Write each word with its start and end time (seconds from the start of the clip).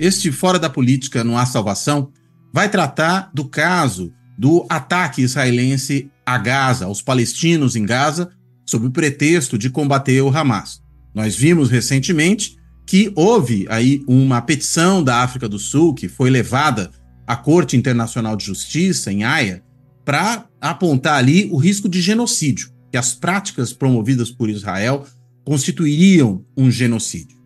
Este 0.00 0.32
Fora 0.32 0.58
da 0.58 0.70
Política 0.70 1.22
Não 1.22 1.36
Há 1.36 1.44
Salvação 1.44 2.10
vai 2.50 2.70
tratar 2.70 3.30
do 3.34 3.44
caso 3.44 4.10
do 4.38 4.64
ataque 4.70 5.20
israelense 5.20 6.10
a 6.24 6.38
Gaza, 6.38 6.86
aos 6.86 7.02
palestinos 7.02 7.76
em 7.76 7.84
Gaza, 7.84 8.30
sob 8.64 8.86
o 8.86 8.90
pretexto 8.90 9.58
de 9.58 9.68
combater 9.68 10.22
o 10.22 10.34
Hamas. 10.34 10.80
Nós 11.14 11.36
vimos 11.36 11.68
recentemente 11.68 12.56
que 12.86 13.12
houve 13.14 13.66
aí 13.68 14.02
uma 14.08 14.40
petição 14.40 15.04
da 15.04 15.16
África 15.16 15.46
do 15.46 15.58
Sul 15.58 15.92
que 15.92 16.08
foi 16.08 16.30
levada 16.30 16.90
à 17.26 17.36
Corte 17.36 17.76
Internacional 17.76 18.36
de 18.36 18.46
Justiça, 18.46 19.12
em 19.12 19.24
Haia, 19.24 19.62
para 20.02 20.46
apontar 20.58 21.18
ali 21.18 21.46
o 21.52 21.58
risco 21.58 21.90
de 21.90 22.00
genocídio, 22.00 22.70
que 22.90 22.96
as 22.96 23.14
práticas 23.14 23.70
promovidas 23.74 24.30
por 24.30 24.48
Israel 24.48 25.04
constituiriam 25.44 26.42
um 26.56 26.70
genocídio. 26.70 27.39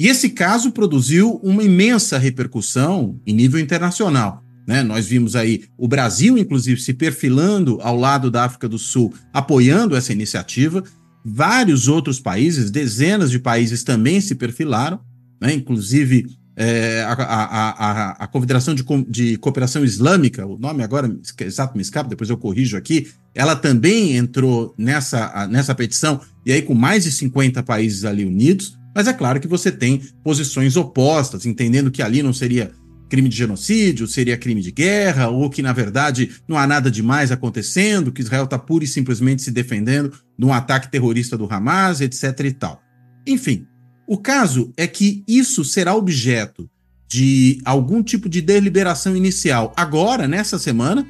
E 0.00 0.08
esse 0.08 0.30
caso 0.30 0.72
produziu 0.72 1.38
uma 1.42 1.62
imensa 1.62 2.16
repercussão 2.16 3.20
em 3.26 3.34
nível 3.34 3.60
internacional. 3.60 4.42
Né? 4.66 4.82
Nós 4.82 5.06
vimos 5.06 5.36
aí 5.36 5.64
o 5.76 5.86
Brasil, 5.86 6.38
inclusive, 6.38 6.80
se 6.80 6.94
perfilando 6.94 7.78
ao 7.82 7.98
lado 7.98 8.30
da 8.30 8.46
África 8.46 8.66
do 8.66 8.78
Sul, 8.78 9.12
apoiando 9.30 9.94
essa 9.94 10.10
iniciativa. 10.10 10.82
Vários 11.22 11.86
outros 11.86 12.18
países, 12.18 12.70
dezenas 12.70 13.30
de 13.30 13.38
países 13.38 13.84
também 13.84 14.22
se 14.22 14.34
perfilaram, 14.34 15.00
né? 15.38 15.52
inclusive 15.52 16.24
é, 16.56 17.02
a, 17.02 17.12
a, 17.12 17.70
a, 17.70 18.10
a, 18.24 18.26
Confederação 18.26 18.74
de, 18.74 18.82
de, 19.06 19.36
Cooperação 19.36 19.84
Islâmica, 19.84 20.46
o 20.46 20.58
nome 20.58 20.82
agora 20.82 21.14
exato 21.40 21.76
me 21.76 21.82
escapa, 21.82 22.08
depois 22.08 22.30
eu 22.30 22.38
corrijo 22.38 22.74
aqui, 22.74 23.08
ela 23.34 23.54
também 23.54 24.16
entrou 24.16 24.74
nessa, 24.78 25.46
nessa 25.46 25.74
petição, 25.74 26.22
e 26.46 26.52
aí 26.52 26.62
com 26.62 26.74
mais 26.74 27.04
de 27.04 27.12
50 27.12 27.62
países 27.62 28.06
ali 28.06 28.24
unidos. 28.24 28.79
Mas 28.94 29.06
é 29.06 29.12
claro 29.12 29.40
que 29.40 29.48
você 29.48 29.70
tem 29.70 30.02
posições 30.22 30.76
opostas, 30.76 31.46
entendendo 31.46 31.90
que 31.90 32.02
ali 32.02 32.22
não 32.22 32.32
seria 32.32 32.72
crime 33.08 33.28
de 33.28 33.36
genocídio, 33.36 34.06
seria 34.06 34.36
crime 34.36 34.62
de 34.62 34.70
guerra, 34.70 35.28
ou 35.28 35.50
que, 35.50 35.62
na 35.62 35.72
verdade, 35.72 36.30
não 36.46 36.56
há 36.56 36.66
nada 36.66 36.90
demais 36.90 37.32
acontecendo, 37.32 38.12
que 38.12 38.22
Israel 38.22 38.44
está 38.44 38.58
pura 38.58 38.84
e 38.84 38.88
simplesmente 38.88 39.42
se 39.42 39.50
defendendo 39.50 40.12
de 40.38 40.46
um 40.46 40.52
ataque 40.52 40.90
terrorista 40.90 41.36
do 41.36 41.52
Hamas, 41.52 42.00
etc. 42.00 42.40
e 42.44 42.52
tal. 42.52 42.80
Enfim, 43.26 43.66
o 44.06 44.16
caso 44.16 44.72
é 44.76 44.86
que 44.86 45.24
isso 45.26 45.64
será 45.64 45.94
objeto 45.94 46.70
de 47.08 47.60
algum 47.64 48.02
tipo 48.02 48.28
de 48.28 48.40
deliberação 48.40 49.16
inicial 49.16 49.72
agora, 49.76 50.28
nessa 50.28 50.58
semana. 50.58 51.04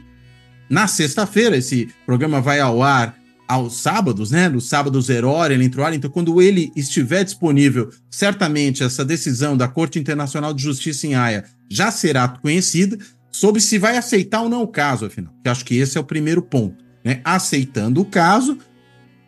Na 0.71 0.87
sexta-feira, 0.87 1.59
esse 1.59 1.89
programa 2.07 2.41
vai 2.41 2.61
ao 2.61 2.83
ar 2.83 3.20
aos 3.51 3.79
sábados, 3.79 4.31
né? 4.31 4.49
No 4.49 4.61
sábado 4.61 5.03
zero 5.03 5.29
hora, 5.29 5.53
ele 5.53 5.65
entrou. 5.65 5.93
Então, 5.93 6.09
quando 6.09 6.41
ele 6.41 6.71
estiver 6.77 7.25
disponível, 7.25 7.91
certamente 8.09 8.85
essa 8.85 9.05
decisão 9.05 9.57
da 9.57 9.67
Corte 9.67 9.99
Internacional 9.99 10.55
de 10.55 10.63
Justiça 10.63 11.09
em 11.09 11.17
Haia 11.17 11.45
já 11.69 11.91
será 11.91 12.29
conhecida 12.29 12.97
sobre 13.33 13.61
se 13.61 13.77
vai 13.77 13.97
aceitar 13.97 14.43
ou 14.43 14.49
não 14.49 14.63
o 14.63 14.69
caso, 14.69 15.05
afinal. 15.05 15.35
Eu 15.45 15.51
acho 15.51 15.65
que 15.65 15.75
esse 15.75 15.99
é 15.99 16.01
o 16.01 16.05
primeiro 16.05 16.41
ponto. 16.41 16.77
Né? 17.05 17.21
Aceitando 17.25 18.01
o 18.01 18.05
caso, 18.05 18.57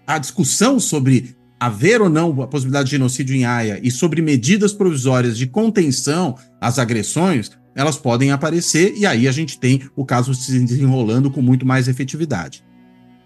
a 0.07 0.19
discussão 0.19 0.79
sobre 0.79 1.35
haver 1.59 2.01
ou 2.01 2.09
não 2.09 2.41
a 2.43 2.47
possibilidade 2.47 2.91
de 2.91 2.93
genocídio 2.93 3.35
em 3.35 3.45
Haia 3.45 3.81
e 3.83 3.91
sobre 3.91 4.23
medidas 4.23 4.73
provisórias 4.73 5.37
de 5.37 5.49
contenção 5.49 6.37
às 6.61 6.79
agressões, 6.79 7.51
elas 7.75 7.97
podem 7.97 8.31
aparecer 8.31 8.95
e 8.97 9.05
aí 9.05 9.27
a 9.27 9.33
gente 9.33 9.59
tem 9.59 9.83
o 9.97 10.05
caso 10.05 10.33
se 10.33 10.61
desenrolando 10.61 11.29
com 11.29 11.43
muito 11.43 11.67
mais 11.67 11.89
efetividade. 11.89 12.63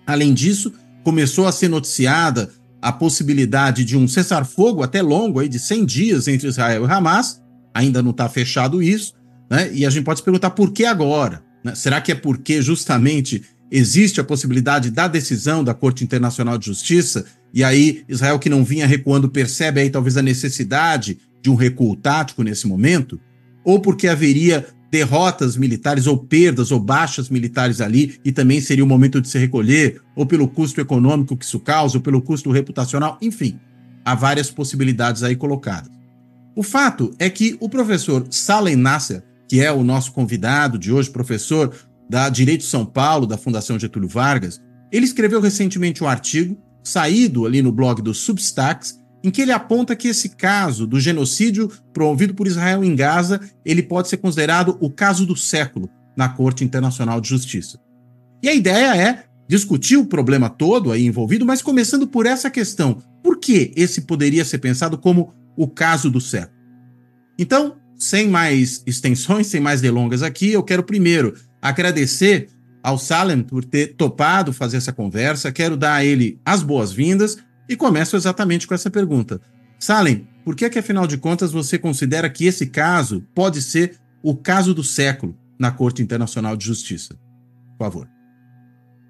Além 0.06 0.32
disso, 0.32 0.72
começou 1.06 1.46
a 1.46 1.52
ser 1.52 1.68
noticiada 1.68 2.50
a 2.82 2.90
possibilidade 2.90 3.84
de 3.84 3.96
um 3.96 4.08
cessar-fogo 4.08 4.82
até 4.82 5.00
longo, 5.00 5.38
aí, 5.38 5.48
de 5.48 5.56
100 5.56 5.84
dias 5.86 6.26
entre 6.26 6.48
Israel 6.48 6.84
e 6.84 6.90
Hamas. 6.90 7.40
Ainda 7.72 8.02
não 8.02 8.10
está 8.10 8.28
fechado 8.28 8.82
isso, 8.82 9.14
né? 9.48 9.72
E 9.72 9.86
a 9.86 9.90
gente 9.90 10.02
pode 10.02 10.18
se 10.18 10.24
perguntar 10.24 10.50
por 10.50 10.72
que 10.72 10.84
agora? 10.84 11.44
Né? 11.62 11.76
Será 11.76 12.00
que 12.00 12.10
é 12.10 12.14
porque 12.16 12.60
justamente 12.60 13.44
existe 13.70 14.20
a 14.20 14.24
possibilidade 14.24 14.90
da 14.90 15.06
decisão 15.06 15.62
da 15.62 15.72
Corte 15.72 16.02
Internacional 16.02 16.58
de 16.58 16.66
Justiça 16.66 17.24
e 17.54 17.62
aí 17.62 18.02
Israel 18.08 18.40
que 18.40 18.50
não 18.50 18.64
vinha 18.64 18.84
recuando 18.84 19.28
percebe 19.28 19.80
aí 19.80 19.90
talvez 19.90 20.16
a 20.16 20.22
necessidade 20.22 21.18
de 21.40 21.48
um 21.48 21.54
recuo 21.54 21.94
tático 21.94 22.42
nesse 22.42 22.66
momento? 22.66 23.20
Ou 23.64 23.80
porque 23.80 24.08
haveria 24.08 24.66
derrotas 24.90 25.56
militares 25.56 26.06
ou 26.06 26.16
perdas 26.16 26.70
ou 26.70 26.78
baixas 26.80 27.28
militares 27.28 27.80
ali 27.80 28.18
e 28.24 28.32
também 28.32 28.60
seria 28.60 28.84
o 28.84 28.86
momento 28.86 29.20
de 29.20 29.28
se 29.28 29.38
recolher, 29.38 30.00
ou 30.14 30.24
pelo 30.26 30.48
custo 30.48 30.80
econômico 30.80 31.36
que 31.36 31.44
isso 31.44 31.60
causa, 31.60 31.98
ou 31.98 32.02
pelo 32.02 32.22
custo 32.22 32.50
reputacional, 32.50 33.18
enfim, 33.20 33.58
há 34.04 34.14
várias 34.14 34.50
possibilidades 34.50 35.22
aí 35.22 35.36
colocadas. 35.36 35.90
O 36.54 36.62
fato 36.62 37.10
é 37.18 37.28
que 37.28 37.56
o 37.60 37.68
professor 37.68 38.26
Salem 38.30 38.76
Nasser, 38.76 39.22
que 39.48 39.60
é 39.60 39.70
o 39.70 39.84
nosso 39.84 40.12
convidado 40.12 40.78
de 40.78 40.92
hoje, 40.92 41.10
professor 41.10 41.74
da 42.08 42.28
Direito 42.28 42.64
São 42.64 42.86
Paulo, 42.86 43.26
da 43.26 43.36
Fundação 43.36 43.78
Getúlio 43.78 44.08
Vargas, 44.08 44.60
ele 44.90 45.04
escreveu 45.04 45.40
recentemente 45.40 46.02
um 46.02 46.08
artigo, 46.08 46.56
saído 46.82 47.44
ali 47.44 47.60
no 47.60 47.72
blog 47.72 48.00
do 48.00 48.14
Substacks, 48.14 48.98
em 49.22 49.30
que 49.30 49.42
ele 49.42 49.52
aponta 49.52 49.96
que 49.96 50.08
esse 50.08 50.30
caso 50.30 50.86
do 50.86 51.00
genocídio 51.00 51.70
promovido 51.92 52.34
por 52.34 52.46
Israel 52.46 52.84
em 52.84 52.94
Gaza, 52.94 53.40
ele 53.64 53.82
pode 53.82 54.08
ser 54.08 54.18
considerado 54.18 54.76
o 54.80 54.90
caso 54.90 55.26
do 55.26 55.36
século 55.36 55.88
na 56.16 56.28
Corte 56.28 56.64
Internacional 56.64 57.20
de 57.20 57.28
Justiça. 57.28 57.78
E 58.42 58.48
a 58.48 58.54
ideia 58.54 58.96
é 58.96 59.24
discutir 59.48 59.96
o 59.96 60.06
problema 60.06 60.48
todo 60.48 60.92
aí 60.92 61.06
envolvido, 61.06 61.46
mas 61.46 61.62
começando 61.62 62.06
por 62.06 62.26
essa 62.26 62.50
questão: 62.50 63.02
por 63.22 63.38
que 63.38 63.72
esse 63.76 64.02
poderia 64.02 64.44
ser 64.44 64.58
pensado 64.58 64.98
como 64.98 65.32
o 65.56 65.66
caso 65.68 66.10
do 66.10 66.20
século? 66.20 66.56
Então, 67.38 67.76
sem 67.98 68.28
mais 68.28 68.82
extensões, 68.86 69.46
sem 69.46 69.60
mais 69.60 69.80
delongas 69.80 70.22
aqui, 70.22 70.52
eu 70.52 70.62
quero 70.62 70.82
primeiro 70.82 71.34
agradecer 71.60 72.48
ao 72.82 72.98
Salem 72.98 73.42
por 73.42 73.64
ter 73.64 73.96
topado 73.96 74.52
fazer 74.52 74.76
essa 74.76 74.92
conversa, 74.92 75.50
quero 75.50 75.76
dar 75.76 75.94
a 75.94 76.04
ele 76.04 76.38
as 76.44 76.62
boas-vindas 76.62 77.38
e 77.68 77.76
começo 77.76 78.16
exatamente 78.16 78.66
com 78.66 78.74
essa 78.74 78.90
pergunta. 78.90 79.40
Salem, 79.78 80.28
por 80.44 80.54
que, 80.54 80.64
é 80.64 80.70
que, 80.70 80.78
afinal 80.78 81.06
de 81.06 81.18
contas, 81.18 81.52
você 81.52 81.78
considera 81.78 82.30
que 82.30 82.46
esse 82.46 82.66
caso 82.66 83.24
pode 83.34 83.60
ser 83.60 83.98
o 84.22 84.36
caso 84.36 84.72
do 84.72 84.82
século 84.82 85.36
na 85.58 85.70
Corte 85.70 86.02
Internacional 86.02 86.56
de 86.56 86.64
Justiça? 86.64 87.14
Por 87.76 87.84
favor. 87.84 88.08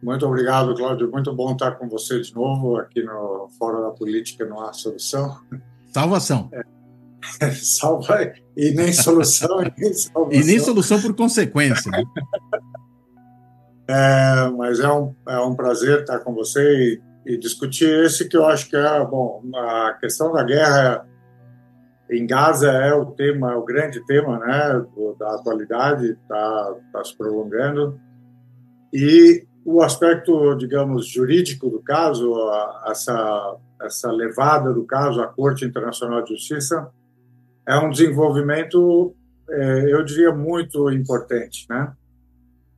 Muito 0.02 0.26
obrigado, 0.26 0.74
Cláudio. 0.74 1.10
Muito 1.10 1.34
bom 1.34 1.52
estar 1.52 1.72
com 1.72 1.88
você 1.88 2.20
de 2.20 2.34
novo 2.34 2.76
aqui 2.76 3.02
no 3.02 3.48
Fórum 3.58 3.82
da 3.82 3.90
Política 3.90 4.44
Não 4.44 4.60
Há 4.60 4.72
Solução. 4.72 5.40
Salvação. 5.92 6.50
É, 7.40 7.50
salva 7.50 8.32
e 8.56 8.70
nem 8.72 8.92
solução 8.92 9.62
e 9.62 9.72
nem 9.80 9.92
salvação. 9.92 10.32
E 10.32 10.44
nem 10.44 10.58
solução 10.58 11.00
por 11.00 11.14
consequência. 11.14 11.90
Né? 11.90 12.02
É, 13.88 14.50
mas 14.50 14.80
é 14.80 14.90
um, 14.90 15.14
é 15.28 15.38
um 15.38 15.54
prazer 15.54 16.00
estar 16.00 16.18
com 16.18 16.34
você 16.34 16.60
e 16.60 17.00
e 17.26 17.36
discutir 17.36 18.04
esse 18.04 18.28
que 18.28 18.36
eu 18.36 18.46
acho 18.46 18.70
que 18.70 18.76
é, 18.76 19.04
bom, 19.04 19.42
a 19.54 19.94
questão 20.00 20.32
da 20.32 20.44
guerra 20.44 21.06
em 22.08 22.24
Gaza 22.24 22.70
é 22.70 22.94
o 22.94 23.06
tema, 23.06 23.56
o 23.56 23.64
grande 23.64 24.04
tema, 24.06 24.38
né, 24.38 24.86
da 25.18 25.34
atualidade, 25.34 26.12
está 26.12 26.74
tá 26.92 27.04
se 27.04 27.16
prolongando. 27.16 28.00
E 28.92 29.44
o 29.64 29.82
aspecto, 29.82 30.54
digamos, 30.54 31.08
jurídico 31.08 31.68
do 31.68 31.82
caso, 31.82 32.32
essa, 32.86 33.56
essa 33.82 34.12
levada 34.12 34.72
do 34.72 34.84
caso 34.84 35.20
à 35.20 35.26
Corte 35.26 35.64
Internacional 35.64 36.22
de 36.22 36.30
Justiça, 36.30 36.88
é 37.66 37.76
um 37.76 37.90
desenvolvimento, 37.90 39.12
é, 39.50 39.92
eu 39.92 40.04
diria, 40.04 40.32
muito 40.32 40.88
importante, 40.92 41.66
né? 41.68 41.92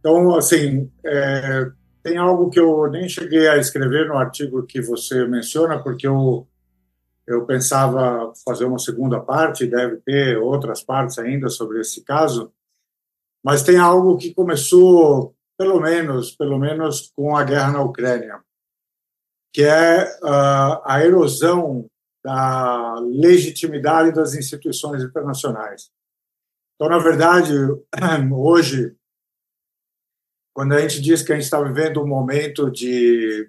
Então, 0.00 0.35
assim, 0.35 0.91
é, 1.05 1.71
tem 2.09 2.17
algo 2.17 2.49
que 2.49 2.59
eu 2.59 2.91
nem 2.91 3.07
cheguei 3.07 3.47
a 3.49 3.59
escrever 3.59 4.09
no 4.09 4.17
artigo 4.17 4.65
que 4.65 4.81
você 4.81 5.27
menciona, 5.27 5.83
porque 5.83 6.07
eu, 6.07 6.49
eu 7.27 7.45
pensava 7.45 8.33
fazer 8.47 8.65
uma 8.65 8.79
segunda 8.79 9.21
parte, 9.21 9.67
deve 9.67 9.99
ter 9.99 10.39
outras 10.39 10.83
partes 10.83 11.19
ainda 11.19 11.51
sobre 11.51 11.81
esse 11.81 12.03
caso, 12.03 12.51
mas 13.45 13.63
tem 13.63 13.77
algo 13.77 14.17
que 14.17 14.33
começou, 14.33 15.35
pelo 15.59 15.79
menos, 15.81 16.35
pelo 16.35 16.59
menos 16.59 17.13
com 17.15 17.37
a 17.37 17.45
guerra 17.45 17.73
na 17.73 17.83
Ucrânia, 17.83 18.41
que 19.53 19.63
é 19.63 20.05
uh, 20.23 20.81
a 20.85 21.03
erosão 21.05 21.87
da 22.25 23.01
legitimidade 23.01 24.13
das 24.13 24.35
instituições 24.35 25.03
internacionais. 25.03 25.91
Então, 26.75 26.89
na 26.89 26.99
verdade, 26.99 27.53
hoje, 28.33 28.97
quando 30.59 30.73
a 30.73 30.81
gente 30.81 31.01
diz 31.01 31.23
que 31.23 31.31
a 31.31 31.37
gente 31.37 31.45
está 31.45 31.63
vivendo 31.63 32.03
um 32.03 32.09
momento 32.09 32.69
de 32.69 33.49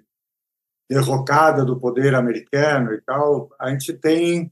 derrocada 0.88 1.64
do 1.64 1.76
poder 1.76 2.14
americano 2.14 2.94
e 2.94 3.00
tal, 3.00 3.50
a 3.58 3.68
gente 3.70 3.92
tem 3.94 4.48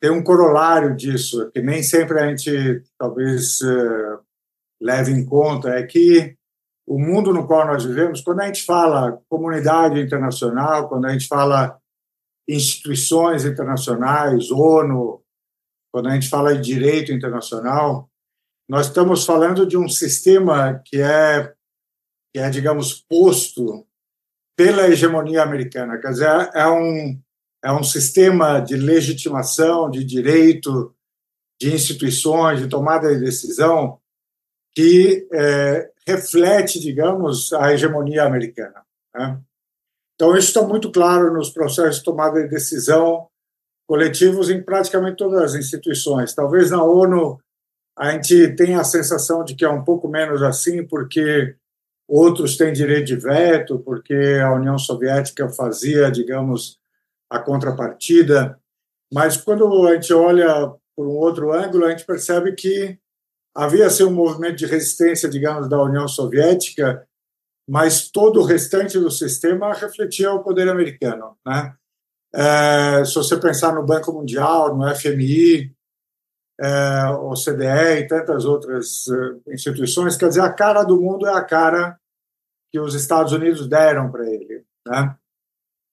tem 0.00 0.08
um 0.08 0.22
corolário 0.22 0.94
disso 0.94 1.50
que 1.50 1.60
nem 1.60 1.82
sempre 1.82 2.20
a 2.20 2.28
gente 2.28 2.84
talvez 2.96 3.60
uh, 3.62 4.20
leve 4.80 5.10
em 5.10 5.26
conta. 5.26 5.70
É 5.70 5.82
que 5.82 6.36
o 6.86 6.96
mundo 6.96 7.32
no 7.32 7.44
qual 7.44 7.66
nós 7.66 7.84
vivemos, 7.84 8.20
quando 8.20 8.38
a 8.38 8.46
gente 8.46 8.64
fala 8.64 9.20
comunidade 9.28 10.00
internacional, 10.00 10.88
quando 10.88 11.06
a 11.06 11.10
gente 11.10 11.26
fala 11.26 11.76
instituições 12.48 13.44
internacionais, 13.44 14.52
ONU, 14.52 15.24
quando 15.92 16.08
a 16.08 16.14
gente 16.14 16.28
fala 16.28 16.54
de 16.54 16.62
direito 16.62 17.12
internacional, 17.12 18.08
nós 18.68 18.88
estamos 18.88 19.24
falando 19.24 19.66
de 19.66 19.76
um 19.78 19.88
sistema 19.88 20.82
que 20.84 21.00
é, 21.00 21.52
que 22.32 22.40
é 22.40 22.50
digamos, 22.50 23.00
posto 23.08 23.86
pela 24.54 24.88
hegemonia 24.88 25.42
americana. 25.42 25.98
Quer 25.98 26.10
dizer, 26.10 26.50
é 26.54 26.66
um, 26.66 27.20
é 27.64 27.72
um 27.72 27.82
sistema 27.82 28.60
de 28.60 28.76
legitimação, 28.76 29.90
de 29.90 30.04
direito, 30.04 30.94
de 31.60 31.74
instituições, 31.74 32.60
de 32.60 32.68
tomada 32.68 33.08
de 33.14 33.24
decisão 33.24 33.98
que 34.74 35.26
é, 35.32 35.90
reflete, 36.06 36.78
digamos, 36.78 37.52
a 37.52 37.72
hegemonia 37.72 38.24
americana. 38.24 38.84
Né? 39.14 39.40
Então, 40.14 40.36
isso 40.36 40.48
está 40.48 40.62
muito 40.62 40.92
claro 40.92 41.32
nos 41.32 41.50
processos 41.50 41.98
de 41.98 42.04
tomada 42.04 42.42
de 42.42 42.48
decisão 42.48 43.28
coletivos 43.88 44.50
em 44.50 44.62
praticamente 44.62 45.16
todas 45.16 45.42
as 45.42 45.54
instituições. 45.54 46.34
Talvez 46.34 46.70
na 46.70 46.82
ONU 46.82 47.40
a 47.98 48.12
gente 48.12 48.54
tenha 48.54 48.80
a 48.80 48.84
sensação 48.84 49.44
de 49.44 49.56
que 49.56 49.64
é 49.64 49.68
um 49.68 49.82
pouco 49.82 50.08
menos 50.08 50.40
assim, 50.40 50.86
porque 50.86 51.56
outros 52.06 52.56
têm 52.56 52.72
direito 52.72 53.06
de 53.06 53.16
veto, 53.16 53.80
porque 53.80 54.14
a 54.40 54.54
União 54.54 54.78
Soviética 54.78 55.48
fazia, 55.48 56.08
digamos, 56.08 56.78
a 57.28 57.40
contrapartida. 57.40 58.56
Mas 59.12 59.36
quando 59.36 59.86
a 59.86 59.94
gente 59.94 60.14
olha 60.14 60.72
por 60.96 61.08
um 61.08 61.16
outro 61.16 61.52
ângulo, 61.52 61.86
a 61.86 61.90
gente 61.90 62.06
percebe 62.06 62.52
que 62.52 62.96
havia 63.54 63.86
assim, 63.86 64.04
um 64.04 64.12
movimento 64.12 64.56
de 64.56 64.66
resistência, 64.66 65.28
digamos, 65.28 65.68
da 65.68 65.82
União 65.82 66.06
Soviética, 66.06 67.04
mas 67.68 68.08
todo 68.08 68.40
o 68.40 68.44
restante 68.44 68.96
do 68.98 69.10
sistema 69.10 69.74
refletia 69.74 70.32
o 70.32 70.42
poder 70.42 70.68
americano, 70.68 71.36
né? 71.44 71.74
É, 72.32 73.04
se 73.04 73.14
você 73.14 73.36
pensar 73.38 73.74
no 73.74 73.84
Banco 73.84 74.12
Mundial, 74.12 74.76
no 74.76 74.94
FMI, 74.94 75.74
é, 76.60 77.10
OCDE 77.10 78.00
e 78.00 78.06
tantas 78.06 78.44
outras 78.44 79.06
uh, 79.06 79.40
instituições, 79.48 80.16
quer 80.16 80.28
dizer, 80.28 80.40
a 80.40 80.52
cara 80.52 80.82
do 80.82 81.00
mundo 81.00 81.26
é 81.26 81.32
a 81.32 81.44
cara 81.44 81.98
que 82.70 82.80
os 82.80 82.94
Estados 82.94 83.32
Unidos 83.32 83.68
deram 83.68 84.10
para 84.10 84.28
ele. 84.28 84.64
Né? 84.86 85.16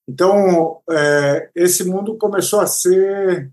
Então, 0.08 0.82
é, 0.90 1.50
esse 1.54 1.84
mundo 1.84 2.16
começou 2.16 2.60
a 2.60 2.66
ser 2.66 3.50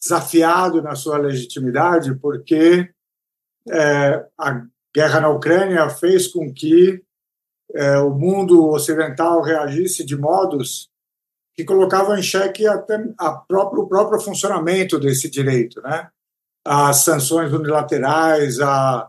desafiado 0.00 0.82
na 0.82 0.94
sua 0.94 1.16
legitimidade, 1.18 2.14
porque 2.16 2.92
é, 3.70 4.26
a 4.38 4.66
guerra 4.94 5.20
na 5.20 5.28
Ucrânia 5.28 5.88
fez 5.88 6.26
com 6.26 6.52
que 6.52 7.02
é, 7.74 7.98
o 7.98 8.10
mundo 8.10 8.68
ocidental 8.68 9.40
reagisse 9.42 10.04
de 10.04 10.16
modos 10.16 10.90
que 11.54 11.64
colocavam 11.64 12.16
em 12.16 12.22
xeque 12.22 12.66
até 12.66 13.02
a 13.18 13.32
próprio, 13.32 13.82
o 13.82 13.88
próprio 13.88 14.20
funcionamento 14.20 14.98
desse 14.98 15.30
direito, 15.30 15.80
né? 15.82 16.10
As 16.64 16.98
sanções 16.98 17.52
unilaterais, 17.52 18.60
a, 18.60 19.08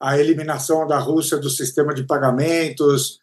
a 0.00 0.18
eliminação 0.18 0.86
da 0.86 0.98
Rússia 0.98 1.38
do 1.38 1.48
sistema 1.48 1.94
de 1.94 2.04
pagamentos, 2.04 3.20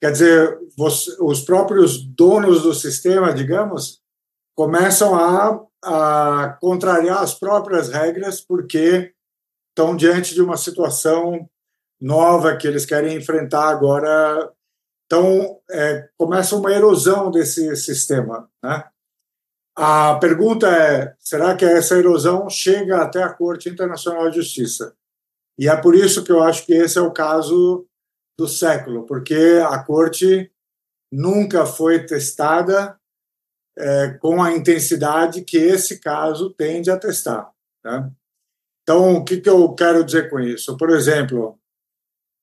quer 0.00 0.12
dizer, 0.12 0.58
você, 0.76 1.14
os 1.20 1.42
próprios 1.42 2.02
donos 2.02 2.62
do 2.62 2.72
sistema, 2.72 3.32
digamos, 3.32 4.00
começam 4.56 5.14
a, 5.14 5.60
a 5.84 6.56
contrariar 6.60 7.22
as 7.22 7.34
próprias 7.34 7.88
regras 7.88 8.40
porque 8.40 9.12
estão 9.70 9.96
diante 9.96 10.34
de 10.34 10.42
uma 10.42 10.56
situação 10.56 11.48
nova 12.00 12.56
que 12.56 12.66
eles 12.66 12.86
querem 12.86 13.16
enfrentar 13.16 13.68
agora 13.68 14.52
então, 15.10 15.58
é, 15.70 16.06
começa 16.18 16.54
uma 16.54 16.70
erosão 16.70 17.30
desse 17.30 17.74
sistema. 17.76 18.48
Né? 18.62 18.84
A 19.80 20.16
pergunta 20.16 20.66
é: 20.66 21.14
será 21.20 21.54
que 21.54 21.64
essa 21.64 21.96
erosão 21.96 22.50
chega 22.50 23.00
até 23.00 23.22
a 23.22 23.32
Corte 23.32 23.68
Internacional 23.68 24.28
de 24.28 24.38
Justiça? 24.38 24.92
E 25.56 25.68
é 25.68 25.76
por 25.76 25.94
isso 25.94 26.24
que 26.24 26.32
eu 26.32 26.42
acho 26.42 26.66
que 26.66 26.72
esse 26.74 26.98
é 26.98 27.00
o 27.00 27.12
caso 27.12 27.86
do 28.36 28.48
século, 28.48 29.06
porque 29.06 29.62
a 29.64 29.78
Corte 29.80 30.50
nunca 31.12 31.64
foi 31.64 32.04
testada 32.04 32.98
é, 33.78 34.18
com 34.20 34.42
a 34.42 34.52
intensidade 34.52 35.44
que 35.44 35.56
esse 35.56 36.00
caso 36.00 36.50
tende 36.50 36.90
a 36.90 36.98
testar. 36.98 37.48
Né? 37.84 38.10
Então, 38.82 39.14
o 39.14 39.24
que, 39.24 39.40
que 39.40 39.48
eu 39.48 39.72
quero 39.74 40.02
dizer 40.02 40.28
com 40.28 40.40
isso? 40.40 40.76
Por 40.76 40.90
exemplo, 40.90 41.56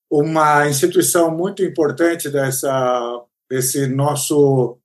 uma 0.10 0.70
instituição 0.70 1.30
muito 1.36 1.62
importante 1.62 2.30
dessa 2.30 3.26
desse 3.50 3.88
nosso 3.88 4.80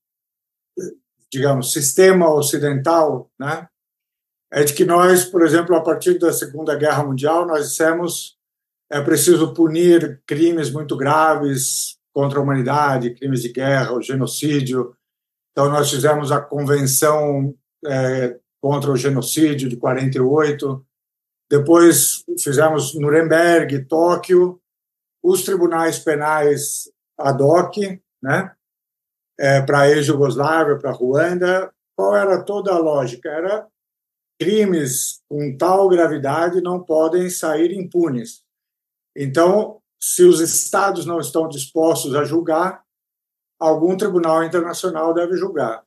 digamos 1.32 1.73
sistema 1.73 2.32
ocidental, 2.32 3.31
né? 3.38 3.69
É 4.53 4.65
de 4.65 4.75
que 4.75 4.85
nós, 4.85 5.25
por 5.25 5.43
exemplo, 5.43 5.77
a 5.77 5.82
partir 5.82 6.19
da 6.19 6.32
Segunda 6.32 6.75
Guerra 6.75 7.05
Mundial, 7.05 7.47
nós 7.47 7.69
dissemos 7.69 8.37
é 8.91 9.00
preciso 9.00 9.55
punir 9.55 10.21
crimes 10.27 10.69
muito 10.69 10.97
graves 10.97 11.97
contra 12.12 12.41
a 12.41 12.43
humanidade, 12.43 13.15
crimes 13.15 13.43
de 13.43 13.53
guerra, 13.53 13.93
o 13.93 14.03
genocídio. 14.03 14.97
Então 15.53 15.71
nós 15.71 15.88
fizemos 15.88 16.32
a 16.32 16.41
convenção 16.41 17.55
é, 17.87 18.37
contra 18.61 18.91
o 18.91 18.97
genocídio 18.97 19.69
de 19.69 19.77
48. 19.77 20.85
Depois 21.49 22.25
fizemos 22.43 22.94
Nuremberg, 22.94 23.85
Tóquio, 23.85 24.61
os 25.23 25.44
tribunais 25.44 26.00
penais 26.00 26.91
ad 27.17 27.41
hoc, 27.43 27.77
né, 28.22 28.53
é, 29.41 29.63
para 29.63 29.81
a 29.81 29.89
ex-Jugoslávia, 29.89 30.77
para 30.77 30.91
a 30.91 30.93
Ruanda, 30.93 31.73
qual 31.97 32.15
era 32.15 32.44
toda 32.44 32.73
a 32.73 32.79
lógica? 32.79 33.31
Era 33.31 33.67
crimes 34.39 35.23
com 35.29 35.56
tal 35.56 35.89
gravidade 35.89 36.61
não 36.61 36.82
podem 36.82 37.31
sair 37.31 37.73
impunes. 37.73 38.43
Então, 39.17 39.81
se 39.99 40.25
os 40.25 40.41
estados 40.41 41.06
não 41.06 41.19
estão 41.19 41.49
dispostos 41.49 42.15
a 42.15 42.25
julgar, 42.25 42.82
algum 43.59 43.97
tribunal 43.97 44.44
internacional 44.44 45.15
deve 45.15 45.37
julgar. 45.37 45.82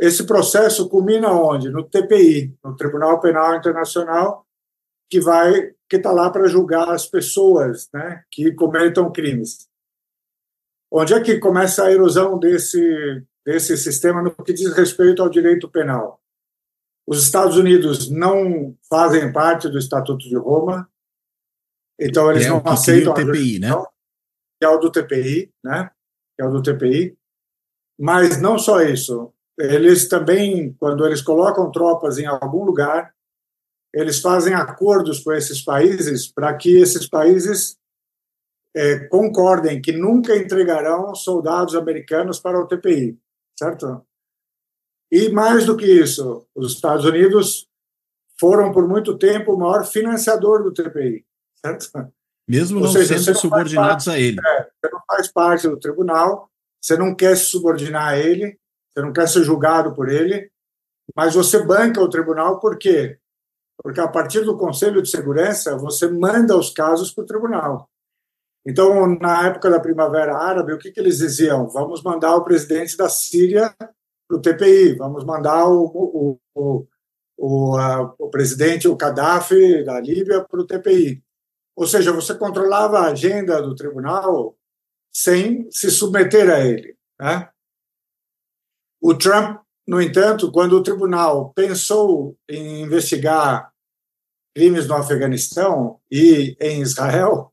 Esse 0.00 0.26
processo 0.26 0.88
culmina 0.88 1.30
onde? 1.32 1.70
No 1.70 1.84
TPI, 1.84 2.54
no 2.62 2.76
Tribunal 2.76 3.20
Penal 3.20 3.56
Internacional, 3.56 4.46
que 5.10 5.20
vai 5.20 5.72
que 5.88 5.96
está 5.96 6.10
lá 6.10 6.30
para 6.30 6.48
julgar 6.48 6.90
as 6.90 7.06
pessoas 7.06 7.88
né, 7.92 8.24
que 8.30 8.52
cometam 8.52 9.12
crimes. 9.12 9.68
Onde 10.96 11.12
é 11.12 11.20
que 11.20 11.40
começa 11.40 11.84
a 11.84 11.90
erosão 11.90 12.38
desse, 12.38 13.26
desse 13.44 13.76
sistema 13.76 14.22
no 14.22 14.32
que 14.32 14.52
diz 14.52 14.72
respeito 14.72 15.20
ao 15.20 15.28
direito 15.28 15.68
penal? 15.68 16.22
Os 17.04 17.20
Estados 17.20 17.56
Unidos 17.56 18.08
não 18.08 18.76
fazem 18.88 19.32
parte 19.32 19.68
do 19.68 19.76
Estatuto 19.76 20.28
de 20.28 20.36
Roma, 20.36 20.88
então 21.98 22.30
eles 22.30 22.46
é 22.46 22.48
não 22.48 22.62
aceitam 22.64 23.12
o 23.12 23.16
TPI, 23.16 23.58
né? 23.58 23.70
Que 24.60 24.64
é 24.64 24.68
o 24.68 24.78
do 24.78 24.92
TPI, 24.92 25.52
né? 25.64 25.90
Que 26.36 26.44
é 26.44 26.46
o 26.46 26.52
do 26.52 26.62
TPI. 26.62 27.18
Mas 27.98 28.40
não 28.40 28.56
só 28.56 28.80
isso, 28.80 29.32
eles 29.58 30.06
também, 30.06 30.74
quando 30.74 31.04
eles 31.04 31.20
colocam 31.20 31.72
tropas 31.72 32.18
em 32.18 32.26
algum 32.26 32.64
lugar, 32.64 33.12
eles 33.92 34.20
fazem 34.20 34.54
acordos 34.54 35.18
com 35.18 35.32
esses 35.32 35.60
países 35.60 36.28
para 36.28 36.54
que 36.54 36.76
esses 36.76 37.08
países 37.08 37.76
é, 38.74 38.98
concordem 39.08 39.80
que 39.80 39.92
nunca 39.92 40.36
entregarão 40.36 41.14
soldados 41.14 41.74
americanos 41.74 42.40
para 42.40 42.58
o 42.58 42.66
TPI, 42.66 43.18
certo? 43.58 44.04
E 45.10 45.28
mais 45.28 45.64
do 45.66 45.76
que 45.76 45.86
isso, 45.86 46.46
os 46.54 46.72
Estados 46.72 47.04
Unidos 47.04 47.68
foram 48.38 48.72
por 48.72 48.88
muito 48.88 49.16
tempo 49.16 49.52
o 49.52 49.58
maior 49.58 49.84
financiador 49.84 50.62
do 50.62 50.72
TPI, 50.72 51.24
certo? 51.64 52.12
Mesmo 52.48 52.80
não 52.80 52.88
seja, 52.88 53.18
sendo 53.18 53.38
subordinados 53.38 54.04
parte, 54.04 54.10
a 54.10 54.20
ele. 54.20 54.38
É, 54.44 54.62
você 54.62 54.92
não 54.92 55.00
faz 55.06 55.32
parte 55.32 55.68
do 55.68 55.78
tribunal, 55.78 56.50
você 56.80 56.96
não 56.96 57.14
quer 57.14 57.36
se 57.36 57.46
subordinar 57.46 58.08
a 58.08 58.18
ele, 58.18 58.58
você 58.92 59.04
não 59.04 59.12
quer 59.12 59.28
ser 59.28 59.44
julgado 59.44 59.94
por 59.94 60.08
ele, 60.08 60.50
mas 61.14 61.34
você 61.34 61.62
banca 61.64 62.00
o 62.00 62.10
tribunal 62.10 62.58
por 62.58 62.76
quê? 62.76 63.18
porque 63.82 64.00
a 64.00 64.08
partir 64.08 64.42
do 64.44 64.56
Conselho 64.56 65.02
de 65.02 65.10
Segurança 65.10 65.76
você 65.76 66.08
manda 66.08 66.56
os 66.56 66.70
casos 66.70 67.12
para 67.12 67.24
o 67.24 67.26
tribunal. 67.26 67.90
Então, 68.66 69.18
na 69.18 69.46
época 69.46 69.68
da 69.68 69.78
Primavera 69.78 70.36
Árabe, 70.36 70.72
o 70.72 70.78
que, 70.78 70.90
que 70.90 70.98
eles 70.98 71.18
diziam? 71.18 71.68
Vamos 71.68 72.02
mandar 72.02 72.34
o 72.34 72.44
presidente 72.44 72.96
da 72.96 73.08
Síria 73.08 73.74
para 74.26 74.38
o 74.38 74.40
TPI, 74.40 74.96
vamos 74.96 75.24
mandar 75.24 75.68
o, 75.68 75.84
o, 75.84 76.40
o, 76.54 76.86
o, 77.36 77.76
a, 77.76 78.14
o 78.18 78.30
presidente, 78.30 78.88
o 78.88 78.96
Gaddafi 78.96 79.84
da 79.84 80.00
Líbia, 80.00 80.42
para 80.42 80.60
o 80.60 80.66
TPI. 80.66 81.22
Ou 81.76 81.86
seja, 81.86 82.12
você 82.12 82.34
controlava 82.34 83.00
a 83.00 83.10
agenda 83.10 83.60
do 83.60 83.74
tribunal 83.74 84.56
sem 85.12 85.70
se 85.70 85.90
submeter 85.90 86.50
a 86.50 86.60
ele. 86.60 86.96
Né? 87.20 87.48
O 89.00 89.14
Trump, 89.14 89.60
no 89.86 90.00
entanto, 90.00 90.50
quando 90.50 90.74
o 90.74 90.82
tribunal 90.82 91.52
pensou 91.52 92.36
em 92.48 92.82
investigar 92.82 93.70
crimes 94.54 94.86
no 94.86 94.94
Afeganistão 94.94 96.00
e 96.10 96.56
em 96.60 96.80
Israel, 96.80 97.52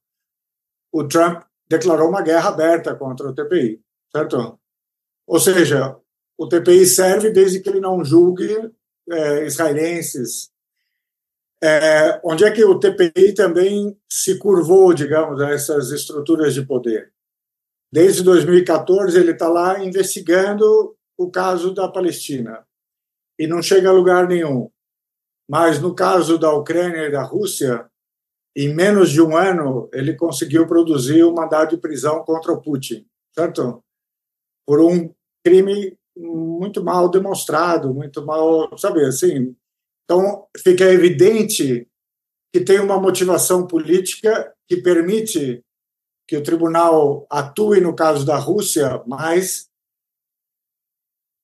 o 0.91 1.07
Trump 1.07 1.43
declarou 1.69 2.09
uma 2.09 2.21
guerra 2.21 2.49
aberta 2.49 2.95
contra 2.95 3.29
o 3.29 3.33
TPI, 3.33 3.81
certo? 4.11 4.59
Ou 5.25 5.39
seja, 5.39 5.95
o 6.37 6.47
TPI 6.47 6.85
serve 6.85 7.29
desde 7.29 7.59
que 7.59 7.69
ele 7.69 7.79
não 7.79 8.03
julgue 8.03 8.71
é, 9.09 9.45
israelenses. 9.45 10.51
É, 11.63 12.19
onde 12.23 12.43
é 12.43 12.51
que 12.51 12.63
o 12.65 12.79
TPI 12.79 13.33
também 13.33 13.95
se 14.09 14.37
curvou, 14.39 14.93
digamos, 14.93 15.39
a 15.41 15.51
essas 15.51 15.91
estruturas 15.91 16.53
de 16.53 16.65
poder? 16.65 17.13
Desde 17.91 18.23
2014 18.23 19.19
ele 19.19 19.31
está 19.31 19.47
lá 19.47 19.83
investigando 19.83 20.95
o 21.17 21.29
caso 21.29 21.73
da 21.73 21.87
Palestina 21.87 22.65
e 23.37 23.45
não 23.45 23.61
chega 23.61 23.89
a 23.89 23.93
lugar 23.93 24.27
nenhum. 24.27 24.71
Mas 25.47 25.79
no 25.79 25.93
caso 25.93 26.37
da 26.39 26.51
Ucrânia 26.53 27.05
e 27.05 27.11
da 27.11 27.23
Rússia, 27.23 27.90
em 28.55 28.73
menos 28.73 29.09
de 29.09 29.21
um 29.21 29.35
ano, 29.35 29.89
ele 29.93 30.15
conseguiu 30.15 30.67
produzir 30.67 31.23
um 31.23 31.33
mandado 31.33 31.71
de 31.71 31.81
prisão 31.81 32.23
contra 32.23 32.51
o 32.51 32.61
Putin, 32.61 33.05
certo? 33.33 33.83
Por 34.65 34.81
um 34.81 35.13
crime 35.43 35.97
muito 36.17 36.83
mal 36.83 37.09
demonstrado, 37.09 37.93
muito 37.93 38.25
mal, 38.25 38.77
sabe, 38.77 39.05
assim. 39.05 39.55
Então, 40.03 40.45
fica 40.57 40.83
evidente 40.85 41.87
que 42.53 42.59
tem 42.59 42.79
uma 42.79 42.99
motivação 42.99 43.65
política 43.65 44.53
que 44.67 44.77
permite 44.81 45.63
que 46.27 46.35
o 46.35 46.43
tribunal 46.43 47.25
atue 47.29 47.79
no 47.79 47.95
caso 47.95 48.25
da 48.25 48.37
Rússia, 48.37 49.01
mas 49.07 49.69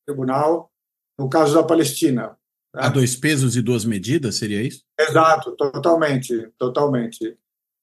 tribunal 0.06 0.72
no 1.18 1.30
caso 1.30 1.56
da 1.56 1.64
Palestina. 1.64 2.38
A 2.78 2.90
dois 2.90 3.16
pesos 3.16 3.56
e 3.56 3.62
duas 3.62 3.86
medidas, 3.86 4.36
seria 4.36 4.62
isso? 4.62 4.84
Exato, 5.00 5.56
totalmente, 5.56 6.52
totalmente. 6.58 7.38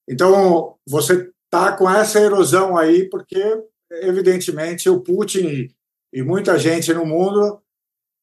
Então, 0.08 0.76
você 0.86 1.30
está 1.44 1.76
com 1.76 1.90
essa 1.90 2.20
erosão 2.20 2.76
aí, 2.76 3.08
porque, 3.08 3.42
evidentemente, 3.90 4.88
o 4.88 5.00
Putin 5.00 5.74
e 6.12 6.22
muita 6.22 6.58
gente 6.58 6.92
no 6.92 7.04
mundo 7.04 7.60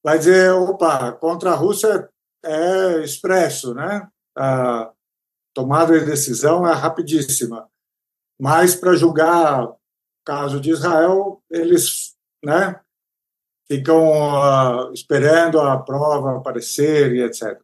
vai 0.03 0.17
dizer, 0.17 0.51
opa, 0.51 1.11
contra 1.13 1.51
a 1.51 1.55
Rússia 1.55 2.09
é 2.43 3.03
expresso, 3.03 3.73
né? 3.73 4.07
A 4.37 4.91
tomada 5.53 5.99
de 5.99 6.05
decisão 6.05 6.67
é 6.67 6.73
rapidíssima. 6.73 7.67
Mas, 8.39 8.75
para 8.75 8.95
julgar 8.95 9.65
o 9.65 9.77
caso 10.25 10.59
de 10.59 10.71
Israel, 10.71 11.41
eles 11.49 12.15
né, 12.43 12.79
ficam 13.71 14.03
uh, 14.09 14.91
esperando 14.93 15.57
a 15.61 15.77
prova 15.77 16.35
aparecer 16.35 17.15
e 17.15 17.21
etc. 17.21 17.57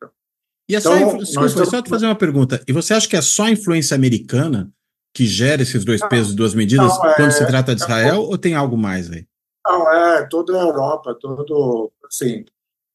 E 0.69 0.75
é 0.75 0.79
então, 0.79 0.93
só, 0.93 1.17
desculpa, 1.17 1.45
estamos... 1.47 1.69
só 1.69 1.81
te 1.81 1.89
fazer 1.89 2.05
uma 2.05 2.15
pergunta. 2.15 2.63
E 2.65 2.71
você 2.71 2.93
acha 2.93 3.09
que 3.09 3.17
é 3.17 3.21
só 3.21 3.43
a 3.43 3.51
influência 3.51 3.93
americana 3.93 4.71
que 5.13 5.25
gera 5.25 5.61
esses 5.61 5.83
dois 5.83 5.99
não, 5.99 6.07
pesos 6.07 6.31
e 6.31 6.35
duas 6.35 6.53
medidas 6.53 6.87
não, 6.87 7.13
quando 7.15 7.27
é, 7.27 7.31
se 7.31 7.45
trata 7.45 7.75
de 7.75 7.81
é 7.81 7.85
Israel 7.85 8.15
é, 8.15 8.19
ou 8.19 8.37
tem 8.37 8.55
algo 8.55 8.77
mais 8.77 9.11
aí? 9.11 9.25
Não, 9.65 9.93
é 9.93 10.25
toda 10.27 10.55
a 10.55 10.61
Europa, 10.61 11.17
todo, 11.19 11.91
assim. 12.05 12.45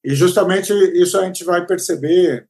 E 0.02 0.14
justamente 0.14 0.72
isso 0.72 1.18
a 1.18 1.24
gente 1.24 1.44
vai 1.44 1.66
perceber 1.66 2.48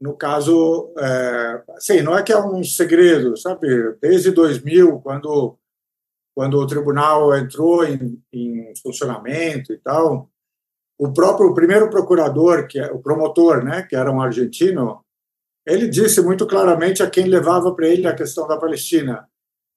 no 0.00 0.14
caso, 0.14 0.92
é, 0.96 1.62
assim, 1.76 2.00
não 2.02 2.16
é 2.16 2.22
que 2.22 2.32
é 2.32 2.38
um 2.38 2.62
segredo, 2.62 3.36
sabe? 3.36 3.66
Desde 4.00 4.30
2000, 4.30 5.00
quando 5.00 5.58
quando 6.38 6.56
o 6.56 6.66
tribunal 6.68 7.36
entrou 7.36 7.84
em, 7.84 8.22
em 8.32 8.72
funcionamento 8.80 9.72
e 9.72 9.78
tal, 9.78 10.30
o 10.96 11.12
próprio 11.12 11.48
o 11.48 11.54
primeiro 11.54 11.90
procurador, 11.90 12.68
que 12.68 12.78
é 12.78 12.92
o 12.92 13.00
promotor, 13.00 13.64
né, 13.64 13.82
que 13.82 13.96
era 13.96 14.08
um 14.08 14.20
argentino, 14.20 15.04
ele 15.66 15.88
disse 15.88 16.22
muito 16.22 16.46
claramente 16.46 17.02
a 17.02 17.10
quem 17.10 17.24
levava 17.24 17.74
para 17.74 17.88
ele 17.88 18.06
a 18.06 18.14
questão 18.14 18.46
da 18.46 18.56
Palestina. 18.56 19.28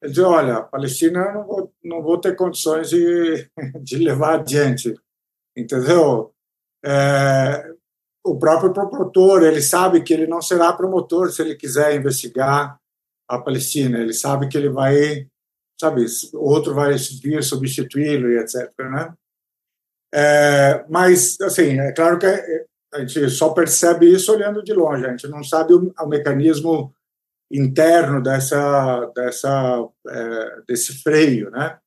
Ele 0.03 0.11
disse: 0.11 0.23
Olha, 0.23 0.61
Palestina 0.61 1.31
não 1.33 1.47
vou, 1.47 1.73
não 1.83 2.03
vou 2.03 2.19
ter 2.19 2.35
condições 2.35 2.91
de, 2.91 3.49
de 3.81 3.97
levar 3.97 4.35
adiante, 4.35 4.93
entendeu? 5.57 6.31
É, 6.85 7.73
o 8.23 8.37
próprio 8.37 8.71
promotor, 8.71 9.41
ele 9.41 9.63
sabe 9.63 10.03
que 10.03 10.13
ele 10.13 10.27
não 10.27 10.43
será 10.43 10.71
promotor 10.71 11.31
se 11.31 11.41
ele 11.41 11.55
quiser 11.55 11.95
investigar 11.95 12.79
a 13.27 13.39
Palestina. 13.39 13.97
Ele 13.97 14.13
sabe 14.13 14.47
que 14.47 14.55
ele 14.55 14.69
vai 14.69 15.27
sabe, 15.81 16.05
outro 16.33 16.73
vai 16.73 16.95
vir 17.21 17.43
substituí-lo 17.43 18.31
e 18.31 18.37
etc, 18.37 18.71
né? 18.79 19.13
É, 20.13 20.85
mas, 20.89 21.39
assim, 21.41 21.79
é 21.79 21.91
claro 21.93 22.19
que 22.19 22.25
a 22.93 22.99
gente 22.99 23.29
só 23.29 23.49
percebe 23.49 24.11
isso 24.11 24.31
olhando 24.31 24.63
de 24.63 24.73
longe, 24.73 25.05
a 25.05 25.09
gente 25.09 25.27
não 25.27 25.43
sabe 25.43 25.73
o, 25.73 25.93
o 25.97 26.07
mecanismo 26.07 26.93
interno 27.51 28.21
dessa, 28.21 29.05
dessa, 29.15 29.87
é, 30.07 30.61
desse 30.67 31.01
freio, 31.01 31.49
né? 31.51 31.77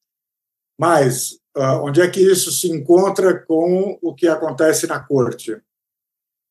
Mas 0.78 1.38
uh, 1.56 1.82
onde 1.82 2.00
é 2.00 2.10
que 2.10 2.20
isso 2.20 2.50
se 2.50 2.68
encontra 2.70 3.38
com 3.38 3.98
o 4.02 4.14
que 4.14 4.26
acontece 4.26 4.86
na 4.86 5.00
corte? 5.00 5.60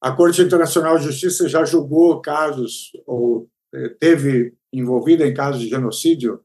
A 0.01 0.11
Corte 0.11 0.41
Internacional 0.41 0.97
de 0.97 1.05
Justiça 1.05 1.47
já 1.47 1.63
julgou 1.63 2.21
casos 2.21 2.91
ou 3.05 3.47
eh, 3.73 3.87
teve 3.97 4.53
envolvida 4.73 5.25
em 5.25 5.33
casos 5.33 5.61
de 5.61 5.69
genocídio 5.69 6.43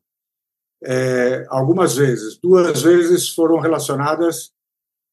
é, 0.85 1.47
algumas 1.49 1.97
vezes. 1.97 2.39
Duas 2.39 2.83
vezes 2.83 3.31
foram 3.31 3.59
relacionadas 3.59 4.53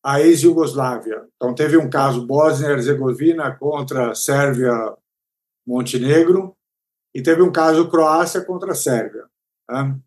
à 0.04 0.22
ex-Yugoslávia. 0.22 1.26
Então, 1.36 1.56
teve 1.56 1.78
um 1.78 1.90
caso 1.90 2.26
Bósnia-Herzegovina 2.26 3.56
contra 3.56 4.14
Sérvia-Montenegro 4.14 6.54
e 7.14 7.24
teve 7.24 7.42
um 7.42 7.52
caso 7.52 7.90
Croácia 7.90 8.44
contra 8.44 8.76
Sérvia. 8.76 9.26
Tá? 9.68 9.98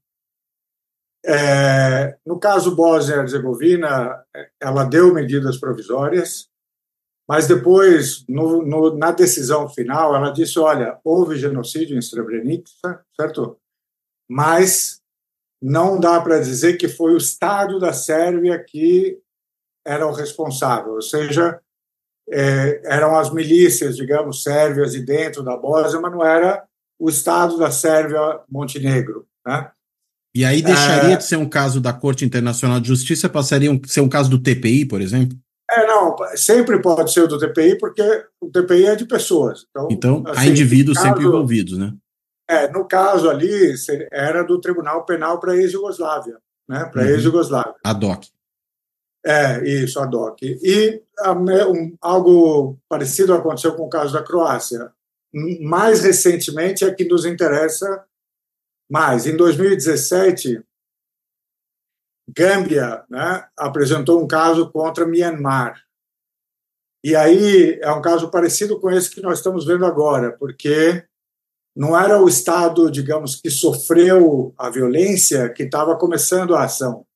É, 1.26 2.16
no 2.24 2.38
caso 2.38 2.76
Bósnia-Herzegovina, 2.76 4.24
ela 4.60 4.84
deu 4.84 5.12
medidas 5.12 5.58
provisórias, 5.58 6.48
mas 7.28 7.46
depois, 7.46 8.24
no, 8.26 8.62
no, 8.62 8.96
na 8.96 9.10
decisão 9.10 9.68
final, 9.68 10.14
ela 10.14 10.30
disse: 10.30 10.58
olha, 10.58 10.98
houve 11.04 11.36
genocídio 11.36 11.98
em 11.98 12.00
Srebrenica, 12.00 12.70
certo? 13.14 13.60
Mas 14.30 15.02
não 15.60 15.98
dá 15.98 16.20
para 16.20 16.38
dizer 16.38 16.76
que 16.76 16.88
foi 16.88 17.14
o 17.14 17.18
Estado 17.18 17.78
da 17.78 17.92
Sérvia 17.92 18.62
que 18.62 19.18
era 19.84 20.06
o 20.06 20.12
responsável, 20.12 20.94
ou 20.94 21.02
seja, 21.02 21.60
é, 22.30 22.80
eram 22.84 23.18
as 23.18 23.32
milícias, 23.32 23.96
digamos, 23.96 24.42
sérvias 24.42 24.94
e 24.94 25.00
dentro 25.00 25.42
da 25.42 25.56
Bósnia, 25.56 26.00
mas 26.00 26.12
não 26.12 26.24
era 26.24 26.62
o 26.98 27.08
Estado 27.08 27.56
da 27.56 27.70
Sérvia 27.70 28.40
Montenegro. 28.48 29.26
Né? 29.46 29.70
E 30.34 30.44
aí 30.44 30.60
deixaria 30.60 31.14
é, 31.14 31.16
de 31.16 31.24
ser 31.24 31.36
um 31.36 31.48
caso 31.48 31.80
da 31.80 31.92
Corte 31.92 32.24
Internacional 32.24 32.80
de 32.80 32.88
Justiça, 32.88 33.28
passaria 33.28 33.72
a 33.72 33.88
ser 33.88 34.00
um 34.00 34.08
caso 34.08 34.28
do 34.28 34.38
TPI, 34.38 34.84
por 34.84 35.00
exemplo? 35.00 35.36
É, 35.70 35.86
não, 35.86 36.16
sempre 36.34 36.80
pode 36.80 37.12
ser 37.12 37.26
do 37.26 37.38
TPI, 37.38 37.78
porque 37.78 38.02
o 38.40 38.50
TPI 38.50 38.86
é 38.86 38.96
de 38.96 39.04
pessoas. 39.04 39.66
Então, 39.70 39.88
então 39.90 40.22
assim, 40.26 40.40
há 40.40 40.46
indivíduos 40.46 40.96
caso, 40.96 41.08
sempre 41.08 41.24
envolvidos, 41.24 41.76
né? 41.76 41.92
É, 42.48 42.66
no 42.68 42.86
caso 42.88 43.28
ali, 43.28 43.74
era 44.10 44.42
do 44.42 44.58
Tribunal 44.58 45.04
Penal 45.04 45.38
para 45.38 45.52
a 45.52 45.56
ex-Jugoslávia, 45.56 46.38
né? 46.66 46.86
para 46.86 47.02
a 47.02 47.04
uhum. 47.04 47.10
ex-Jugoslávia. 47.10 47.74
A 47.84 47.92
DOC. 47.92 48.28
É, 49.24 49.62
isso, 49.68 50.00
a 50.00 50.06
DOC. 50.06 50.42
E 50.62 51.02
um, 51.26 51.96
algo 52.00 52.78
parecido 52.88 53.34
aconteceu 53.34 53.74
com 53.74 53.84
o 53.84 53.90
caso 53.90 54.14
da 54.14 54.22
Croácia. 54.22 54.90
Mais 55.60 56.00
recentemente 56.00 56.84
é 56.84 56.94
que 56.94 57.04
nos 57.04 57.26
interessa 57.26 58.06
mais. 58.90 59.26
Em 59.26 59.36
2017, 59.36 60.64
Gâmbia 62.34 63.04
né, 63.10 63.46
apresentou 63.56 64.22
um 64.22 64.26
caso 64.26 64.70
contra 64.70 65.06
Myanmar. 65.06 65.82
E 67.04 67.14
aí 67.14 67.78
é 67.82 67.92
um 67.92 68.02
caso 68.02 68.30
parecido 68.30 68.80
com 68.80 68.90
esse 68.90 69.10
que 69.10 69.20
nós 69.20 69.38
estamos 69.38 69.66
vendo 69.66 69.84
agora, 69.84 70.32
porque 70.32 71.04
não 71.78 71.96
era 71.96 72.20
o 72.20 72.28
Estado, 72.28 72.90
digamos, 72.90 73.36
que 73.36 73.48
sofreu 73.48 74.52
a 74.58 74.68
violência 74.68 75.48
que 75.48 75.62
estava 75.62 75.96
começando 75.96 76.56
a 76.56 76.64
ação. 76.64 77.06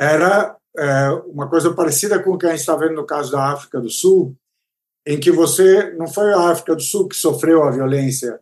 Era 0.00 0.56
é, 0.74 1.10
uma 1.26 1.46
coisa 1.46 1.74
parecida 1.74 2.18
com 2.18 2.30
o 2.30 2.38
que 2.38 2.46
a 2.46 2.52
gente 2.52 2.60
está 2.60 2.74
vendo 2.74 2.94
no 2.94 3.04
caso 3.04 3.30
da 3.30 3.52
África 3.52 3.78
do 3.78 3.90
Sul, 3.90 4.34
em 5.06 5.20
que 5.20 5.30
você 5.30 5.90
não 5.92 6.06
foi 6.06 6.32
a 6.32 6.48
África 6.48 6.74
do 6.74 6.80
Sul 6.80 7.06
que 7.06 7.14
sofreu 7.14 7.64
a 7.64 7.70
violência, 7.70 8.40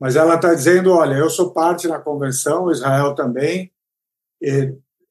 mas 0.00 0.14
ela 0.14 0.36
está 0.36 0.54
dizendo, 0.54 0.92
olha, 0.92 1.16
eu 1.16 1.28
sou 1.28 1.52
parte 1.52 1.88
da 1.88 1.98
convenção, 1.98 2.70
Israel 2.70 3.16
também, 3.16 3.72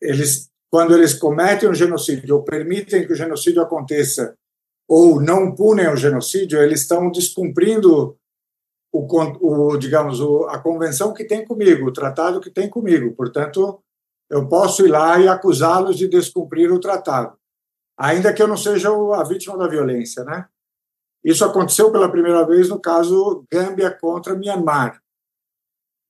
eles 0.01 0.49
quando 0.71 0.93
eles 0.93 1.13
cometem 1.13 1.69
um 1.69 1.73
genocídio 1.73 2.37
ou 2.37 2.43
permitem 2.43 3.05
que 3.05 3.11
o 3.11 3.15
genocídio 3.17 3.61
aconteça 3.61 4.33
ou 4.87 5.21
não 5.21 5.53
punem 5.53 5.89
o 5.89 5.97
genocídio, 5.97 6.61
eles 6.61 6.81
estão 6.81 7.11
descumprindo 7.11 8.17
o, 8.93 9.71
o 9.71 9.77
digamos 9.77 10.21
o, 10.21 10.45
a 10.45 10.59
convenção 10.59 11.13
que 11.13 11.25
tem 11.25 11.43
comigo, 11.43 11.87
o 11.87 11.93
tratado 11.93 12.39
que 12.39 12.51
tem 12.51 12.69
comigo. 12.69 13.15
Portanto, 13.15 13.81
eu 14.29 14.47
posso 14.47 14.85
ir 14.85 14.89
lá 14.89 15.19
e 15.19 15.27
acusá-los 15.27 15.97
de 15.97 16.07
descumprir 16.07 16.71
o 16.71 16.79
tratado, 16.79 17.35
ainda 17.97 18.31
que 18.31 18.41
eu 18.41 18.47
não 18.47 18.55
seja 18.55 18.89
a 18.89 19.23
vítima 19.23 19.57
da 19.57 19.67
violência, 19.67 20.23
né? 20.23 20.47
Isso 21.23 21.43
aconteceu 21.43 21.91
pela 21.91 22.11
primeira 22.11 22.45
vez 22.45 22.69
no 22.69 22.79
caso 22.79 23.45
Gâmbia 23.51 23.89
contra 23.91 24.35
Myanmar, 24.35 25.01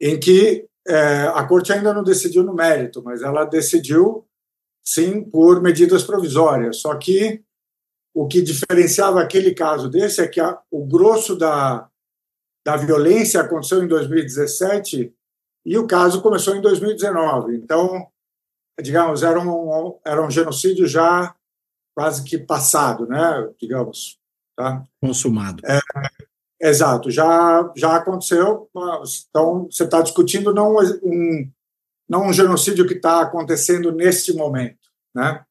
em 0.01 0.19
que 0.19 0.67
é, 0.85 1.27
a 1.27 1.47
corte 1.47 1.71
ainda 1.71 1.93
não 1.93 2.03
decidiu 2.03 2.43
no 2.43 2.53
mérito, 2.53 3.01
mas 3.01 3.21
ela 3.21 3.45
decidiu 3.45 4.27
sim 4.83 5.23
por 5.23 5.61
medidas 5.61 6.03
provisórias. 6.03 6.77
Só 6.77 6.97
que 6.97 7.41
o 8.13 8.27
que 8.27 8.41
diferenciava 8.41 9.21
aquele 9.21 9.53
caso 9.53 9.89
desse 9.89 10.21
é 10.21 10.27
que 10.27 10.41
a, 10.41 10.59
o 10.69 10.85
grosso 10.85 11.35
da, 11.35 11.87
da 12.65 12.77
violência 12.77 13.41
aconteceu 13.41 13.83
em 13.83 13.87
2017 13.87 15.13
e 15.65 15.77
o 15.77 15.87
caso 15.87 16.21
começou 16.21 16.55
em 16.55 16.61
2019. 16.61 17.55
Então, 17.57 18.07
digamos, 18.81 19.23
era 19.23 19.39
um, 19.39 19.99
era 20.05 20.25
um 20.25 20.31
genocídio 20.31 20.87
já 20.87 21.35
quase 21.95 22.23
que 22.23 22.37
passado, 22.37 23.05
né? 23.07 23.49
Digamos, 23.59 24.17
Tá? 24.55 24.85
Consumado. 25.01 25.63
É, 25.65 25.79
exato, 26.61 27.09
já, 27.09 27.71
já 27.75 27.95
aconteceu. 27.95 28.69
Então, 29.29 29.65
você 29.65 29.83
está 29.83 30.01
discutindo 30.01 30.53
não 30.53 30.75
um, 30.77 31.51
não 32.07 32.27
um 32.27 32.33
genocídio 32.33 32.87
que 32.87 32.93
está 32.93 33.21
acontecendo 33.21 33.91
neste 33.91 34.33
momento. 34.33 34.89
Né? 35.13 35.43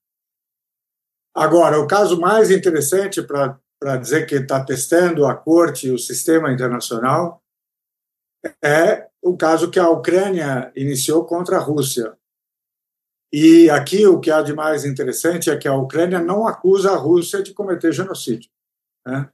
Agora, 1.34 1.80
o 1.80 1.86
caso 1.86 2.20
mais 2.20 2.50
interessante 2.50 3.22
para 3.22 3.58
dizer 3.96 4.26
que 4.26 4.36
está 4.36 4.64
testando 4.64 5.26
a 5.26 5.34
corte 5.34 5.86
e 5.86 5.90
o 5.90 5.98
sistema 5.98 6.52
internacional 6.52 7.42
é 8.62 9.08
o 9.20 9.36
caso 9.36 9.70
que 9.70 9.78
a 9.78 9.88
Ucrânia 9.88 10.72
iniciou 10.74 11.24
contra 11.24 11.56
a 11.56 11.60
Rússia. 11.60 12.16
E 13.32 13.70
aqui 13.70 14.06
o 14.06 14.20
que 14.20 14.30
há 14.30 14.42
de 14.42 14.52
mais 14.52 14.84
interessante 14.84 15.48
é 15.48 15.56
que 15.56 15.68
a 15.68 15.74
Ucrânia 15.74 16.20
não 16.20 16.46
acusa 16.46 16.92
a 16.92 16.96
Rússia 16.96 17.42
de 17.42 17.54
cometer 17.54 17.92
genocídio. 17.92 18.50
Né? 19.06 19.30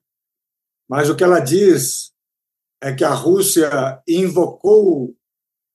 Mas 0.89 1.11
o 1.11 1.17
que 1.17 1.25
ela 1.25 1.41
diz 1.41 2.13
é 2.81 2.95
que 2.95 3.05
a 3.05 3.13
Rússia 3.13 4.03
invocou 4.07 5.17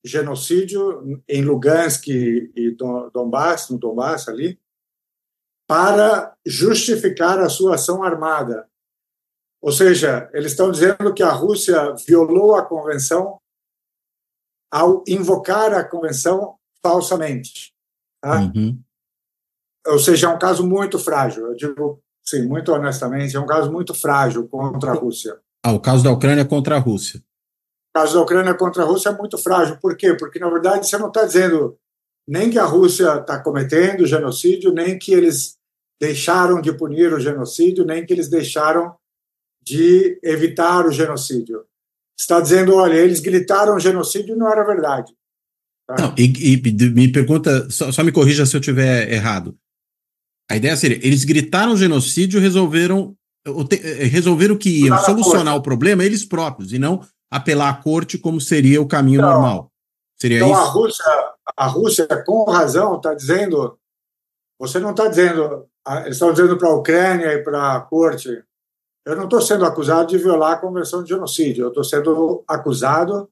genocídio 0.06 1.22
em 1.28 1.44
Lugansk 1.44 2.08
e 2.08 2.76
Donbass, 3.14 3.70
no 3.70 3.78
Donbass 3.78 4.28
ali, 4.28 4.60
para 5.68 6.36
justificar 6.46 7.40
a 7.40 7.50
sua 7.50 7.76
ação 7.76 8.04
armada. 8.04 8.68
Ou 9.62 9.72
seja, 9.72 10.30
eles 10.34 10.52
estão 10.52 10.72
dizendo 10.72 11.14
que 11.14 11.24
a 11.24 11.32
Rússia 11.32 11.96
violou 12.06 12.56
a 12.56 12.66
convenção 12.66 13.40
ao 14.72 15.04
invocar 15.08 15.74
a 15.74 15.84
convenção 15.84 16.58
falsamente. 16.82 17.74
Tá? 18.22 18.42
Uhum. 18.42 18.82
Ou 19.88 20.00
seja, 20.00 20.28
é 20.28 20.30
um 20.30 20.40
caso 20.40 20.68
muito 20.68 21.00
frágil. 21.00 21.48
Eu 21.48 21.56
digo 21.56 22.04
Sim, 22.24 22.48
muito 22.48 22.72
honestamente, 22.72 23.36
é 23.36 23.40
um 23.40 23.46
caso 23.46 23.72
muito 23.72 23.94
frágil 23.94 24.48
contra 24.48 24.92
a 24.92 24.96
Rússia. 24.96 25.38
Ah, 25.64 25.74
o 25.74 25.80
caso 25.80 26.04
da 26.04 26.12
Ucrânia 26.12 26.46
contra 26.46 26.78
a 26.78 26.80
Rússia. 26.80 27.20
O 27.20 28.00
caso 28.00 28.16
da 28.16 28.22
Ucrânia 28.22 28.54
contra 28.54 28.84
a 28.84 28.86
Rússia 28.86 29.10
é 29.10 29.18
muito 29.18 29.38
frágil. 29.38 29.78
Por 29.82 29.98
quê? 29.98 30.16
Porque, 30.16 30.40
na 30.40 30.50
verdade, 30.50 30.88
você 30.88 30.98
não 30.98 31.10
está 31.10 31.26
dizendo 31.26 31.78
nem 32.28 32.50
que 32.50 32.58
a 32.58 32.64
Rússia 32.64 33.20
está 33.20 33.44
cometendo 33.44 34.08
genocídio, 34.08 34.72
nem 34.72 34.98
que 34.98 35.14
eles 35.14 35.58
deixaram 36.00 36.62
de 36.62 36.74
punir 36.74 37.14
o 37.14 37.20
genocídio, 37.20 37.86
nem 37.86 38.06
que 38.06 38.14
eles 38.14 38.30
deixaram 38.30 38.96
de 39.62 40.20
evitar 40.24 40.86
o 40.86 40.92
genocídio. 40.92 41.64
Está 42.18 42.40
dizendo, 42.40 42.76
olha, 42.76 42.96
eles 42.96 43.20
gritaram 43.20 43.80
genocídio 43.80 44.36
e 44.36 44.38
não 44.38 44.52
era 44.52 44.64
verdade. 44.64 45.14
Tá? 45.88 45.96
Não, 45.98 46.16
e, 46.18 46.54
e, 46.54 46.90
me 46.90 47.12
pergunta, 47.12 47.70
só, 47.70 47.92
só 47.92 48.04
me 48.04 48.12
corrija 48.12 48.46
se 48.46 48.56
eu 48.56 48.62
tiver 48.62 49.12
errado. 49.12 49.56
A 50.50 50.56
ideia 50.56 50.76
seria, 50.76 50.98
eles 51.06 51.24
gritaram 51.24 51.76
genocídio 51.76 52.38
e 52.38 52.42
resolveram, 52.42 53.16
eh, 53.46 54.06
resolveram 54.06 54.58
que 54.58 54.86
iam 54.86 54.98
solucionar 55.00 55.56
o 55.56 55.62
problema 55.62 56.04
eles 56.04 56.26
próprios, 56.26 56.74
e 56.74 56.80
não 56.80 57.02
apelar 57.32 57.70
à 57.70 57.74
corte 57.74 58.18
como 58.18 58.40
seria 58.40 58.82
o 58.82 58.88
caminho 58.88 59.20
então, 59.20 59.32
normal. 59.32 59.72
Seria 60.20 60.38
então 60.38 60.52
isso? 60.52 60.62
A 60.62 60.66
Rússia, 60.66 61.06
a 61.58 61.68
Rússia, 61.68 62.08
com 62.26 62.50
razão, 62.50 62.98
está 62.98 63.14
dizendo. 63.14 63.78
Você 64.60 64.80
não 64.80 64.92
está 64.92 65.08
dizendo. 65.08 65.68
Eles 66.02 66.14
estão 66.14 66.32
dizendo 66.32 66.58
para 66.58 66.70
a 66.70 66.76
Ucrânia 66.76 67.34
e 67.34 67.44
para 67.44 67.76
a 67.76 67.82
corte. 67.82 68.44
Eu 69.06 69.16
não 69.18 69.26
estou 69.26 69.42
sendo 69.42 69.66
acusado 69.66 70.08
de 70.08 70.18
violar 70.18 70.54
a 70.54 70.60
Convenção 70.60 71.04
de 71.04 71.10
Genocídio. 71.10 71.66
Eu 71.66 71.70
estou 71.70 71.84
sendo 71.84 72.44
acusado 72.48 73.30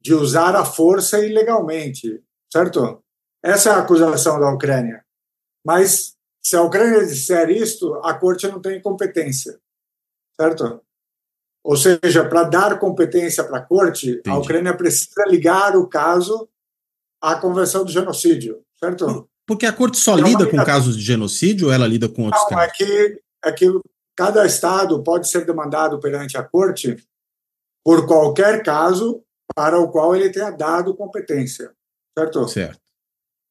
de 0.00 0.14
usar 0.14 0.56
a 0.56 0.64
força 0.64 1.24
ilegalmente, 1.24 2.22
certo? 2.52 3.02
Essa 3.42 3.70
é 3.70 3.72
a 3.72 3.78
acusação 3.78 4.40
da 4.40 4.50
Ucrânia. 4.50 5.04
Mas 5.64 6.16
se 6.42 6.56
a 6.56 6.62
Ucrânia 6.62 7.04
disser 7.06 7.50
isto, 7.50 7.94
a 8.04 8.14
corte 8.14 8.48
não 8.48 8.60
tem 8.60 8.80
competência, 8.80 9.60
certo? 10.40 10.80
Ou 11.64 11.76
seja, 11.76 12.28
para 12.28 12.44
dar 12.44 12.78
competência 12.78 13.44
para 13.44 13.58
a 13.58 13.62
corte, 13.62 14.10
Entendi. 14.10 14.30
a 14.30 14.38
Ucrânia 14.38 14.76
precisa 14.76 15.24
ligar 15.26 15.76
o 15.76 15.86
caso 15.86 16.48
à 17.20 17.36
Convenção 17.36 17.84
do 17.84 17.90
Genocídio, 17.90 18.64
certo? 18.78 19.28
Porque 19.48 19.64
a 19.64 19.72
corte 19.72 19.96
só 19.96 20.18
é 20.18 20.20
lida 20.20 20.46
com 20.46 20.62
casos 20.62 20.94
de 20.94 21.02
genocídio 21.02 21.68
ou 21.68 21.72
ela 21.72 21.86
lida 21.86 22.06
com 22.06 22.26
outros 22.26 22.42
não, 22.42 22.50
casos? 22.50 22.68
É 22.68 22.76
que, 22.76 23.22
é 23.46 23.52
que 23.52 23.80
cada 24.14 24.44
estado 24.44 25.02
pode 25.02 25.26
ser 25.26 25.46
demandado 25.46 25.98
perante 25.98 26.36
a 26.36 26.42
corte 26.42 27.02
por 27.82 28.06
qualquer 28.06 28.62
caso 28.62 29.24
para 29.56 29.80
o 29.80 29.90
qual 29.90 30.14
ele 30.14 30.28
tenha 30.28 30.50
dado 30.50 30.94
competência, 30.94 31.72
certo? 32.16 32.46
Certo. 32.46 32.78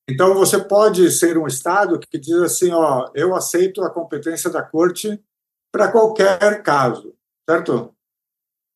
Então, 0.07 0.35
você 0.35 0.63
pode 0.63 1.09
ser 1.09 1.35
um 1.35 1.47
Estado 1.47 1.99
que 1.99 2.19
diz 2.19 2.35
assim: 2.43 2.71
ó, 2.71 3.09
eu 3.15 3.35
aceito 3.35 3.83
a 3.83 3.89
competência 3.89 4.51
da 4.51 4.61
corte 4.61 5.19
para 5.71 5.91
qualquer 5.91 6.61
caso, 6.61 7.15
certo? 7.49 7.91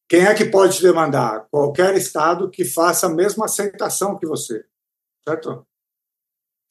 Quem 0.10 0.26
é 0.26 0.34
que 0.34 0.46
pode 0.46 0.82
demandar? 0.82 1.48
Qualquer 1.52 1.96
Estado 1.96 2.50
que 2.50 2.66
faça 2.66 3.06
a 3.06 3.14
mesma 3.14 3.46
aceitação 3.46 4.18
que 4.18 4.26
você, 4.26 4.66
certo? 5.24 5.66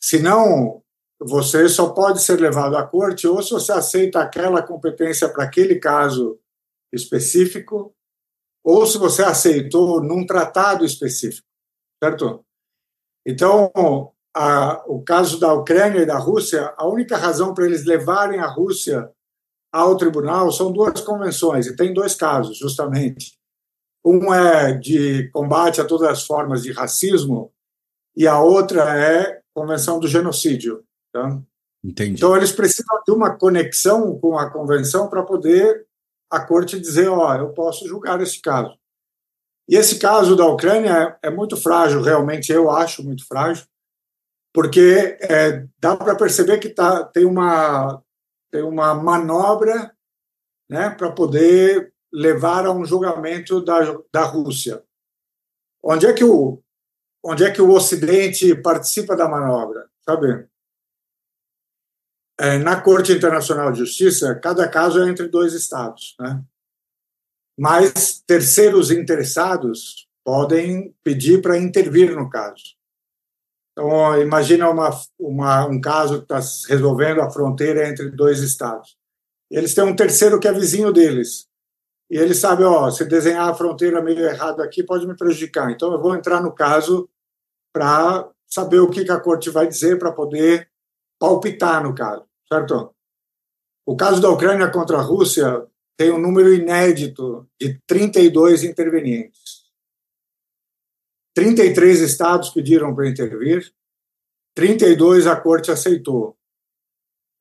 Senão, 0.03 0.83
você 1.21 1.69
só 1.69 1.91
pode 1.91 2.23
ser 2.23 2.41
levado 2.41 2.77
à 2.77 2.87
corte 2.87 3.27
ou 3.27 3.43
se 3.43 3.51
você 3.51 3.73
aceita 3.73 4.21
aquela 4.21 4.63
competência 4.63 5.29
para 5.29 5.45
aquele 5.45 5.79
caso 5.79 6.39
específico, 6.93 7.95
ou 8.65 8.87
se 8.87 8.99
você 8.99 9.23
aceitou 9.23 10.03
num 10.03 10.25
tratado 10.25 10.85
específico, 10.85 11.47
certo? 12.03 12.45
Então, 13.27 13.71
a, 14.35 14.83
o 14.87 15.03
caso 15.03 15.39
da 15.39 15.53
Ucrânia 15.53 16.01
e 16.01 16.07
da 16.07 16.19
Rússia, 16.19 16.75
a 16.77 16.87
única 16.87 17.17
razão 17.17 17.53
para 17.53 17.67
eles 17.67 17.85
levarem 17.85 18.41
a 18.41 18.47
Rússia 18.47 19.11
ao 19.73 19.97
tribunal 19.97 20.51
são 20.51 20.73
duas 20.73 21.01
convenções, 21.01 21.67
e 21.67 21.77
tem 21.77 21.93
dois 21.93 22.15
casos, 22.15 22.59
justamente. 22.59 23.39
Um 24.05 24.33
é 24.33 24.73
de 24.73 25.29
combate 25.31 25.81
a 25.81 25.85
todas 25.85 26.09
as 26.09 26.27
formas 26.27 26.63
de 26.63 26.73
racismo, 26.73 27.53
e 28.17 28.27
a 28.27 28.41
outra 28.41 28.99
é 28.99 29.40
Convenção 29.55 29.99
do 29.99 30.09
Genocídio. 30.09 30.85
Tá? 31.13 31.41
Entendi. 31.83 32.13
Então, 32.13 32.37
eles 32.37 32.53
precisam 32.53 33.03
de 33.07 33.13
uma 33.13 33.37
conexão 33.37 34.19
com 34.19 34.39
a 34.39 34.51
convenção 34.51 35.09
para 35.09 35.23
poder 35.23 35.87
a 36.31 36.41
corte 36.41 36.79
dizer: 36.79 37.09
ó, 37.09 37.29
oh, 37.29 37.35
eu 37.35 37.49
posso 37.53 37.87
julgar 37.89 38.21
esse 38.21 38.41
caso. 38.41 38.79
E 39.69 39.77
esse 39.77 39.99
caso 39.99 40.37
da 40.37 40.47
Ucrânia 40.47 41.19
é, 41.23 41.29
é 41.29 41.31
muito 41.31 41.57
frágil, 41.57 42.03
realmente, 42.03 42.51
eu 42.51 42.71
acho 42.71 43.05
muito 43.05 43.25
frágil, 43.27 43.65
porque 44.53 45.17
é, 45.21 45.65
dá 45.79 45.97
para 45.97 46.17
perceber 46.17 46.59
que 46.59 46.69
tá, 46.69 47.05
tem, 47.05 47.25
uma, 47.25 48.03
tem 48.51 48.63
uma 48.63 48.95
manobra 48.95 49.95
né, 50.69 50.91
para 50.91 51.13
poder 51.13 51.93
levar 52.13 52.67
a 52.67 52.73
um 52.73 52.85
julgamento 52.85 53.65
da, 53.65 53.79
da 54.13 54.25
Rússia. 54.25 54.83
Onde 55.83 56.07
é 56.07 56.13
que 56.13 56.25
o 56.25 56.61
onde 57.23 57.45
é 57.45 57.51
que 57.51 57.61
o 57.61 57.71
Ocidente 57.71 58.55
participa 58.55 59.17
da 59.17 59.29
manobra, 59.29 59.89
sabe? 60.05 60.47
É, 62.39 62.57
na 62.59 62.81
Corte 62.81 63.13
Internacional 63.13 63.71
de 63.71 63.81
Justiça, 63.81 64.35
cada 64.35 64.67
caso 64.67 65.03
é 65.03 65.09
entre 65.09 65.29
dois 65.29 65.53
estados, 65.53 66.17
né? 66.19 66.43
Mas 67.59 68.23
terceiros 68.27 68.91
interessados 68.91 70.09
podem 70.25 70.95
pedir 71.05 71.43
para 71.43 71.59
intervir 71.59 72.17
no 72.17 72.31
caso. 72.31 72.81
Então, 73.73 74.19
imagina 74.21 74.71
uma, 74.71 74.91
uma, 75.19 75.67
um 75.67 75.81
caso 75.81 76.19
que 76.19 76.33
está 76.33 76.41
resolvendo 76.69 77.21
a 77.21 77.31
fronteira 77.31 77.87
entre 77.87 78.11
dois 78.11 78.41
estados. 78.41 78.97
Eles 79.51 79.75
têm 79.75 79.85
um 79.85 79.97
terceiro 79.97 80.41
que 80.41 80.49
é 80.49 80.53
vizinho 80.53 80.93
deles. 80.93 81.50
E 82.11 82.19
eles 82.19 82.39
sabem, 82.39 82.67
ó, 82.67 82.91
se 82.91 83.05
desenhar 83.05 83.49
a 83.49 83.55
fronteira 83.55 84.03
meio 84.03 84.19
errado 84.19 84.61
aqui 84.61 84.83
pode 84.83 85.07
me 85.07 85.17
prejudicar. 85.17 85.71
Então 85.71 85.93
eu 85.93 86.03
vou 86.03 86.15
entrar 86.15 86.43
no 86.43 86.53
caso 86.53 87.09
para 87.73 88.29
saber 88.49 88.81
o 88.81 88.91
que, 88.91 89.05
que 89.05 89.13
a 89.13 89.21
corte 89.21 89.49
vai 89.49 89.69
dizer 89.69 89.97
para 89.97 90.11
poder 90.11 90.69
palpitar 91.21 91.85
no 91.85 91.95
caso, 91.95 92.25
certo? 92.53 92.93
O 93.87 93.97
caso 93.97 94.21
da 94.21 94.29
Ucrânia 94.29 94.69
contra 94.71 94.99
a 94.99 95.03
Rússia 95.03 95.65
tem 95.97 96.11
um 96.11 96.19
número 96.19 96.53
inédito 96.53 97.49
de 97.61 97.79
32 97.87 98.65
intervenientes. 98.65 99.61
33 101.35 102.01
estados 102.01 102.51
pediram 102.51 102.93
para 102.95 103.09
intervir, 103.09 103.73
32 104.55 105.29
a 105.29 105.37
corte 105.37 105.71
aceitou. 105.71 106.37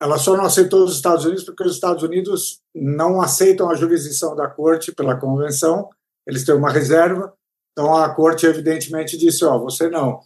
Ela 0.02 0.18
só 0.18 0.36
não 0.36 0.44
aceitou 0.44 0.84
os 0.84 0.96
Estados 0.96 1.24
Unidos 1.24 1.44
porque 1.44 1.62
os 1.62 1.74
Estados 1.74 2.02
Unidos 2.02 2.60
não 2.74 3.20
aceitam 3.20 3.70
a 3.70 3.74
jurisdição 3.74 4.34
da 4.34 4.48
corte 4.48 4.92
pela 4.92 5.18
convenção, 5.18 5.90
eles 6.26 6.44
têm 6.44 6.54
uma 6.54 6.70
reserva, 6.70 7.34
então 7.72 7.94
a 7.94 8.14
corte 8.14 8.46
evidentemente 8.46 9.18
disse, 9.18 9.44
ó, 9.44 9.58
você 9.58 9.88
não. 9.88 10.20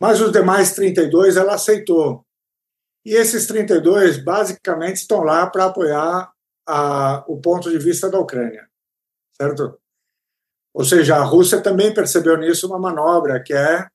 Mas 0.00 0.20
os 0.20 0.32
demais 0.32 0.74
32 0.74 1.36
ela 1.36 1.54
aceitou. 1.54 2.24
E 3.04 3.14
esses 3.14 3.46
32 3.46 4.22
basicamente 4.22 4.96
estão 4.96 5.22
lá 5.22 5.48
para 5.48 5.66
apoiar 5.66 6.32
a, 6.66 7.24
o 7.28 7.40
ponto 7.40 7.70
de 7.70 7.78
vista 7.78 8.08
da 8.08 8.18
Ucrânia, 8.18 8.68
certo? 9.36 9.78
Ou 10.74 10.84
seja, 10.84 11.16
a 11.16 11.24
Rússia 11.24 11.60
também 11.62 11.92
percebeu 11.92 12.36
nisso 12.36 12.66
uma 12.66 12.78
manobra 12.78 13.42
que 13.42 13.52
é 13.52 13.88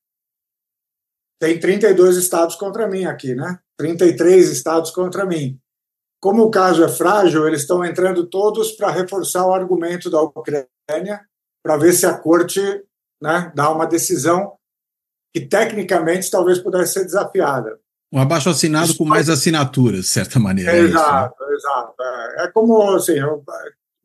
tem 1.42 1.60
32 1.60 2.18
estados 2.18 2.56
contra 2.56 2.88
mim 2.88 3.06
aqui, 3.06 3.34
né? 3.34 3.60
33 3.80 4.52
estados 4.52 4.92
contra 4.92 5.26
mim. 5.26 5.58
Como 6.22 6.44
o 6.44 6.52
caso 6.52 6.84
é 6.84 6.90
frágil, 6.90 7.48
eles 7.48 7.62
estão 7.62 7.84
entrando 7.84 8.28
todos 8.28 8.74
para 8.74 8.92
reforçar 8.92 9.48
o 9.48 9.54
argumento 9.54 10.10
da 10.10 10.22
Ucrânia, 10.22 11.22
para 11.64 11.78
ver 11.78 11.94
se 11.94 12.06
a 12.06 12.18
corte 12.18 12.62
né, 13.22 13.52
dá 13.56 13.72
uma 13.72 13.86
decisão 13.86 14.54
que 15.34 15.46
tecnicamente 15.46 16.30
talvez 16.30 16.60
pudesse 16.60 16.94
ser 16.94 17.06
desafiada. 17.06 17.80
Um 18.12 18.20
abaixo 18.20 18.50
assinado 18.50 18.96
com 18.98 19.06
mais 19.06 19.30
assinaturas, 19.30 20.02
de 20.02 20.08
certa 20.08 20.40
maneira. 20.40 20.72
É 20.72 20.80
exato, 20.80 21.36
isso, 21.36 21.50
né? 21.50 21.56
exato. 21.56 21.94
É, 22.02 22.44
é 22.44 22.48
como 22.52 22.82
assim, 22.96 23.14
eu 23.14 23.42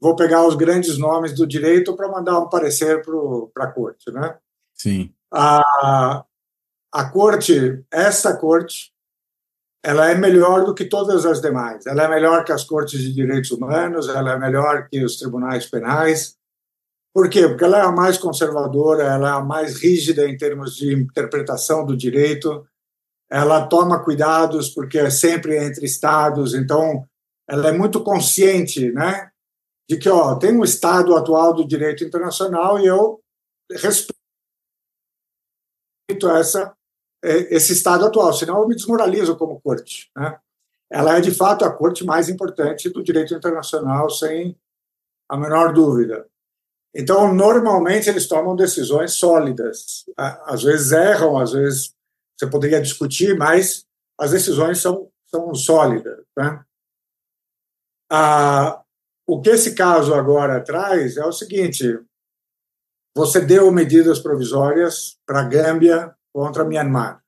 vou 0.00 0.14
pegar 0.14 0.46
os 0.46 0.54
grandes 0.54 0.98
nomes 0.98 1.34
do 1.34 1.46
direito 1.46 1.96
para 1.96 2.08
mandar 2.08 2.38
um 2.38 2.48
parecer 2.48 3.02
para 3.52 3.64
a 3.64 3.72
corte, 3.72 4.12
né? 4.12 4.36
Sim. 4.72 5.12
A, 5.32 6.24
a 6.92 7.04
corte, 7.10 7.82
essa 7.90 8.36
corte, 8.36 8.93
ela 9.84 10.10
é 10.10 10.14
melhor 10.14 10.64
do 10.64 10.74
que 10.74 10.86
todas 10.86 11.26
as 11.26 11.42
demais. 11.42 11.84
Ela 11.84 12.04
é 12.04 12.08
melhor 12.08 12.42
que 12.44 12.52
as 12.52 12.64
cortes 12.64 13.00
de 13.00 13.12
direitos 13.12 13.50
humanos, 13.50 14.08
ela 14.08 14.32
é 14.32 14.38
melhor 14.38 14.88
que 14.88 15.04
os 15.04 15.18
tribunais 15.18 15.66
penais, 15.66 16.36
por 17.14 17.28
quê? 17.28 17.46
Porque 17.46 17.62
ela 17.62 17.78
é 17.78 17.82
a 17.82 17.92
mais 17.92 18.18
conservadora, 18.18 19.04
ela 19.04 19.28
é 19.28 19.32
a 19.32 19.40
mais 19.40 19.76
rígida 19.76 20.28
em 20.28 20.36
termos 20.36 20.74
de 20.74 20.92
interpretação 20.92 21.86
do 21.86 21.96
direito, 21.96 22.66
ela 23.30 23.66
toma 23.68 24.02
cuidados 24.02 24.70
porque 24.70 24.98
é 24.98 25.10
sempre 25.10 25.56
entre 25.56 25.84
estados, 25.84 26.54
então 26.54 27.06
ela 27.48 27.68
é 27.68 27.72
muito 27.72 28.02
consciente, 28.02 28.90
né, 28.90 29.30
de 29.88 29.98
que 29.98 30.08
ó, 30.08 30.34
tem 30.34 30.56
um 30.56 30.64
estado 30.64 31.14
atual 31.14 31.54
do 31.54 31.64
direito 31.64 32.02
internacional 32.02 32.80
e 32.80 32.86
eu 32.86 33.20
respeito 33.70 34.14
essa 36.30 36.74
esse 37.24 37.72
estado 37.72 38.04
atual, 38.04 38.32
senão 38.32 38.60
eu 38.60 38.68
me 38.68 38.74
desmoralizo 38.74 39.36
como 39.36 39.60
corte, 39.60 40.10
né? 40.16 40.38
Ela 40.90 41.16
é 41.16 41.20
de 41.20 41.34
fato 41.34 41.64
a 41.64 41.72
corte 41.72 42.04
mais 42.04 42.28
importante 42.28 42.88
do 42.90 43.02
direito 43.02 43.34
internacional, 43.34 44.08
sem 44.10 44.56
a 45.28 45.36
menor 45.36 45.72
dúvida. 45.72 46.26
Então, 46.94 47.34
normalmente, 47.34 48.08
eles 48.08 48.28
tomam 48.28 48.54
decisões 48.54 49.14
sólidas. 49.14 50.04
Às 50.16 50.62
vezes 50.62 50.92
erram, 50.92 51.38
às 51.38 51.52
vezes 51.52 51.94
você 52.36 52.46
poderia 52.46 52.80
discutir, 52.80 53.36
mas 53.36 53.84
as 54.18 54.30
decisões 54.30 54.78
são, 54.78 55.10
são 55.26 55.52
sólidas. 55.54 56.24
Né? 56.36 56.64
Ah, 58.12 58.80
o 59.26 59.40
que 59.40 59.50
esse 59.50 59.74
caso 59.74 60.14
agora 60.14 60.62
traz 60.62 61.16
é 61.16 61.24
o 61.24 61.32
seguinte: 61.32 61.98
você 63.16 63.40
deu 63.40 63.72
medidas 63.72 64.20
provisórias 64.20 65.18
para 65.26 65.40
a 65.40 65.48
Gâmbia 65.48 66.14
contra 66.34 66.64
Myanmar. 66.64 67.22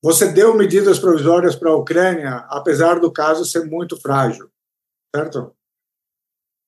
Você 0.00 0.30
deu 0.32 0.56
medidas 0.56 1.00
provisórias 1.00 1.56
para 1.56 1.70
a 1.70 1.76
Ucrânia, 1.76 2.36
apesar 2.48 3.00
do 3.00 3.12
caso 3.12 3.44
ser 3.44 3.64
muito 3.64 4.00
frágil, 4.00 4.48
certo? 5.14 5.52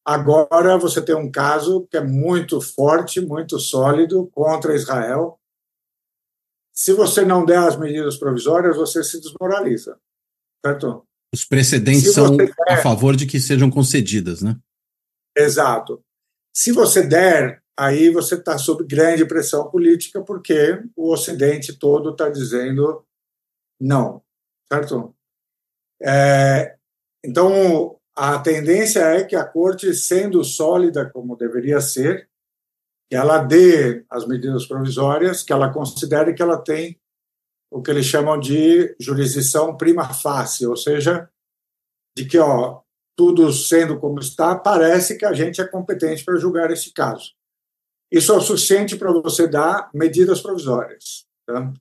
Agora 0.05 0.77
você 0.77 1.01
tem 1.01 1.15
um 1.15 1.31
caso 1.31 1.87
que 1.89 1.97
é 1.97 2.03
muito 2.03 2.61
forte, 2.61 3.21
muito 3.21 3.61
sólido 3.61 4.27
contra 4.33 4.75
Israel. 4.75 5.39
Se 6.75 6.93
você 6.93 7.25
não 7.25 7.45
der 7.45 7.59
as 7.59 7.77
medidas 7.77 8.17
provisórias, 8.17 8.77
você 8.77 9.05
se 9.05 9.21
desmoraliza, 9.21 9.97
certo? 10.65 11.07
Os 11.33 11.45
precedentes 11.45 12.13
são 12.13 12.37
der, 12.37 12.53
a 12.69 12.79
favor 12.79 13.15
de 13.15 13.27
que 13.27 13.39
sejam 13.39 13.71
concedidas, 13.71 14.43
né? 14.43 14.59
Exato. 15.37 16.03
Se 16.53 16.73
você 16.73 17.07
der, 17.07 17.60
aí 17.79 18.11
você 18.11 18.35
está 18.35 18.59
sob 18.59 18.85
grande 18.85 19.25
pressão 19.25 19.71
política, 19.71 20.23
porque 20.23 20.83
o 20.97 21.13
Ocidente 21.13 21.79
todo 21.79 22.11
está 22.11 22.29
dizendo 22.29 23.05
não, 23.81 24.23
certo? 24.71 25.15
É, 26.03 26.77
então, 27.25 27.99
a 28.15 28.39
tendência 28.39 29.01
é 29.01 29.25
que 29.25 29.35
a 29.35 29.45
corte, 29.45 29.95
sendo 29.95 30.45
sólida 30.45 31.09
como 31.09 31.37
deveria 31.37 31.81
ser, 31.81 32.29
que 33.09 33.17
ela 33.17 33.39
dê 33.39 34.05
as 34.11 34.27
medidas 34.27 34.67
provisórias, 34.67 35.43
que 35.43 35.53
ela 35.53 35.73
considere 35.73 36.35
que 36.35 36.43
ela 36.43 36.63
tem 36.63 37.01
o 37.73 37.81
que 37.81 37.91
eles 37.91 38.05
chamam 38.05 38.39
de 38.39 38.95
jurisdição 39.01 39.77
prima 39.77 40.13
facie, 40.13 40.67
ou 40.67 40.77
seja, 40.77 41.31
de 42.17 42.27
que 42.27 42.39
ó, 42.39 42.81
tudo 43.17 43.53
sendo 43.53 43.99
como 43.99 44.19
está, 44.19 44.57
parece 44.59 45.17
que 45.17 45.25
a 45.25 45.33
gente 45.33 45.61
é 45.61 45.67
competente 45.67 46.25
para 46.25 46.39
julgar 46.39 46.71
esse 46.71 46.93
caso. 46.93 47.33
Isso 48.11 48.33
é 48.33 48.37
o 48.37 48.41
suficiente 48.41 48.97
para 48.97 49.13
você 49.13 49.47
dar 49.47 49.91
medidas 49.95 50.41
provisórias. 50.41 51.27
Tá? 51.47 51.73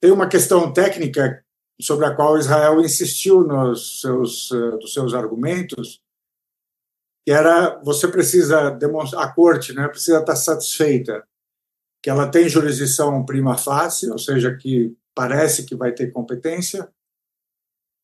Tem 0.00 0.10
uma 0.10 0.28
questão 0.28 0.72
técnica 0.72 1.44
sobre 1.80 2.06
a 2.06 2.14
qual 2.14 2.38
Israel 2.38 2.80
insistiu 2.80 3.42
nos 3.42 4.00
seus, 4.00 4.48
dos 4.80 4.92
seus 4.92 5.14
argumentos, 5.14 6.00
que 7.26 7.32
era 7.32 7.80
você 7.82 8.06
precisa 8.08 8.70
demonstrar, 8.70 9.24
a 9.24 9.32
corte 9.32 9.72
né, 9.72 9.88
precisa 9.88 10.20
estar 10.20 10.36
satisfeita 10.36 11.26
que 12.02 12.10
ela 12.10 12.30
tem 12.30 12.48
jurisdição 12.48 13.24
prima 13.24 13.56
facie, 13.56 14.10
ou 14.10 14.18
seja, 14.18 14.54
que 14.54 14.94
parece 15.14 15.64
que 15.64 15.74
vai 15.74 15.90
ter 15.92 16.12
competência, 16.12 16.92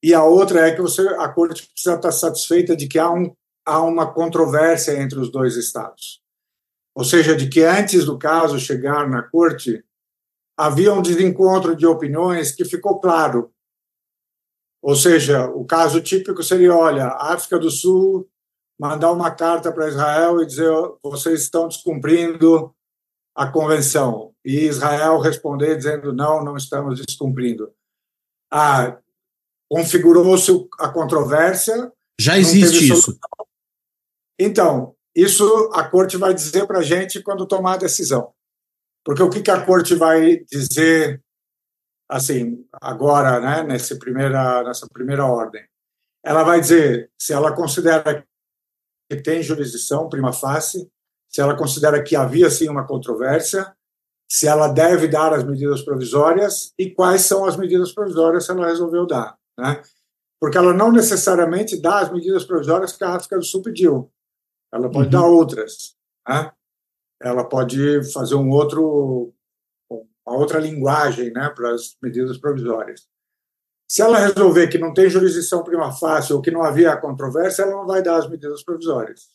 e 0.02 0.14
a 0.14 0.24
outra 0.24 0.66
é 0.66 0.74
que 0.74 0.80
você, 0.80 1.06
a 1.06 1.28
corte 1.28 1.66
precisa 1.66 1.96
estar 1.96 2.10
satisfeita 2.10 2.74
de 2.74 2.88
que 2.88 2.98
há, 2.98 3.10
um, 3.10 3.34
há 3.66 3.82
uma 3.82 4.10
controvérsia 4.12 4.98
entre 4.98 5.18
os 5.18 5.30
dois 5.30 5.56
estados. 5.56 6.19
Ou 7.00 7.04
seja, 7.04 7.34
de 7.34 7.48
que 7.48 7.62
antes 7.62 8.04
do 8.04 8.18
caso 8.18 8.60
chegar 8.60 9.08
na 9.08 9.22
corte, 9.22 9.82
havia 10.56 10.92
um 10.92 11.02
desencontro 11.02 11.74
de 11.74 11.86
opiniões 11.86 12.52
que 12.52 12.64
ficou 12.64 13.00
claro 13.00 13.52
ou 14.82 14.94
seja, 14.94 15.46
o 15.50 15.64
caso 15.64 16.00
típico 16.00 16.42
seria: 16.42 16.74
olha, 16.74 17.04
a 17.04 17.34
África 17.34 17.58
do 17.58 17.70
Sul 17.70 18.28
mandar 18.78 19.12
uma 19.12 19.30
carta 19.30 19.70
para 19.70 19.88
Israel 19.88 20.40
e 20.40 20.46
dizer 20.46 20.72
vocês 21.02 21.42
estão 21.42 21.68
descumprindo 21.68 22.74
a 23.34 23.46
convenção 23.46 24.34
e 24.44 24.60
Israel 24.60 25.18
responder 25.18 25.76
dizendo 25.76 26.14
não, 26.14 26.42
não 26.42 26.56
estamos 26.56 27.04
descumprindo. 27.04 27.72
Ah, 28.50 28.98
configurou-se 29.70 30.50
a 30.78 30.88
controvérsia. 30.88 31.92
Já 32.18 32.38
existe 32.38 32.90
isso. 32.90 33.18
Então, 34.38 34.96
isso 35.14 35.70
a 35.72 35.84
corte 35.88 36.16
vai 36.16 36.32
dizer 36.34 36.66
para 36.66 36.78
a 36.78 36.82
gente 36.82 37.22
quando 37.22 37.46
tomar 37.46 37.74
a 37.74 37.78
decisão. 37.78 38.32
Porque 39.04 39.22
o 39.22 39.30
que, 39.30 39.50
a 39.50 39.64
corte 39.64 39.94
vai 39.94 40.44
dizer 40.50 41.22
assim, 42.08 42.66
agora, 42.72 43.40
né, 43.40 43.62
nessa 43.62 43.96
primeira, 43.96 44.62
nessa 44.64 44.86
primeira 44.92 45.24
ordem. 45.24 45.64
Ela 46.24 46.42
vai 46.42 46.60
dizer 46.60 47.10
se 47.18 47.32
ela 47.32 47.54
considera 47.54 48.26
que 49.08 49.16
tem 49.22 49.42
jurisdição 49.42 50.08
prima 50.08 50.32
facie, 50.32 50.90
se 51.28 51.40
ela 51.40 51.56
considera 51.56 52.02
que 52.02 52.16
havia 52.16 52.50
sim 52.50 52.68
uma 52.68 52.86
controvérsia, 52.86 53.74
se 54.28 54.46
ela 54.46 54.68
deve 54.68 55.08
dar 55.08 55.32
as 55.32 55.44
medidas 55.44 55.82
provisórias 55.82 56.72
e 56.78 56.90
quais 56.90 57.22
são 57.22 57.44
as 57.44 57.56
medidas 57.56 57.92
provisórias 57.92 58.46
que 58.46 58.52
ela 58.52 58.66
resolveu 58.66 59.06
dar, 59.06 59.36
né? 59.58 59.82
Porque 60.40 60.56
ela 60.56 60.72
não 60.72 60.92
necessariamente 60.92 61.80
dá 61.80 62.00
as 62.00 62.12
medidas 62.12 62.44
provisórias 62.44 62.96
que 62.96 63.04
a 63.04 63.14
África 63.14 63.36
do 63.36 63.44
Sul 63.44 63.62
pediu. 63.62 64.10
Ela 64.72 64.90
pode 64.90 65.06
uhum. 65.06 65.22
dar 65.22 65.26
outras, 65.26 65.96
né? 66.28 66.52
Ela 67.20 67.44
pode 67.44 68.12
fazer 68.12 68.34
um 68.34 68.50
outro 68.50 69.32
uma 70.26 70.38
outra 70.38 70.60
linguagem 70.60 71.32
né, 71.32 71.50
para 71.50 71.74
as 71.74 71.96
medidas 72.00 72.38
provisórias. 72.38 73.08
Se 73.90 74.00
ela 74.00 74.18
resolver 74.18 74.68
que 74.68 74.78
não 74.78 74.94
tem 74.94 75.10
jurisdição 75.10 75.64
prima 75.64 75.90
facie 75.90 76.32
ou 76.32 76.40
que 76.40 76.52
não 76.52 76.62
havia 76.62 76.96
controvérsia, 76.96 77.62
ela 77.62 77.72
não 77.72 77.86
vai 77.86 78.00
dar 78.00 78.16
as 78.16 78.28
medidas 78.28 78.62
provisórias. 78.62 79.28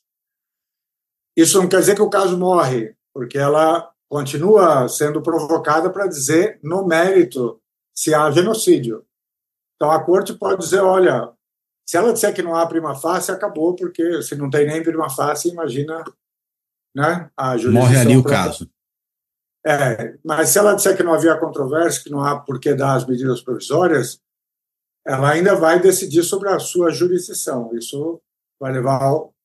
Isso 1.36 1.62
não 1.62 1.68
quer 1.68 1.82
dizer 1.82 1.96
que 1.96 2.02
o 2.02 2.10
caso 2.10 2.38
morre, 2.38 2.96
porque 3.14 3.38
ela 3.38 3.92
continua 4.10 4.88
sendo 4.88 5.22
provocada 5.22 5.90
para 5.90 6.08
dizer 6.08 6.58
no 6.64 6.88
mérito 6.88 7.62
se 7.94 8.14
há 8.14 8.32
genocídio. 8.32 9.06
Então 9.76 9.92
a 9.92 10.02
corte 10.02 10.34
pode 10.34 10.62
dizer, 10.62 10.80
olha, 10.80 11.34
se 11.86 11.98
ela 11.98 12.14
disser 12.14 12.34
que 12.34 12.42
não 12.42 12.56
há 12.56 12.66
prima 12.66 12.96
facie, 12.96 13.32
acabou, 13.32 13.76
porque 13.76 14.22
se 14.22 14.36
não 14.36 14.50
tem 14.50 14.66
nem 14.66 14.84
prima 14.84 15.10
facie, 15.10 15.52
imagina 15.52 16.04
né, 16.96 17.30
a 17.38 17.58
jurisdição. 17.58 17.88
Morre 17.88 17.98
ali 17.98 18.18
o 18.18 18.24
caso. 18.24 18.70
É, 19.66 20.16
mas 20.24 20.50
se 20.50 20.60
ela 20.60 20.76
disser 20.76 20.96
que 20.96 21.04
não 21.04 21.14
havia 21.14 21.38
controvérsia, 21.38 22.04
que 22.04 22.12
não 22.12 22.24
há 22.24 22.40
por 22.40 22.60
que 22.60 22.74
dar 22.74 22.96
as 22.96 23.06
medidas 23.06 23.42
provisórias, 23.42 24.20
ela 25.06 25.32
ainda 25.32 25.56
vai 25.56 25.80
decidir 25.80 26.24
sobre 26.24 26.50
a 26.50 26.60
sua 26.60 26.92
jurisdição. 26.92 27.76
Isso 27.76 28.22
vai 28.60 28.72
levar 28.72 29.00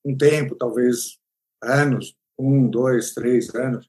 um 0.05 0.16
tempo, 0.16 0.55
talvez 0.55 1.18
anos, 1.62 2.14
um, 2.38 2.68
dois, 2.68 3.12
três 3.12 3.55
anos. 3.55 3.88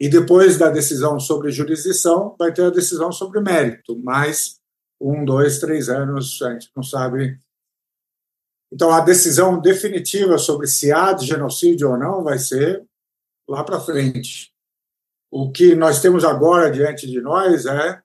E 0.00 0.08
depois 0.08 0.58
da 0.58 0.70
decisão 0.70 1.18
sobre 1.18 1.50
jurisdição, 1.50 2.34
vai 2.38 2.52
ter 2.52 2.64
a 2.64 2.70
decisão 2.70 3.10
sobre 3.12 3.40
mérito, 3.40 3.98
mais 3.98 4.60
um, 5.00 5.24
dois, 5.24 5.58
três 5.58 5.88
anos, 5.88 6.40
a 6.42 6.52
gente 6.52 6.70
não 6.74 6.82
sabe. 6.82 7.38
Então, 8.74 8.90
a 8.90 8.98
decisão 8.98 9.60
definitiva 9.60 10.36
sobre 10.36 10.66
se 10.66 10.90
há 10.90 11.12
de 11.12 11.24
genocídio 11.24 11.92
ou 11.92 11.96
não 11.96 12.24
vai 12.24 12.40
ser 12.40 12.84
lá 13.48 13.62
para 13.62 13.78
frente. 13.78 14.52
O 15.30 15.52
que 15.52 15.76
nós 15.76 16.02
temos 16.02 16.24
agora 16.24 16.72
diante 16.72 17.06
de 17.06 17.20
nós 17.20 17.66
é 17.66 18.02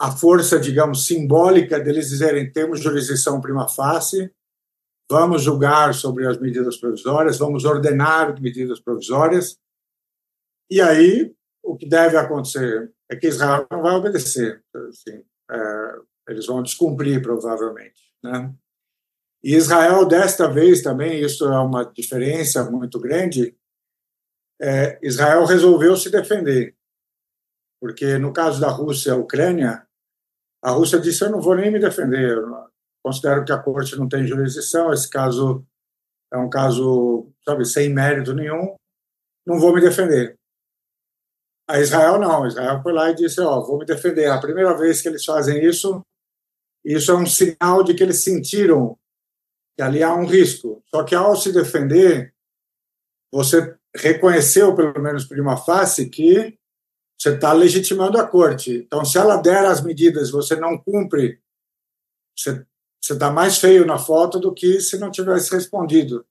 a 0.00 0.10
força, 0.10 0.58
digamos, 0.58 1.04
simbólica 1.04 1.78
deles 1.78 2.08
dizerem 2.08 2.50
temos 2.50 2.80
jurisdição 2.80 3.38
prima 3.38 3.68
facie, 3.68 4.32
vamos 5.10 5.42
julgar 5.42 5.92
sobre 5.92 6.26
as 6.26 6.38
medidas 6.38 6.78
provisórias, 6.78 7.36
vamos 7.36 7.66
ordenar 7.66 8.40
medidas 8.40 8.80
provisórias, 8.80 9.58
e 10.70 10.80
aí 10.80 11.34
o 11.62 11.76
que 11.76 11.86
deve 11.86 12.16
acontecer 12.16 12.90
é 13.10 13.14
que 13.14 13.28
Israel 13.28 13.66
não 13.70 13.82
vai 13.82 13.94
obedecer, 13.94 14.64
assim, 14.88 15.22
é, 15.50 15.94
eles 16.28 16.46
vão 16.46 16.62
descumprir 16.62 17.20
provavelmente, 17.20 18.02
né? 18.22 18.54
E 19.42 19.54
Israel 19.56 20.06
desta 20.06 20.48
vez 20.48 20.82
também 20.82 21.20
isso 21.20 21.44
é 21.44 21.58
uma 21.58 21.84
diferença 21.84 22.70
muito 22.70 23.00
grande. 23.00 23.56
É, 24.60 24.98
Israel 25.02 25.44
resolveu 25.44 25.96
se 25.96 26.10
defender, 26.10 26.76
porque 27.80 28.18
no 28.18 28.32
caso 28.32 28.60
da 28.60 28.70
Rússia 28.70 29.10
e 29.10 29.14
Ucrânia 29.14 29.84
a 30.62 30.70
Rússia 30.70 31.00
disse: 31.00 31.24
Eu 31.24 31.30
não 31.30 31.40
vou 31.40 31.56
nem 31.56 31.72
me 31.72 31.80
defender, 31.80 32.38
eu 32.38 32.68
considero 33.04 33.44
que 33.44 33.52
a 33.52 33.58
corte 33.58 33.96
não 33.96 34.08
tem 34.08 34.24
jurisdição, 34.24 34.92
esse 34.92 35.10
caso 35.10 35.66
é 36.32 36.38
um 36.38 36.48
caso, 36.48 37.28
sabe, 37.44 37.64
sem 37.64 37.92
mérito 37.92 38.32
nenhum, 38.32 38.76
não 39.44 39.58
vou 39.58 39.74
me 39.74 39.80
defender. 39.80 40.38
A 41.68 41.80
Israel 41.80 42.18
não, 42.18 42.46
Israel 42.46 42.80
foi 42.80 42.92
lá 42.92 43.10
e 43.10 43.14
disse: 43.16 43.40
Ó, 43.40 43.60
vou 43.60 43.78
me 43.78 43.84
defender. 43.84 44.26
A 44.26 44.40
primeira 44.40 44.76
vez 44.76 45.02
que 45.02 45.08
eles 45.08 45.24
fazem 45.24 45.64
isso, 45.64 46.00
isso 46.84 47.10
é 47.10 47.16
um 47.16 47.26
sinal 47.26 47.82
de 47.82 47.94
que 47.94 48.02
eles 48.02 48.22
sentiram 48.22 48.96
que 49.76 49.82
ali 49.82 50.02
há 50.02 50.14
um 50.14 50.26
risco. 50.26 50.82
Só 50.86 51.04
que 51.04 51.14
ao 51.14 51.36
se 51.36 51.52
defender, 51.52 52.34
você 53.32 53.76
reconheceu, 53.94 54.74
pelo 54.74 55.00
menos 55.00 55.24
por 55.24 55.38
uma 55.38 55.56
face, 55.56 56.08
que 56.08 56.58
você 57.18 57.34
está 57.34 57.52
legitimando 57.52 58.18
a 58.18 58.26
corte. 58.26 58.84
Então, 58.86 59.04
se 59.04 59.16
ela 59.16 59.36
der 59.36 59.64
as 59.64 59.80
medidas 59.80 60.30
você 60.30 60.56
não 60.56 60.76
cumpre, 60.76 61.40
você 62.36 62.64
está 63.00 63.30
mais 63.30 63.58
feio 63.58 63.86
na 63.86 63.98
foto 63.98 64.40
do 64.40 64.52
que 64.52 64.80
se 64.80 64.98
não 64.98 65.10
tivesse 65.10 65.54
respondido. 65.54 66.26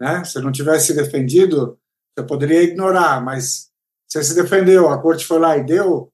Né? 0.00 0.24
Se 0.24 0.40
não 0.40 0.52
tivesse 0.52 0.94
defendido, 0.94 1.78
você 2.16 2.26
poderia 2.26 2.62
ignorar, 2.62 3.20
mas 3.22 3.70
você 4.08 4.22
se 4.22 4.34
defendeu, 4.34 4.88
a 4.88 5.00
corte 5.00 5.26
foi 5.26 5.38
lá 5.38 5.56
e 5.56 5.64
deu, 5.64 6.12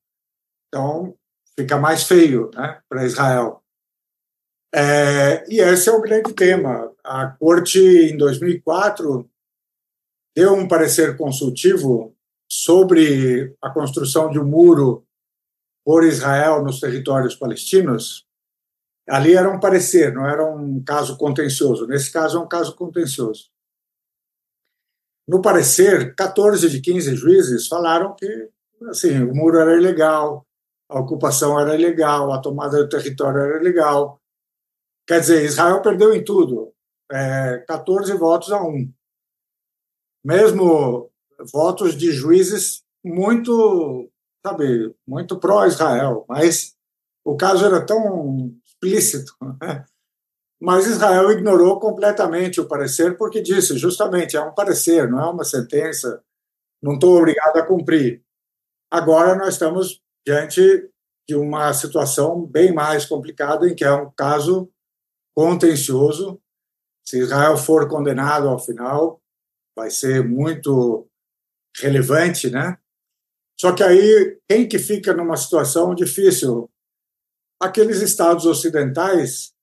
então 0.69 1.17
fica 1.59 1.79
mais 1.79 2.03
feio 2.03 2.51
né, 2.55 2.81
para 2.89 3.05
Israel. 3.07 3.63
É, 4.77 5.43
e 5.49 5.59
esse 5.59 5.89
é 5.89 5.93
o 5.93 6.03
grande 6.03 6.35
tema. 6.35 6.93
A 7.03 7.29
corte, 7.29 7.79
em 7.81 8.17
2004, 8.17 9.27
deu 10.37 10.53
um 10.53 10.69
parecer 10.69 11.17
consultivo 11.17 12.15
sobre 12.47 13.57
a 13.63 13.71
construção 13.71 14.31
de 14.31 14.39
um 14.39 14.45
muro 14.45 15.07
por 15.83 16.05
Israel 16.05 16.63
nos 16.63 16.79
territórios 16.79 17.35
palestinos, 17.35 18.27
ali 19.09 19.35
era 19.35 19.49
um 19.49 19.61
parecer, 19.61 20.13
não 20.13 20.27
era 20.27 20.45
um 20.45 20.83
caso 20.83 21.17
contencioso. 21.17 21.87
Nesse 21.87 22.13
caso, 22.13 22.39
é 22.39 22.41
um 22.41 22.49
caso 22.49 22.75
contencioso. 22.75 23.51
No 25.27 25.41
parecer, 25.41 26.15
14 26.15 26.69
de 26.69 26.81
15 26.81 27.17
juízes 27.17 27.67
falaram 27.67 28.15
que 28.15 28.51
assim, 28.89 29.23
o 29.23 29.35
muro 29.35 29.59
era 29.59 29.77
ilegal, 29.77 30.45
a 30.89 31.01
ocupação 31.01 31.59
era 31.59 31.75
ilegal, 31.75 32.33
a 32.33 32.41
tomada 32.41 32.79
do 32.79 32.89
território 32.89 33.41
era 33.41 33.59
ilegal. 33.59 34.21
Quer 35.07 35.21
dizer, 35.21 35.45
Israel 35.45 35.81
perdeu 35.83 36.15
em 36.15 36.25
tudo, 36.25 36.73
é, 37.11 37.59
14 37.69 38.13
votos 38.15 38.51
a 38.51 38.63
1. 38.63 38.93
Mesmo 40.25 41.11
votos 41.53 41.97
de 41.97 42.11
juízes 42.11 42.83
muito, 43.05 44.11
sabe, 44.45 44.95
muito 45.07 45.39
pró-Israel, 45.39 46.25
mas 46.29 46.75
o 47.25 47.37
caso 47.37 47.65
era 47.65 47.85
tão 47.85 48.53
explícito. 48.65 49.33
Né? 49.61 49.85
Mas 50.61 50.87
Israel 50.87 51.31
ignorou 51.31 51.79
completamente 51.79 52.61
o 52.61 52.67
parecer 52.67 53.17
porque 53.17 53.43
disse, 53.43 53.77
justamente, 53.77 54.37
é 54.37 54.41
um 54.41 54.55
parecer, 54.55 55.09
não 55.09 55.21
é 55.21 55.31
uma 55.31 55.45
sentença, 55.45 56.23
não 56.83 56.95
estou 56.95 57.19
obrigado 57.19 57.59
a 57.59 57.67
cumprir. 57.67 58.23
Agora 58.91 59.37
nós 59.37 59.55
estamos 59.55 60.01
diante 60.27 60.91
de 61.29 61.35
uma 61.35 61.73
situação 61.73 62.45
bem 62.47 62.73
mais 62.73 63.05
complicada, 63.05 63.69
em 63.69 63.75
que 63.75 63.85
é 63.85 63.93
um 63.93 64.11
caso 64.11 64.71
contencioso. 65.37 66.41
Se 67.05 67.19
Israel 67.19 67.57
for 67.59 67.89
condenado 67.89 68.49
ao 68.49 68.59
final, 68.59 69.21
vai 69.77 69.91
ser 69.91 70.25
muito 70.27 71.07
relevante, 71.77 72.51
né? 72.51 72.79
Só 73.61 73.73
que 73.73 73.83
aí, 73.83 74.41
quem 74.49 74.67
que 74.67 74.79
fica 74.79 75.15
numa 75.15 75.37
situação 75.37 75.95
difícil? 75.95 76.71
Aqueles 77.61 78.01
estados 78.01 78.45
ocidentais 78.47 79.55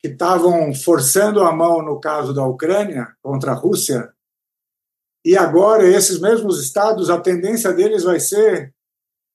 que 0.00 0.08
estavam 0.08 0.74
forçando 0.74 1.42
a 1.42 1.54
mão 1.54 1.82
no 1.82 2.00
caso 2.00 2.32
da 2.32 2.44
Ucrânia 2.44 3.14
contra 3.22 3.52
a 3.52 3.54
Rússia, 3.54 4.12
e 5.24 5.36
agora 5.36 5.84
esses 5.86 6.20
mesmos 6.20 6.60
estados, 6.60 7.08
a 7.08 7.20
tendência 7.20 7.72
deles 7.72 8.02
vai 8.02 8.18
ser 8.18 8.74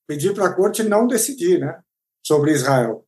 pedir 0.06 0.34
para 0.34 0.47
a 0.47 0.53
corte 0.53 0.84
não 0.84 1.08
decidir, 1.08 1.60
né, 1.60 1.82
sobre 2.25 2.51
Israel. 2.51 3.07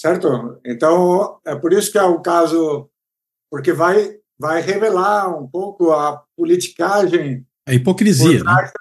Certo? 0.00 0.60
Então, 0.64 1.40
é 1.44 1.56
por 1.56 1.72
isso 1.72 1.90
que 1.90 1.98
é 1.98 2.02
o 2.02 2.20
caso, 2.20 2.88
porque 3.50 3.72
vai 3.72 4.18
vai 4.38 4.60
revelar 4.60 5.36
um 5.36 5.48
pouco 5.48 5.90
a 5.90 6.24
politicagem 6.36 7.44
a 7.66 7.74
hipocrisia, 7.74 8.40
trás, 8.40 8.72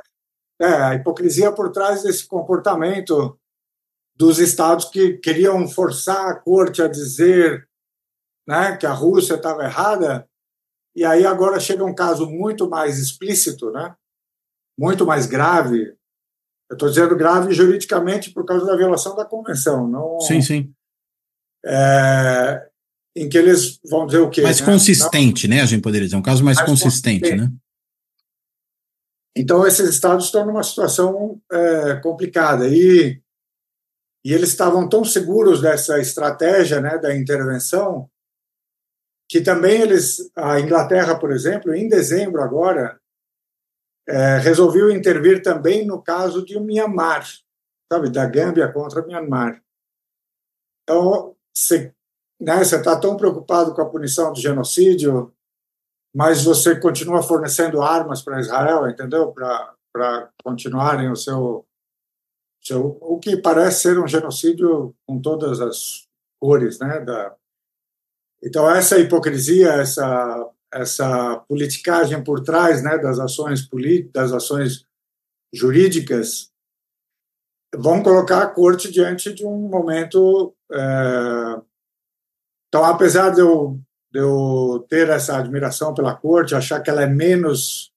né? 0.60 0.68
É, 0.68 0.74
a 0.74 0.96
hipocrisia 0.96 1.52
por 1.52 1.72
trás 1.72 2.04
desse 2.04 2.26
comportamento 2.28 3.38
dos 4.16 4.40
estados 4.40 4.86
que 4.86 5.18
queriam 5.18 5.68
forçar 5.68 6.30
a 6.30 6.36
corte 6.36 6.82
a 6.82 6.88
dizer 6.88 7.68
né, 8.48 8.78
que 8.78 8.86
a 8.86 8.94
Rússia 8.94 9.36
estava 9.36 9.66
errada, 9.66 10.28
e 10.96 11.04
aí 11.04 11.26
agora 11.26 11.60
chega 11.60 11.84
um 11.84 11.94
caso 11.94 12.26
muito 12.28 12.70
mais 12.70 12.98
explícito, 12.98 13.70
né, 13.72 13.94
muito 14.80 15.06
mais 15.06 15.26
grave. 15.26 15.96
Eu 16.70 16.74
estou 16.74 16.90
dizendo 16.90 17.16
grave 17.16 17.54
juridicamente 17.54 18.32
por 18.32 18.46
causa 18.46 18.66
da 18.66 18.76
violação 18.76 19.16
da 19.16 19.26
convenção, 19.26 19.88
não. 19.88 20.20
Sim, 20.22 20.42
sim. 20.42 20.74
É, 21.66 22.68
em 23.16 23.28
que 23.28 23.38
eles 23.38 23.80
vão 23.90 24.06
dizer 24.06 24.20
o 24.20 24.30
quê? 24.30 24.42
Mais 24.42 24.60
né? 24.60 24.66
consistente, 24.66 25.48
não, 25.48 25.58
né? 25.58 25.62
A 25.64 25.66
gente 25.66 25.82
poderia 25.82 26.06
dizer, 26.06 26.18
um 26.18 26.22
caso 26.22 26.44
mais, 26.44 26.58
mais 26.58 26.70
consistente, 26.70 27.22
consistente, 27.22 27.42
né? 27.42 27.58
Então, 29.36 29.68
esses 29.68 29.88
estados 29.88 30.26
estão 30.26 30.46
numa 30.46 30.64
situação 30.64 31.40
é, 31.52 31.96
complicada. 31.98 32.68
E, 32.68 33.22
e 34.26 34.34
eles 34.34 34.50
estavam 34.50 34.90
tão 34.90 35.06
seguros 35.06 35.62
dessa 35.62 36.00
estratégia 36.00 36.82
né, 36.82 36.98
da 36.98 37.16
intervenção 37.16 38.10
que 39.30 39.42
também 39.42 39.82
eles, 39.82 40.32
a 40.36 40.60
Inglaterra, 40.60 41.20
por 41.20 41.32
exemplo, 41.32 41.76
em 41.76 41.88
dezembro 41.88 42.42
agora, 42.42 43.00
é, 44.08 44.38
resolveu 44.38 44.90
intervir 44.90 45.44
também 45.44 45.86
no 45.86 46.02
caso 46.02 46.44
de 46.46 46.58
Myanmar, 46.60 47.28
sabe, 47.92 48.10
da 48.10 48.26
Gâmbia 48.26 48.72
contra 48.72 49.06
Myanmar. 49.06 49.62
Então, 50.84 51.36
você 51.58 51.92
né, 52.40 52.62
está 52.62 53.00
tão 53.00 53.18
preocupado 53.18 53.74
com 53.74 53.82
a 53.82 53.90
punição 53.90 54.32
do 54.32 54.40
genocídio, 54.40 55.34
mas 56.16 56.44
você 56.44 56.80
continua 56.80 57.24
fornecendo 57.24 57.82
armas 57.82 58.22
para 58.22 58.40
Israel, 58.40 58.88
entendeu? 58.88 59.32
Para 59.32 60.32
continuarem 60.44 61.12
o 61.12 61.16
seu 61.16 61.66
o 62.70 63.18
que 63.18 63.38
parece 63.38 63.84
ser 63.84 63.98
um 63.98 64.06
genocídio 64.06 64.94
com 65.08 65.22
todas 65.22 65.62
as 65.62 66.06
cores, 66.38 66.80
né? 66.80 67.00
Da... 67.00 67.34
Então 68.44 68.70
essa 68.70 69.00
hipocrisia, 69.00 69.70
essa 69.74 70.52
essa 70.72 71.38
politicagem 71.48 72.22
por 72.22 72.44
trás, 72.44 72.84
né, 72.84 72.98
das 72.98 73.20
ações 73.20 73.62
políticas, 73.62 74.12
das 74.12 74.34
ações 74.34 74.86
jurídicas, 75.54 76.52
vão 77.76 78.02
colocar 78.02 78.42
a 78.44 78.48
corte 78.48 78.92
diante 78.92 79.34
de 79.34 79.46
um 79.46 79.68
momento. 79.68 80.56
É... 80.72 81.62
Então, 82.68 82.84
apesar 82.84 83.30
de 83.30 83.42
eu, 83.42 83.80
de 84.12 84.20
eu 84.20 84.86
ter 84.90 85.10
essa 85.10 85.38
admiração 85.38 85.94
pela 85.94 86.16
corte, 86.16 86.56
achar 86.56 86.82
que 86.82 86.90
ela 86.90 87.04
é 87.04 87.08
menos 87.08 87.92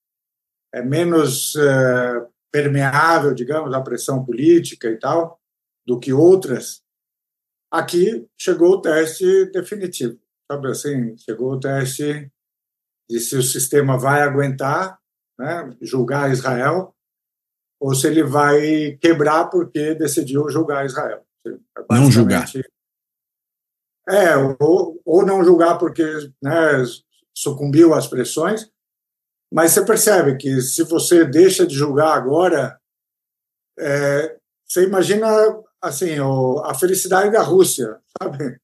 é 0.72 0.82
menos 0.82 1.56
é, 1.56 2.26
permeável, 2.52 3.34
digamos, 3.34 3.72
à 3.74 3.80
pressão 3.80 4.24
política 4.24 4.88
e 4.88 4.96
tal, 4.96 5.40
do 5.86 5.98
que 5.98 6.12
outras, 6.12 6.82
aqui 7.70 8.26
chegou 8.38 8.74
o 8.74 8.80
teste 8.80 9.46
definitivo. 9.46 10.18
Sabe 10.50 10.70
assim, 10.70 11.16
chegou 11.18 11.52
o 11.52 11.60
teste 11.60 12.30
de 13.08 13.20
se 13.20 13.36
o 13.36 13.42
sistema 13.42 13.98
vai 13.98 14.22
aguentar, 14.22 14.98
né, 15.38 15.76
julgar 15.80 16.30
Israel, 16.30 16.94
ou 17.80 17.94
se 17.94 18.06
ele 18.06 18.22
vai 18.22 18.98
quebrar 19.00 19.46
porque 19.46 19.94
decidiu 19.94 20.50
julgar 20.50 20.84
Israel. 20.84 21.24
Não 21.90 22.10
julgar. 22.10 22.46
É, 24.08 24.36
ou, 24.60 25.00
ou 25.04 25.24
não 25.24 25.42
julgar 25.42 25.78
porque 25.78 26.04
né, 26.42 26.84
sucumbiu 27.34 27.94
às 27.94 28.06
pressões, 28.06 28.70
mas 29.52 29.72
você 29.72 29.84
percebe 29.84 30.36
que 30.36 30.60
se 30.60 30.82
você 30.82 31.24
deixa 31.24 31.66
de 31.66 31.74
julgar 31.74 32.16
agora, 32.16 32.78
é, 33.78 34.36
você 34.66 34.84
imagina 34.84 35.28
assim 35.80 36.16
a 36.64 36.74
felicidade 36.74 37.32
da 37.32 37.42
Rússia, 37.42 37.98
sabe? 38.20 38.60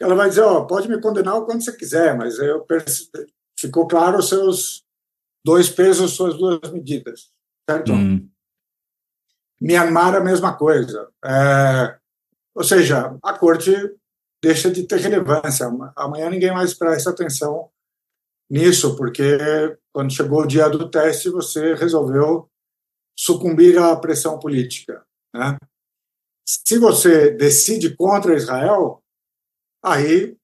Ela 0.00 0.14
vai 0.14 0.28
dizer, 0.28 0.42
ó, 0.42 0.58
oh, 0.58 0.66
pode 0.66 0.88
me 0.88 1.00
condenar 1.00 1.36
o 1.36 1.46
quanto 1.46 1.64
você 1.64 1.74
quiser, 1.74 2.16
mas 2.16 2.38
eu 2.38 2.64
ficou 3.58 3.88
claro 3.88 4.18
os 4.18 4.28
seus 4.28 4.84
dois 5.44 5.68
pesos, 5.68 6.12
suas 6.12 6.36
duas 6.36 6.70
medidas, 6.70 7.32
certo? 7.68 7.92
Hum. 7.92 8.28
Myanmar 9.60 10.14
a 10.14 10.20
mesma 10.20 10.56
coisa. 10.56 11.10
É, 11.24 11.98
ou 12.54 12.64
seja, 12.64 13.16
a 13.22 13.32
corte 13.36 13.72
deixa 14.42 14.70
de 14.70 14.84
ter 14.84 15.00
relevância. 15.00 15.66
Amanhã 15.96 16.30
ninguém 16.30 16.52
mais 16.52 16.72
presta 16.72 17.10
atenção 17.10 17.70
nisso, 18.50 18.96
porque 18.96 19.76
quando 19.92 20.12
chegou 20.12 20.42
o 20.42 20.46
dia 20.46 20.68
do 20.68 20.90
teste, 20.90 21.28
você 21.28 21.74
resolveu 21.74 22.48
sucumbir 23.18 23.78
à 23.78 23.96
pressão 23.96 24.38
política. 24.38 25.04
Né? 25.34 25.58
Se 26.46 26.78
você 26.78 27.30
decide 27.30 27.94
contra 27.94 28.36
Israel, 28.36 29.02
aí, 29.82 30.36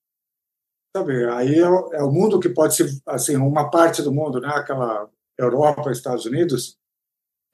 sabe, 0.94 1.24
aí 1.30 1.54
é, 1.54 1.62
é, 1.62 2.02
o 2.02 2.10
mundo 2.10 2.40
que 2.40 2.48
pode 2.48 2.74
ser, 2.74 2.90
assim, 3.06 3.36
uma 3.36 3.70
parte 3.70 4.02
do 4.02 4.12
mundo, 4.12 4.40
né, 4.40 4.48
aquela 4.48 5.08
Europa, 5.38 5.90
Estados 5.90 6.26
Unidos, 6.26 6.78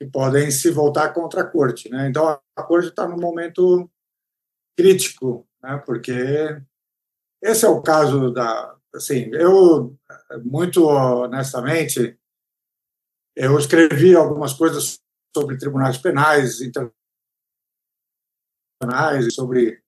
que 0.01 0.07
podem 0.07 0.51
se 0.51 0.71
voltar 0.71 1.13
contra 1.13 1.43
a 1.43 1.47
corte, 1.47 1.91
né? 1.91 2.09
Então 2.09 2.27
a 2.57 2.63
corte 2.63 2.89
está 2.89 3.07
num 3.07 3.19
momento 3.19 3.89
crítico, 4.75 5.47
né? 5.63 5.77
Porque 5.85 6.13
esse 7.43 7.67
é 7.67 7.69
o 7.69 7.83
caso 7.83 8.31
da, 8.33 8.75
assim, 8.95 9.29
eu 9.35 9.95
muito 10.43 10.87
honestamente 10.87 12.19
eu 13.37 13.59
escrevi 13.59 14.17
algumas 14.17 14.55
coisas 14.55 15.01
sobre 15.37 15.59
tribunais 15.59 15.99
penais 15.99 16.61
internacionais 16.63 16.95
sobre 19.35 19.83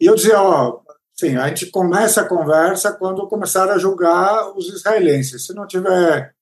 e 0.00 0.06
eu 0.06 0.14
dizia, 0.14 0.42
ó, 0.42 0.82
sim, 1.14 1.36
a 1.36 1.48
gente 1.48 1.70
começa 1.70 2.20
a 2.20 2.28
conversa 2.28 2.92
quando 2.92 3.26
começar 3.28 3.70
a 3.70 3.78
julgar 3.78 4.52
os 4.54 4.68
israelenses. 4.68 5.46
Se 5.46 5.54
não 5.54 5.66
tiver 5.66 6.34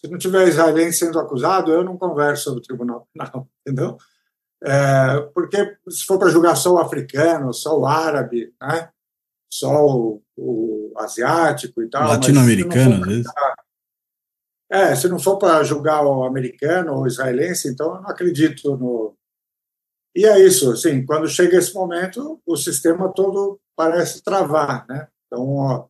se 0.00 0.10
não 0.10 0.18
tiver 0.18 0.48
israelense 0.48 0.98
sendo 0.98 1.18
acusado, 1.18 1.70
eu 1.70 1.84
não 1.84 1.98
converso 1.98 2.44
sobre 2.44 2.60
o 2.60 2.62
tribunal 2.62 3.06
penal, 3.12 3.48
entendeu? 3.66 3.98
É, 4.62 5.20
porque 5.34 5.76
se 5.88 6.04
for 6.04 6.18
para 6.18 6.30
julgar 6.30 6.56
só 6.56 6.74
o 6.74 6.78
africano, 6.78 7.52
só 7.52 7.78
o 7.78 7.86
árabe, 7.86 8.54
né? 8.60 8.90
só 9.52 9.84
o, 9.84 10.22
o 10.36 10.92
asiático 10.98 11.82
e 11.82 11.90
tal. 11.90 12.08
Latino-americano, 12.08 12.96
às 12.96 13.06
vezes. 13.06 13.26
É, 14.70 14.94
se 14.94 15.08
não 15.08 15.18
for 15.18 15.36
para 15.36 15.64
julgar 15.64 16.04
o 16.04 16.22
americano 16.24 16.94
ou 16.94 17.02
o 17.02 17.06
israelense, 17.06 17.68
então 17.68 17.96
eu 17.96 18.02
não 18.02 18.08
acredito 18.08 18.76
no. 18.76 19.16
E 20.14 20.24
é 20.24 20.38
isso, 20.40 20.72
assim, 20.72 21.04
quando 21.04 21.28
chega 21.28 21.56
esse 21.56 21.74
momento, 21.74 22.40
o 22.46 22.56
sistema 22.56 23.12
todo 23.12 23.60
parece 23.76 24.22
travar, 24.22 24.86
né? 24.88 25.08
Então, 25.26 25.56
ó, 25.56 25.86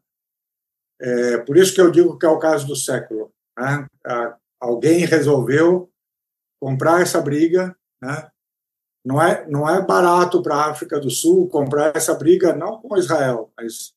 é 1.00 1.38
por 1.38 1.56
isso 1.56 1.74
que 1.74 1.80
eu 1.80 1.90
digo 1.90 2.18
que 2.18 2.26
é 2.26 2.28
o 2.28 2.38
caso 2.38 2.66
do 2.66 2.76
século. 2.76 3.32
Né? 3.60 3.86
Alguém 4.60 5.04
resolveu 5.04 5.90
comprar 6.60 7.00
essa 7.00 7.20
briga, 7.20 7.76
né? 8.02 8.30
Não 9.02 9.20
é, 9.20 9.48
não 9.48 9.68
é 9.68 9.80
barato 9.84 10.42
para 10.42 10.56
a 10.56 10.70
África 10.70 11.00
do 11.00 11.10
Sul 11.10 11.48
comprar 11.48 11.96
essa 11.96 12.14
briga, 12.14 12.54
não 12.54 12.82
com 12.82 12.98
Israel, 12.98 13.50
mas 13.56 13.94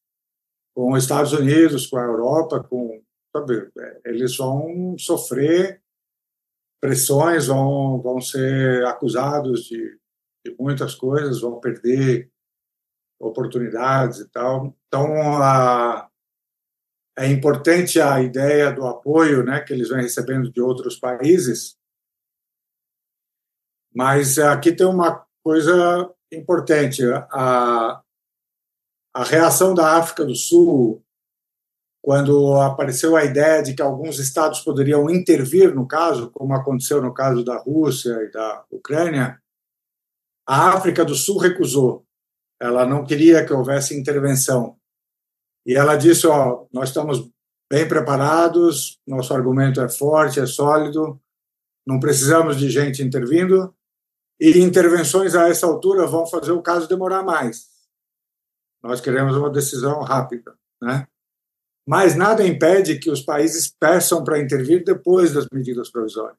com 0.73 0.93
os 0.93 1.03
Estados 1.03 1.33
Unidos, 1.33 1.87
com 1.87 1.97
a 1.97 2.03
Europa, 2.03 2.63
com 2.63 3.03
sabe, 3.35 3.69
eles 4.05 4.37
vão 4.37 4.95
sofrer 4.97 5.81
pressões, 6.81 7.47
vão, 7.47 8.01
vão 8.01 8.21
ser 8.21 8.85
acusados 8.85 9.63
de, 9.63 9.99
de 10.45 10.55
muitas 10.59 10.95
coisas, 10.95 11.41
vão 11.41 11.59
perder 11.59 12.31
oportunidades 13.19 14.19
e 14.19 14.29
tal. 14.29 14.75
Então, 14.87 15.41
a, 15.41 16.09
é 17.17 17.27
importante 17.27 18.01
a 18.01 18.21
ideia 18.21 18.71
do 18.71 18.85
apoio 18.87 19.43
né, 19.43 19.61
que 19.61 19.73
eles 19.73 19.89
vêm 19.89 20.01
recebendo 20.01 20.51
de 20.51 20.61
outros 20.61 20.95
países, 20.95 21.77
mas 23.93 24.39
aqui 24.39 24.71
tem 24.71 24.87
uma 24.87 25.23
coisa 25.43 26.11
importante. 26.31 27.03
A, 27.31 28.01
a 29.13 29.23
reação 29.23 29.75
da 29.75 29.97
África 29.97 30.25
do 30.25 30.35
Sul, 30.35 31.03
quando 32.01 32.59
apareceu 32.59 33.15
a 33.15 33.23
ideia 33.23 33.61
de 33.61 33.75
que 33.75 33.81
alguns 33.81 34.17
estados 34.17 34.61
poderiam 34.61 35.09
intervir 35.09 35.75
no 35.75 35.87
caso, 35.87 36.31
como 36.31 36.55
aconteceu 36.55 37.01
no 37.01 37.13
caso 37.13 37.45
da 37.45 37.57
Rússia 37.57 38.13
e 38.23 38.31
da 38.31 38.65
Ucrânia, 38.71 39.39
a 40.47 40.73
África 40.73 41.05
do 41.05 41.13
Sul 41.13 41.37
recusou. 41.37 42.05
Ela 42.59 42.85
não 42.85 43.05
queria 43.05 43.45
que 43.45 43.53
houvesse 43.53 43.97
intervenção. 43.97 44.77
E 45.65 45.75
ela 45.75 45.95
disse: 45.95 46.27
ó, 46.27 46.65
nós 46.71 46.89
estamos 46.89 47.29
bem 47.71 47.87
preparados, 47.87 48.99
nosso 49.07 49.33
argumento 49.33 49.81
é 49.81 49.89
forte, 49.89 50.39
é 50.39 50.45
sólido, 50.45 51.19
não 51.85 51.99
precisamos 51.99 52.57
de 52.57 52.69
gente 52.69 53.01
intervindo, 53.01 53.73
e 54.39 54.59
intervenções 54.59 55.35
a 55.35 55.47
essa 55.49 55.65
altura 55.65 56.05
vão 56.05 56.25
fazer 56.27 56.51
o 56.51 56.61
caso 56.61 56.87
demorar 56.87 57.23
mais. 57.23 57.67
Nós 58.81 58.99
queremos 58.99 59.35
uma 59.35 59.49
decisão 59.49 60.01
rápida, 60.01 60.57
né? 60.81 61.07
Mas 61.87 62.15
nada 62.15 62.45
impede 62.45 62.99
que 62.99 63.09
os 63.09 63.21
países 63.21 63.69
peçam 63.69 64.23
para 64.23 64.39
intervir 64.39 64.83
depois 64.83 65.33
das 65.33 65.47
medidas 65.51 65.89
provisórias. 65.89 66.37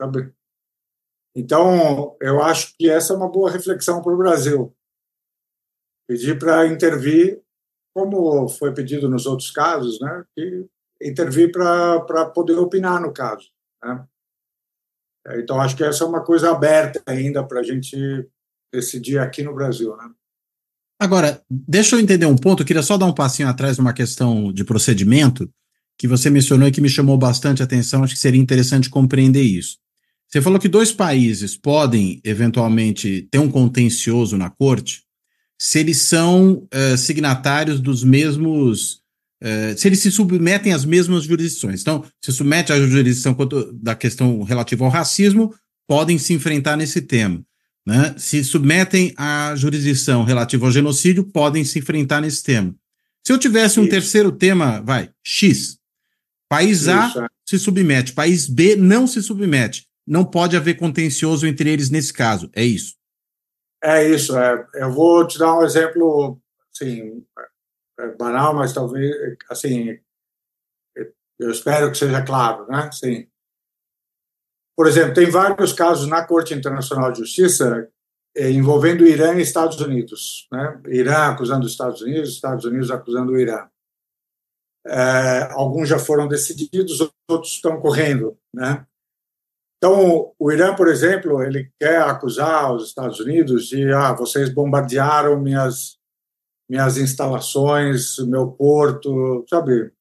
Sabe? 0.00 0.34
Então, 1.34 2.16
eu 2.20 2.42
acho 2.42 2.74
que 2.76 2.90
essa 2.90 3.12
é 3.12 3.16
uma 3.16 3.30
boa 3.30 3.50
reflexão 3.50 4.02
para 4.02 4.12
o 4.12 4.18
Brasil. 4.18 4.74
Pedir 6.06 6.38
para 6.38 6.66
intervir, 6.66 7.42
como 7.94 8.48
foi 8.48 8.72
pedido 8.72 9.08
nos 9.08 9.26
outros 9.26 9.50
casos, 9.50 10.00
né? 10.00 10.24
Que 10.34 10.66
intervir 11.02 11.50
para 11.50 12.26
poder 12.26 12.54
opinar 12.54 13.00
no 13.00 13.12
caso. 13.12 13.48
Né? 13.84 14.04
Então, 15.36 15.60
acho 15.60 15.76
que 15.76 15.84
essa 15.84 16.04
é 16.04 16.06
uma 16.06 16.24
coisa 16.24 16.50
aberta 16.50 17.02
ainda 17.06 17.44
para 17.44 17.60
a 17.60 17.62
gente 17.62 17.96
decidir 18.72 19.18
aqui 19.18 19.42
no 19.42 19.54
Brasil. 19.54 19.96
Né? 19.96 20.10
Agora, 21.00 21.42
deixa 21.50 21.96
eu 21.96 22.00
entender 22.00 22.26
um 22.26 22.36
ponto, 22.36 22.62
eu 22.62 22.66
queria 22.66 22.82
só 22.82 22.96
dar 22.96 23.06
um 23.06 23.14
passinho 23.14 23.48
atrás 23.48 23.78
numa 23.78 23.92
questão 23.92 24.52
de 24.52 24.64
procedimento 24.64 25.50
que 25.98 26.08
você 26.08 26.30
mencionou 26.30 26.68
e 26.68 26.72
que 26.72 26.80
me 26.80 26.88
chamou 26.88 27.18
bastante 27.18 27.62
atenção, 27.62 28.02
acho 28.02 28.14
que 28.14 28.20
seria 28.20 28.40
interessante 28.40 28.88
compreender 28.88 29.42
isso. 29.42 29.78
Você 30.28 30.40
falou 30.40 30.58
que 30.58 30.68
dois 30.68 30.90
países 30.90 31.56
podem, 31.56 32.20
eventualmente, 32.24 33.28
ter 33.30 33.38
um 33.38 33.50
contencioso 33.50 34.36
na 34.36 34.48
corte 34.48 35.04
se 35.64 35.78
eles 35.78 35.98
são 35.98 36.66
uh, 36.74 36.96
signatários 36.98 37.78
dos 37.78 38.02
mesmos 38.02 39.00
eh, 39.40 39.76
se 39.76 39.86
eles 39.86 40.00
se 40.00 40.10
submetem 40.10 40.72
às 40.72 40.84
mesmas 40.84 41.22
jurisdições. 41.22 41.80
Então, 41.80 42.04
se 42.20 42.32
submete 42.32 42.72
à 42.72 42.80
jurisdição 42.80 43.32
quanto 43.32 43.72
da 43.72 43.94
questão 43.94 44.42
relativa 44.42 44.84
ao 44.84 44.90
racismo, 44.90 45.54
podem 45.86 46.18
se 46.18 46.32
enfrentar 46.32 46.76
nesse 46.76 47.00
tema. 47.00 47.44
Né? 47.86 48.12
Se 48.18 48.42
submetem 48.42 49.12
à 49.16 49.54
jurisdição 49.56 50.24
relativa 50.24 50.66
ao 50.66 50.72
genocídio, 50.72 51.24
podem 51.24 51.64
se 51.64 51.78
enfrentar 51.78 52.20
nesse 52.20 52.42
tema. 52.42 52.74
Se 53.24 53.32
eu 53.32 53.38
tivesse 53.38 53.78
um 53.78 53.84
Isso. 53.84 53.90
terceiro 53.90 54.32
tema, 54.32 54.80
vai, 54.80 55.10
X. 55.24 55.78
País 56.48 56.88
A 56.88 57.08
Isso. 57.08 57.20
É. 57.20 57.26
se 57.48 57.58
submete, 57.58 58.12
país 58.12 58.48
B 58.48 58.74
não 58.74 59.06
se 59.06 59.22
submete. 59.22 59.86
não 60.04 60.24
pode 60.24 60.56
haver 60.56 60.76
contencioso 60.76 61.46
entre 61.46 61.70
eles 61.70 61.88
nesse 61.88 62.12
caso. 62.12 62.50
É 62.52 62.64
isso. 62.64 62.94
É 63.82 64.08
isso. 64.08 64.38
É. 64.38 64.66
Eu 64.74 64.92
vou 64.92 65.26
te 65.26 65.38
dar 65.38 65.58
um 65.58 65.64
exemplo, 65.64 66.40
assim, 66.72 67.24
é 67.98 68.08
banal, 68.16 68.54
mas 68.54 68.72
talvez, 68.72 69.14
assim, 69.50 69.98
eu 71.38 71.50
espero 71.50 71.90
que 71.90 71.98
seja 71.98 72.22
claro, 72.24 72.66
né? 72.68 72.90
Sim. 72.92 73.26
Por 74.76 74.86
exemplo, 74.86 75.14
tem 75.14 75.28
vários 75.28 75.72
casos 75.72 76.06
na 76.08 76.24
Corte 76.24 76.54
Internacional 76.54 77.12
de 77.12 77.18
Justiça 77.18 77.88
eh, 78.34 78.50
envolvendo 78.50 79.06
Irã 79.06 79.34
e 79.34 79.42
Estados 79.42 79.80
Unidos, 79.80 80.48
né? 80.50 80.80
Irã 80.86 81.32
acusando 81.32 81.66
os 81.66 81.72
Estados 81.72 82.00
Unidos, 82.00 82.30
Estados 82.30 82.64
Unidos 82.64 82.90
acusando 82.90 83.32
o 83.32 83.38
Irã. 83.38 83.68
É, 84.84 85.48
alguns 85.52 85.88
já 85.88 85.98
foram 85.98 86.26
decididos, 86.26 87.00
outros 87.28 87.52
estão 87.52 87.80
correndo, 87.80 88.36
né? 88.52 88.84
Então, 89.84 90.32
o 90.38 90.52
Irã, 90.52 90.76
por 90.76 90.86
exemplo, 90.86 91.42
ele 91.42 91.68
quer 91.76 92.02
acusar 92.02 92.72
os 92.72 92.86
Estados 92.86 93.18
Unidos 93.18 93.66
de, 93.66 93.92
ah, 93.92 94.12
vocês 94.12 94.48
bombardearam 94.48 95.40
minhas 95.40 95.98
minhas 96.70 96.96
instalações, 96.96 98.16
meu 98.18 98.52
porto, 98.52 99.44
sabe? 99.50 99.92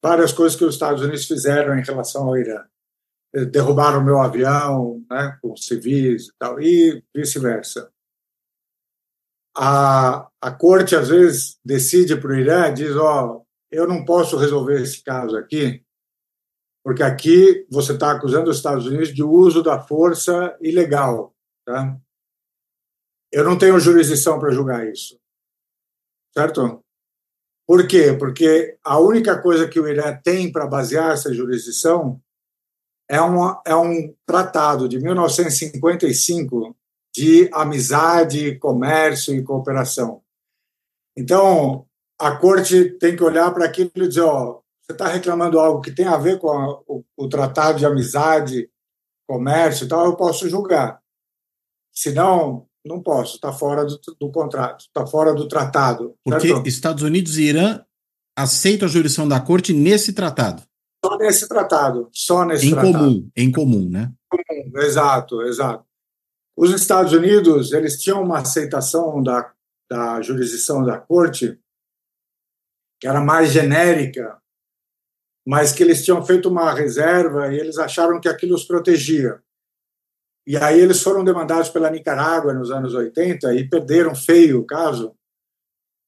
Várias 0.00 0.32
coisas 0.32 0.56
que 0.56 0.64
os 0.64 0.74
Estados 0.74 1.02
Unidos 1.02 1.26
fizeram 1.26 1.76
em 1.76 1.82
relação 1.82 2.28
ao 2.28 2.36
Irã. 2.38 2.64
Derrubaram 3.50 4.04
meu 4.04 4.20
avião, 4.20 5.04
né, 5.10 5.36
com 5.42 5.56
civis 5.56 6.28
e 6.28 6.32
tal, 6.38 6.60
e 6.60 7.04
vice-versa. 7.14 7.92
A, 9.54 10.30
a 10.40 10.50
corte, 10.52 10.94
às 10.94 11.08
vezes, 11.08 11.58
decide 11.64 12.16
para 12.16 12.30
o 12.30 12.36
Irã, 12.36 12.72
diz, 12.72 12.96
ó, 12.96 13.26
oh, 13.26 13.46
eu 13.70 13.86
não 13.86 14.04
posso 14.04 14.36
resolver 14.38 14.80
esse 14.80 15.02
caso 15.02 15.36
aqui, 15.36 15.81
porque 16.84 17.02
aqui 17.02 17.66
você 17.70 17.92
está 17.92 18.12
acusando 18.12 18.50
os 18.50 18.56
Estados 18.56 18.86
Unidos 18.86 19.14
de 19.14 19.22
uso 19.22 19.62
da 19.62 19.80
força 19.80 20.56
ilegal, 20.60 21.34
tá? 21.64 21.96
Eu 23.30 23.44
não 23.44 23.56
tenho 23.56 23.80
jurisdição 23.80 24.38
para 24.38 24.50
julgar 24.50 24.86
isso 24.86 25.22
certo? 26.32 26.82
Por 27.66 27.86
quê? 27.86 28.12
Porque 28.18 28.76
a 28.82 28.98
única 28.98 29.40
coisa 29.40 29.68
que 29.68 29.78
o 29.78 29.86
Irã 29.86 30.18
tem 30.22 30.50
para 30.50 30.66
basear 30.66 31.12
essa 31.12 31.32
jurisdição 31.32 32.20
é, 33.08 33.20
uma, 33.20 33.62
é 33.64 33.74
um 33.76 34.14
tratado 34.26 34.88
de 34.88 34.98
1955 34.98 36.76
de 37.14 37.48
amizade, 37.52 38.58
comércio 38.58 39.34
e 39.34 39.42
cooperação. 39.42 40.22
Então, 41.16 41.86
a 42.18 42.34
corte 42.36 42.90
tem 42.98 43.14
que 43.14 43.22
olhar 43.22 43.52
para 43.52 43.66
aquilo 43.66 43.90
e 43.96 44.08
dizer: 44.08 44.22
ó, 44.22 44.60
você 44.82 44.92
está 44.92 45.06
reclamando 45.06 45.58
algo 45.58 45.80
que 45.80 45.92
tem 45.92 46.06
a 46.06 46.16
ver 46.16 46.38
com 46.38 46.50
a, 46.50 46.80
o, 46.86 47.04
o, 47.16 47.28
tratado 47.28 47.78
de 47.78 47.86
amizade, 47.86 48.68
comércio 49.28 49.84
e 49.84 49.88
tal, 49.88 50.06
eu 50.06 50.16
posso 50.16 50.48
julgar. 50.48 51.00
Senão, 51.92 52.66
não 52.84 53.00
posso, 53.00 53.36
está 53.36 53.52
fora 53.52 53.84
do, 53.84 54.00
do 54.20 54.30
contrato, 54.30 54.86
está 54.86 55.06
fora 55.06 55.34
do 55.34 55.46
tratado. 55.46 56.16
Porque 56.24 56.48
certo? 56.48 56.66
Estados 56.66 57.02
Unidos 57.02 57.38
e 57.38 57.44
Irã 57.44 57.84
aceitam 58.36 58.88
a 58.88 58.90
jurisdição 58.90 59.28
da 59.28 59.40
corte 59.40 59.72
nesse 59.72 60.12
tratado. 60.12 60.62
Só 61.04 61.16
nesse 61.18 61.48
tratado, 61.48 62.08
só 62.12 62.44
nesse 62.44 62.66
em 62.66 62.70
tratado. 62.70 62.92
comum, 62.92 63.30
em 63.36 63.52
comum, 63.52 63.88
né? 63.88 64.12
Comum, 64.28 64.82
exato, 64.82 65.42
exato. 65.42 65.84
Os 66.56 66.70
Estados 66.70 67.12
Unidos, 67.12 67.72
eles 67.72 68.00
tinham 68.00 68.22
uma 68.22 68.38
aceitação 68.38 69.22
da, 69.22 69.52
da 69.90 70.20
jurisdição 70.20 70.84
da 70.84 70.98
corte 70.98 71.58
que 73.00 73.08
era 73.08 73.20
mais 73.20 73.50
genérica, 73.50 74.40
mas 75.46 75.72
que 75.72 75.82
eles 75.82 76.04
tinham 76.04 76.24
feito 76.24 76.48
uma 76.48 76.72
reserva 76.72 77.52
e 77.52 77.58
eles 77.58 77.78
acharam 77.78 78.20
que 78.20 78.28
aquilo 78.28 78.54
os 78.54 78.64
protegia. 78.64 79.40
E 80.46 80.56
aí 80.56 80.80
eles 80.80 81.02
foram 81.02 81.22
demandados 81.22 81.68
pela 81.68 81.90
Nicarágua 81.90 82.52
nos 82.52 82.70
anos 82.70 82.94
80 82.94 83.54
e 83.54 83.68
perderam 83.68 84.14
feio 84.14 84.60
o 84.60 84.66
caso. 84.66 85.14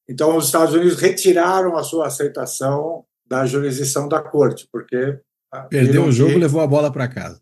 Então 0.09 0.37
os 0.37 0.47
Estados 0.47 0.75
Unidos 0.75 1.01
retiraram 1.01 1.77
a 1.77 1.83
sua 1.83 2.07
aceitação 2.07 3.05
da 3.27 3.47
jurisdição 3.47 4.09
da 4.09 4.21
corte, 4.21 4.69
porque 4.71 5.19
perdeu 5.71 6.05
o 6.05 6.13
jogo, 6.13 6.33
e 6.33 6.39
levou 6.39 6.61
a 6.61 6.67
bola 6.67 6.93
para 6.93 7.09
casa. 7.09 7.41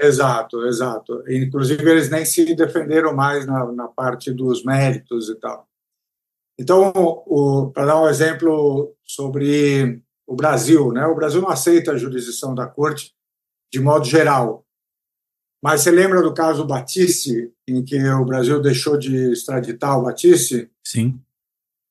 Exato, 0.00 0.66
exato. 0.66 1.24
Inclusive 1.28 1.90
eles 1.90 2.10
nem 2.10 2.24
se 2.24 2.54
defenderam 2.54 3.14
mais 3.14 3.46
na, 3.46 3.72
na 3.72 3.88
parte 3.88 4.30
dos 4.30 4.62
méritos 4.62 5.30
e 5.30 5.34
tal. 5.36 5.66
Então, 6.58 6.92
para 7.72 7.86
dar 7.86 8.02
um 8.02 8.08
exemplo 8.08 8.94
sobre 9.04 10.02
o 10.26 10.34
Brasil, 10.34 10.92
né? 10.92 11.06
O 11.06 11.14
Brasil 11.14 11.40
não 11.40 11.48
aceita 11.48 11.92
a 11.92 11.96
jurisdição 11.96 12.54
da 12.54 12.66
corte 12.66 13.14
de 13.72 13.80
modo 13.80 14.04
geral. 14.04 14.64
Mas 15.62 15.80
você 15.80 15.90
lembra 15.90 16.22
do 16.22 16.34
caso 16.34 16.66
Batiste, 16.66 17.52
em 17.66 17.84
que 17.84 17.98
o 18.10 18.24
Brasil 18.24 18.60
deixou 18.60 18.98
de 18.98 19.32
extraditar 19.32 19.98
o 19.98 20.02
Batiste? 20.02 20.70
Sim. 20.84 21.20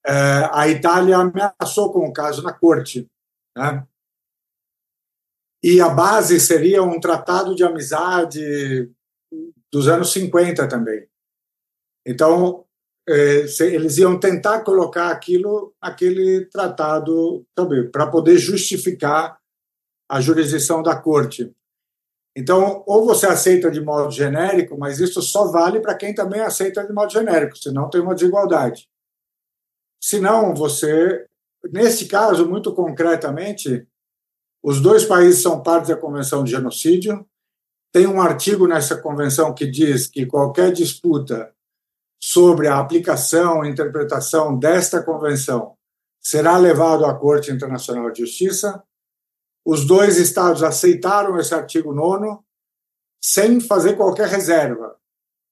É, 0.05 0.49
a 0.51 0.67
Itália 0.67 1.17
ameaçou 1.17 1.91
com 1.91 2.07
o 2.07 2.13
caso 2.13 2.43
na 2.43 2.53
corte. 2.53 3.09
Né? 3.57 3.85
E 5.63 5.81
a 5.81 5.89
base 5.89 6.39
seria 6.39 6.83
um 6.83 6.99
tratado 6.99 7.55
de 7.55 7.63
amizade 7.63 8.91
dos 9.71 9.87
anos 9.87 10.11
50 10.13 10.67
também. 10.67 11.07
Então, 12.05 12.64
é, 13.07 13.45
eles 13.61 13.97
iam 13.97 14.19
tentar 14.19 14.61
colocar 14.61 15.11
aquilo, 15.11 15.73
aquele 15.79 16.45
tratado 16.45 17.45
também, 17.53 17.89
para 17.89 18.07
poder 18.07 18.37
justificar 18.37 19.39
a 20.09 20.19
jurisdição 20.19 20.81
da 20.81 20.95
corte. 20.95 21.51
Então, 22.35 22.83
ou 22.85 23.05
você 23.05 23.27
aceita 23.27 23.71
de 23.71 23.79
modo 23.79 24.11
genérico, 24.11 24.77
mas 24.77 24.99
isso 24.99 25.21
só 25.21 25.49
vale 25.51 25.79
para 25.79 25.95
quem 25.95 26.13
também 26.13 26.41
aceita 26.41 26.85
de 26.85 26.91
modo 26.91 27.11
genérico, 27.11 27.57
senão 27.57 27.89
tem 27.89 28.01
uma 28.01 28.13
desigualdade. 28.13 28.89
Senão, 30.01 30.53
você, 30.53 31.25
nesse 31.71 32.07
caso, 32.07 32.47
muito 32.47 32.73
concretamente, 32.73 33.87
os 34.61 34.81
dois 34.81 35.05
países 35.05 35.41
são 35.41 35.63
parte 35.63 35.87
da 35.87 35.95
Convenção 35.95 36.43
de 36.43 36.51
Genocídio. 36.51 37.25
Tem 37.93 38.05
um 38.05 38.19
artigo 38.19 38.67
nessa 38.67 38.97
convenção 38.97 39.53
que 39.53 39.65
diz 39.65 40.07
que 40.07 40.25
qualquer 40.25 40.73
disputa 40.73 41.54
sobre 42.27 42.67
a 42.67 42.79
aplicação 42.79 43.63
e 43.63 43.69
interpretação 43.69 44.57
desta 44.57 45.03
convenção 45.03 45.77
será 46.19 46.57
levado 46.57 47.05
à 47.05 47.13
Corte 47.13 47.51
Internacional 47.51 48.09
de 48.09 48.21
Justiça. 48.21 48.83
Os 49.63 49.85
dois 49.85 50.17
estados 50.17 50.63
aceitaram 50.63 51.37
esse 51.37 51.53
artigo 51.53 51.93
9 51.93 52.39
sem 53.21 53.61
fazer 53.61 53.95
qualquer 53.95 54.27
reserva, 54.27 54.99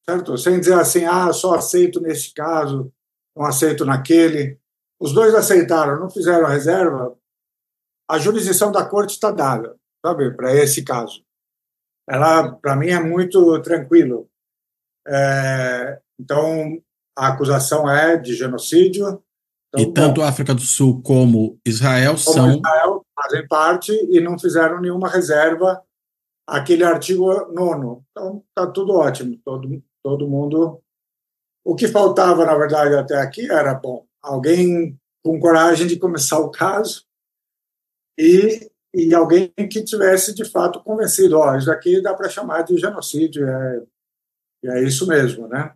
certo? 0.04 0.36
Sem 0.36 0.60
dizer 0.60 0.74
assim, 0.74 1.06
ah, 1.06 1.32
só 1.32 1.54
aceito 1.54 2.02
neste 2.02 2.34
caso, 2.34 2.92
não 3.38 3.46
aceito 3.46 3.86
naquele. 3.86 4.60
Os 5.00 5.14
dois 5.14 5.36
aceitaram, 5.36 6.00
não 6.00 6.10
fizeram 6.10 6.48
reserva. 6.48 7.16
A 8.10 8.18
jurisdição 8.18 8.72
da 8.72 8.84
corte 8.84 9.12
está 9.12 9.30
dada, 9.30 9.78
sabe, 10.04 10.36
para 10.36 10.56
esse 10.56 10.84
caso. 10.84 11.24
Ela, 12.10 12.52
para 12.52 12.76
mim, 12.76 12.88
é 12.88 13.00
muito 13.00 13.62
tranquilo. 13.62 14.28
É, 15.08 16.00
então, 16.20 16.82
a 17.18 17.28
acusação 17.28 17.90
é 17.90 18.18
de 18.18 18.36
genocídio. 18.36 19.22
Então, 19.70 19.82
e 19.84 19.94
tanto 19.94 20.22
bom, 20.22 20.26
a 20.26 20.30
África 20.30 20.54
do 20.54 20.62
Sul 20.62 21.02
como 21.02 21.60
Israel 21.66 22.16
como 22.24 22.36
são. 22.36 22.58
Israel 22.58 23.06
fazem 23.16 23.48
parte 23.48 23.92
e 24.10 24.20
não 24.20 24.38
fizeram 24.38 24.80
nenhuma 24.80 25.10
reserva 25.10 25.84
aquele 26.48 26.84
artigo 26.84 27.32
nono. 27.52 28.04
Então, 28.12 28.44
está 28.50 28.70
tudo 28.72 28.94
ótimo, 28.94 29.38
todo, 29.44 29.84
todo 30.04 30.28
mundo. 30.28 30.82
O 31.66 31.76
que 31.76 31.88
faltava, 31.88 32.46
na 32.46 32.56
verdade, 32.56 32.96
até 32.96 33.16
aqui 33.16 33.50
era, 33.50 33.74
bom, 33.74 34.06
alguém 34.22 35.00
com 35.24 35.40
coragem 35.40 35.88
de 35.88 35.98
começar 35.98 36.40
o 36.40 36.52
caso 36.52 37.06
e, 38.20 38.70
e 38.94 39.14
alguém 39.16 39.54
que 39.72 39.84
tivesse, 39.84 40.34
de 40.36 40.44
fato, 40.44 40.84
convencido, 40.84 41.38
ó, 41.38 41.52
oh, 41.52 41.56
isso 41.56 41.72
aqui 41.72 42.02
dá 42.02 42.14
para 42.14 42.30
chamar 42.30 42.64
de 42.64 42.78
genocídio, 42.78 43.48
é, 43.48 43.84
é 44.68 44.84
isso 44.84 45.08
mesmo, 45.08 45.48
né? 45.48 45.74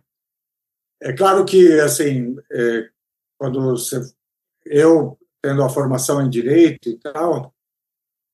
É 1.00 1.12
claro 1.12 1.44
que, 1.44 1.80
assim, 1.80 2.36
é, 2.50 2.88
quando 3.38 3.60
você, 3.60 4.00
eu 4.66 5.18
tendo 5.42 5.62
a 5.62 5.68
formação 5.68 6.20
em 6.20 6.28
direito 6.28 6.88
e 6.88 6.98
tal, 6.98 7.54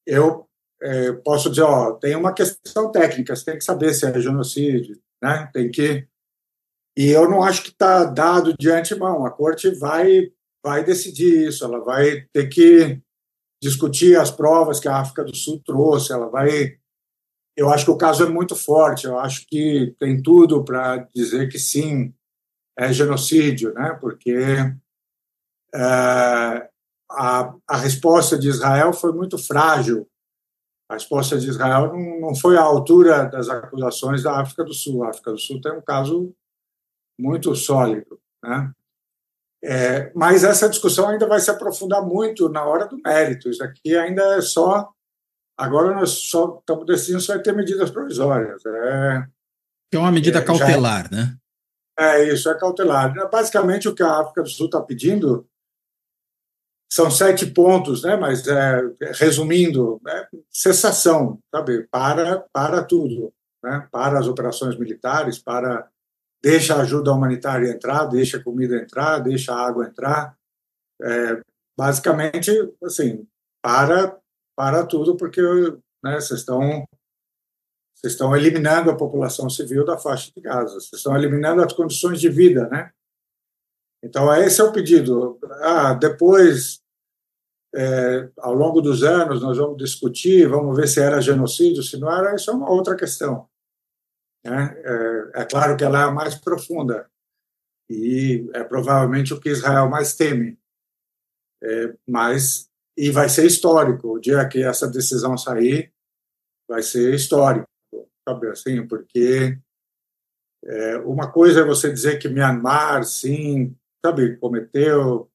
eu 0.07 0.49
é, 0.83 1.13
posso 1.13 1.51
dizer, 1.51 1.63
ó, 1.63 1.93
tem 1.93 2.17
uma 2.17 2.33
questão 2.33 2.91
técnica, 2.91 3.37
você 3.37 3.45
tem 3.45 3.59
que 3.59 3.65
saber 3.65 3.93
se 3.93 4.07
é 4.07 4.21
genocídio, 4.21 4.99
né? 5.23 5.51
Tem 5.53 5.71
que 5.71 6.09
e 6.97 7.11
eu 7.11 7.29
não 7.29 7.43
acho 7.43 7.63
que 7.63 7.71
está 7.71 8.05
dado 8.05 8.55
de 8.57 8.71
antemão. 8.71 9.27
A 9.27 9.31
corte 9.31 9.69
vai 9.71 10.31
vai 10.65 10.85
decidir 10.85 11.49
isso. 11.49 11.65
Ela 11.65 11.81
vai 11.81 12.23
ter 12.33 12.49
que 12.49 13.01
discutir 13.63 14.17
as 14.17 14.31
provas 14.31 14.79
que 14.79 14.89
a 14.89 14.99
África 14.99 15.25
do 15.25 15.35
Sul 15.35 15.61
trouxe. 15.65 16.13
Ela 16.13 16.29
vai. 16.29 16.79
Eu 17.57 17.71
acho 17.71 17.85
que 17.85 17.91
o 17.91 17.97
caso 17.97 18.25
é 18.25 18.29
muito 18.29 18.57
forte. 18.57 19.07
Eu 19.07 19.19
acho 19.19 19.47
que 19.47 19.95
tem 19.99 20.23
tudo 20.23 20.65
para 20.65 21.09
dizer 21.15 21.49
que 21.49 21.59
sim, 21.59 22.13
é 22.77 22.93
genocídio, 22.93 23.73
né? 23.75 23.97
Porque 24.01 24.35
é, 25.75 26.69
a, 27.11 27.55
a 27.69 27.77
resposta 27.77 28.39
de 28.39 28.49
Israel 28.49 28.93
foi 28.93 29.13
muito 29.13 29.39
frágil 29.39 30.09
a 30.89 30.95
resposta 30.95 31.39
de 31.39 31.49
Israel 31.49 31.93
não, 31.93 32.21
não 32.21 32.35
foi 32.35 32.57
à 32.57 32.63
altura 32.63 33.25
das 33.27 33.49
acusações 33.49 34.23
da 34.23 34.41
África 34.41 34.65
do 34.65 34.75
Sul. 34.75 35.03
A 35.03 35.11
África 35.11 35.33
do 35.33 35.39
Sul 35.39 35.61
tem 35.61 35.73
um 35.73 35.83
caso 35.83 36.35
muito 37.19 37.55
sólido, 37.55 38.21
né? 38.43 38.73
É, 39.67 40.13
mas 40.15 40.45
essa 40.45 40.69
discussão 40.69 41.09
ainda 41.09 41.27
vai 41.27 41.41
se 41.41 41.51
aprofundar 41.51 42.03
muito 42.03 42.51
na 42.51 42.63
hora 42.65 42.87
do 42.87 42.99
mérito. 43.03 43.49
Isso 43.49 43.65
aqui 43.65 43.97
ainda 43.97 44.23
é 44.37 44.43
só. 44.43 44.93
Agora 45.57 45.95
nós 45.95 46.11
só 46.11 46.59
estamos 46.59 46.87
decidindo 46.87 47.21
se 47.21 47.29
vai 47.29 47.41
ter 47.41 47.53
medidas 47.53 47.91
provisórias. 47.91 48.65
É, 48.67 49.27
que 49.91 49.97
é 49.97 50.01
uma 50.01 50.13
medida 50.13 50.41
é, 50.41 50.43
cautelar, 50.43 51.09
já, 51.11 51.17
né? 51.17 51.37
É 51.97 52.25
isso, 52.25 52.51
é 52.51 52.59
cautelar. 52.59 53.13
Basicamente, 53.31 53.89
o 53.89 53.95
que 53.95 54.03
a 54.03 54.21
África 54.21 54.43
do 54.43 54.49
Sul 54.49 54.67
está 54.67 54.81
pedindo 54.81 55.47
são 56.93 57.11
sete 57.11 57.47
pontos, 57.47 58.03
né? 58.03 58.17
Mas 58.17 58.47
é, 58.47 58.81
resumindo, 59.13 60.01
é, 60.07 60.29
cessação, 60.51 61.39
sabe? 61.55 61.87
Para, 61.91 62.41
para 62.53 62.83
tudo, 62.83 63.33
né? 63.63 63.87
Para 63.93 64.19
as 64.19 64.27
operações 64.27 64.77
militares, 64.77 65.39
para 65.39 65.89
deixa 66.43 66.75
a 66.75 66.83
ajuda 66.83 67.13
humanitária 67.13 67.71
entrar, 67.71 68.05
deixa 68.05 68.37
a 68.37 68.43
comida 68.43 68.77
entrar, 68.77 69.19
deixa 69.21 69.55
a 69.55 69.67
água 69.67 69.87
entrar. 69.87 70.37
É, 71.01 71.41
basicamente, 71.77 72.51
assim, 72.83 73.27
para, 73.63 74.17
para 74.57 74.87
tudo, 74.87 75.17
porque 75.17 75.41
né, 76.03 76.21
vocês 76.21 76.41
estão 76.41 76.87
vocês 77.95 78.13
estão 78.13 78.37
eliminando 78.37 78.91
a 78.91 78.97
população 78.97 79.49
civil 79.49 79.85
da 79.85 79.97
faixa 79.97 80.31
de 80.35 80.41
Gaza, 80.41 80.75
vocês 80.75 80.93
estão 80.93 81.17
eliminando 81.17 81.63
as 81.63 81.73
condições 81.73 82.21
de 82.21 82.29
vida, 82.29 82.69
né? 82.69 82.91
Então, 84.03 84.33
esse 84.35 84.61
é 84.61 84.65
o 84.65 84.73
pedido. 84.73 85.39
Ah, 85.63 85.95
depois, 85.95 86.83
é, 87.75 88.29
ao 88.37 88.53
longo 88.53 88.83
dos 88.83 89.03
anos, 89.03 89.41
nós 89.41 89.57
vamos 89.57 89.79
discutir, 89.79 90.47
vamos 90.47 90.77
ver 90.77 90.87
se 90.87 91.01
era 91.01 91.23
genocídio, 91.23 91.83
se 91.83 91.99
não 91.99 92.13
era, 92.13 92.35
isso 92.35 92.51
é 92.51 92.55
uma 92.55 92.71
outra 92.71 92.95
questão. 92.95 93.49
Né? 94.45 94.77
É, 94.85 95.41
é 95.41 95.45
claro 95.47 95.75
que 95.75 95.83
ela 95.83 96.03
é 96.03 96.05
a 96.05 96.11
mais 96.11 96.35
profunda 96.35 97.11
e 97.89 98.47
é 98.53 98.63
provavelmente 98.63 99.33
o 99.33 99.41
que 99.41 99.49
Israel 99.49 99.89
mais 99.89 100.15
teme. 100.15 100.59
É, 101.63 101.97
mas 102.07 102.69
e 102.97 103.11
vai 103.11 103.29
ser 103.29 103.47
histórico 103.47 104.15
o 104.15 104.21
dia 104.21 104.47
que 104.49 104.63
essa 104.63 104.89
decisão 104.89 105.37
sair, 105.37 105.93
vai 106.69 106.83
ser 106.83 107.15
histórico, 107.15 107.69
sabe 108.27 108.49
assim, 108.49 108.87
porque 108.87 109.59
é, 110.65 110.97
uma 110.99 111.31
coisa 111.31 111.61
é 111.61 111.65
você 111.65 111.93
dizer 111.93 112.19
que 112.19 112.29
Myanmar, 112.29 113.05
sim, 113.05 113.77
sabe, 114.05 114.37
cometeu. 114.39 115.31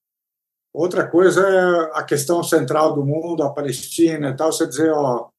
Outra 0.74 1.08
coisa 1.08 1.48
é 1.48 2.00
a 2.00 2.04
questão 2.04 2.44
central 2.44 2.96
do 2.96 3.06
mundo, 3.06 3.44
a 3.44 3.54
Palestina 3.54 4.30
e 4.30 4.36
tal. 4.36 4.52
Você 4.52 4.68
dizer, 4.68 4.92
ó, 4.92 5.30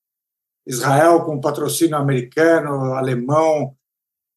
Israel 0.66 1.24
com 1.24 1.40
patrocínio 1.40 1.96
americano, 1.96 2.94
alemão, 2.94 3.76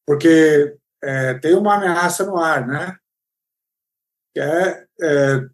porque 0.06 0.76
é, 1.02 1.34
tem 1.34 1.54
uma 1.54 1.76
ameaça 1.76 2.24
no 2.24 2.36
ar, 2.36 2.66
né? 2.66 2.96
Que 4.34 4.40
é, 4.40 4.86
é 5.00 5.48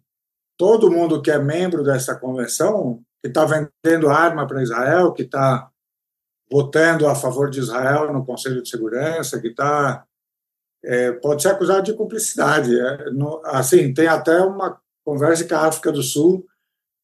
todo 0.61 0.91
mundo 0.91 1.23
que 1.23 1.31
é 1.31 1.39
membro 1.39 1.83
dessa 1.83 2.15
convenção, 2.15 3.03
que 3.19 3.29
está 3.29 3.45
vendendo 3.45 4.07
arma 4.07 4.45
para 4.45 4.61
Israel, 4.61 5.11
que 5.11 5.23
está 5.23 5.71
votando 6.51 7.07
a 7.07 7.15
favor 7.15 7.49
de 7.49 7.59
Israel 7.59 8.13
no 8.13 8.23
Conselho 8.23 8.61
de 8.61 8.69
Segurança, 8.69 9.41
que 9.41 9.47
está 9.47 10.05
é, 10.85 11.13
pode 11.13 11.41
ser 11.41 11.47
acusado 11.47 11.81
de 11.81 11.95
cumplicidade. 11.95 12.79
É, 12.79 13.09
no, 13.09 13.41
assim, 13.43 13.91
tem 13.91 14.05
até 14.05 14.39
uma 14.41 14.79
conversa 15.03 15.45
que 15.45 15.53
a 15.55 15.65
África 15.65 15.91
do 15.91 16.03
Sul 16.03 16.45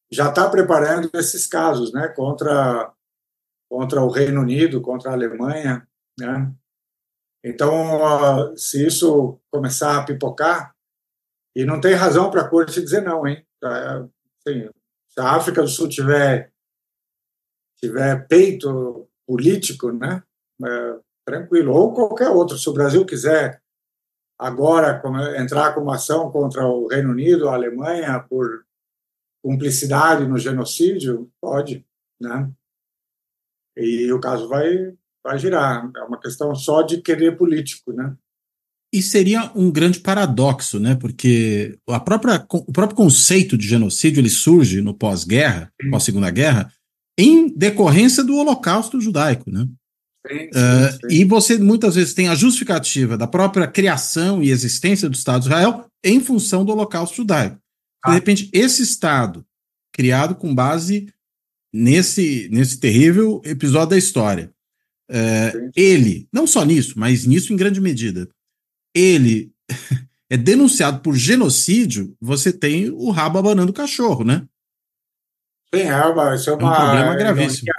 já 0.08 0.28
está 0.28 0.48
preparando 0.48 1.10
esses 1.14 1.44
casos, 1.44 1.92
né, 1.92 2.06
contra 2.06 2.92
contra 3.68 4.00
o 4.00 4.08
Reino 4.08 4.40
Unido, 4.40 4.80
contra 4.80 5.10
a 5.10 5.14
Alemanha, 5.14 5.84
né? 6.16 6.54
Então, 7.44 8.56
se 8.56 8.86
isso 8.86 9.40
começar 9.50 9.98
a 9.98 10.04
pipocar, 10.04 10.74
e 11.56 11.64
não 11.64 11.80
tem 11.80 11.92
razão 11.94 12.30
para 12.30 12.42
a 12.42 12.48
corte 12.48 12.80
dizer 12.80 13.02
não, 13.02 13.26
hein? 13.26 13.44
Assim, 13.62 14.68
se 15.08 15.20
a 15.20 15.32
África 15.32 15.62
do 15.62 15.68
Sul 15.68 15.88
tiver 15.88 16.52
tiver 17.80 18.26
peito 18.26 19.08
político, 19.26 19.92
né? 19.92 20.22
É, 20.64 20.98
tranquilo. 21.24 21.72
Ou 21.72 21.92
qualquer 21.92 22.28
outro. 22.28 22.58
Se 22.58 22.68
o 22.68 22.72
Brasil 22.72 23.04
quiser 23.06 23.62
agora 24.38 25.00
entrar 25.36 25.74
com 25.74 25.82
uma 25.82 25.96
ação 25.96 26.30
contra 26.30 26.66
o 26.66 26.88
Reino 26.88 27.10
Unido, 27.10 27.48
a 27.48 27.54
Alemanha, 27.54 28.20
por 28.20 28.64
cumplicidade 29.42 30.26
no 30.26 30.38
genocídio, 30.38 31.30
pode, 31.40 31.84
né? 32.20 32.50
E 33.76 34.12
o 34.12 34.20
caso 34.20 34.48
vai, 34.48 34.96
vai 35.22 35.38
girar. 35.38 35.90
É 35.96 36.02
uma 36.02 36.20
questão 36.20 36.54
só 36.54 36.82
de 36.82 37.00
querer 37.00 37.36
político, 37.36 37.92
né? 37.92 38.16
E 38.92 39.02
seria 39.02 39.50
um 39.54 39.70
grande 39.70 40.00
paradoxo, 40.00 40.80
né? 40.80 40.94
Porque 40.94 41.78
a 41.88 42.00
própria, 42.00 42.44
o 42.50 42.72
próprio 42.72 42.96
conceito 42.96 43.56
de 43.56 43.68
genocídio 43.68 44.20
ele 44.20 44.30
surge 44.30 44.80
no 44.80 44.94
pós-guerra, 44.94 45.70
pós-segunda 45.90 46.30
guerra, 46.30 46.72
em 47.18 47.48
decorrência 47.54 48.24
do 48.24 48.36
Holocausto 48.36 49.00
judaico, 49.00 49.50
né? 49.50 49.66
Sim, 50.26 50.38
sim, 50.38 50.48
uh, 50.48 50.92
sim. 50.92 51.16
E 51.20 51.24
você 51.24 51.58
muitas 51.58 51.94
vezes 51.96 52.14
tem 52.14 52.28
a 52.28 52.34
justificativa 52.34 53.16
da 53.16 53.26
própria 53.26 53.66
criação 53.66 54.42
e 54.42 54.50
existência 54.50 55.08
do 55.08 55.14
Estado 55.14 55.42
de 55.42 55.48
Israel 55.48 55.86
em 56.02 56.20
função 56.20 56.64
do 56.64 56.72
Holocausto 56.72 57.16
judaico. 57.16 57.58
Ah. 58.04 58.10
De 58.10 58.14
repente, 58.14 58.48
esse 58.52 58.82
Estado, 58.82 59.44
criado 59.92 60.34
com 60.34 60.54
base 60.54 61.12
nesse, 61.72 62.48
nesse 62.50 62.78
terrível 62.78 63.42
episódio 63.44 63.90
da 63.90 63.98
história. 63.98 64.50
É, 65.10 65.52
ele, 65.74 66.28
não 66.32 66.46
só 66.46 66.64
nisso, 66.64 66.94
mas 66.98 67.24
nisso 67.24 67.52
em 67.52 67.56
grande 67.56 67.80
medida, 67.80 68.28
ele 68.98 69.52
é 70.30 70.36
denunciado 70.36 71.00
por 71.00 71.14
genocídio, 71.14 72.16
você 72.20 72.52
tem 72.52 72.90
o 72.90 73.10
rabo 73.10 73.38
abanando 73.38 73.70
o 73.70 73.74
cachorro, 73.74 74.24
né? 74.24 74.46
Sim, 75.74 75.82
é, 75.82 76.34
isso 76.34 76.50
é, 76.50 76.54
uma, 76.54 76.62
é 76.62 76.72
um 76.72 76.76
problema 76.76 77.14
gravíssimo. 77.14 77.68
Ironia, 77.68 77.74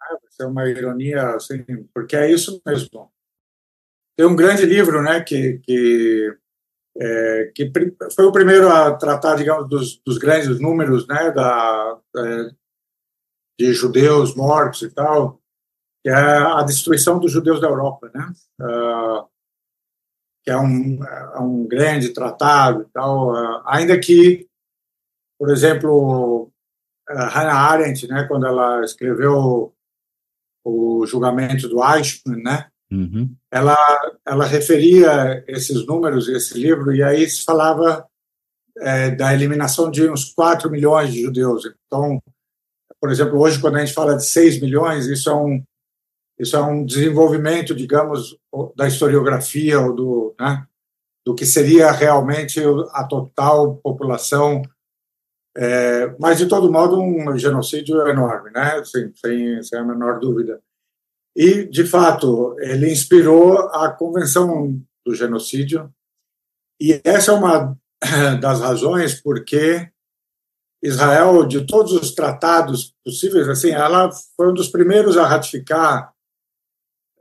né? 0.00 0.18
Isso 0.28 0.42
é 0.42 0.46
uma 0.46 0.68
ironia, 0.68 1.28
assim, 1.36 1.64
porque 1.94 2.16
é 2.16 2.30
isso 2.30 2.60
mesmo. 2.66 3.12
Tem 4.16 4.26
um 4.26 4.36
grande 4.36 4.66
livro, 4.66 5.02
né, 5.02 5.20
que, 5.20 5.58
que, 5.60 6.36
é, 6.98 7.52
que 7.54 7.72
foi 8.14 8.24
o 8.26 8.32
primeiro 8.32 8.68
a 8.68 8.94
tratar, 8.94 9.36
digamos, 9.36 9.68
dos, 9.68 10.02
dos 10.04 10.18
grandes 10.18 10.60
números, 10.60 11.06
né, 11.06 11.30
da, 11.30 11.98
é, 12.16 12.50
de 13.58 13.72
judeus 13.72 14.34
mortos 14.34 14.82
e 14.82 14.90
tal, 14.90 15.40
que 16.02 16.10
é 16.10 16.14
a 16.14 16.62
destruição 16.62 17.18
dos 17.18 17.30
judeus 17.30 17.60
da 17.60 17.68
Europa, 17.68 18.10
né? 18.12 18.32
Uh, 18.60 19.28
que 20.42 20.50
é 20.50 20.56
um, 20.56 21.04
é 21.04 21.38
um 21.38 21.66
grande 21.66 22.10
tratado 22.10 22.82
e 22.82 22.92
tal, 22.92 23.32
uh, 23.32 23.62
ainda 23.64 23.98
que, 23.98 24.46
por 25.38 25.50
exemplo, 25.50 26.50
Hannah 27.08 27.54
Arendt, 27.54 28.08
né, 28.08 28.24
quando 28.24 28.46
ela 28.46 28.84
escreveu 28.84 29.72
o 30.64 31.06
julgamento 31.06 31.68
do 31.68 31.82
Eichmann, 31.82 32.42
né, 32.42 32.68
uhum. 32.90 33.34
ela, 33.50 33.76
ela 34.26 34.44
referia 34.44 35.44
esses 35.46 35.86
números, 35.86 36.28
esse 36.28 36.58
livro, 36.58 36.94
e 36.94 37.02
aí 37.02 37.28
se 37.28 37.44
falava 37.44 38.06
é, 38.78 39.10
da 39.10 39.34
eliminação 39.34 39.90
de 39.90 40.08
uns 40.08 40.32
4 40.32 40.70
milhões 40.70 41.12
de 41.12 41.22
judeus. 41.22 41.64
Então, 41.86 42.22
por 43.00 43.10
exemplo, 43.10 43.38
hoje, 43.38 43.60
quando 43.60 43.76
a 43.76 43.84
gente 43.84 43.94
fala 43.94 44.16
de 44.16 44.24
6 44.24 44.60
milhões, 44.60 45.06
isso 45.06 45.28
é 45.28 45.34
um, 45.34 45.62
isso 46.42 46.56
é 46.56 46.60
um 46.60 46.84
desenvolvimento, 46.84 47.72
digamos, 47.72 48.36
da 48.74 48.88
historiografia 48.88 49.80
ou 49.80 49.94
do, 49.94 50.34
né, 50.40 50.66
do 51.24 51.36
que 51.36 51.46
seria 51.46 51.92
realmente 51.92 52.60
a 52.90 53.04
total 53.04 53.76
população. 53.76 54.60
É, 55.56 56.12
mas, 56.18 56.38
de 56.38 56.46
todo 56.46 56.72
modo, 56.72 57.00
um 57.00 57.38
genocídio 57.38 58.08
enorme, 58.08 58.50
né, 58.50 58.82
sem, 58.84 59.14
sem, 59.14 59.62
sem 59.62 59.78
a 59.78 59.84
menor 59.84 60.18
dúvida. 60.18 60.60
E, 61.36 61.64
de 61.64 61.86
fato, 61.86 62.56
ele 62.58 62.90
inspirou 62.90 63.58
a 63.68 63.90
Convenção 63.90 64.82
do 65.06 65.14
Genocídio, 65.14 65.94
e 66.80 67.00
essa 67.04 67.30
é 67.30 67.34
uma 67.34 67.78
das 68.40 68.60
razões 68.60 69.20
porque 69.20 69.88
Israel, 70.82 71.46
de 71.46 71.64
todos 71.64 71.92
os 71.92 72.12
tratados 72.12 72.92
possíveis, 73.04 73.48
assim, 73.48 73.70
ela 73.70 74.10
foi 74.36 74.50
um 74.50 74.54
dos 74.54 74.68
primeiros 74.68 75.16
a 75.16 75.24
ratificar 75.24 76.11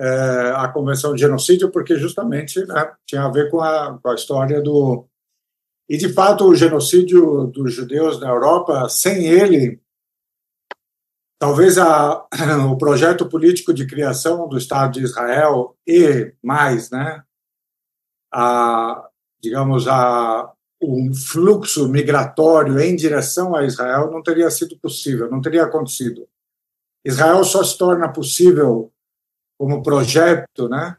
é, 0.02 0.54
a 0.56 0.68
Convenção 0.68 1.14
de 1.14 1.22
Genocídio, 1.22 1.70
porque 1.70 1.96
justamente 1.96 2.66
né, 2.66 2.92
tinha 3.06 3.24
a 3.24 3.30
ver 3.30 3.52
com 3.52 3.62
a, 3.62 4.00
com 4.02 4.10
a 4.10 4.16
história 4.16 4.60
do. 4.60 5.06
E, 5.88 5.96
de 5.96 6.12
fato, 6.12 6.46
o 6.46 6.56
genocídio 6.56 7.46
dos 7.48 7.74
judeus 7.74 8.20
na 8.20 8.30
Europa, 8.30 8.90
sem 8.90 9.28
ele, 9.28 9.80
talvez 11.38 11.78
a, 11.78 12.26
o 12.72 12.78
projeto 12.78 13.30
político 13.30 13.74
de 13.74 13.86
criação 13.86 14.50
do 14.50 14.58
Estado 14.58 14.94
de 14.94 15.04
Israel 15.04 15.78
e 15.86 16.34
mais, 16.42 16.90
né, 16.90 17.22
a, 18.34 19.08
digamos, 19.40 19.88
a, 19.88 20.52
um 20.82 21.14
fluxo 21.14 21.88
migratório 21.88 22.80
em 22.80 22.96
direção 22.96 23.56
a 23.56 23.66
Israel 23.66 24.10
não 24.10 24.24
teria 24.24 24.50
sido 24.50 24.76
possível, 24.80 25.30
não 25.30 25.42
teria 25.42 25.64
acontecido. 25.64 26.28
Israel 27.06 27.44
só 27.44 27.64
se 27.64 27.78
torna 27.78 28.12
possível 28.12 28.92
como 29.62 29.84
projeto, 29.84 30.68
né, 30.68 30.98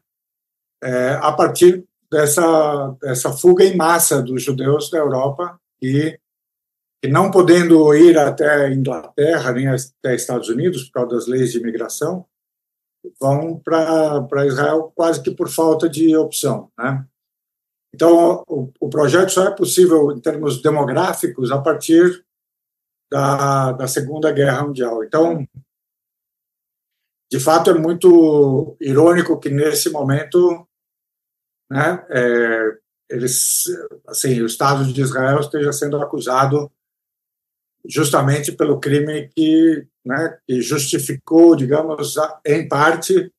é, 0.81 1.15
a 1.15 1.33
partir 1.33 1.85
dessa, 2.09 2.97
dessa 3.01 3.33
fuga 3.33 3.65
em 3.65 3.77
massa 3.77 4.23
dos 4.23 4.41
judeus 4.41 4.89
da 4.89 4.99
Europa 4.99 5.61
e, 5.83 6.17
e 7.03 7.09
não 7.09 7.29
podendo 7.29 7.93
ir 7.93 8.17
até 8.17 8.73
Inglaterra 8.73 9.51
nem 9.51 9.67
até 9.67 10.15
Estados 10.15 10.49
Unidos 10.49 10.85
por 10.85 10.93
causa 10.93 11.17
das 11.17 11.27
leis 11.27 11.51
de 11.51 11.59
imigração, 11.59 12.25
vão 13.21 13.59
para 13.59 14.47
Israel 14.47 14.93
quase 14.95 15.21
que 15.21 15.33
por 15.33 15.49
falta 15.49 15.89
de 15.89 16.17
opção, 16.17 16.71
né? 16.79 17.05
Então, 17.93 18.45
o, 18.47 18.71
o, 18.79 18.89
projeto 18.89 19.31
só 19.31 19.49
é 19.49 19.51
possível 19.51 20.13
em 20.13 20.21
termos 20.21 20.63
demográficos 20.63 21.51
a 21.51 21.61
partir 21.61 22.25
da, 23.11 23.73
da 23.73 23.89
Segunda 23.89 24.31
Guerra 24.31 24.65
Mundial. 24.65 25.03
Então, 25.03 25.45
de 27.33 27.41
fato, 27.41 27.71
é 27.71 27.75
muito 27.75 28.77
irônico 28.79 29.41
que 29.41 29.49
nesse 29.49 29.89
momento, 29.89 30.69
né, 31.71 32.07
é, 32.11 32.79
eles, 33.09 33.65
assim, 34.07 34.43
o 34.43 34.45
Estado 34.45 34.85
de 34.93 35.01
Israel 35.01 35.41
esteja 35.41 35.73
sendo 35.73 35.97
acusado 35.97 36.71
justamente 37.89 38.53
pelo 38.53 38.79
crime 38.79 39.31
que, 39.35 39.87
né, 40.05 40.39
que 40.47 40.61
justificou, 40.61 41.57
digamos, 41.57 42.17
em 42.45 42.69
parte 42.69 43.33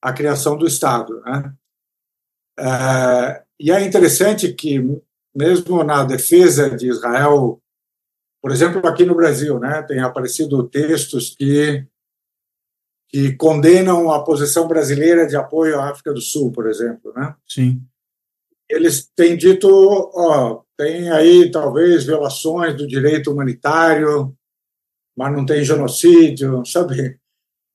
a 0.00 0.12
criação 0.12 0.56
do 0.56 0.64
Estado. 0.64 1.20
Né? 1.22 1.54
É, 2.60 3.42
e 3.58 3.72
é 3.72 3.84
interessante 3.84 4.52
que, 4.52 4.78
mesmo 5.34 5.82
na 5.82 6.04
defesa 6.04 6.70
de 6.70 6.86
Israel, 6.86 7.60
por 8.40 8.52
exemplo, 8.52 8.86
aqui 8.86 9.04
no 9.04 9.16
Brasil, 9.16 9.58
né, 9.58 9.82
tem 9.82 9.98
aparecido 9.98 10.68
textos 10.68 11.34
que, 11.36 11.84
que 13.14 13.32
condenam 13.36 14.10
a 14.10 14.24
posição 14.24 14.66
brasileira 14.66 15.24
de 15.24 15.36
apoio 15.36 15.78
à 15.78 15.88
África 15.88 16.12
do 16.12 16.20
Sul, 16.20 16.50
por 16.50 16.68
exemplo. 16.68 17.12
Né? 17.14 17.32
Sim. 17.48 17.80
Eles 18.68 19.08
têm 19.14 19.36
dito, 19.36 19.68
ó, 20.12 20.64
tem 20.76 21.08
aí 21.12 21.48
talvez 21.48 22.02
violações 22.02 22.76
do 22.76 22.88
direito 22.88 23.30
humanitário, 23.30 24.36
mas 25.16 25.32
não 25.32 25.46
tem 25.46 25.62
genocídio, 25.62 26.66
sabe? 26.66 27.20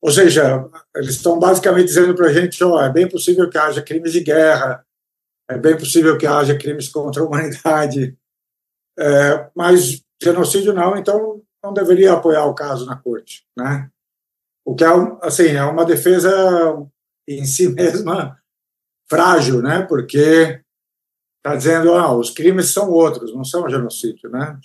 Ou 0.02 0.12
seja, 0.12 0.70
eles 0.94 1.12
estão 1.12 1.40
basicamente 1.40 1.86
dizendo 1.86 2.14
para 2.14 2.28
a 2.28 2.34
gente, 2.34 2.62
ó, 2.62 2.84
é 2.84 2.92
bem 2.92 3.08
possível 3.08 3.50
que 3.50 3.58
haja 3.58 3.82
crimes 3.82 4.12
de 4.12 4.20
guerra, 4.20 4.86
é 5.50 5.58
bem 5.58 5.78
possível 5.78 6.18
que 6.18 6.28
haja 6.28 6.58
crimes 6.58 6.90
contra 6.90 7.24
a 7.24 7.26
humanidade, 7.26 8.14
é, 9.00 9.50
mas 9.56 10.04
genocídio 10.22 10.74
não, 10.74 10.98
então 10.98 11.42
não 11.64 11.72
deveria 11.72 12.12
apoiar 12.12 12.44
o 12.46 12.54
caso 12.54 12.86
na 12.86 12.98
corte, 12.98 13.48
né? 13.58 13.90
O 14.70 14.76
que 14.76 14.84
é, 14.84 14.88
assim, 15.22 15.48
é 15.48 15.64
uma 15.64 15.84
defesa 15.84 16.30
em 17.28 17.44
si 17.46 17.70
mesma 17.74 18.40
frágil, 19.10 19.62
né? 19.62 19.82
Porque 19.82 20.62
está 21.38 21.56
dizendo, 21.56 21.94
ah, 21.96 22.16
os 22.16 22.30
crimes 22.30 22.72
são 22.72 22.92
outros, 22.92 23.34
não 23.34 23.44
são 23.44 23.68
genocídio, 23.68 24.30
né? 24.30 24.60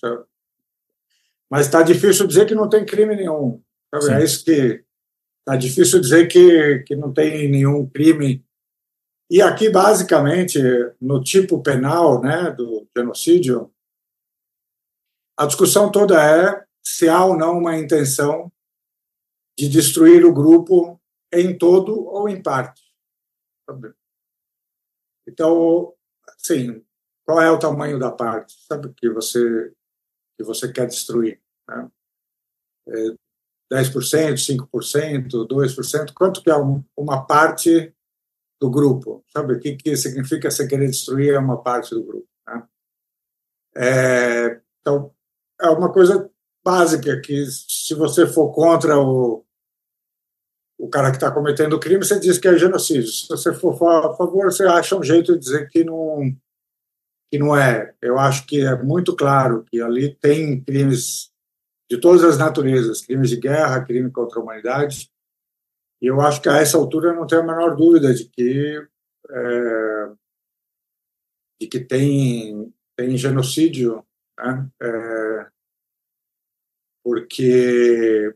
Mas 1.51 1.67
está 1.67 1.83
difícil 1.83 2.27
dizer 2.27 2.47
que 2.47 2.55
não 2.55 2.69
tem 2.69 2.85
crime 2.85 3.17
nenhum. 3.17 3.63
Sabe? 3.95 4.21
É 4.21 4.25
isso 4.25 4.45
que 4.45 4.85
está 5.41 5.57
difícil 5.57 6.01
dizer 6.01 6.27
que, 6.27 6.81
que 6.81 6.95
não 6.95 7.13
tem 7.13 7.51
nenhum 7.51 7.89
crime 7.89 8.45
e 9.31 9.41
aqui, 9.41 9.71
basicamente, 9.71 10.61
no 11.01 11.23
tipo 11.23 11.63
penal 11.63 12.21
né, 12.21 12.51
do 12.51 12.87
genocídio, 12.95 13.73
a 15.37 15.47
discussão 15.47 15.91
toda 15.91 16.23
é 16.23 16.63
se 16.85 17.09
há 17.09 17.25
ou 17.25 17.37
não 17.37 17.59
uma 17.59 17.77
intenção 17.79 18.53
de 19.57 19.69
destruir 19.69 20.25
o 20.25 20.33
grupo 20.33 21.01
em 21.33 21.57
todo 21.57 22.05
ou 22.07 22.29
em 22.29 22.43
parte. 22.43 22.83
Então, 25.27 25.95
sim, 26.39 26.85
qual 27.25 27.41
é 27.41 27.51
o 27.51 27.59
tamanho 27.59 27.99
da 27.99 28.11
parte? 28.11 28.55
Sabe 28.67 28.93
que 28.95 29.09
você 29.11 29.73
que 30.37 30.45
você 30.45 30.73
quer 30.73 30.87
destruir? 30.87 31.41
Né? 31.69 31.91
É 32.89 33.15
10%, 33.73 34.35
5%, 34.37 35.47
2%? 35.49 36.13
Quanto 36.13 36.43
que 36.43 36.51
é 36.51 36.57
uma 36.97 37.25
parte 37.25 37.95
do 38.61 38.71
grupo, 38.71 39.25
sabe? 39.29 39.55
O 39.55 39.61
que, 39.61 39.77
que 39.77 39.97
significa 39.97 40.51
você 40.51 40.67
querer 40.67 40.89
destruir 40.89 41.39
uma 41.39 41.63
parte 41.63 41.95
do 41.95 42.03
grupo. 42.03 42.29
Né? 42.47 42.69
É, 43.77 44.61
então, 44.81 45.13
é 45.61 45.69
uma 45.69 45.93
coisa 45.93 46.31
básica 46.65 47.21
que, 47.21 47.45
se 47.47 47.95
você 47.95 48.27
for 48.27 48.53
contra 48.53 48.99
o, 48.99 49.44
o 50.85 50.89
cara 50.91 51.11
que 51.11 51.17
está 51.17 51.31
cometendo 51.31 51.73
o 51.73 51.81
crime, 51.81 52.05
você 52.05 52.21
diz 52.21 52.37
que 52.37 52.47
é 52.47 52.59
genocídio. 52.59 53.11
Se 53.11 53.27
você 53.27 53.55
for 53.55 53.73
a 53.73 54.13
favor, 54.15 54.53
você 54.53 54.65
acha 54.65 54.95
um 54.95 55.03
jeito 55.03 55.33
de 55.33 55.39
dizer 55.39 55.71
que 55.71 55.83
não, 55.83 56.31
que 57.33 57.39
não 57.39 57.57
é. 57.57 57.95
Eu 58.03 58.19
acho 58.19 58.47
que 58.47 58.61
é 58.61 58.77
muito 58.83 59.17
claro 59.17 59.65
que 59.65 59.81
ali 59.81 60.15
tem 60.15 60.61
crimes 60.61 61.33
de 61.91 61.99
todas 61.99 62.23
as 62.23 62.37
naturezas, 62.37 63.01
crimes 63.01 63.31
de 63.31 63.37
guerra, 63.37 63.83
crime 63.83 64.11
contra 64.11 64.39
a 64.39 64.43
humanidade, 64.43 65.11
e 66.03 66.07
eu 66.07 66.21
acho 66.21 66.43
que 66.43 66.51
a 66.51 66.59
essa 66.59 66.77
altura 66.77 67.15
não 67.15 67.27
tenho 67.27 67.41
a 67.41 67.47
menor 67.47 67.75
dúvida 67.77 68.13
de 68.13 68.29
que 68.29 68.87
é, 69.31 70.13
de 71.63 71.67
que 71.67 71.81
tem 71.81 72.75
tem 72.95 73.17
genocídio, 73.17 74.05
né? 74.39 74.69
É, 74.83 75.47
porque 77.03 78.35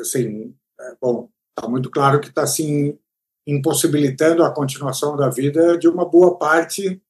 assim, 0.00 0.52
é, 0.80 0.96
bom, 1.00 1.30
está 1.56 1.68
muito 1.68 1.90
claro 1.90 2.20
que 2.20 2.28
está 2.28 2.42
assim 2.42 2.98
impossibilitando 3.46 4.44
a 4.44 4.52
continuação 4.52 5.16
da 5.16 5.30
vida 5.30 5.78
de 5.78 5.88
uma 5.88 6.04
boa 6.04 6.36
parte 6.38 7.00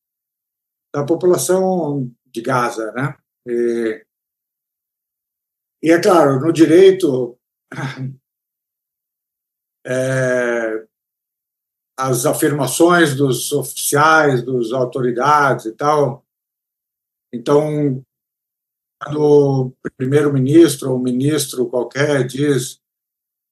da 0.95 1.05
população 1.05 2.11
de 2.27 2.41
Gaza, 2.43 2.93
né? 2.93 3.17
E, 3.47 4.07
e 5.83 5.91
é 5.91 6.01
claro, 6.01 6.39
no 6.41 6.53
direito 6.53 7.39
é, 9.85 10.87
as 11.99 12.27
afirmações 12.27 13.17
dos 13.17 13.51
oficiais, 13.53 14.43
dos 14.43 14.73
autoridades 14.73 15.67
e 15.67 15.73
tal. 15.73 16.25
Então, 17.33 18.05
quando 19.03 19.21
o 19.21 19.91
primeiro-ministro 19.97 20.93
ou 20.93 20.99
ministro 20.99 21.69
qualquer 21.69 22.27
diz 22.27 22.81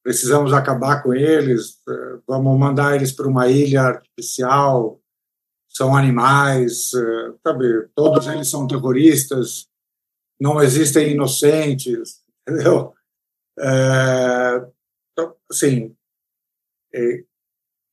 precisamos 0.04 0.52
acabar 0.52 1.02
com 1.02 1.14
eles, 1.14 1.80
é, 1.88 2.18
vamos 2.28 2.58
mandar 2.58 2.94
eles 2.94 3.10
para 3.10 3.26
uma 3.26 3.48
ilha 3.48 3.80
artificial, 3.80 5.00
são 5.66 5.96
animais, 5.96 6.92
é, 6.92 7.34
sabe? 7.42 7.88
Todos 7.94 8.26
eles 8.26 8.48
são 8.48 8.66
terroristas, 8.66 9.66
não 10.38 10.62
existem 10.62 11.12
inocentes, 11.12 12.22
entendeu? 12.46 12.92
É, 13.58 14.70
então, 15.12 15.34
assim, 15.50 15.96
é, 16.94 17.24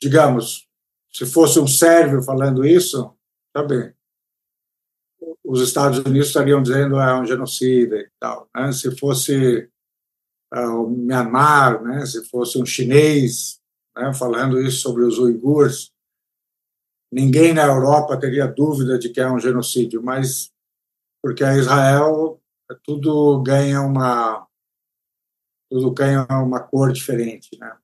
digamos, 0.02 0.68
se 1.14 1.26
fosse 1.26 1.60
um 1.60 1.68
sérvio 1.68 2.22
falando 2.22 2.66
isso, 2.66 3.16
sabe, 3.56 3.96
os 5.46 5.62
Estados 5.62 6.00
Unidos 6.00 6.28
estariam 6.28 6.62
dizendo 6.62 7.00
é 7.00 7.20
um 7.20 7.26
genocida 7.26 7.98
e 7.98 8.10
tal. 8.20 8.50
Né? 8.54 8.72
Se 8.74 8.98
fosse 8.98 9.71
o 10.60 10.90
Myanmar, 10.90 11.82
né? 11.82 12.06
se 12.06 12.24
fosse 12.26 12.62
um 12.62 12.66
chinês 12.66 13.62
né? 13.96 14.14
falando 14.14 14.60
isso 14.60 14.80
sobre 14.80 15.04
os 15.04 15.18
uigures, 15.18 15.92
ninguém 17.12 17.54
na 17.54 17.66
Europa 17.66 18.20
teria 18.20 18.48
dúvida 18.48 19.00
de 19.00 19.10
que 19.10 19.20
é 19.20 19.30
um 19.30 19.40
genocídio, 19.40 20.02
mas 20.04 20.52
porque 21.22 21.44
a 21.44 21.56
Israel 21.56 22.42
tudo 22.84 23.42
ganha 23.42 23.82
uma 23.82 24.48
tudo 25.70 25.92
ganha 25.92 26.28
uma 26.30 26.60
cor 26.60 26.92
diferente, 26.92 27.58
né? 27.58 27.78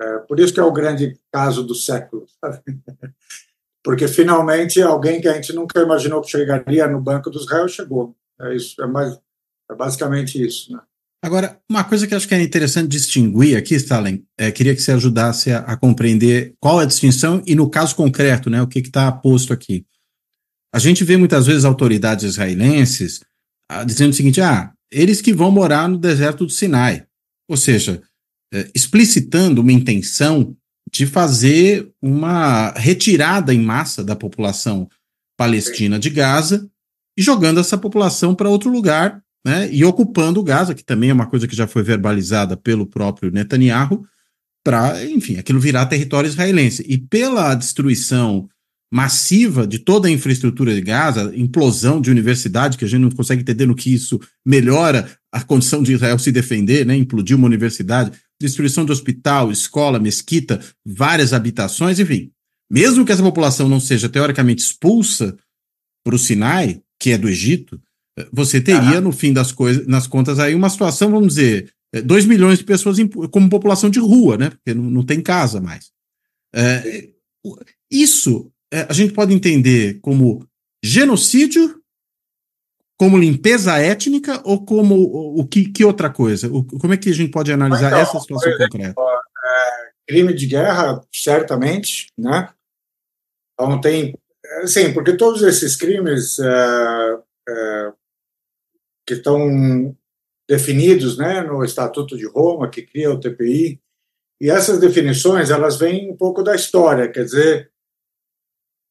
É, 0.00 0.18
por 0.20 0.38
isso 0.38 0.54
que 0.54 0.60
é 0.60 0.62
o 0.62 0.72
grande 0.72 1.20
caso 1.32 1.64
do 1.64 1.74
século, 1.74 2.26
sabe? 2.40 2.62
porque 3.82 4.06
finalmente 4.06 4.80
alguém 4.80 5.20
que 5.20 5.28
a 5.28 5.34
gente 5.34 5.52
nunca 5.52 5.80
imaginou 5.80 6.22
que 6.22 6.30
chegaria 6.30 6.86
no 6.86 7.00
banco 7.00 7.30
dos 7.30 7.48
réus 7.50 7.72
chegou. 7.72 8.16
É 8.40 8.54
isso, 8.54 8.80
é, 8.80 8.86
mais, 8.86 9.20
é 9.70 9.74
basicamente 9.74 10.40
isso, 10.40 10.72
né? 10.72 10.80
Agora, 11.22 11.60
uma 11.68 11.82
coisa 11.82 12.06
que 12.06 12.14
acho 12.14 12.28
que 12.28 12.34
é 12.34 12.42
interessante 12.42 12.88
distinguir 12.88 13.56
aqui, 13.56 13.74
Stalin, 13.74 14.24
é, 14.38 14.52
queria 14.52 14.74
que 14.74 14.80
você 14.80 14.92
ajudasse 14.92 15.50
a, 15.50 15.58
a, 15.60 15.76
compreender 15.76 16.54
qual 16.60 16.80
é 16.80 16.84
a 16.84 16.86
distinção 16.86 17.42
e, 17.44 17.56
no 17.56 17.68
caso 17.68 17.96
concreto, 17.96 18.48
né, 18.48 18.62
o 18.62 18.68
que 18.68 18.78
está 18.78 19.10
posto 19.10 19.52
aqui. 19.52 19.84
A 20.72 20.78
gente 20.78 21.02
vê 21.02 21.16
muitas 21.16 21.46
vezes 21.46 21.64
autoridades 21.64 22.24
israelenses 22.24 23.20
ah, 23.68 23.82
dizendo 23.82 24.10
o 24.10 24.14
seguinte: 24.14 24.40
ah, 24.40 24.72
eles 24.90 25.20
que 25.20 25.32
vão 25.32 25.50
morar 25.50 25.88
no 25.88 25.98
deserto 25.98 26.46
do 26.46 26.52
Sinai. 26.52 27.04
Ou 27.48 27.56
seja, 27.56 28.02
é, 28.52 28.70
explicitando 28.74 29.60
uma 29.60 29.72
intenção 29.72 30.56
de 30.92 31.04
fazer 31.04 31.90
uma 32.00 32.70
retirada 32.70 33.52
em 33.52 33.60
massa 33.60 34.04
da 34.04 34.14
população 34.14 34.88
palestina 35.36 35.98
de 35.98 36.10
Gaza 36.10 36.68
e 37.18 37.22
jogando 37.22 37.60
essa 37.60 37.76
população 37.76 38.34
para 38.34 38.48
outro 38.48 38.70
lugar 38.70 39.22
né, 39.44 39.72
e 39.72 39.84
ocupando 39.84 40.42
Gaza, 40.42 40.74
que 40.74 40.84
também 40.84 41.10
é 41.10 41.12
uma 41.12 41.26
coisa 41.26 41.46
que 41.46 41.56
já 41.56 41.66
foi 41.66 41.82
verbalizada 41.82 42.56
pelo 42.56 42.86
próprio 42.86 43.30
Netanyahu, 43.30 44.04
para, 44.64 45.04
enfim, 45.06 45.38
aquilo 45.38 45.60
virar 45.60 45.86
território 45.86 46.28
israelense. 46.28 46.84
E 46.86 46.98
pela 46.98 47.54
destruição 47.54 48.48
massiva 48.92 49.66
de 49.66 49.78
toda 49.78 50.08
a 50.08 50.10
infraestrutura 50.10 50.74
de 50.74 50.80
Gaza, 50.80 51.32
implosão 51.36 52.00
de 52.00 52.10
universidade, 52.10 52.76
que 52.78 52.84
a 52.84 52.88
gente 52.88 53.02
não 53.02 53.10
consegue 53.10 53.42
entender 53.42 53.66
no 53.66 53.74
que 53.74 53.92
isso 53.92 54.20
melhora 54.44 55.10
a 55.32 55.42
condição 55.42 55.82
de 55.82 55.92
Israel 55.92 56.18
se 56.18 56.32
defender, 56.32 56.86
né? 56.86 56.96
Implodir 56.96 57.36
uma 57.36 57.46
universidade, 57.46 58.12
destruição 58.40 58.84
de 58.84 58.92
hospital, 58.92 59.52
escola, 59.52 59.98
mesquita, 59.98 60.60
várias 60.84 61.32
habitações, 61.32 61.98
enfim. 61.98 62.30
Mesmo 62.70 63.04
que 63.04 63.12
essa 63.12 63.22
população 63.22 63.68
não 63.68 63.80
seja 63.80 64.08
teoricamente 64.08 64.62
expulsa 64.62 65.36
para 66.04 66.14
o 66.14 66.18
Sinai, 66.18 66.80
que 66.98 67.10
é 67.10 67.18
do 67.18 67.28
Egito, 67.28 67.80
você 68.32 68.60
teria, 68.60 69.00
no 69.00 69.12
fim 69.12 69.32
das 69.32 69.52
coisas, 69.52 69.86
nas 69.86 70.06
contas 70.06 70.38
aí, 70.38 70.54
uma 70.54 70.70
situação, 70.70 71.10
vamos 71.10 71.34
dizer, 71.34 71.72
2 72.04 72.24
é, 72.24 72.28
milhões 72.28 72.58
de 72.58 72.64
pessoas 72.64 72.98
como 73.30 73.48
população 73.48 73.88
de 73.88 73.98
rua, 73.98 74.36
né? 74.36 74.50
Porque 74.50 74.74
não, 74.74 74.84
não 74.84 75.02
tem 75.04 75.20
casa 75.20 75.60
mais. 75.60 75.90
É, 76.54 77.08
isso 77.90 78.50
é, 78.72 78.86
a 78.88 78.92
gente 78.92 79.12
pode 79.12 79.34
entender 79.34 79.98
como 80.00 80.46
genocídio, 80.82 81.80
como 82.98 83.18
limpeza 83.18 83.78
étnica 83.78 84.40
ou 84.44 84.64
como 84.64 84.94
o, 84.96 85.40
o 85.40 85.46
que, 85.46 85.70
que, 85.70 85.84
outra 85.84 86.10
coisa? 86.10 86.48
O, 86.48 86.64
como 86.64 86.92
é 86.92 86.96
que 86.96 87.08
a 87.08 87.14
gente 87.14 87.30
pode 87.30 87.52
analisar 87.52 87.88
então, 87.88 88.00
essa 88.00 88.20
situação 88.20 88.52
exemplo, 88.52 88.70
concreta? 88.70 89.00
É, 89.00 89.90
crime 90.06 90.34
de 90.34 90.46
guerra, 90.46 91.00
certamente, 91.12 92.12
né? 92.18 92.50
Então 93.54 93.80
tem, 93.80 94.16
sim, 94.66 94.92
porque 94.92 95.16
todos 95.16 95.42
esses 95.42 95.76
crimes 95.76 96.38
é, 96.38 97.18
é, 97.48 97.92
que 99.08 99.14
estão 99.14 99.96
definidos, 100.46 101.16
né, 101.16 101.40
no 101.40 101.64
Estatuto 101.64 102.14
de 102.14 102.26
Roma 102.26 102.68
que 102.68 102.82
cria 102.82 103.10
o 103.10 103.18
TPI, 103.18 103.80
e 104.38 104.50
essas 104.50 104.78
definições 104.78 105.48
elas 105.48 105.78
vêm 105.78 106.12
um 106.12 106.16
pouco 106.16 106.42
da 106.42 106.54
história, 106.54 107.10
quer 107.10 107.24
dizer, 107.24 107.72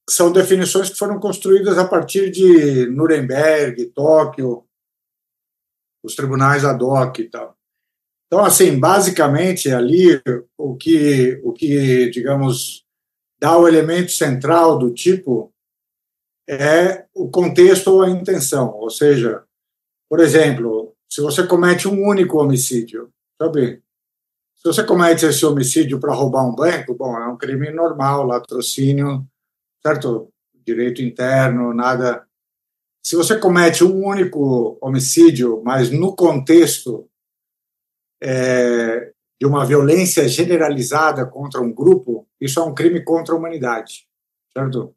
são 0.10 0.32
definições 0.32 0.90
que 0.90 0.98
foram 0.98 1.20
construídas 1.20 1.78
a 1.78 1.88
partir 1.88 2.32
de 2.32 2.88
Nuremberg, 2.88 3.86
Tóquio, 3.92 4.66
os 6.04 6.16
tribunais 6.16 6.66
ad 6.66 6.84
hoc 6.84 7.20
e 7.20 7.30
tal. 7.30 7.56
Então, 8.26 8.44
assim, 8.44 8.80
basicamente 8.80 9.70
ali 9.70 10.22
o 10.58 10.76
que, 10.76 11.40
o 11.44 11.54
que 11.54 12.10
digamos, 12.10 12.86
dá 13.40 13.58
o 13.58 13.68
elemento 13.68 14.12
central 14.12 14.80
do 14.80 14.94
tipo 14.94 15.54
é 16.50 17.06
o 17.14 17.30
contexto 17.30 17.88
ou 17.88 18.02
a 18.02 18.10
intenção. 18.10 18.74
Ou 18.76 18.90
seja, 18.90 19.47
por 20.10 20.20
exemplo, 20.20 20.96
se 21.10 21.22
você 21.22 21.46
comete 21.46 21.88
um 21.88 22.06
único 22.06 22.38
homicídio, 22.38 23.12
sabe? 23.42 23.82
Se 24.56 24.64
você 24.64 24.84
comete 24.84 25.26
esse 25.26 25.46
homicídio 25.46 26.00
para 26.00 26.14
roubar 26.14 26.46
um 26.46 26.56
banco, 26.56 26.94
bom, 26.96 27.18
é 27.18 27.28
um 27.28 27.38
crime 27.38 27.72
normal, 27.72 28.26
latrocínio, 28.26 29.26
certo? 29.86 30.30
Direito 30.66 31.02
interno, 31.02 31.74
nada. 31.74 32.26
Se 33.02 33.16
você 33.16 33.40
comete 33.40 33.84
um 33.84 34.06
único 34.06 34.78
homicídio, 34.82 35.62
mas 35.64 35.92
no 35.92 36.16
contexto 36.16 37.10
é, 38.22 39.14
de 39.40 39.46
uma 39.46 39.66
violência 39.66 40.28
generalizada 40.28 41.26
contra 41.26 41.62
um 41.62 41.72
grupo, 41.72 42.28
isso 42.42 42.60
é 42.60 42.64
um 42.64 42.74
crime 42.74 43.04
contra 43.04 43.34
a 43.34 43.38
humanidade, 43.38 44.08
certo? 44.52 44.97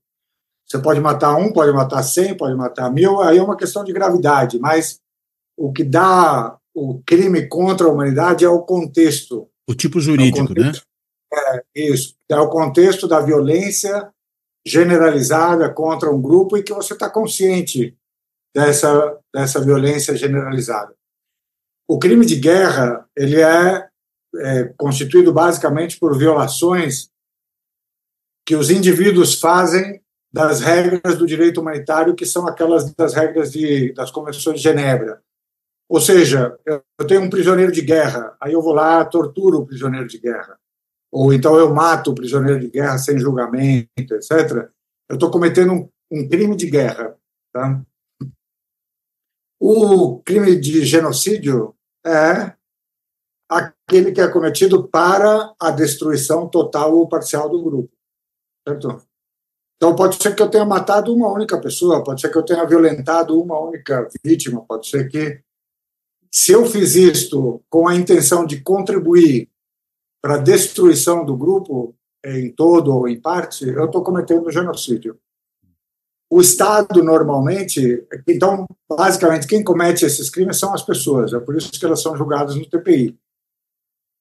Você 0.70 0.78
pode 0.78 1.00
matar 1.00 1.34
um, 1.34 1.52
pode 1.52 1.72
matar 1.72 2.00
cem, 2.04 2.36
pode 2.36 2.54
matar 2.54 2.92
mil, 2.92 3.20
aí 3.20 3.38
é 3.38 3.42
uma 3.42 3.56
questão 3.56 3.82
de 3.82 3.92
gravidade, 3.92 4.56
mas 4.60 5.00
o 5.58 5.72
que 5.72 5.82
dá 5.82 6.56
o 6.72 7.02
crime 7.04 7.48
contra 7.48 7.88
a 7.88 7.90
humanidade 7.90 8.44
é 8.44 8.48
o 8.48 8.62
contexto. 8.62 9.50
O 9.68 9.74
tipo 9.74 10.00
jurídico, 10.00 10.38
é 10.38 10.42
o 10.42 10.46
contexto, 10.46 10.86
né? 11.32 11.62
É, 11.74 11.90
isso. 11.92 12.14
É 12.28 12.38
o 12.38 12.48
contexto 12.48 13.08
da 13.08 13.20
violência 13.20 14.12
generalizada 14.64 15.72
contra 15.74 16.08
um 16.08 16.22
grupo 16.22 16.56
e 16.56 16.62
que 16.62 16.72
você 16.72 16.92
está 16.92 17.10
consciente 17.10 17.96
dessa, 18.54 19.18
dessa 19.34 19.60
violência 19.60 20.14
generalizada. 20.14 20.94
O 21.88 21.98
crime 21.98 22.24
de 22.24 22.36
guerra 22.36 23.08
ele 23.16 23.40
é, 23.40 23.88
é 24.36 24.64
constituído 24.76 25.32
basicamente 25.32 25.98
por 25.98 26.16
violações 26.16 27.10
que 28.46 28.54
os 28.54 28.70
indivíduos 28.70 29.40
fazem 29.40 30.00
das 30.32 30.60
regras 30.60 31.18
do 31.18 31.26
direito 31.26 31.60
humanitário, 31.60 32.14
que 32.14 32.24
são 32.24 32.46
aquelas 32.46 32.94
das 32.94 33.14
regras 33.14 33.50
de, 33.50 33.92
das 33.92 34.10
convenções 34.10 34.56
de 34.56 34.62
Genebra. 34.62 35.20
Ou 35.88 36.00
seja, 36.00 36.56
eu 36.64 37.06
tenho 37.06 37.22
um 37.22 37.30
prisioneiro 37.30 37.72
de 37.72 37.82
guerra, 37.82 38.36
aí 38.40 38.52
eu 38.52 38.62
vou 38.62 38.72
lá, 38.72 39.04
torturo 39.04 39.58
o 39.58 39.66
prisioneiro 39.66 40.06
de 40.06 40.18
guerra 40.18 40.60
ou 41.10 41.32
então 41.32 41.56
eu 41.56 41.74
mato 41.74 42.12
o 42.12 42.14
prisioneiro 42.14 42.60
de 42.60 42.68
guerra 42.68 42.96
sem 42.98 43.18
julgamento, 43.18 44.14
etc., 44.14 44.70
eu 45.08 45.14
estou 45.14 45.30
cometendo 45.30 45.72
um, 45.72 45.88
um, 46.10 46.28
crime 46.28 46.54
de 46.54 46.70
guerra. 46.70 47.16
Tá? 47.52 47.82
O 49.58 50.20
crime 50.20 50.54
de 50.54 50.84
genocídio 50.84 51.74
é 52.06 52.54
aquele 53.48 54.12
que 54.12 54.20
é 54.20 54.28
cometido 54.28 54.86
para 54.86 55.52
a 55.58 55.72
destruição 55.72 56.48
total 56.48 56.94
ou 56.94 57.08
parcial 57.08 57.48
do 57.48 57.60
grupo. 57.60 57.92
Certo? 58.66 59.02
Então, 59.80 59.96
pode 59.96 60.22
ser 60.22 60.36
que 60.36 60.42
eu 60.42 60.50
tenha 60.50 60.66
matado 60.66 61.10
uma 61.10 61.32
única 61.32 61.58
pessoa, 61.58 62.04
pode 62.04 62.20
ser 62.20 62.28
que 62.28 62.36
eu 62.36 62.44
tenha 62.44 62.66
violentado 62.66 63.40
uma 63.40 63.58
única 63.58 64.06
vítima, 64.22 64.62
pode 64.68 64.86
ser 64.86 65.08
que, 65.08 65.40
se 66.30 66.52
eu 66.52 66.66
fiz 66.66 66.96
isto 66.96 67.62
com 67.70 67.88
a 67.88 67.96
intenção 67.96 68.44
de 68.44 68.60
contribuir 68.60 69.48
para 70.20 70.34
a 70.34 70.38
destruição 70.38 71.24
do 71.24 71.34
grupo 71.34 71.94
em 72.22 72.52
todo 72.52 72.94
ou 72.94 73.08
em 73.08 73.18
parte, 73.18 73.66
eu 73.66 73.86
estou 73.86 74.02
cometendo 74.04 74.50
genocídio. 74.50 75.18
O 76.30 76.42
Estado, 76.42 77.02
normalmente, 77.02 78.06
então, 78.28 78.66
basicamente, 78.86 79.46
quem 79.46 79.64
comete 79.64 80.04
esses 80.04 80.28
crimes 80.28 80.58
são 80.58 80.74
as 80.74 80.82
pessoas, 80.82 81.32
é 81.32 81.40
por 81.40 81.56
isso 81.56 81.72
que 81.72 81.86
elas 81.86 82.02
são 82.02 82.14
julgadas 82.14 82.54
no 82.54 82.68
TPI. 82.68 83.18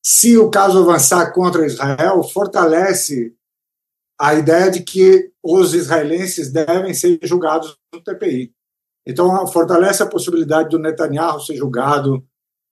Se 0.01 0.37
o 0.37 0.49
caso 0.49 0.79
avançar 0.79 1.33
contra 1.33 1.65
Israel, 1.65 2.23
fortalece 2.23 3.35
a 4.19 4.33
ideia 4.35 4.69
de 4.69 4.81
que 4.83 5.31
os 5.41 5.73
israelenses 5.73 6.51
devem 6.51 6.93
ser 6.93 7.19
julgados 7.23 7.77
no 7.93 8.03
TPI. 8.03 8.53
Então, 9.07 9.47
fortalece 9.47 10.03
a 10.03 10.09
possibilidade 10.09 10.69
do 10.69 10.77
Netanyahu 10.77 11.39
ser 11.39 11.55
julgado, 11.55 12.23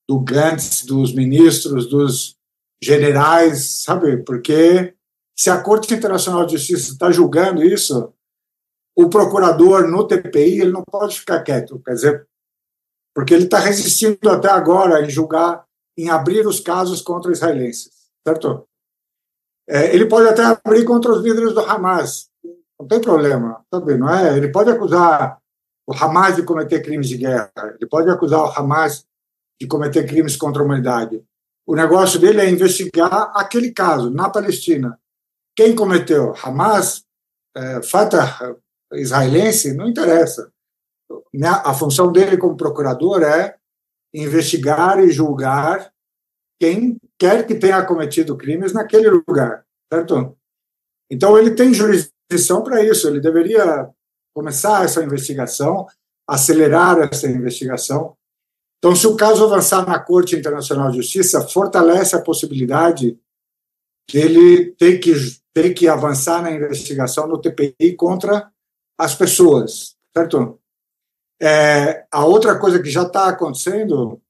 do 0.08 0.20
Gantz, 0.20 0.86
dos 0.86 1.14
ministros, 1.14 1.88
dos 1.88 2.36
generais, 2.82 3.84
sabe? 3.84 4.18
Porque 4.18 4.94
se 5.36 5.50
a 5.50 5.62
Corte 5.62 5.94
Internacional 5.94 6.46
de 6.46 6.58
Justiça 6.58 6.92
está 6.92 7.12
julgando 7.12 7.64
isso, 7.64 8.14
o 8.96 9.10
procurador 9.10 9.88
no 9.88 10.06
TPI 10.06 10.62
ele 10.62 10.72
não 10.72 10.84
pode 10.84 11.20
ficar 11.20 11.44
quieto, 11.44 11.80
quer 11.80 11.94
dizer, 11.94 12.28
porque 13.14 13.34
ele 13.34 13.46
está 13.46 13.60
resistindo 13.60 14.30
até 14.30 14.50
agora 14.50 15.04
em 15.06 15.10
julgar, 15.10 15.66
em 15.98 16.10
abrir 16.10 16.46
os 16.46 16.60
casos 16.60 17.02
contra 17.02 17.32
israelenses, 17.32 17.92
certo? 18.28 18.68
É, 19.70 19.94
ele 19.94 20.06
pode 20.06 20.30
até 20.30 20.44
abrir 20.44 20.86
contra 20.86 21.12
os 21.12 21.22
líderes 21.22 21.54
do 21.54 21.60
Hamas, 21.60 22.30
não 22.80 22.88
tem 22.88 23.02
problema, 23.02 23.66
sabe? 23.74 23.98
Não 23.98 24.10
é? 24.10 24.38
Ele 24.38 24.50
pode 24.50 24.70
acusar 24.70 25.40
o 25.86 25.94
Hamas 25.94 26.36
de 26.36 26.44
cometer 26.44 26.82
crimes 26.82 27.10
de 27.10 27.18
guerra, 27.18 27.52
ele 27.76 27.88
pode 27.90 28.10
acusar 28.10 28.42
o 28.42 28.52
Hamas 28.58 29.06
de 29.60 29.68
cometer 29.68 30.06
crimes 30.06 30.38
contra 30.38 30.62
a 30.62 30.66
humanidade. 30.66 31.22
O 31.66 31.76
negócio 31.76 32.20
dele 32.20 32.40
é 32.40 32.50
investigar 32.50 33.32
aquele 33.36 33.72
caso 33.72 34.10
na 34.10 34.30
Palestina. 34.30 34.98
Quem 35.56 35.76
cometeu? 35.76 36.34
Hamas, 36.42 37.04
é, 37.56 37.82
Fatah 37.82 38.56
israelense? 38.94 39.74
Não 39.74 39.88
interessa. 39.88 40.52
A 41.64 41.74
função 41.74 42.12
dele 42.12 42.38
como 42.38 42.56
procurador 42.56 43.22
é 43.24 43.58
investigar 44.14 45.00
e 45.00 45.12
julgar 45.12 45.92
quem 46.60 47.00
quer 47.20 47.46
que 47.46 47.56
tenha 47.56 47.86
cometido 47.86 48.38
crimes 48.38 48.74
naquele 48.74 49.10
lugar, 49.10 49.66
certo? 49.92 50.38
Então 51.10 51.38
ele 51.38 51.52
tem 51.52 51.74
jurisdição 51.74 52.64
para 52.64 52.84
isso. 52.84 53.08
Ele 53.08 53.20
deveria 53.20 53.90
começar 54.36 54.84
essa 54.84 55.04
investigação, 55.04 55.88
acelerar 56.28 57.00
essa 57.00 57.28
investigação 57.28 58.18
então, 58.78 58.96
se 58.96 59.08
o 59.08 59.16
caso 59.16 59.44
avançar 59.44 59.86
na 59.86 60.00
Corte 60.00 60.36
Internacional 60.36 60.92
de 60.92 60.98
Justiça, 60.98 61.48
fortalece 61.48 62.16
a 62.16 62.22
possibilidade 62.22 63.20
dele 64.10 64.72
ter 64.78 65.00
que, 65.00 65.14
ter 65.54 65.74
que 65.74 65.88
avançar 65.88 66.42
na 66.42 66.52
investigação 66.52 67.28
no 67.28 67.40
TPI 67.42 67.96
contra 67.96 68.52
as 68.98 69.16
pessoas, 69.16 69.96
certo? 70.16 70.60
É, 71.42 72.06
a 72.12 72.26
outra 72.26 72.58
coisa 72.60 72.82
que 72.82 72.90
já 72.90 73.04
está 73.04 73.28
acontecendo, 73.28 74.22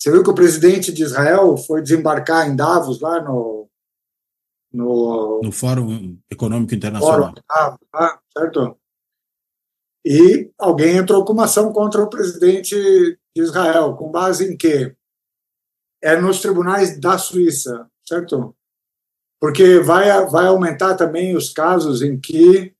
você 0.00 0.10
viu 0.10 0.22
que 0.22 0.30
o 0.30 0.34
presidente 0.34 0.92
de 0.92 1.02
Israel 1.02 1.56
foi 1.58 1.82
desembarcar 1.82 2.48
em 2.48 2.56
Davos, 2.56 3.00
lá 3.00 3.22
no. 3.22 3.68
No, 4.72 5.40
no 5.42 5.50
Fórum 5.50 6.16
Econômico 6.30 6.74
Internacional. 6.74 7.34
Fórum, 7.50 8.18
certo? 8.32 8.78
E 10.06 10.50
alguém 10.56 10.96
entrou 10.96 11.24
com 11.24 11.32
uma 11.32 11.44
ação 11.44 11.72
contra 11.72 12.00
o 12.00 12.08
presidente 12.08 12.74
de 12.74 13.42
Israel, 13.42 13.96
com 13.96 14.12
base 14.12 14.50
em 14.50 14.56
quê? 14.56 14.94
É 16.00 16.18
nos 16.18 16.40
tribunais 16.40 16.98
da 16.98 17.18
Suíça, 17.18 17.90
certo? 18.06 18.56
Porque 19.40 19.80
vai, 19.80 20.08
vai 20.26 20.46
aumentar 20.46 20.94
também 20.94 21.36
os 21.36 21.52
casos 21.52 22.00
em 22.00 22.18
que 22.18 22.72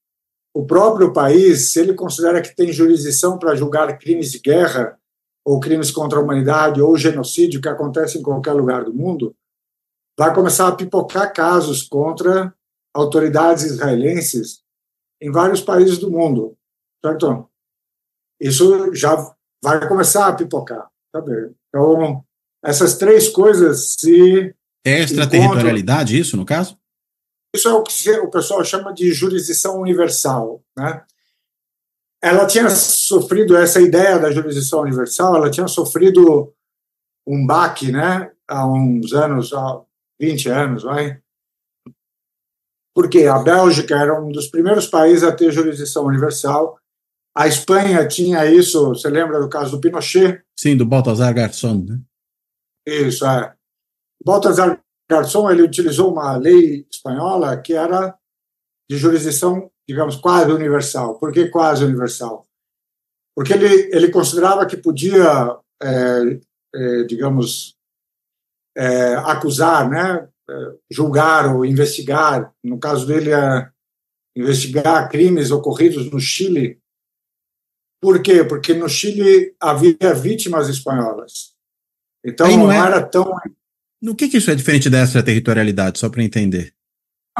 o 0.54 0.64
próprio 0.64 1.12
país, 1.12 1.72
se 1.72 1.80
ele 1.80 1.94
considera 1.94 2.40
que 2.40 2.54
tem 2.54 2.72
jurisdição 2.72 3.36
para 3.36 3.56
julgar 3.56 3.98
crimes 3.98 4.30
de 4.30 4.38
guerra, 4.38 4.99
ou 5.44 5.60
crimes 5.60 5.90
contra 5.90 6.18
a 6.18 6.22
humanidade, 6.22 6.80
ou 6.80 6.96
genocídio 6.96 7.60
que 7.60 7.68
acontece 7.68 8.18
em 8.18 8.22
qualquer 8.22 8.52
lugar 8.52 8.84
do 8.84 8.94
mundo, 8.94 9.34
vai 10.18 10.34
começar 10.34 10.68
a 10.68 10.76
pipocar 10.76 11.32
casos 11.32 11.82
contra 11.82 12.54
autoridades 12.94 13.64
israelenses 13.64 14.62
em 15.20 15.30
vários 15.30 15.60
países 15.60 15.98
do 15.98 16.10
mundo, 16.10 16.56
certo? 17.04 17.48
Isso 18.40 18.94
já 18.94 19.16
vai 19.62 19.86
começar 19.86 20.28
a 20.28 20.34
pipocar, 20.34 20.88
sabe? 21.14 21.54
Então, 21.68 22.24
essas 22.64 22.96
três 22.96 23.28
coisas 23.28 23.94
se 23.98 24.54
é 24.84 25.00
extraterritorialidade 25.00 26.18
isso, 26.18 26.36
no 26.36 26.44
caso? 26.44 26.78
Isso 27.54 27.68
é 27.68 27.72
o 27.72 27.82
que 27.82 28.10
o 28.18 28.30
pessoal 28.30 28.64
chama 28.64 28.92
de 28.92 29.12
jurisdição 29.12 29.80
universal, 29.80 30.62
né? 30.76 31.04
Ela 32.22 32.46
tinha 32.46 32.68
sofrido 32.68 33.56
essa 33.56 33.80
ideia 33.80 34.18
da 34.18 34.30
jurisdição 34.30 34.80
universal, 34.80 35.36
ela 35.36 35.50
tinha 35.50 35.66
sofrido 35.66 36.52
um 37.26 37.46
baque, 37.46 37.90
né? 37.90 38.30
Há 38.46 38.66
uns 38.66 39.12
anos, 39.12 39.52
há 39.52 39.80
20 40.20 40.48
anos, 40.48 40.82
vai, 40.82 41.20
porque 42.94 43.24
a 43.26 43.38
Bélgica 43.38 43.96
era 43.96 44.20
um 44.20 44.30
dos 44.30 44.48
primeiros 44.48 44.86
países 44.86 45.22
a 45.22 45.32
ter 45.32 45.50
jurisdição 45.52 46.04
universal. 46.04 46.78
A 47.34 47.46
Espanha 47.46 48.06
tinha 48.06 48.44
isso, 48.46 48.88
você 48.88 49.08
lembra 49.08 49.40
do 49.40 49.48
caso 49.48 49.70
do 49.70 49.80
Pinochet? 49.80 50.42
Sim, 50.58 50.76
do 50.76 50.84
Baltasar 50.84 51.32
Garçon, 51.32 51.86
né? 51.88 52.00
Isso, 52.86 53.24
é. 53.24 53.54
Baltasar 54.24 54.80
Garçon, 55.10 55.50
ele 55.50 55.62
utilizou 55.62 56.12
uma 56.12 56.36
lei 56.36 56.86
espanhola 56.90 57.56
que 57.56 57.72
era 57.72 58.14
de 58.90 58.96
jurisdição, 58.96 59.70
digamos, 59.88 60.16
quase 60.16 60.50
universal. 60.50 61.16
Por 61.16 61.32
que 61.32 61.46
quase 61.46 61.84
universal? 61.84 62.44
Porque 63.36 63.52
ele, 63.52 63.88
ele 63.94 64.10
considerava 64.10 64.66
que 64.66 64.76
podia, 64.76 65.56
é, 65.80 66.40
é, 66.74 67.02
digamos, 67.04 67.76
é, 68.76 69.14
acusar, 69.14 69.88
né, 69.88 70.28
eh, 70.50 70.74
julgar 70.90 71.54
ou 71.54 71.64
investigar, 71.64 72.52
no 72.64 72.80
caso 72.80 73.06
dele, 73.06 73.30
é 73.30 73.70
investigar 74.36 75.08
crimes 75.08 75.52
ocorridos 75.52 76.10
no 76.10 76.18
Chile. 76.18 76.80
Por 78.02 78.20
quê? 78.20 78.42
Porque 78.42 78.74
no 78.74 78.88
Chile 78.88 79.54
havia 79.60 80.12
vítimas 80.14 80.68
espanholas. 80.68 81.54
Então 82.24 82.48
não, 82.48 82.56
não, 82.64 82.72
é... 82.72 82.78
era 82.78 83.02
tão. 83.02 83.32
No 84.02 84.16
que, 84.16 84.28
que 84.28 84.38
isso 84.38 84.50
é 84.50 84.56
diferente 84.56 84.90
da 84.90 85.02
extraterritorialidade, 85.02 86.00
só 86.00 86.08
para 86.08 86.24
entender? 86.24 86.74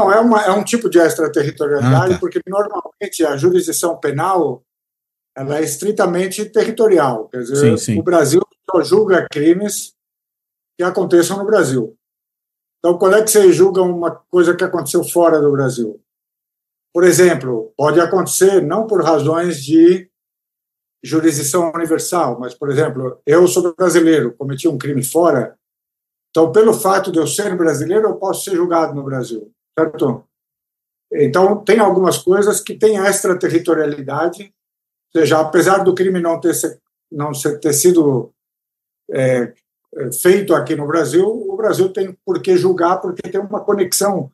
Não, 0.01 0.11
é, 0.11 0.19
uma, 0.19 0.43
é 0.43 0.51
um 0.51 0.65
tipo 0.65 0.89
de 0.89 0.99
extraterritorialidade, 0.99 2.13
ah, 2.13 2.15
tá. 2.15 2.19
porque 2.19 2.41
normalmente 2.47 3.23
a 3.25 3.37
jurisdição 3.37 3.99
penal 3.99 4.65
ela 5.37 5.59
é 5.59 5.63
estritamente 5.63 6.45
territorial. 6.47 7.29
Quer 7.29 7.41
dizer, 7.41 7.79
sim, 7.79 7.93
sim. 7.93 8.01
o 8.01 8.03
Brasil 8.03 8.41
só 8.71 8.83
julga 8.83 9.27
crimes 9.31 9.93
que 10.79 10.83
aconteçam 10.83 11.37
no 11.37 11.45
Brasil. 11.45 11.95
Então, 12.79 12.97
quando 12.97 13.17
é 13.17 13.23
que 13.23 13.31
você 13.31 13.53
julga 13.53 13.83
uma 13.83 14.11
coisa 14.31 14.57
que 14.57 14.65
aconteceu 14.65 15.05
fora 15.05 15.39
do 15.39 15.53
Brasil? 15.53 16.01
Por 16.95 17.05
exemplo, 17.05 17.75
pode 17.77 18.01
acontecer 18.01 18.63
não 18.63 18.87
por 18.87 19.05
razões 19.05 19.63
de 19.63 20.11
jurisdição 21.05 21.71
universal, 21.75 22.41
mas, 22.41 22.55
por 22.55 22.71
exemplo, 22.71 23.21
eu 23.27 23.47
sou 23.47 23.75
brasileiro, 23.75 24.35
cometi 24.35 24.67
um 24.67 24.79
crime 24.79 25.05
fora, 25.05 25.59
então, 26.31 26.53
pelo 26.53 26.73
fato 26.73 27.11
de 27.11 27.19
eu 27.19 27.27
ser 27.27 27.57
brasileiro, 27.57 28.09
eu 28.09 28.17
posso 28.17 28.45
ser 28.45 28.57
julgado 28.57 28.95
no 28.95 29.03
Brasil, 29.03 29.53
certo? 29.81 30.25
Então, 31.13 31.65
tem 31.65 31.81
algumas 31.81 32.19
coisas 32.19 32.61
que 32.61 32.75
têm 32.75 32.97
extraterritorialidade, 32.97 34.53
ou 35.15 35.21
seja, 35.21 35.41
apesar 35.41 35.79
do 35.79 35.95
crime 35.95 36.21
não 36.21 36.39
ter, 36.41 36.55
não 37.11 37.33
ter 37.61 37.73
sido 37.73 38.33
é, 39.11 39.53
é, 39.97 40.13
feito 40.13 40.55
aqui 40.55 40.77
no 40.77 40.87
Brasil, 40.87 41.27
o 41.27 41.57
Brasil 41.57 41.93
tem 41.93 42.17
por 42.25 42.41
que 42.41 42.57
julgar, 42.57 43.01
porque 43.01 43.29
tem 43.29 43.41
uma 43.41 43.65
conexão 43.65 44.31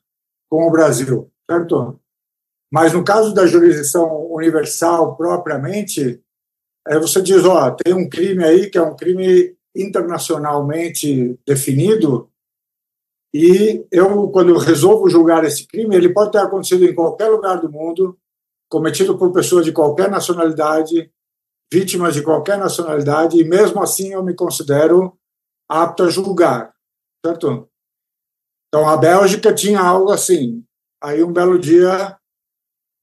com 0.51 0.67
o 0.67 0.71
Brasil, 0.71 1.31
certo? 1.51 1.99
Mas 2.71 2.93
no 2.93 3.05
caso 3.05 3.33
da 3.33 3.47
jurisdição 3.47 4.27
universal 4.31 5.17
propriamente, 5.17 6.21
é, 6.87 6.99
você 6.99 7.23
diz, 7.23 7.45
ó, 7.45 7.71
tem 7.71 7.95
um 7.95 8.09
crime 8.09 8.45
aí 8.45 8.69
que 8.69 8.77
é 8.77 8.83
um 8.83 8.95
crime 8.95 9.57
internacionalmente 9.75 11.39
definido, 11.47 12.29
e 13.39 13.87
eu, 13.93 14.31
quando 14.31 14.57
resolvo 14.57 15.11
julgar 15.11 15.45
esse 15.45 15.67
crime, 15.67 15.95
ele 15.95 16.09
pode 16.09 16.33
ter 16.33 16.39
acontecido 16.39 16.87
em 16.87 16.95
qualquer 16.95 17.29
lugar 17.29 17.61
do 17.61 17.71
mundo, 17.71 18.19
cometido 18.67 19.19
por 19.19 19.31
pessoas 19.31 19.67
de 19.67 19.73
qualquer 19.73 20.11
nacionalidade, 20.11 21.13
vítimas 21.71 22.15
de 22.15 22.23
qualquer 22.23 22.57
nacionalidade, 22.57 23.39
e 23.39 23.45
mesmo 23.45 23.83
assim 23.83 24.15
eu 24.15 24.23
me 24.23 24.35
considero 24.35 25.19
apto 25.69 26.05
a 26.05 26.09
julgar, 26.09 26.73
certo? 27.23 27.69
Então, 28.69 28.89
a 28.89 28.97
Bélgica 28.97 29.53
tinha 29.53 29.81
algo 29.81 30.11
assim. 30.11 30.65
Aí, 30.99 31.23
um 31.23 31.31
belo 31.31 31.59
dia, 31.59 32.17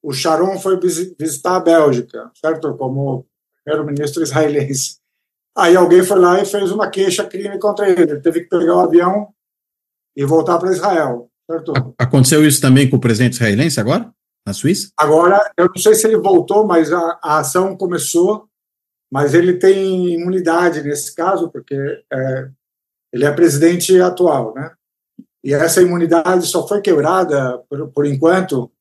o 0.02 0.12
Sharon 0.12 0.58
foi 0.58 0.80
visitar 0.80 1.58
a 1.58 1.60
Bélgica, 1.60 2.32
certo? 2.34 2.76
Como 2.76 3.28
primeiro-ministro 3.64 4.24
israelense. 4.24 4.98
Aí 5.56 5.76
alguém 5.76 6.04
foi 6.04 6.18
lá 6.18 6.42
e 6.42 6.46
fez 6.46 6.72
uma 6.72 6.90
queixa-crime 6.90 7.60
contra 7.60 7.88
ele. 7.88 8.02
Ele 8.02 8.20
teve 8.20 8.42
que 8.42 8.50
pegar 8.50 8.78
o 8.78 8.80
avião 8.80 9.33
e 10.16 10.26
voltar 10.26 10.58
para 10.60 10.72
Israel, 10.72 11.30
certo? 11.50 11.74
Aconteceu 11.98 12.46
isso 12.46 12.62
também 12.62 12.90
com 12.90 12.98
o 12.98 13.02
presidente 13.02 13.34
israelense 13.34 13.80
agora, 13.80 14.12
na 14.46 14.54
Suíça? 14.54 14.92
Agora, 14.98 15.52
eu 15.58 15.68
não 15.68 15.82
sei 15.82 15.96
se 15.96 16.08
ele 16.08 16.18
voltou, 16.18 16.66
mas 16.66 16.92
a, 16.92 17.20
a 17.22 17.40
ação 17.40 17.76
começou 17.76 18.48
mas 19.14 19.36
ele 19.36 19.54
tem 19.54 20.16
imunidade 20.16 20.82
nesse 20.82 21.14
caso, 21.14 21.48
porque 21.52 21.76
é, 22.12 22.50
ele 23.14 23.24
é 23.24 23.32
presidente 23.32 24.02
atual, 24.02 24.56
né? 24.56 24.72
E 25.44 25.54
essa 25.54 25.84
imunidade 25.84 26.48
só 26.48 26.68
foi 26.68 26.82
quebrada, 26.82 27.60
por, 27.70 27.90
por 27.90 28.06
enquanto, 28.08 28.72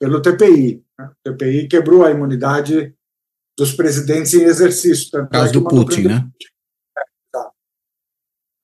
pelo 0.00 0.22
TPI. 0.22 0.82
Né? 0.98 1.10
O 1.10 1.30
TPI 1.30 1.68
quebrou 1.68 2.06
a 2.06 2.10
imunidade 2.10 2.94
dos 3.58 3.74
presidentes 3.74 4.32
em 4.32 4.44
exercício. 4.44 5.10
Tanto 5.10 5.26
é 5.26 5.38
caso 5.38 5.50
é 5.50 5.52
do 5.52 5.64
Putin, 5.64 6.04
né? 6.04 6.20
Tá. 6.20 6.26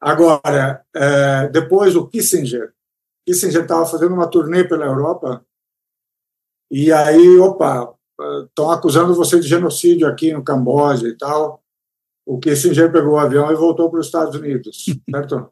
Agora, 0.01 0.85
é, 0.95 1.49
depois 1.49 1.97
o 1.97 2.07
Kissinger. 2.07 2.73
Kissinger 3.27 3.63
estava 3.63 3.85
fazendo 3.87 4.15
uma 4.15 4.31
turnê 4.31 4.65
pela 4.65 4.87
Europa 4.87 5.45
e 6.71 6.93
aí, 6.93 7.39
opa, 7.39 7.95
estão 8.47 8.71
acusando 8.71 9.15
você 9.15 9.41
de 9.41 9.49
genocídio 9.49 10.07
aqui 10.07 10.33
no 10.33 10.45
Camboja 10.45 11.09
e 11.09 11.17
tal. 11.17 11.63
O 12.27 12.39
Kissinger 12.39 12.93
pegou 12.93 13.15
o 13.15 13.19
avião 13.19 13.51
e 13.51 13.57
voltou 13.57 13.91
para 13.91 14.01
os 14.01 14.07
Estados 14.07 14.35
Unidos, 14.35 14.85
certo? 15.11 15.51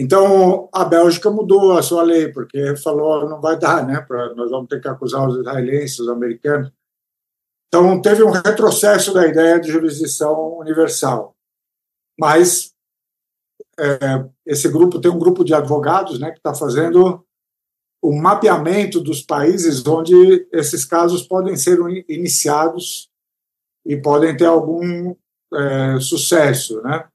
Então, 0.00 0.68
a 0.72 0.84
Bélgica 0.84 1.30
mudou 1.30 1.76
a 1.76 1.82
sua 1.82 2.02
lei, 2.02 2.32
porque 2.32 2.76
falou 2.76 3.28
não 3.28 3.40
vai 3.40 3.58
dar, 3.58 3.84
né? 3.84 4.00
Pra, 4.00 4.34
nós 4.34 4.50
vamos 4.50 4.68
ter 4.68 4.80
que 4.80 4.88
acusar 4.88 5.28
os 5.28 5.36
israelenses, 5.38 5.98
os 5.98 6.08
americanos. 6.08 6.72
Então, 7.66 8.00
teve 8.00 8.22
um 8.22 8.30
retrocesso 8.30 9.12
da 9.12 9.26
ideia 9.26 9.60
de 9.60 9.70
jurisdição 9.70 10.58
universal. 10.58 11.36
Mas 12.18 12.72
é, 13.78 14.28
esse 14.44 14.68
grupo 14.68 15.00
tem 15.00 15.10
um 15.10 15.18
grupo 15.18 15.44
de 15.44 15.54
advogados 15.54 16.18
né, 16.18 16.30
que 16.30 16.38
está 16.38 16.54
fazendo 16.54 17.24
o 18.02 18.12
mapeamento 18.12 19.00
dos 19.00 19.22
países 19.22 19.84
onde 19.86 20.46
esses 20.52 20.84
casos 20.84 21.22
podem 21.22 21.56
ser 21.56 21.78
iniciados 22.08 23.08
e 23.84 23.96
podem 23.96 24.36
ter 24.36 24.46
algum 24.46 25.14
é, 25.52 26.00
sucesso, 26.00 26.80
né? 26.82 27.08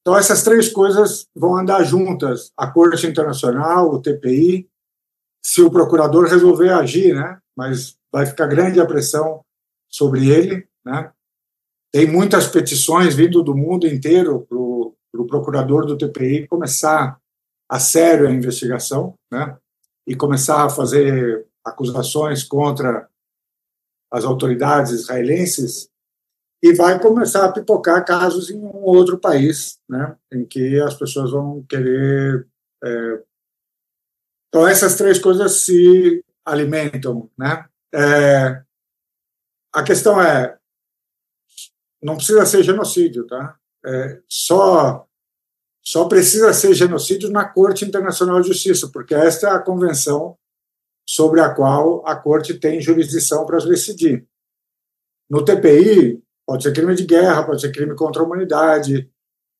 Então 0.00 0.16
essas 0.16 0.42
três 0.42 0.70
coisas 0.70 1.26
vão 1.34 1.56
andar 1.56 1.82
juntas: 1.84 2.52
a 2.56 2.66
Corte 2.70 3.06
Internacional, 3.06 3.90
o 3.90 4.00
TPI, 4.00 4.68
se 5.44 5.60
o 5.60 5.70
procurador 5.70 6.26
resolver 6.26 6.70
agir, 6.70 7.14
né? 7.14 7.38
Mas 7.56 7.98
vai 8.10 8.24
ficar 8.24 8.46
grande 8.46 8.80
a 8.80 8.86
pressão 8.86 9.44
sobre 9.88 10.28
ele, 10.28 10.66
né? 10.84 11.12
Tem 11.92 12.06
muitas 12.06 12.46
petições 12.46 13.14
vindo 13.14 13.42
do 13.42 13.54
mundo 13.54 13.86
inteiro 13.86 14.46
para 14.48 14.58
o 15.14 15.18
pro 15.18 15.26
procurador 15.26 15.86
do 15.86 15.96
TPI 15.96 16.46
começar 16.46 17.20
a 17.68 17.78
sério 17.78 18.26
a 18.26 18.30
investigação, 18.30 19.14
né? 19.30 19.56
e 20.08 20.16
começar 20.16 20.64
a 20.64 20.70
fazer 20.70 21.46
acusações 21.62 22.42
contra 22.42 23.06
as 24.10 24.24
autoridades 24.24 24.90
israelenses 24.92 25.90
e 26.62 26.72
vai 26.72 26.98
começar 26.98 27.44
a 27.44 27.52
pipocar 27.52 28.02
casos 28.06 28.48
em 28.48 28.58
um 28.58 28.82
outro 28.82 29.18
país, 29.18 29.78
né, 29.86 30.16
em 30.32 30.46
que 30.46 30.80
as 30.80 30.94
pessoas 30.94 31.30
vão 31.30 31.62
querer. 31.68 32.48
É... 32.82 33.22
Então 34.48 34.66
essas 34.66 34.96
três 34.96 35.18
coisas 35.18 35.60
se 35.60 36.24
alimentam, 36.42 37.30
né? 37.36 37.68
É... 37.94 38.62
a 39.74 39.82
questão 39.82 40.20
é, 40.20 40.58
não 42.02 42.16
precisa 42.16 42.46
ser 42.46 42.62
genocídio, 42.62 43.26
tá? 43.26 43.58
É, 43.88 44.20
só 44.28 45.08
só 45.82 46.06
precisa 46.06 46.52
ser 46.52 46.74
genocídio 46.74 47.30
na 47.30 47.46
Corte 47.46 47.82
Internacional 47.82 48.42
de 48.42 48.48
Justiça, 48.48 48.90
porque 48.92 49.14
esta 49.14 49.48
é 49.48 49.50
a 49.52 49.58
convenção 49.58 50.36
sobre 51.08 51.40
a 51.40 51.54
qual 51.54 52.06
a 52.06 52.14
Corte 52.14 52.52
tem 52.52 52.78
jurisdição 52.78 53.46
para 53.46 53.58
decidir. 53.60 54.28
No 55.30 55.42
TPI, 55.42 56.22
pode 56.46 56.62
ser 56.62 56.74
crime 56.74 56.94
de 56.94 57.06
guerra, 57.06 57.42
pode 57.42 57.62
ser 57.62 57.72
crime 57.72 57.94
contra 57.94 58.20
a 58.20 58.26
humanidade. 58.26 59.10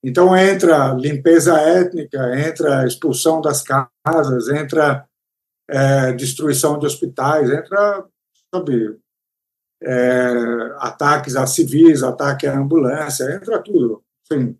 Então 0.04 0.36
entra 0.36 0.92
limpeza 0.92 1.58
étnica, 1.58 2.38
entra 2.38 2.86
expulsão 2.86 3.40
das 3.40 3.62
casas, 3.62 4.48
entra 4.48 5.08
é, 5.66 6.12
destruição 6.12 6.78
de 6.78 6.84
hospitais, 6.84 7.50
entra, 7.50 8.04
sabe, 8.54 8.98
é, 9.82 10.32
ataques 10.76 11.36
a 11.36 11.46
civis, 11.46 12.02
ataque 12.02 12.46
à 12.46 12.54
ambulância, 12.54 13.24
entra 13.34 13.62
tudo. 13.62 14.04
Sim. 14.30 14.58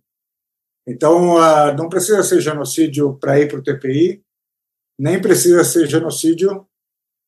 Então, 0.86 1.36
não 1.76 1.88
precisa 1.88 2.22
ser 2.22 2.40
genocídio 2.40 3.14
para 3.18 3.38
ir 3.38 3.48
para 3.48 3.58
o 3.58 3.62
TPI, 3.62 4.24
nem 4.98 5.20
precisa 5.20 5.62
ser 5.62 5.86
genocídio 5.86 6.66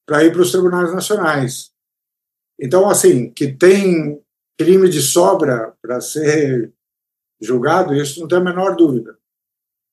para 0.06 0.24
ir 0.24 0.32
para 0.32 0.40
os 0.40 0.50
tribunais 0.50 0.92
nacionais. 0.92 1.70
Então, 2.58 2.88
assim, 2.88 3.30
que 3.32 3.52
tem 3.52 4.22
crime 4.58 4.88
de 4.88 5.00
sobra 5.00 5.74
para 5.82 6.00
ser 6.00 6.72
julgado, 7.40 7.94
isso 7.94 8.20
não 8.20 8.28
tem 8.28 8.38
a 8.38 8.44
menor 8.44 8.76
dúvida. 8.76 9.18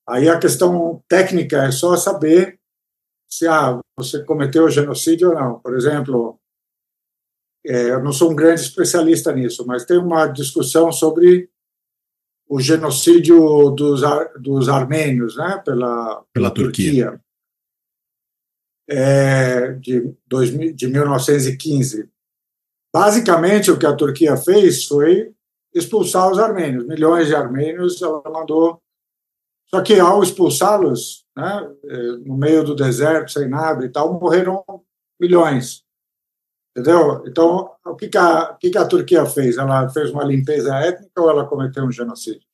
Aí 0.08 0.28
a 0.28 0.38
questão 0.38 1.02
técnica 1.08 1.64
é 1.64 1.70
só 1.70 1.96
saber 1.96 2.58
se 3.30 3.46
ah, 3.46 3.78
você 3.98 4.24
cometeu 4.24 4.70
genocídio 4.70 5.28
ou 5.28 5.34
não. 5.34 5.60
Por 5.60 5.76
exemplo, 5.76 6.40
é, 7.66 7.90
eu 7.90 8.02
não 8.02 8.12
sou 8.12 8.32
um 8.32 8.36
grande 8.36 8.62
especialista 8.62 9.32
nisso, 9.32 9.66
mas 9.66 9.84
tem 9.84 9.98
uma 9.98 10.26
discussão 10.26 10.90
sobre 10.90 11.50
o 12.48 12.60
genocídio 12.60 13.70
dos, 13.70 14.00
dos 14.40 14.68
armênios 14.68 15.36
né, 15.36 15.60
pela, 15.64 16.24
pela, 16.32 16.50
Turquia, 16.50 17.10
Turquia. 17.10 17.20
É, 18.88 19.72
de, 19.72 20.14
2000, 20.26 20.74
de 20.74 20.86
1915. 20.86 22.08
Basicamente, 22.92 23.70
o 23.70 23.78
que 23.78 23.84
a 23.84 23.94
Turquia 23.94 24.36
fez 24.36 24.86
foi 24.86 25.34
expulsar 25.74 26.30
os 26.30 26.38
armênios. 26.38 26.86
Milhões 26.86 27.28
de 27.28 27.34
armênios 27.34 28.00
ela 28.00 28.22
mandou. 28.30 28.80
Só 29.66 29.82
que 29.82 30.00
ao 30.00 30.22
expulsá-los, 30.22 31.26
né, 31.36 31.70
é, 31.84 31.96
no 32.24 32.34
meio 32.34 32.64
do 32.64 32.74
deserto, 32.74 33.30
sem 33.30 33.46
nada 33.46 33.84
e 33.84 33.90
tal, 33.90 34.18
morreram 34.18 34.64
milhões. 35.20 35.84
Entendeu? 36.78 37.24
Então, 37.26 37.72
o 37.84 37.96
que, 37.96 38.08
que, 38.08 38.16
a, 38.16 38.52
o 38.52 38.56
que, 38.56 38.70
que 38.70 38.78
a 38.78 38.86
Turquia 38.86 39.26
fez? 39.26 39.56
Ela 39.58 39.88
fez 39.88 40.10
uma 40.10 40.22
limpeza 40.22 40.76
étnica 40.76 41.20
ou 41.20 41.28
ela 41.28 41.44
cometeu 41.44 41.84
um 41.84 41.90
genocídio? 41.90 42.46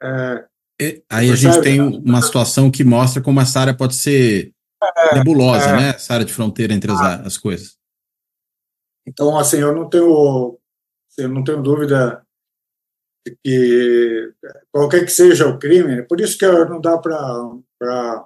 É, 0.00 0.44
aí 1.10 1.30
a 1.30 1.34
gente 1.34 1.60
tem 1.60 1.80
uma 1.80 2.22
situação 2.22 2.70
que 2.70 2.84
mostra 2.84 3.20
como 3.20 3.40
essa 3.40 3.58
área 3.58 3.74
pode 3.74 3.96
ser 3.96 4.52
é, 4.96 5.14
nebulosa, 5.16 5.70
é, 5.70 5.76
né? 5.76 5.88
Essa 5.90 6.14
área 6.14 6.24
de 6.24 6.32
fronteira 6.32 6.72
entre 6.72 6.92
as, 6.92 7.00
ah, 7.00 7.22
as 7.24 7.36
coisas. 7.36 7.76
Então, 9.04 9.36
assim, 9.36 9.58
eu 9.58 9.74
não 9.74 9.88
tenho, 9.88 10.56
assim, 11.10 11.22
eu 11.22 11.28
não 11.28 11.42
tenho 11.42 11.60
dúvida 11.60 12.24
de 13.26 13.36
que 13.42 14.32
qualquer 14.70 15.04
que 15.04 15.10
seja 15.10 15.48
o 15.48 15.58
crime, 15.58 16.02
por 16.02 16.20
isso 16.20 16.38
que 16.38 16.46
não 16.46 16.80
dá 16.80 16.96
para, 16.96 18.24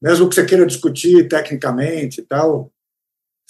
mesmo 0.00 0.26
que 0.26 0.34
você 0.34 0.46
queira 0.46 0.64
discutir 0.64 1.28
tecnicamente 1.28 2.22
e 2.22 2.24
tal, 2.24 2.71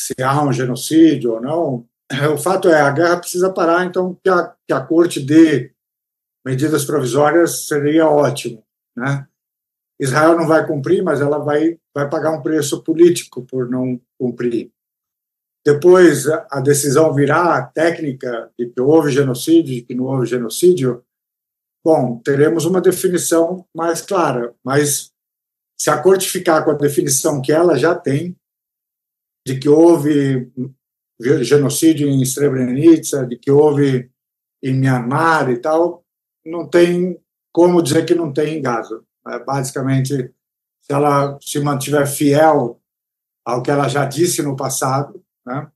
se 0.03 0.14
há 0.22 0.42
um 0.42 0.53
genocídio 0.53 1.34
ou 1.34 1.40
não. 1.40 1.86
O 2.34 2.36
fato 2.36 2.68
é, 2.68 2.80
a 2.80 2.90
guerra 2.90 3.18
precisa 3.18 3.53
parar, 3.53 3.86
então 3.86 4.18
que 4.22 4.28
a, 4.28 4.55
que 4.66 4.72
a 4.72 4.80
corte 4.80 5.20
dê 5.20 5.72
medidas 6.44 6.84
provisórias 6.84 7.66
seria 7.66 8.07
ótimo, 8.07 8.62
né? 8.96 9.26
Israel 10.00 10.36
não 10.36 10.46
vai 10.46 10.66
cumprir, 10.66 11.03
mas 11.03 11.20
ela 11.20 11.38
vai, 11.38 11.78
vai 11.94 12.11
pagar 12.11 12.32
um 12.32 12.42
preço 12.42 12.82
político 12.82 13.42
por 13.42 13.70
não 13.70 14.00
cumprir. 14.18 14.72
Depois 15.64 16.26
a 16.28 16.61
decisão 16.61 17.14
virá 17.14 17.62
técnica 17.62 18.50
de 18.59 18.66
que 18.66 18.80
houve 18.80 19.12
genocídio, 19.12 19.76
de 19.76 19.82
que 19.82 19.94
não 19.94 20.07
houve 20.07 20.26
genocídio. 20.26 21.05
Bom, 21.84 22.18
teremos 22.18 22.64
uma 22.64 22.80
definição 22.80 23.64
mais 23.72 24.00
clara, 24.00 24.53
mas 24.64 25.12
se 25.80 25.88
a 25.88 26.03
corte 26.03 26.28
ficar 26.28 26.64
com 26.64 26.72
a 26.72 26.74
definição 26.74 27.40
que 27.40 27.53
ela 27.53 27.78
já 27.78 27.94
tem, 27.94 28.36
de 29.47 29.59
que 29.59 29.68
houve 29.68 30.51
genocídio 31.20 32.09
em 32.09 32.24
Srebrenica, 32.24 33.26
de 33.26 33.36
que 33.36 33.51
houve 33.51 34.11
em 34.62 34.74
Myanmar 34.74 35.51
e 35.51 35.59
tal, 35.59 36.05
não 36.45 36.68
tem 36.68 37.20
como 37.53 37.82
dizer 37.82 38.07
que 38.07 38.14
não 38.14 38.32
tem 38.32 38.59
em 38.59 38.62
Gaza. 38.62 39.03
É, 39.28 39.38
basicamente, 39.38 40.32
se 40.80 40.93
ela 40.93 41.38
se 41.40 41.61
mantiver 41.61 42.07
fiel 42.07 42.80
ao 43.45 43.62
que 43.62 43.70
ela 43.70 43.88
já 43.88 44.05
disse 44.05 44.43
no 44.43 44.57
passado, 44.57 45.22
né? 45.45 45.70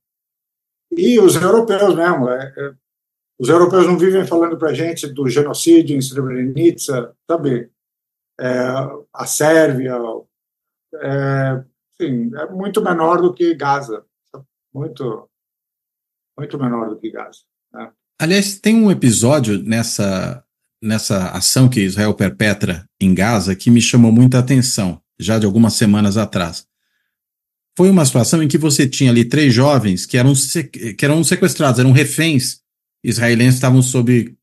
E 0.91 1.19
os 1.19 1.35
europeus 1.35 1.95
mesmo, 1.95 2.29
é, 2.29 2.53
é, 2.57 2.73
os 3.39 3.49
europeus 3.49 3.85
não 3.85 3.97
vivem 3.97 4.25
falando 4.25 4.57
para 4.57 4.69
a 4.69 4.73
gente 4.73 5.05
do 5.07 5.29
genocídio 5.29 5.95
em 5.95 6.01
Srebrenica, 6.01 7.13
sabe? 7.29 7.69
É, 8.39 8.47
a 9.13 9.25
Sérvia, 9.25 9.97
é, 10.95 11.63
sim, 12.01 12.31
é 12.35 12.51
muito 12.51 12.81
menor 12.81 13.21
do 13.21 13.33
que 13.33 13.53
Gaza, 13.55 14.05
muito, 14.73 15.29
muito 16.37 16.57
menor 16.57 16.89
do 16.89 16.99
que 16.99 17.11
Gaza. 17.11 17.39
Né? 17.73 17.91
Aliás, 18.19 18.59
tem 18.59 18.75
um 18.75 18.91
episódio 18.91 19.61
nessa 19.63 20.43
nessa 20.81 21.29
ação 21.29 21.67
que 21.67 21.81
Israel 21.81 22.13
perpetra 22.13 22.87
em 23.01 23.13
Gaza 23.13 23.55
que 23.55 23.71
me 23.71 23.81
chamou 23.81 24.11
muita 24.11 24.39
atenção, 24.39 25.01
já 25.19 25.39
de 25.39 25.45
algumas 25.45 25.73
semanas 25.73 26.17
atrás. 26.17 26.67
Foi 27.75 27.89
uma 27.89 28.05
situação 28.05 28.41
em 28.41 28.47
que 28.47 28.57
você 28.57 28.87
tinha 28.87 29.11
ali 29.11 29.25
três 29.25 29.53
jovens 29.53 30.05
que 30.05 30.17
eram, 30.17 30.33
que 30.97 31.05
eram 31.05 31.23
sequestrados, 31.23 31.79
eram 31.79 31.91
reféns 31.91 32.61
israelenses, 33.03 33.55
estavam 33.55 33.81
sob 33.81 34.35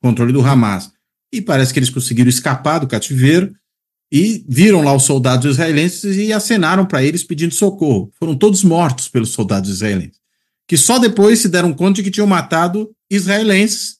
controle 0.00 0.32
do 0.32 0.40
Hamas. 0.40 0.92
E 1.32 1.40
parece 1.40 1.72
que 1.72 1.78
eles 1.78 1.90
conseguiram 1.90 2.28
escapar 2.28 2.78
do 2.78 2.86
cativeiro 2.86 3.54
e 4.12 4.44
viram 4.46 4.82
lá 4.82 4.94
os 4.94 5.04
soldados 5.04 5.54
israelenses 5.54 6.18
e 6.18 6.34
acenaram 6.34 6.84
para 6.84 7.02
eles 7.02 7.24
pedindo 7.24 7.54
socorro. 7.54 8.12
Foram 8.18 8.36
todos 8.36 8.62
mortos 8.62 9.08
pelos 9.08 9.30
soldados 9.30 9.70
israelenses, 9.70 10.20
que 10.68 10.76
só 10.76 10.98
depois 10.98 11.38
se 11.38 11.48
deram 11.48 11.72
conta 11.72 11.94
de 11.94 12.02
que 12.02 12.10
tinham 12.10 12.26
matado 12.26 12.94
israelenses 13.10 13.96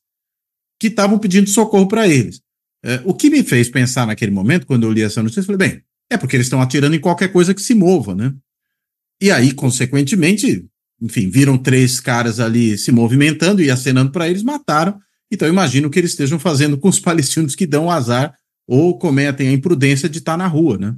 que 0.79 0.89
estavam 0.89 1.19
pedindo 1.19 1.49
socorro 1.49 1.89
para 1.89 2.07
eles. 2.07 2.43
É, 2.85 3.01
o 3.07 3.15
que 3.15 3.31
me 3.31 3.43
fez 3.43 3.71
pensar 3.71 4.07
naquele 4.07 4.33
momento, 4.33 4.67
quando 4.67 4.83
eu 4.83 4.93
li 4.93 5.01
essa 5.01 5.23
notícia, 5.23 5.41
eu 5.41 5.45
falei, 5.45 5.71
bem, 5.71 5.83
é 6.11 6.19
porque 6.19 6.37
eles 6.37 6.47
estão 6.47 6.61
atirando 6.61 6.95
em 6.95 7.01
qualquer 7.01 7.33
coisa 7.33 7.55
que 7.55 7.63
se 7.63 7.75
mova, 7.75 8.15
né? 8.15 8.35
E 9.19 9.31
aí, 9.31 9.53
consequentemente, 9.53 10.67
enfim, 11.01 11.31
viram 11.31 11.57
três 11.57 12.01
caras 12.01 12.39
ali 12.39 12.77
se 12.77 12.93
movimentando 12.93 13.63
e 13.63 13.71
acenando 13.71 14.13
para 14.13 14.29
eles, 14.29 14.43
mataram. 14.43 14.99
Então, 15.31 15.49
imagino 15.49 15.89
que 15.89 15.99
eles 15.99 16.11
estejam 16.11 16.39
fazendo 16.39 16.77
com 16.77 16.89
os 16.89 16.99
palestinos 17.01 17.55
que 17.55 17.67
dão 17.67 17.91
azar 17.91 18.35
ou 18.73 18.99
cometem 18.99 19.49
a 19.49 19.53
imprudência 19.53 20.09
de 20.09 20.17
estar 20.17 20.35
na 20.35 20.47
rua, 20.47 20.79
né? 20.79 20.97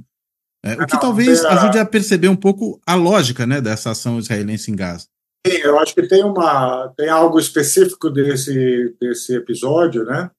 É, 0.63 0.75
o 0.75 0.87
que 0.87 0.93
não, 0.93 1.01
talvez 1.01 1.43
a... 1.43 1.51
ajude 1.51 1.77
a 1.77 1.85
perceber 1.85 2.29
um 2.29 2.35
pouco 2.35 2.79
a 2.87 2.95
lógica 2.95 3.45
né, 3.45 3.59
dessa 3.59 3.91
ação 3.91 4.17
israelense 4.17 4.71
em 4.71 4.75
Gaza. 4.77 5.09
Sim, 5.45 5.57
eu 5.57 5.77
acho 5.77 5.93
que 5.93 6.07
tem, 6.07 6.23
uma, 6.23 6.87
tem 6.95 7.09
algo 7.09 7.37
específico 7.37 8.09
desse, 8.09 8.95
desse 8.97 9.35
episódio, 9.35 10.05
né? 10.05 10.31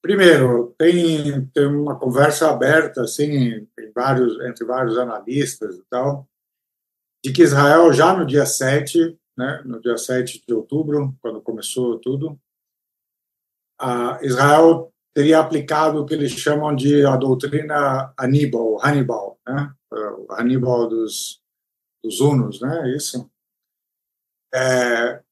Primeiro, 0.00 0.72
tem, 0.78 1.44
tem 1.46 1.66
uma 1.66 1.98
conversa 1.98 2.48
aberta 2.48 3.02
assim, 3.02 3.66
vários, 3.92 4.40
entre 4.46 4.64
vários 4.64 4.96
analistas 4.96 5.76
e 5.76 5.82
tal, 5.90 6.28
de 7.24 7.32
que 7.32 7.42
Israel, 7.42 7.92
já 7.92 8.16
no 8.16 8.24
dia 8.24 8.46
7, 8.46 9.18
né, 9.36 9.60
no 9.64 9.80
dia 9.80 9.96
7 9.96 10.44
de 10.46 10.54
outubro, 10.54 11.16
quando 11.20 11.42
começou 11.42 11.98
tudo, 11.98 12.38
Israel 14.22 14.91
teria 15.14 15.38
aplicado 15.38 16.00
o 16.00 16.06
que 16.06 16.14
eles 16.14 16.32
chamam 16.32 16.74
de 16.74 17.04
a 17.04 17.16
doutrina 17.16 18.12
Aníbal, 18.16 18.78
Hannibal, 18.82 19.38
né? 19.46 19.72
o 19.90 20.32
Hannibal 20.32 20.88
dos, 20.88 21.42
dos 22.02 22.20
Hunos, 22.20 22.60
né? 22.60 22.96
Isso. 22.96 23.30
É, 24.54 25.22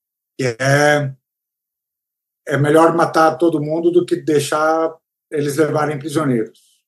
é, 0.40 1.14
é 2.48 2.56
melhor 2.56 2.94
matar 2.94 3.36
todo 3.36 3.60
mundo 3.60 3.90
do 3.90 4.04
que 4.04 4.16
deixar 4.16 4.96
eles 5.30 5.56
levarem 5.56 5.98
prisioneiros, 5.98 6.82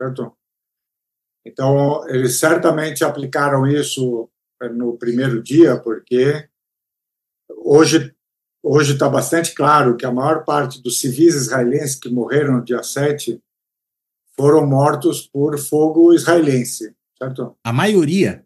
certo? 0.00 0.36
Então, 1.44 2.06
eles 2.08 2.38
certamente 2.38 3.04
aplicaram 3.04 3.66
isso 3.66 4.30
no 4.72 4.96
primeiro 4.98 5.42
dia, 5.42 5.80
porque 5.80 6.48
hoje 7.48 8.14
Hoje 8.70 8.92
está 8.92 9.08
bastante 9.08 9.54
claro 9.54 9.96
que 9.96 10.04
a 10.04 10.12
maior 10.12 10.44
parte 10.44 10.82
dos 10.82 11.00
civis 11.00 11.34
israelenses 11.34 11.94
que 11.94 12.10
morreram 12.10 12.58
no 12.58 12.62
dia 12.62 12.82
7 12.82 13.42
foram 14.36 14.66
mortos 14.66 15.26
por 15.26 15.58
fogo 15.58 16.12
israelense, 16.12 16.94
certo? 17.16 17.56
A 17.64 17.72
maioria? 17.72 18.44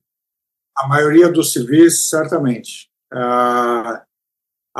A 0.79 0.87
maioria 0.87 1.29
dos 1.29 1.53
civis, 1.53 2.09
certamente. 2.09 2.89
A 3.11 4.07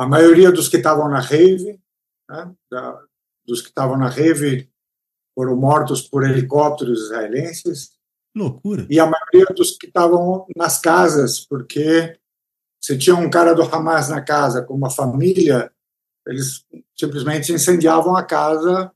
maioria 0.07 0.53
dos 0.53 0.69
que 0.69 0.77
estavam 0.77 1.09
na 1.09 1.19
rave, 1.19 1.81
né, 2.31 2.55
da, 2.71 3.03
dos 3.45 3.61
que 3.61 3.69
estavam 3.69 3.99
na 3.99 4.09
rave, 4.09 4.71
foram 5.35 5.57
mortos 5.57 6.03
por 6.03 6.23
helicópteros 6.23 7.07
israelenses. 7.07 7.91
Loucura. 8.33 8.87
E 8.89 9.01
a 9.01 9.07
maioria 9.07 9.53
dos 9.57 9.77
que 9.77 9.89
estavam 9.89 10.47
nas 10.57 10.79
casas, 10.79 11.41
porque 11.41 12.17
se 12.83 12.99
tinha 12.99 13.15
um 13.15 13.31
cara 13.31 13.55
do 13.55 13.63
Hamas 13.63 14.09
na 14.09 14.21
casa 14.21 14.63
com 14.63 14.75
uma 14.75 14.91
família, 14.91 15.71
eles 16.27 16.65
simplesmente 16.99 17.53
incendiavam 17.53 18.17
a 18.17 18.25
casa 18.25 18.91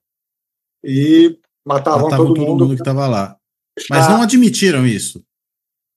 e 0.84 1.38
matavam, 1.64 2.04
matavam 2.04 2.26
todo, 2.26 2.34
todo 2.34 2.46
mundo, 2.46 2.64
mundo 2.64 2.74
que 2.74 2.82
estava 2.82 3.06
lá. 3.06 3.36
Mas 3.88 4.08
não 4.08 4.22
admitiram 4.22 4.86
isso. 4.86 5.22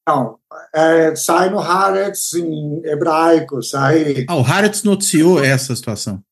Não, 0.08 0.40
é, 0.74 1.16
sai 1.16 1.50
no 1.50 1.60
Haaretz 1.60 2.34
em 2.34 2.86
hebraico, 2.86 3.62
sai. 3.64 4.26
Ah, 4.28 4.36
o 4.36 4.44
Haaretz 4.44 4.84
noticiou 4.84 5.44
essa 5.44 5.76
situação. 5.76 6.24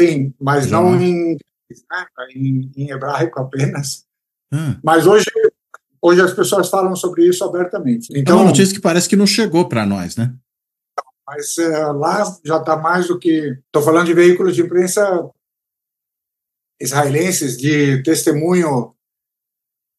Sim, 0.00 0.32
mas 0.40 0.66
Já. 0.66 0.80
não 0.80 1.00
em, 1.00 1.34
né, 1.34 2.06
em, 2.34 2.72
em, 2.76 2.90
hebraico 2.90 3.40
apenas. 3.40 4.04
Ah. 4.52 4.76
Mas 4.82 5.06
hoje, 5.06 5.26
hoje 6.00 6.20
as 6.20 6.32
pessoas 6.32 6.68
falam 6.68 6.96
sobre 6.96 7.26
isso 7.28 7.44
abertamente. 7.44 8.08
Então, 8.16 8.38
é 8.38 8.40
uma 8.40 8.48
notícia 8.48 8.74
que 8.74 8.80
parece 8.80 9.08
que 9.08 9.16
não 9.16 9.26
chegou 9.26 9.68
para 9.68 9.84
nós, 9.86 10.16
né? 10.16 10.34
Mas 11.26 11.56
é, 11.58 11.86
lá 11.86 12.22
já 12.44 12.58
está 12.58 12.76
mais 12.76 13.08
do 13.08 13.18
que. 13.18 13.58
Estou 13.66 13.82
falando 13.82 14.06
de 14.06 14.14
veículos 14.14 14.54
de 14.54 14.62
imprensa 14.62 15.30
israelenses 16.80 17.56
de 17.56 18.02
testemunho 18.02 18.94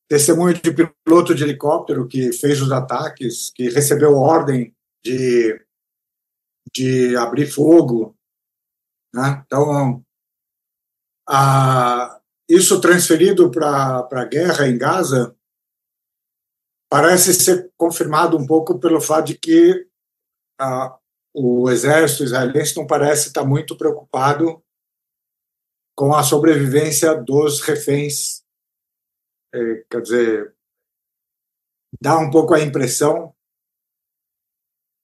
testemunho 0.08 0.54
de 0.54 0.72
piloto 0.72 1.34
de 1.34 1.44
helicóptero 1.44 2.08
que 2.08 2.32
fez 2.32 2.62
os 2.62 2.72
ataques, 2.72 3.52
que 3.52 3.70
recebeu 3.70 4.14
ordem 4.14 4.76
de, 5.04 5.60
de 6.74 7.16
abrir 7.16 7.48
fogo. 7.48 8.16
Né? 9.14 9.44
Então, 9.46 10.04
a, 11.28 12.22
isso 12.48 12.80
transferido 12.80 13.50
para 13.50 14.08
a 14.12 14.26
guerra 14.26 14.68
em 14.68 14.78
Gaza 14.78 15.36
parece 16.90 17.34
ser 17.34 17.72
confirmado 17.76 18.38
um 18.38 18.46
pouco 18.46 18.80
pelo 18.80 19.02
fato 19.02 19.28
de 19.28 19.38
que 19.38 19.88
a, 20.60 20.98
o 21.36 21.70
exército 21.70 22.24
israelense 22.24 22.78
não 22.78 22.88
parece 22.88 23.28
estar 23.28 23.44
muito 23.44 23.78
preocupado 23.78 24.64
com 25.96 26.14
a 26.14 26.24
sobrevivência 26.24 27.14
dos 27.16 27.62
reféns 27.62 28.46
é, 29.56 29.86
quer 29.90 30.02
dizer, 30.02 30.56
dá 32.02 32.18
um 32.20 32.30
pouco 32.30 32.54
a 32.54 32.60
impressão 32.60 33.34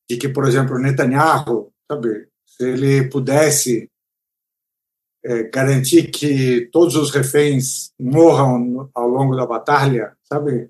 de 0.10 0.18
que, 0.18 0.28
por 0.28 0.46
exemplo, 0.46 0.78
Netanyahu, 0.78 1.74
sabe, 1.90 2.30
se 2.46 2.70
ele 2.70 3.10
pudesse 3.10 3.90
é, 5.24 5.44
garantir 5.44 6.12
que 6.12 6.66
todos 6.72 6.96
os 6.96 7.12
reféns 7.12 7.94
morram 7.98 8.92
ao 8.94 9.08
longo 9.08 9.38
da 9.38 9.46
batalha, 9.46 10.18
sabe? 10.24 10.70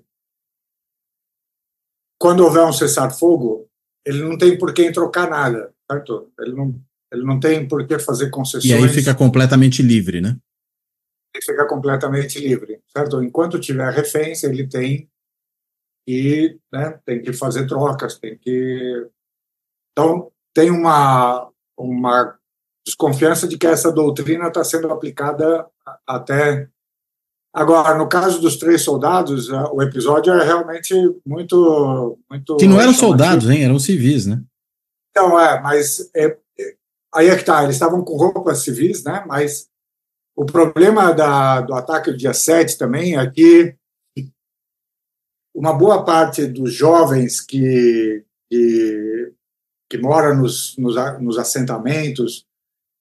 Quando 2.20 2.44
houver 2.44 2.64
um 2.64 2.72
cessar-fogo, 2.72 3.68
ele 4.04 4.22
não 4.22 4.36
tem 4.36 4.58
por 4.58 4.72
que 4.72 4.90
trocar 4.92 5.28
nada, 5.28 5.72
certo? 5.90 6.32
Ele 6.40 6.54
não, 6.54 6.80
ele 7.12 7.24
não 7.24 7.38
tem 7.40 7.66
por 7.66 7.86
que 7.86 7.98
fazer 7.98 8.30
concessões. 8.30 8.64
E 8.64 8.74
aí 8.74 8.88
fica 8.88 9.14
completamente 9.14 9.82
livre, 9.82 10.20
né? 10.20 10.36
ele 11.34 11.44
fica 11.44 11.66
completamente 11.66 12.38
livre, 12.38 12.80
certo? 12.94 13.22
Enquanto 13.22 13.58
tiver 13.58 13.90
reféns, 13.92 14.44
ele 14.44 14.66
tem 14.66 15.08
que, 16.06 16.58
né, 16.72 17.00
tem 17.04 17.22
que 17.22 17.32
fazer 17.32 17.66
trocas, 17.66 18.18
tem 18.18 18.36
que... 18.36 19.08
Então, 19.92 20.30
tem 20.54 20.70
uma, 20.70 21.50
uma 21.76 22.38
desconfiança 22.84 23.48
de 23.48 23.56
que 23.56 23.66
essa 23.66 23.90
doutrina 23.90 24.48
está 24.48 24.62
sendo 24.62 24.90
aplicada 24.90 25.66
até 26.06 26.68
Agora, 27.54 27.98
no 27.98 28.08
caso 28.08 28.40
dos 28.40 28.56
três 28.56 28.82
soldados, 28.82 29.48
o 29.50 29.82
episódio 29.82 30.32
é 30.32 30.42
realmente 30.42 30.94
muito. 31.24 32.18
muito 32.30 32.56
que 32.56 32.66
não 32.66 32.80
eram 32.80 32.94
soldados, 32.94 33.50
hein? 33.50 33.62
Eram 33.62 33.78
civis, 33.78 34.26
né? 34.26 34.42
Então, 35.10 35.38
é, 35.38 35.60
mas 35.60 36.10
é, 36.16 36.38
é, 36.58 36.74
aí 37.14 37.28
é 37.28 37.36
que 37.36 37.44
tá, 37.44 37.62
eles 37.62 37.76
estavam 37.76 38.02
com 38.02 38.16
roupas 38.16 38.64
civis, 38.64 39.04
né? 39.04 39.22
Mas 39.26 39.68
o 40.34 40.46
problema 40.46 41.12
da, 41.12 41.60
do 41.60 41.74
ataque 41.74 42.10
do 42.10 42.16
dia 42.16 42.32
7 42.32 42.78
também 42.78 43.18
é 43.18 43.30
que 43.30 43.76
uma 45.54 45.74
boa 45.74 46.02
parte 46.02 46.46
dos 46.46 46.72
jovens 46.72 47.42
que, 47.42 48.24
que, 48.50 49.32
que 49.90 49.98
moram 49.98 50.36
nos, 50.36 50.74
nos, 50.78 50.94
nos 51.20 51.38
assentamentos, 51.38 52.46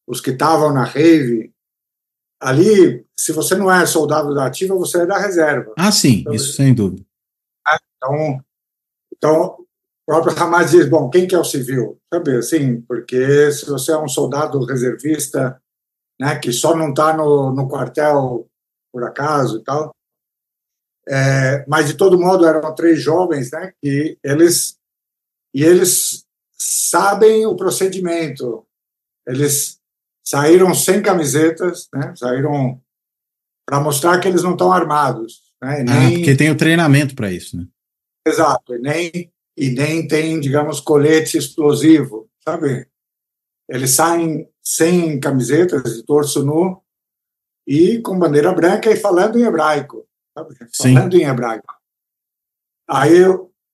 os 0.06 0.20
que 0.20 0.32
estavam 0.32 0.74
na 0.74 0.84
rave, 0.84 1.54
ali, 2.42 3.06
se 3.26 3.32
você 3.32 3.56
não 3.56 3.72
é 3.72 3.86
soldado 3.86 4.34
da 4.34 4.46
ativa, 4.46 4.76
você 4.76 5.02
é 5.02 5.06
da 5.06 5.18
reserva. 5.18 5.74
Ah, 5.78 5.92
sim, 5.92 6.22
então, 6.22 6.34
isso 6.34 6.54
sem 6.54 6.74
dúvida. 6.74 7.06
Então, 7.98 8.44
então, 9.16 9.46
o 9.60 9.66
próprio 10.06 10.38
Hamas 10.38 10.72
diz, 10.72 10.90
bom, 10.90 11.10
quem 11.10 11.28
que 11.28 11.36
é 11.36 11.40
o 11.40 11.44
civil? 11.44 12.00
Sabe, 12.12 12.38
assim, 12.38 12.82
porque 12.82 13.52
se 13.52 13.66
você 13.66 13.92
é 13.92 13.98
um 13.98 14.08
soldado 14.08 14.64
reservista 14.66 15.62
né, 16.22 16.38
que 16.38 16.54
só 16.54 16.76
não 16.76 16.90
está 16.90 17.18
no, 17.18 17.52
no 17.52 17.68
quartel 17.68 18.48
por 18.94 19.04
acaso 19.04 19.58
e 19.58 19.64
tal. 19.64 19.96
É, 21.10 21.66
mas 21.68 21.88
de 21.88 21.96
todo 21.96 22.20
modo 22.20 22.46
eram 22.46 22.76
três 22.76 23.02
jovens, 23.02 23.50
né, 23.52 23.74
que 23.82 24.20
eles 24.24 24.78
e 25.52 25.64
eles 25.64 26.24
sabem 26.52 27.48
o 27.48 27.56
procedimento. 27.56 28.66
Eles 29.28 29.80
saíram 30.24 30.76
sem 30.76 31.02
camisetas, 31.02 31.90
né, 31.92 32.14
saíram 32.16 32.80
para 33.72 33.80
mostrar 33.80 34.20
que 34.20 34.28
eles 34.28 34.44
não 34.44 34.52
estão 34.52 34.70
armados, 34.70 35.44
né, 35.64 35.82
nem, 35.82 36.08
ah, 36.08 36.18
porque 36.18 36.36
tem 36.36 36.52
o 36.52 36.58
treinamento 36.58 37.16
para 37.16 37.32
isso, 37.32 37.56
né? 37.56 37.66
Exato, 38.28 38.76
e 38.76 38.80
nem 38.80 39.32
e 39.56 39.70
nem 39.70 40.06
tem, 40.06 40.42
digamos, 40.42 40.82
colete 40.82 41.38
explosivo, 41.38 42.30
sabe? 42.44 42.86
Eles 43.70 43.92
saem 43.92 44.46
sem 44.62 45.18
camisetas, 45.22 45.96
de 45.96 46.04
torso 46.04 46.44
nu, 46.44 46.82
e 47.66 48.02
com 48.02 48.20
bandeira 48.20 48.52
branca 48.52 48.92
e 48.92 48.98
falando 48.98 49.40
em 49.40 49.44
hebraico. 49.44 50.06
Sabe? 50.38 50.56
Falando 50.76 51.16
em 51.16 51.24
hebraico. 51.24 51.74
Aí 52.90 53.24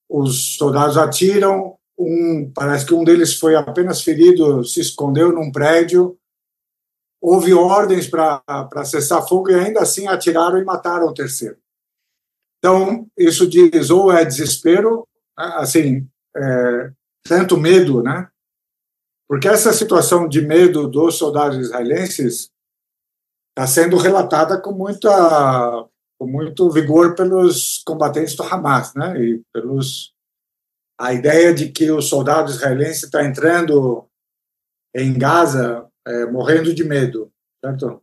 os 0.07 0.57
soldados 0.57 0.95
atiram, 0.95 1.75
um, 1.97 2.51
parece 2.53 2.85
que 2.85 2.93
um 2.93 3.03
deles 3.03 3.39
foi 3.39 3.55
apenas 3.55 4.03
ferido, 4.03 4.63
se 4.63 4.79
escondeu 4.79 5.31
num 5.31 5.51
prédio, 5.51 6.19
houve 7.21 7.53
ordens 7.53 8.07
para 8.07 8.85
cessar 8.85 9.27
fogo 9.27 9.49
e 9.49 9.55
ainda 9.55 9.81
assim 9.81 10.07
atiraram 10.07 10.59
e 10.59 10.65
mataram 10.65 11.07
o 11.07 11.13
terceiro. 11.13 11.57
Então, 12.59 13.07
isso 13.17 13.47
diz 13.47 13.89
ou 13.89 14.11
é 14.11 14.25
desespero, 14.25 15.07
assim, 15.35 16.07
é, 16.35 16.91
tanto 17.23 17.57
medo, 17.57 18.01
né, 18.01 18.27
porque 19.27 19.47
essa 19.47 19.73
situação 19.73 20.27
de 20.27 20.41
medo 20.41 20.87
dos 20.87 21.17
soldados 21.17 21.57
israelenses 21.57 22.49
está 23.49 23.67
sendo 23.67 23.97
relatada 23.97 24.59
com, 24.59 24.71
muita, 24.71 25.09
com 26.17 26.25
muito 26.25 26.69
vigor 26.69 27.13
pelos 27.13 27.83
combatentes 27.85 28.35
do 28.35 28.43
Hamas, 28.43 28.93
né? 28.93 29.19
E 29.19 29.41
pelos 29.51 30.13
a 30.99 31.13
ideia 31.13 31.53
de 31.53 31.69
que 31.69 31.91
o 31.91 32.01
soldado 32.01 32.49
israelense 32.49 33.05
está 33.05 33.23
entrando 33.23 34.07
em 34.95 35.13
Gaza 35.17 35.86
é, 36.07 36.25
morrendo 36.25 36.73
de 36.73 36.83
medo, 36.83 37.31
certo? 37.63 38.01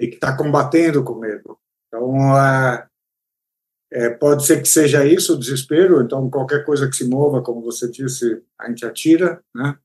E 0.00 0.08
que 0.08 0.14
está 0.16 0.36
combatendo 0.36 1.04
com 1.04 1.14
medo. 1.14 1.56
Então, 1.86 2.36
é, 2.36 2.88
é, 3.92 4.10
pode 4.10 4.44
ser 4.44 4.60
que 4.60 4.68
seja 4.68 5.06
isso, 5.06 5.34
o 5.34 5.38
desespero. 5.38 6.02
Então, 6.02 6.28
qualquer 6.28 6.64
coisa 6.64 6.88
que 6.88 6.96
se 6.96 7.08
mova, 7.08 7.42
como 7.42 7.62
você 7.62 7.88
disse, 7.88 8.42
a 8.58 8.68
gente 8.68 8.84
atira, 8.84 9.42
né? 9.54 9.78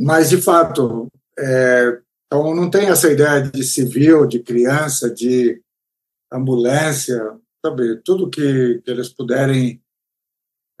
Mas, 0.00 0.30
de 0.30 0.40
fato, 0.40 1.08
é, 1.38 2.00
então 2.26 2.54
não 2.54 2.70
tem 2.70 2.88
essa 2.88 3.10
ideia 3.10 3.42
de 3.42 3.62
civil, 3.62 4.26
de 4.26 4.40
criança, 4.40 5.12
de 5.12 5.62
ambulância, 6.32 7.38
sabe? 7.64 7.96
Tudo 8.04 8.30
que, 8.30 8.80
que 8.84 8.90
eles 8.90 9.08
puderem 9.08 9.82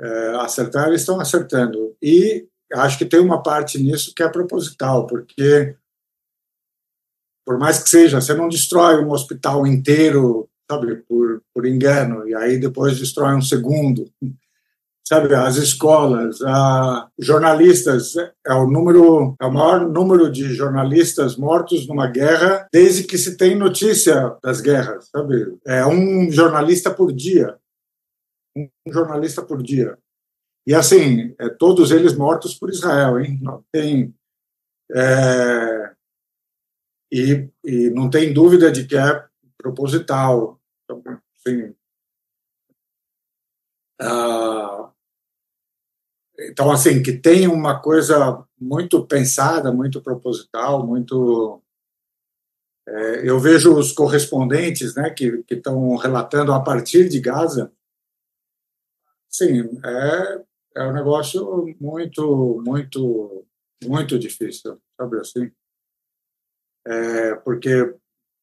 é, 0.00 0.28
acertar, 0.36 0.88
eles 0.88 1.00
estão 1.00 1.20
acertando. 1.20 1.96
E 2.00 2.47
acho 2.74 2.98
que 2.98 3.04
tem 3.04 3.20
uma 3.20 3.42
parte 3.42 3.78
nisso 3.78 4.12
que 4.14 4.22
é 4.22 4.28
proposital, 4.28 5.06
porque 5.06 5.76
por 7.44 7.58
mais 7.58 7.82
que 7.82 7.88
seja, 7.88 8.20
você 8.20 8.34
não 8.34 8.48
destrói 8.48 9.02
um 9.02 9.10
hospital 9.10 9.66
inteiro, 9.66 10.48
sabe, 10.70 10.96
por, 11.08 11.42
por 11.54 11.64
engano, 11.64 12.28
e 12.28 12.34
aí 12.34 12.58
depois 12.58 12.98
destrói 12.98 13.34
um 13.34 13.40
segundo 13.40 14.10
sabe, 15.08 15.34
as 15.34 15.56
escolas, 15.56 16.42
a, 16.42 17.08
jornalistas, 17.18 18.14
é 18.46 18.52
o 18.52 18.66
número, 18.66 19.34
é 19.40 19.46
o 19.46 19.52
maior 19.52 19.88
número 19.88 20.30
de 20.30 20.52
jornalistas 20.52 21.34
mortos 21.34 21.88
numa 21.88 22.06
guerra 22.06 22.68
desde 22.70 23.04
que 23.04 23.16
se 23.16 23.38
tem 23.38 23.56
notícia 23.56 24.36
das 24.42 24.60
guerras, 24.60 25.08
sabe? 25.10 25.56
É 25.66 25.86
um 25.86 26.30
jornalista 26.30 26.90
por 26.90 27.10
dia, 27.10 27.56
um 28.54 28.68
jornalista 28.92 29.40
por 29.42 29.62
dia. 29.62 29.96
E 30.68 30.74
assim, 30.74 31.34
é, 31.38 31.48
todos 31.48 31.90
eles 31.90 32.14
mortos 32.14 32.52
por 32.54 32.68
Israel, 32.68 33.18
hein? 33.18 33.38
Não 33.40 33.64
tem 33.72 34.14
é, 34.94 35.94
e, 37.10 37.48
e 37.64 37.88
não 37.88 38.10
tem 38.10 38.34
dúvida 38.34 38.70
de 38.70 38.86
que 38.86 38.94
é 38.94 39.26
proposital. 39.56 40.60
Então, 40.84 41.02
assim, 41.38 41.74
ah, 43.98 44.92
então, 46.38 46.70
assim, 46.70 47.02
que 47.02 47.14
tem 47.14 47.48
uma 47.48 47.80
coisa 47.80 48.46
muito 48.60 49.06
pensada, 49.06 49.72
muito 49.72 50.02
proposital, 50.02 50.86
muito. 50.86 51.62
É, 52.86 53.26
eu 53.26 53.40
vejo 53.40 53.74
os 53.74 53.90
correspondentes 53.92 54.94
né, 54.94 55.08
que 55.08 55.42
estão 55.50 55.96
relatando 55.96 56.52
a 56.52 56.60
partir 56.62 57.08
de 57.08 57.20
Gaza. 57.20 57.72
Sim, 59.30 59.80
é, 59.82 60.47
é 60.78 60.82
um 60.84 60.92
negócio 60.92 61.66
muito, 61.80 62.62
muito, 62.64 63.44
muito 63.84 64.16
difícil, 64.16 64.80
sabe 64.96 65.18
assim? 65.18 65.50
É, 66.86 67.34
porque, 67.34 67.96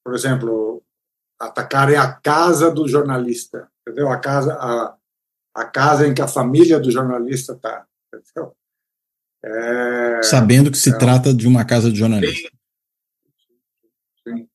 por 0.03 0.13
exemplo, 0.13 0.83
atacarem 1.39 1.95
a 1.95 2.11
casa 2.13 2.69
do 2.69 2.87
jornalista, 2.89 3.71
entendeu? 3.81 4.09
A 4.09 4.19
casa, 4.19 4.53
a, 4.53 4.97
a 5.55 5.65
casa 5.65 6.05
em 6.05 6.13
que 6.13 6.21
a 6.21 6.27
família 6.27 6.77
do 6.77 6.91
jornalista 6.91 7.53
está, 7.53 7.87
entendeu? 8.13 8.55
É, 9.43 10.23
Sabendo 10.23 10.69
que 10.69 10.77
se 10.77 10.89
é, 10.89 10.97
trata 10.97 11.33
de 11.33 11.47
uma 11.47 11.63
casa 11.63 11.89
de 11.89 11.97
jornalista. 11.97 12.51
Sim. 14.27 14.49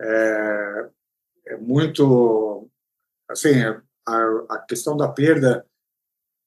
É, 0.00 0.90
é 1.48 1.56
muito, 1.56 2.70
assim, 3.28 3.54
a, 4.06 4.44
a 4.48 4.58
questão 4.60 4.96
da 4.96 5.08
perda 5.08 5.67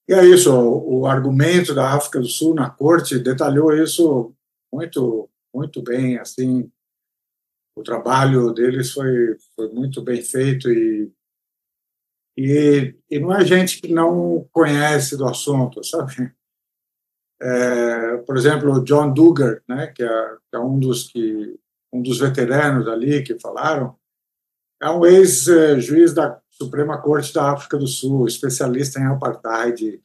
e 0.07 0.14
é 0.14 0.26
isso, 0.26 0.52
o, 0.52 1.06
argumento 1.06 1.73
da 1.73 1.94
África 1.94 2.19
do 2.19 2.28
Sul 2.28 2.53
na 2.53 2.69
corte 2.69 3.19
detalhou 3.19 3.73
isso 3.73 4.34
muito 4.72 5.30
muito 5.53 5.82
bem, 5.82 6.18
assim, 6.18 6.72
o 7.76 7.84
trabalho 7.84 8.53
deles 8.53 8.91
foi, 8.91 9.38
foi 9.56 9.69
muito 9.69 10.02
bem 10.02 10.22
feito 10.22 10.69
e, 10.69 11.11
e, 12.38 12.95
e 13.10 13.19
não 13.19 13.34
é 13.34 13.44
gente 13.44 13.82
que 13.82 13.94
não 13.94 14.48
conhece 14.52 15.18
do 15.18 15.28
assunto, 15.28 15.84
sabe? 15.84 16.34
É, 17.41 18.18
por 18.18 18.38
exemplo, 18.38 18.84
John 18.84 19.14
Duggar, 19.14 19.61
né, 19.68 19.88
que 19.88 20.03
é, 20.03 20.38
que 20.49 20.56
é, 20.56 20.60
um 20.60 20.80
dos 20.80 21.10
que 21.10 21.60
um 21.94 22.02
dos 22.02 22.19
veteranos 22.19 22.88
ali 22.88 23.22
que 23.22 23.38
falaram, 23.38 23.98
é 24.82 24.90
um 24.90 25.06
ex-juiz 25.06 26.14
da 26.14 26.40
Suprema 26.61 27.01
Corte 27.01 27.33
da 27.33 27.51
África 27.51 27.77
do 27.77 27.88
Sul, 27.88 28.27
especialista 28.27 28.99
em 28.99 29.05
apartheid, 29.05 30.01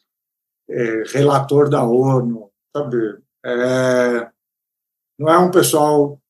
é, 0.68 1.02
relator 1.08 1.68
da 1.68 1.84
ONU, 1.84 2.50
sabe? 2.74 3.18
É, 3.44 4.30
não 5.18 5.28
é 5.28 5.38
um 5.38 5.50
pessoal 5.50 6.20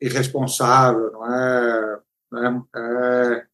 irresponsável, 0.00 1.12
não 1.12 1.26
é, 1.26 2.00
não 2.30 2.68
é, 2.74 3.38
é, 3.42 3.46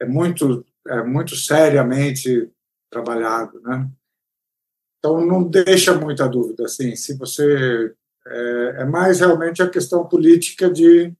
é 0.00 0.06
muito 0.06 0.64
é 0.86 1.02
muito 1.02 1.36
seriamente 1.36 2.50
trabalhado, 2.90 3.60
né? 3.60 3.90
Então 4.98 5.24
não 5.24 5.44
deixa 5.44 5.94
muita 5.94 6.28
dúvida, 6.28 6.64
assim, 6.64 6.96
se 6.96 7.16
você 7.16 7.94
é, 8.26 8.82
é 8.82 8.84
mais 8.84 9.20
realmente 9.20 9.62
a 9.62 9.68
questão 9.68 10.06
política 10.08 10.70
de 10.70 11.12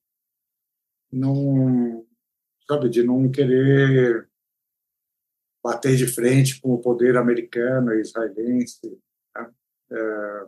não 1.13 2.07
sabe 2.71 2.89
de 2.89 3.03
não 3.03 3.31
querer 3.31 4.29
bater 5.65 5.97
de 5.97 6.07
frente 6.07 6.61
com 6.61 6.73
o 6.75 6.81
poder 6.81 7.17
americano 7.17 7.93
e 7.95 8.01
israelense. 8.01 8.99
Né? 9.35 9.51
É, 9.93 10.47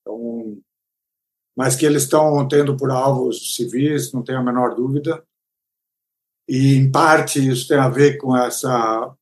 então, 0.00 0.62
mas 1.56 1.76
que 1.76 1.84
eles 1.84 2.04
estão 2.04 2.46
tendo 2.48 2.76
por 2.76 2.90
alvos 2.90 3.54
civis, 3.54 4.12
não 4.12 4.22
tenho 4.22 4.38
a 4.38 4.42
menor 4.42 4.74
dúvida. 4.74 5.24
E, 6.48 6.74
em 6.74 6.90
parte, 6.90 7.38
isso 7.38 7.68
tem 7.68 7.78
a 7.78 7.88
ver 7.88 8.16
com 8.16 8.36
essa, 8.36 9.14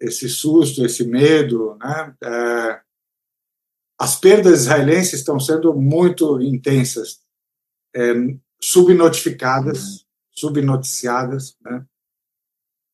esse 0.00 0.28
susto, 0.28 0.84
esse 0.84 1.06
medo. 1.06 1.76
Né? 1.76 2.16
É, 2.22 2.82
as 3.98 4.18
perdas 4.18 4.62
israelenses 4.62 5.14
estão 5.14 5.40
sendo 5.40 5.74
muito 5.74 6.40
intensas, 6.42 7.22
é, 7.94 8.12
subnotificadas, 8.60 10.06
subnoticiadas, 10.30 11.56
né? 11.62 11.84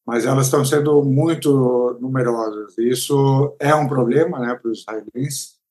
mas 0.06 0.24
elas 0.26 0.46
estão 0.46 0.64
sendo 0.64 1.02
muito 1.02 1.98
numerosas. 2.00 2.76
Isso 2.78 3.56
é 3.58 3.74
um 3.74 3.88
problema 3.88 4.38
né, 4.40 4.54
para 4.54 4.70
os 4.70 4.80
israelenses 4.80 5.62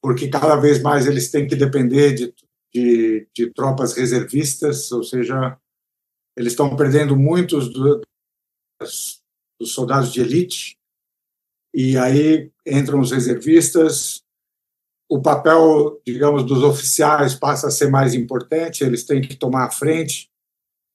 porque 0.00 0.28
cada 0.28 0.56
vez 0.56 0.80
mais 0.80 1.06
eles 1.06 1.30
têm 1.30 1.46
que 1.46 1.56
depender 1.56 2.14
de, 2.14 2.34
de, 2.72 3.28
de 3.34 3.52
tropas 3.52 3.94
reservistas, 3.94 4.90
ou 4.92 5.02
seja, 5.02 5.58
eles 6.36 6.52
estão 6.52 6.76
perdendo 6.76 7.16
muitos 7.16 7.72
do, 7.72 8.00
dos 8.80 9.72
soldados 9.72 10.12
de 10.12 10.20
elite, 10.20 10.78
e 11.74 11.96
aí 11.96 12.50
entram 12.66 13.00
os 13.00 13.10
reservistas. 13.10 14.22
O 15.08 15.22
papel, 15.22 16.00
digamos, 16.06 16.44
dos 16.44 16.62
oficiais 16.62 17.34
passa 17.34 17.68
a 17.68 17.70
ser 17.70 17.90
mais 17.90 18.14
importante, 18.14 18.84
eles 18.84 19.04
têm 19.04 19.22
que 19.22 19.36
tomar 19.36 19.64
a 19.64 19.70
frente, 19.70 20.30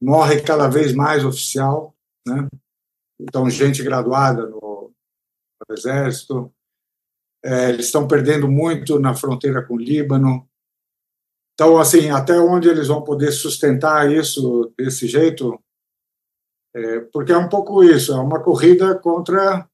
morre 0.01 0.41
cada 0.41 0.67
vez 0.67 0.93
mais 0.93 1.25
oficial, 1.25 1.95
né? 2.27 2.47
Então, 3.19 3.49
gente 3.49 3.81
graduada 3.81 4.45
no, 4.47 4.91
no 5.67 5.75
Exército, 5.75 6.53
é, 7.43 7.69
eles 7.69 7.87
estão 7.87 8.07
perdendo 8.07 8.47
muito 8.47 8.99
na 8.99 9.13
fronteira 9.13 9.65
com 9.65 9.75
o 9.75 9.79
Líbano. 9.79 10.47
Então, 11.53 11.77
assim, 11.77 12.09
até 12.09 12.39
onde 12.39 12.69
eles 12.69 12.87
vão 12.87 13.03
poder 13.03 13.31
sustentar 13.31 14.11
isso 14.11 14.73
desse 14.77 15.07
jeito? 15.07 15.59
É, 16.75 16.99
porque 17.11 17.31
é 17.31 17.37
um 17.37 17.49
pouco 17.49 17.83
isso, 17.83 18.13
é 18.13 18.19
uma 18.19 18.41
corrida 18.41 18.97
contra. 18.97 19.69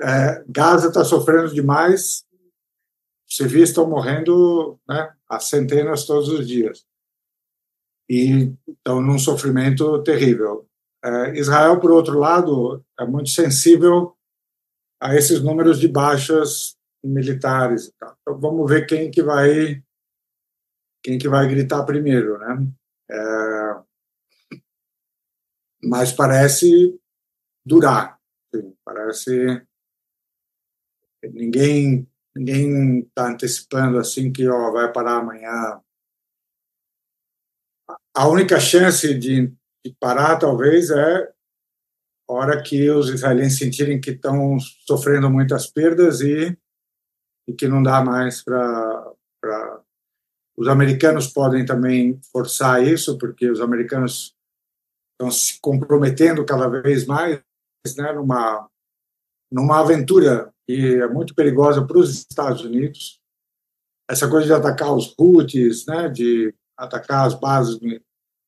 É, 0.00 0.42
Gaza 0.48 0.88
está 0.88 1.04
sofrendo 1.04 1.52
demais, 1.52 2.24
civis 3.36 3.70
estão 3.70 3.88
morrendo 3.88 4.78
né, 4.88 5.14
a 5.28 5.40
centenas 5.40 6.04
todos 6.04 6.28
os 6.28 6.46
dias. 6.46 6.86
E 8.08 8.52
estão 8.68 9.00
num 9.00 9.18
sofrimento 9.18 10.02
terrível. 10.02 10.68
É, 11.04 11.38
Israel, 11.38 11.80
por 11.80 11.90
outro 11.90 12.18
lado, 12.18 12.84
é 12.98 13.06
muito 13.06 13.30
sensível 13.30 14.16
a 15.00 15.14
esses 15.16 15.42
números 15.42 15.80
de 15.80 15.88
baixas 15.88 16.76
militares. 17.02 17.92
Então 17.96 18.38
vamos 18.38 18.70
ver 18.70 18.86
quem 18.86 19.10
que 19.10 19.22
vai 19.22 19.82
quem 21.02 21.18
que 21.18 21.28
vai 21.28 21.48
gritar 21.48 21.84
primeiro, 21.84 22.38
né? 22.38 22.72
É, 23.10 23.82
mas 25.84 26.12
parece 26.12 26.96
durar, 27.66 28.20
sim, 28.54 28.72
parece 28.84 29.66
ninguém 31.24 32.08
ninguém 32.34 33.00
está 33.00 33.28
antecipando 33.28 33.98
assim 33.98 34.32
que 34.32 34.48
ó, 34.48 34.70
vai 34.70 34.92
parar 34.92 35.18
amanhã. 35.18 35.80
A 38.14 38.28
única 38.28 38.58
chance 38.60 39.14
de, 39.14 39.52
de 39.84 39.96
parar 39.98 40.38
talvez 40.38 40.90
é 40.90 41.32
hora 42.28 42.62
que 42.62 42.88
os 42.90 43.08
israelenses 43.08 43.58
sentirem 43.58 44.00
que 44.00 44.10
estão 44.10 44.58
sofrendo 44.86 45.30
muitas 45.30 45.66
perdas 45.66 46.20
e, 46.20 46.56
e 47.46 47.52
que 47.52 47.68
não 47.68 47.82
dá 47.82 48.02
mais 48.02 48.42
para. 48.42 49.14
Os 50.56 50.68
americanos 50.68 51.28
podem 51.28 51.64
também 51.64 52.20
forçar 52.30 52.86
isso, 52.86 53.16
porque 53.16 53.50
os 53.50 53.60
americanos 53.60 54.36
estão 55.12 55.30
se 55.30 55.58
comprometendo 55.60 56.44
cada 56.44 56.68
vez 56.68 57.06
mais 57.06 57.42
né, 57.96 58.12
numa, 58.12 58.68
numa 59.50 59.80
aventura 59.80 60.51
que 60.66 60.96
é 60.96 61.08
muito 61.08 61.34
perigosa 61.34 61.84
para 61.84 61.98
os 61.98 62.10
Estados 62.10 62.62
Unidos. 62.62 63.20
Essa 64.08 64.28
coisa 64.28 64.46
de 64.46 64.52
atacar 64.52 64.94
os 64.94 65.14
Houthis, 65.16 65.86
né, 65.86 66.08
de 66.08 66.54
atacar 66.76 67.26
as 67.26 67.34
bases, 67.34 67.78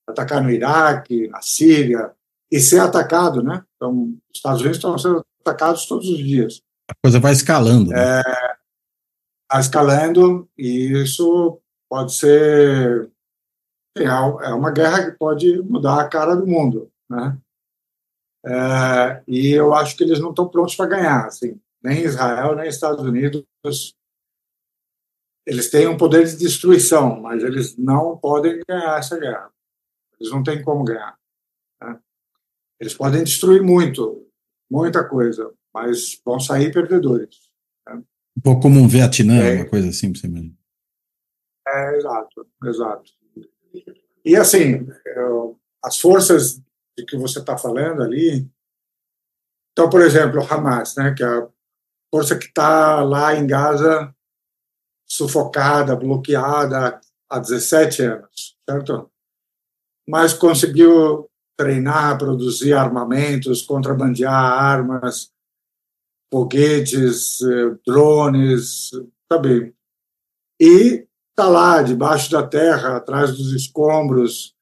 atacar 0.09 0.43
no 0.43 0.51
Iraque, 0.51 1.29
na 1.29 1.41
Síria, 1.41 2.13
e 2.51 2.61
ser 2.61 2.81
atacado, 2.81 3.43
né? 3.43 3.65
Então, 3.77 4.15
os 4.31 4.37
Estados 4.37 4.61
Unidos 4.61 4.77
estão 4.77 4.97
sendo 4.99 5.25
atacados 5.41 5.87
todos 5.87 6.09
os 6.09 6.19
dias. 6.19 6.63
A 6.89 6.95
coisa 7.03 7.19
vai 7.19 7.33
escalando. 7.33 7.91
Né? 7.91 8.21
É, 8.21 8.23
vai 9.51 9.61
escalando 9.61 10.49
e 10.57 11.03
isso 11.03 11.61
pode 11.89 12.13
ser 12.13 13.11
é, 13.97 14.09
uma 14.53 14.71
guerra 14.71 15.11
que 15.11 15.19
pode 15.19 15.63
mudar 15.63 16.01
a 16.01 16.09
cara 16.09 16.35
do 16.35 16.47
mundo, 16.47 16.91
né? 17.09 17.39
É, 18.47 19.23
e 19.27 19.53
eu 19.53 19.73
acho 19.73 19.97
que 19.97 20.05
eles 20.05 20.21
não 20.21 20.31
estão 20.31 20.49
prontos 20.49 20.77
para 20.77 20.87
ganhar, 20.87 21.27
assim, 21.27 21.59
nem 21.85 22.03
Israel 22.03 22.57
nem 22.57 22.67
Estados 22.67 23.05
Unidos. 23.05 23.45
Eles 25.47 25.71
têm 25.71 25.87
um 25.87 25.99
poder 25.99 26.27
de 26.27 26.37
destruição, 26.37 27.21
mas 27.21 27.45
eles 27.45 27.77
não 27.77 28.17
podem 28.17 28.61
ganhar 28.67 28.99
essa 28.99 29.19
guerra. 29.19 29.51
Eles 30.19 30.33
não 30.33 30.43
têm 30.43 30.63
como 30.63 30.85
ganhar. 30.85 31.19
Né? 31.83 32.01
Eles 32.81 32.95
podem 32.95 33.23
destruir 33.23 33.63
muito, 33.63 34.27
muita 34.71 35.07
coisa, 35.07 35.53
mas 35.73 36.19
vão 36.25 36.41
sair 36.41 36.73
perdedores. 36.73 37.51
Né? 37.87 38.03
Um 38.39 38.41
pouco 38.41 38.63
como 38.63 38.81
um 38.81 38.89
Vietnã, 38.89 39.39
é, 39.43 39.57
uma 39.57 39.69
coisa 39.69 39.91
assim, 39.91 40.15
você 40.15 40.27
mesmo. 40.27 40.57
É, 41.69 41.97
exato, 41.97 42.49
exato. 42.65 43.13
E 44.25 44.37
assim, 44.37 44.87
as 45.83 45.99
forças 45.99 46.59
de 46.97 47.05
que 47.05 47.17
você 47.19 47.41
está 47.41 47.59
falando 47.59 48.03
ali, 48.03 48.49
então, 49.73 49.91
por 49.91 50.01
exemplo, 50.01 50.41
o 50.41 50.45
Hamas, 50.45 50.95
né, 50.97 51.13
que 51.15 51.23
é 51.23 51.27
a 51.27 51.49
força 52.15 52.39
que 52.39 52.47
está 52.47 53.03
lá 53.03 53.35
em 53.35 53.45
Gaza 53.45 54.15
sufocada, 55.05 55.97
bloqueada 55.97 57.01
há 57.29 57.39
17 57.41 58.03
anos, 58.03 58.57
certo? 58.71 59.11
Mas 60.09 60.33
conseguiu 60.33 61.29
treinar, 61.59 62.17
produzir 62.17 62.73
armamentos, 62.73 63.63
contrabandear 63.63 64.33
armas, 64.33 65.33
foguetes, 66.33 67.43
eh, 67.43 67.79
drones, 67.85 68.91
sabe? 69.29 69.75
E 70.61 71.09
está 71.31 71.49
lá, 71.49 71.83
debaixo 71.83 72.31
da 72.31 72.47
terra, 72.47 72.97
atrás 72.97 73.37
dos 73.37 73.53
escombros. 73.53 74.55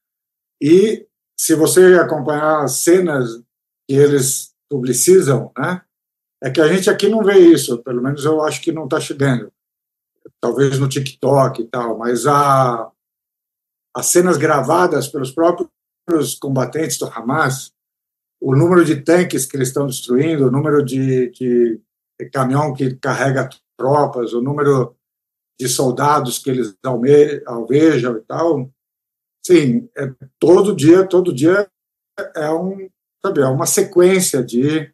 E 0.58 1.06
se 1.38 1.54
você 1.54 1.96
acompanhar 1.96 2.62
as 2.62 2.76
cenas 2.78 3.42
que 3.86 3.94
eles 3.94 4.54
publicizam, 4.70 5.52
né? 5.58 5.82
É 6.42 6.50
que 6.50 6.60
a 6.60 6.66
gente 6.66 6.90
aqui 6.90 7.08
não 7.08 7.22
vê 7.22 7.38
isso, 7.38 7.82
pelo 7.84 8.02
menos 8.02 8.24
eu 8.24 8.42
acho 8.42 8.60
que 8.60 8.72
não 8.72 8.84
está 8.84 8.98
chegando. 8.98 9.52
Talvez 10.40 10.76
no 10.78 10.88
TikTok 10.88 11.62
e 11.62 11.66
tal, 11.68 11.96
mas 11.96 12.26
a, 12.26 12.90
as 13.94 14.06
cenas 14.06 14.36
gravadas 14.36 15.06
pelos 15.06 15.30
próprios 15.30 16.34
combatentes 16.40 16.98
do 16.98 17.06
Hamas, 17.06 17.72
o 18.40 18.56
número 18.56 18.84
de 18.84 19.02
tanques 19.02 19.46
que 19.46 19.56
eles 19.56 19.68
estão 19.68 19.86
destruindo, 19.86 20.48
o 20.48 20.50
número 20.50 20.84
de, 20.84 21.30
de, 21.30 21.80
de 22.20 22.30
caminhão 22.30 22.74
que 22.74 22.96
carrega 22.96 23.48
tropas, 23.78 24.32
o 24.32 24.42
número 24.42 24.96
de 25.60 25.68
soldados 25.68 26.40
que 26.40 26.50
eles 26.50 26.74
alvejam 27.46 28.16
e 28.16 28.20
tal, 28.22 28.68
sim, 29.46 29.88
é, 29.96 30.12
todo 30.40 30.74
dia, 30.74 31.06
todo 31.06 31.32
dia 31.32 31.68
é 32.34 32.50
um, 32.50 32.88
sabe, 33.24 33.42
é 33.42 33.46
uma 33.46 33.66
sequência 33.66 34.42
de 34.42 34.91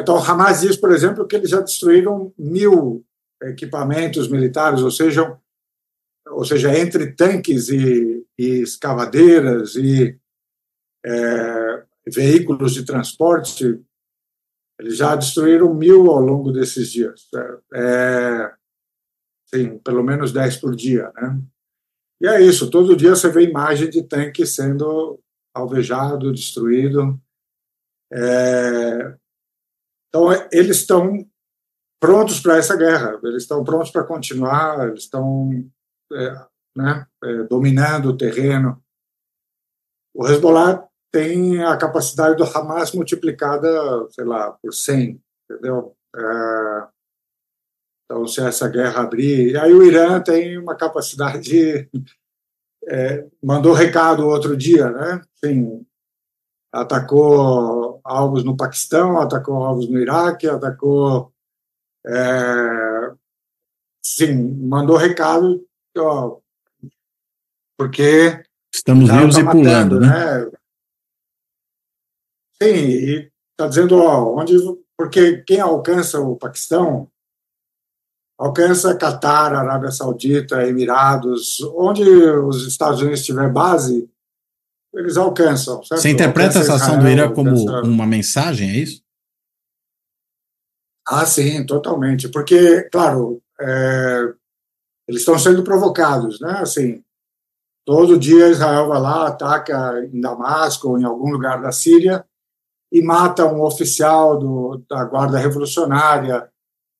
então, 0.00 0.18
Hamas 0.18 0.62
diz, 0.62 0.76
por 0.76 0.90
exemplo, 0.90 1.26
que 1.26 1.36
eles 1.36 1.50
já 1.50 1.60
destruíram 1.60 2.32
mil 2.36 3.04
equipamentos 3.42 4.28
militares, 4.28 4.80
ou 4.80 4.90
seja, 4.90 5.38
ou 6.26 6.44
seja 6.44 6.76
entre 6.76 7.12
tanques 7.12 7.68
e, 7.68 8.26
e 8.38 8.62
escavadeiras 8.62 9.76
e 9.76 10.18
é, 11.04 11.84
veículos 12.06 12.74
de 12.74 12.84
transporte, 12.84 13.80
eles 14.80 14.96
já 14.96 15.14
destruíram 15.14 15.72
mil 15.72 16.10
ao 16.10 16.20
longo 16.20 16.50
desses 16.50 16.90
dias. 16.90 17.28
É, 17.34 17.80
é 17.80 18.54
sim, 19.46 19.78
pelo 19.78 20.02
menos 20.02 20.32
dez 20.32 20.56
por 20.56 20.74
dia, 20.74 21.12
né? 21.14 21.40
E 22.20 22.26
é 22.26 22.40
isso, 22.40 22.70
todo 22.70 22.96
dia 22.96 23.10
você 23.10 23.28
vê 23.28 23.42
imagem 23.42 23.90
de 23.90 24.02
tanque 24.02 24.46
sendo 24.46 25.20
alvejado, 25.54 26.32
destruído. 26.32 27.20
É, 28.12 29.16
então, 30.14 30.30
eles 30.52 30.76
estão 30.76 31.28
prontos 32.00 32.38
para 32.38 32.56
essa 32.56 32.76
guerra, 32.76 33.18
eles 33.24 33.42
estão 33.42 33.64
prontos 33.64 33.90
para 33.90 34.04
continuar, 34.04 34.86
eles 34.86 35.00
estão 35.00 35.50
é, 36.12 36.46
né, 36.76 37.04
é, 37.24 37.42
dominando 37.42 38.10
o 38.10 38.16
terreno. 38.16 38.80
O 40.14 40.24
Hezbollah 40.24 40.86
tem 41.10 41.64
a 41.64 41.76
capacidade 41.76 42.36
do 42.36 42.44
Hamas 42.44 42.92
multiplicada, 42.92 43.68
sei 44.10 44.24
lá, 44.24 44.52
por 44.52 44.72
100, 44.72 45.20
entendeu? 45.50 45.96
É, 46.14 46.88
então, 48.04 48.24
se 48.28 48.40
essa 48.40 48.68
guerra 48.68 49.00
abrir. 49.02 49.50
E 49.50 49.56
aí, 49.56 49.72
o 49.72 49.82
Irã 49.82 50.20
tem 50.20 50.56
uma 50.56 50.76
capacidade. 50.76 51.90
É, 52.86 53.26
mandou 53.42 53.72
recado 53.72 54.28
outro 54.28 54.54
dia, 54.54 54.90
né? 54.90 55.22
Sim, 55.42 55.86
atacou 56.70 57.83
alvos 58.04 58.44
no 58.44 58.56
Paquistão, 58.56 59.18
atacou 59.18 59.64
alvos 59.64 59.88
no 59.88 59.98
Iraque, 59.98 60.46
atacou. 60.46 61.32
É, 62.06 63.12
sim, 64.04 64.34
mandou 64.66 64.96
recado, 64.96 65.66
ó, 65.96 66.38
porque. 67.78 68.44
Estamos 68.72 69.10
vivos 69.10 69.36
tá 69.36 69.40
e 69.40 69.44
pulando, 69.44 70.00
né? 70.00 70.08
né? 70.08 70.50
Sim, 72.62 72.74
e 72.74 73.32
está 73.52 73.66
dizendo, 73.68 73.98
ó, 73.98 74.40
onde. 74.40 74.54
Porque 74.96 75.38
quem 75.38 75.58
alcança 75.58 76.20
o 76.20 76.36
Paquistão 76.36 77.10
alcança 78.38 78.96
Catar, 78.96 79.54
Arábia 79.54 79.90
Saudita, 79.90 80.66
Emirados, 80.66 81.60
onde 81.76 82.02
os 82.02 82.66
Estados 82.66 83.00
Unidos 83.00 83.24
tiver 83.24 83.50
base, 83.50 84.08
eles 84.96 85.16
alcançam. 85.16 85.82
Certo? 85.82 86.00
Você 86.00 86.10
interpreta 86.10 86.58
essa 86.58 86.74
ação 86.74 86.98
do 86.98 87.08
Irã 87.08 87.32
como 87.32 87.50
alcança... 87.50 87.82
uma 87.88 88.06
mensagem, 88.06 88.70
é 88.70 88.76
isso? 88.76 89.02
Ah, 91.06 91.26
sim, 91.26 91.64
totalmente. 91.66 92.28
Porque, 92.28 92.82
claro, 92.90 93.42
é, 93.60 94.32
eles 95.06 95.20
estão 95.20 95.38
sendo 95.38 95.62
provocados, 95.62 96.40
né? 96.40 96.58
Assim, 96.60 97.02
todo 97.84 98.18
dia 98.18 98.48
Israel 98.48 98.88
vai 98.88 99.00
lá, 99.00 99.28
ataca 99.28 100.04
em 100.12 100.20
Damasco 100.20 100.88
ou 100.88 100.98
em 100.98 101.04
algum 101.04 101.30
lugar 101.30 101.60
da 101.60 101.72
Síria 101.72 102.24
e 102.90 103.02
mata 103.02 103.44
um 103.44 103.62
oficial 103.62 104.38
do, 104.38 104.82
da 104.88 105.04
Guarda 105.04 105.38
Revolucionária 105.38 106.48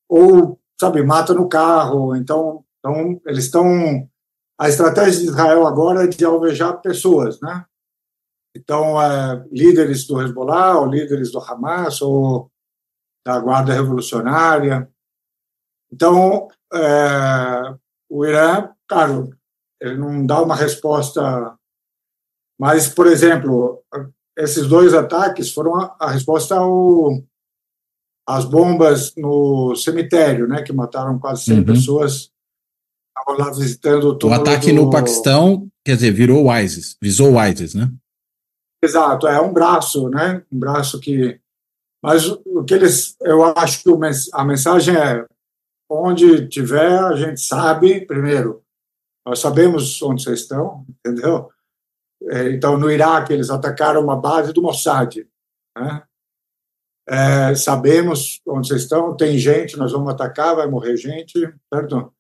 ou 0.09 0.59
sabe, 0.79 1.03
mata 1.03 1.33
no 1.33 1.49
carro. 1.49 2.15
Então, 2.15 2.65
então 2.79 3.21
eles 3.27 3.45
estão. 3.45 4.09
A 4.59 4.69
estratégia 4.69 5.21
de 5.21 5.27
Israel 5.27 5.67
agora 5.67 6.05
é 6.05 6.07
de 6.07 6.25
alvejar 6.25 6.81
pessoas, 6.81 7.41
né? 7.41 7.65
Então, 8.57 9.01
é, 9.01 9.45
líderes 9.51 10.07
do 10.07 10.21
Hezbollah, 10.23 10.79
ou 10.79 10.87
líderes 10.87 11.33
do 11.33 11.41
Hamas, 11.41 12.01
ou 12.01 12.51
da 13.27 13.39
Guarda 13.41 13.73
Revolucionária. 13.73 14.89
Então, 15.93 16.49
é, 16.73 17.75
o 18.09 18.25
Irã, 18.25 18.71
claro, 18.87 19.31
ele 19.81 19.97
não 19.97 20.25
dá 20.25 20.43
uma 20.43 20.55
resposta. 20.55 21.57
Mas, 22.59 22.89
por 22.89 23.07
exemplo, 23.07 23.83
esses 24.37 24.67
dois 24.69 24.95
ataques 24.95 25.53
foram 25.53 25.77
a, 25.77 25.97
a 25.99 26.11
resposta 26.11 26.57
ao, 26.57 27.11
as 28.27 28.45
bombas 28.45 29.13
no 29.17 29.75
cemitério, 29.77 30.47
né, 30.47 30.63
que 30.63 30.73
mataram 30.73 31.19
quase 31.19 31.45
100 31.45 31.59
uhum. 31.59 31.65
pessoas. 31.65 32.31
Estavam 33.17 33.45
lá 33.45 33.53
visitando 33.53 34.05
o 34.11 34.27
O 34.27 34.33
ataque 34.33 34.73
do... 34.73 34.75
no 34.75 34.91
Paquistão, 34.91 35.69
quer 35.85 35.95
dizer, 35.97 36.11
virou 36.13 36.47
o 36.47 36.57
ISIS, 36.57 36.97
visou 37.01 37.35
o 37.35 37.45
ISIS, 37.45 37.75
né? 37.75 37.91
Exato, 38.85 39.27
é 39.27 39.41
um 39.41 39.51
braço, 39.51 40.11
né? 40.11 40.45
Um 40.53 40.59
braço 40.59 41.01
que. 41.01 41.41
Mas 42.03 42.27
o 42.29 42.63
que 42.65 42.75
eles. 42.75 43.17
Eu 43.23 43.43
acho 43.43 43.83
que 43.83 43.91
a 44.35 44.45
mensagem 44.45 44.95
é: 44.95 45.27
onde 45.89 46.47
tiver, 46.49 46.99
a 46.99 47.17
gente 47.17 47.41
sabe, 47.41 48.05
primeiro, 48.05 48.63
nós 49.27 49.39
sabemos 49.39 50.03
onde 50.03 50.23
vocês 50.23 50.41
estão, 50.41 50.85
entendeu? 50.99 51.49
É, 52.25 52.51
então, 52.51 52.79
no 52.79 52.91
Iraque, 52.91 53.33
eles 53.33 53.49
atacaram 53.49 54.03
uma 54.03 54.21
base 54.21 54.53
do 54.53 54.61
Mossad, 54.61 55.27
né? 55.77 56.03
É, 57.09 57.55
sabemos 57.55 58.43
onde 58.47 58.69
vocês 58.69 58.83
estão, 58.83 59.17
tem 59.17 59.39
gente, 59.39 59.79
nós 59.79 59.93
vamos 59.93 60.13
atacar, 60.13 60.57
vai 60.57 60.67
morrer 60.67 60.97
gente, 60.97 61.39
certo? 61.73 62.13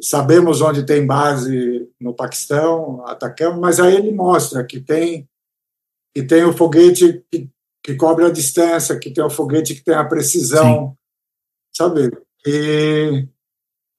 Sabemos 0.00 0.60
onde 0.60 0.86
tem 0.86 1.04
base 1.04 1.88
no 2.00 2.14
Paquistão, 2.14 3.04
atacamos, 3.06 3.60
mas 3.60 3.78
aí 3.78 3.94
ele 3.94 4.12
mostra 4.12 4.64
que 4.64 4.80
tem 4.80 5.28
que 6.14 6.22
tem 6.22 6.44
o 6.44 6.52
foguete 6.52 7.24
que, 7.30 7.48
que 7.82 7.94
cobre 7.96 8.24
a 8.24 8.30
distância, 8.30 8.98
que 8.98 9.12
tem 9.12 9.24
o 9.24 9.30
foguete 9.30 9.74
que 9.74 9.84
tem 9.84 9.94
a 9.94 10.04
precisão, 10.04 10.90
Sim. 10.90 10.96
sabe? 11.76 12.10
E, 12.46 13.26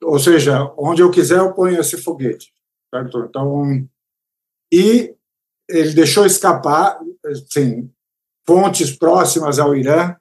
ou 0.03 0.19
seja, 0.19 0.73
onde 0.77 1.01
eu 1.01 1.11
quiser 1.11 1.39
eu 1.39 1.53
ponho 1.53 1.79
esse 1.79 1.97
foguete, 1.97 2.53
certo? 2.93 3.25
Então, 3.29 3.88
e 4.71 5.15
ele 5.69 5.93
deixou 5.93 6.25
escapar, 6.25 6.99
sim 7.49 7.89
fontes 8.45 8.95
próximas 8.95 9.59
ao 9.59 9.75
Irã 9.75 10.15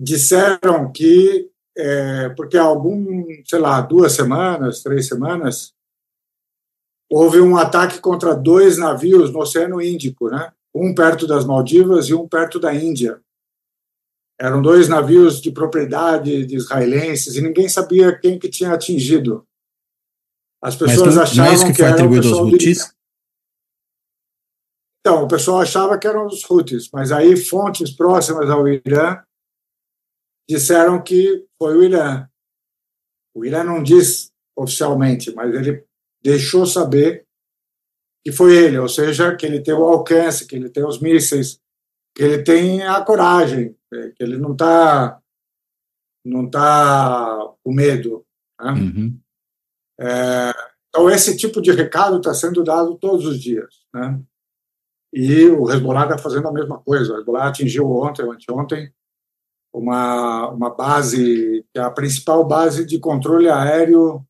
disseram 0.00 0.92
que, 0.92 1.50
é, 1.76 2.28
porque 2.30 2.56
há 2.56 2.62
algum, 2.62 3.26
sei 3.44 3.58
lá, 3.58 3.80
duas 3.80 4.12
semanas, 4.12 4.82
três 4.82 5.08
semanas, 5.08 5.73
houve 7.10 7.40
um 7.40 7.56
ataque 7.56 8.00
contra 8.00 8.34
dois 8.34 8.78
navios 8.78 9.32
no 9.32 9.40
Oceano 9.40 9.80
Índico, 9.80 10.28
né? 10.28 10.52
um 10.74 10.94
perto 10.94 11.26
das 11.26 11.44
Maldivas 11.44 12.08
e 12.08 12.14
um 12.14 12.26
perto 12.26 12.58
da 12.58 12.74
Índia. 12.74 13.22
Eram 14.40 14.60
dois 14.60 14.88
navios 14.88 15.40
de 15.40 15.52
propriedade 15.52 16.44
de 16.44 16.56
israelenses 16.56 17.36
e 17.36 17.40
ninguém 17.40 17.68
sabia 17.68 18.18
quem 18.18 18.38
que 18.38 18.48
tinha 18.48 18.72
atingido. 18.72 19.46
As 20.60 20.74
pessoas 20.74 21.14
não, 21.14 21.22
achavam 21.22 21.44
não 21.44 21.52
é 21.52 21.54
isso 21.54 21.66
que, 21.66 21.72
que 21.72 21.78
foi 21.78 21.86
atribuído 21.86 22.28
aos 22.28 22.38
Houthis? 22.38 22.94
Então, 25.00 25.22
o 25.22 25.28
pessoal 25.28 25.60
achava 25.60 25.98
que 25.98 26.06
eram 26.06 26.26
os 26.26 26.48
Houthis, 26.48 26.90
mas 26.90 27.12
aí 27.12 27.36
fontes 27.36 27.90
próximas 27.90 28.50
ao 28.50 28.66
Irã 28.66 29.22
disseram 30.48 31.00
que 31.00 31.46
foi 31.58 31.76
o 31.76 31.84
Irã. 31.84 32.28
O 33.36 33.44
Irã 33.44 33.62
não 33.62 33.82
diz 33.82 34.32
oficialmente, 34.56 35.32
mas 35.34 35.54
ele 35.54 35.84
deixou 36.24 36.64
saber 36.64 37.26
que 38.24 38.32
foi 38.32 38.56
ele, 38.56 38.78
ou 38.78 38.88
seja, 38.88 39.36
que 39.36 39.44
ele 39.44 39.60
tem 39.60 39.74
o 39.74 39.84
alcance, 39.84 40.46
que 40.46 40.56
ele 40.56 40.70
tem 40.70 40.84
os 40.84 40.98
mísseis, 40.98 41.60
que 42.16 42.22
ele 42.22 42.42
tem 42.42 42.82
a 42.82 43.02
coragem, 43.02 43.76
que 43.90 44.22
ele 44.22 44.38
não 44.38 44.52
está 44.52 45.20
não 46.24 46.48
tá 46.48 47.52
com 47.62 47.70
medo. 47.70 48.24
Né? 48.58 48.70
Uhum. 48.72 49.20
É, 50.00 50.52
então, 50.88 51.10
esse 51.10 51.36
tipo 51.36 51.60
de 51.60 51.70
recado 51.70 52.16
está 52.16 52.32
sendo 52.32 52.64
dado 52.64 52.96
todos 52.96 53.26
os 53.26 53.38
dias. 53.38 53.84
Né? 53.92 54.22
E 55.12 55.46
o 55.48 55.70
Hezbollah 55.70 56.04
está 56.04 56.16
fazendo 56.16 56.48
a 56.48 56.52
mesma 56.52 56.78
coisa. 56.78 57.12
O 57.12 57.18
Hezbollah 57.18 57.48
atingiu 57.48 57.90
ontem, 57.90 58.24
ou 58.24 58.32
anteontem, 58.32 58.90
uma, 59.72 60.48
uma 60.48 60.70
base, 60.70 61.66
que 61.72 61.78
é 61.78 61.82
a 61.82 61.90
principal 61.90 62.46
base 62.46 62.86
de 62.86 62.98
controle 62.98 63.50
aéreo 63.50 64.26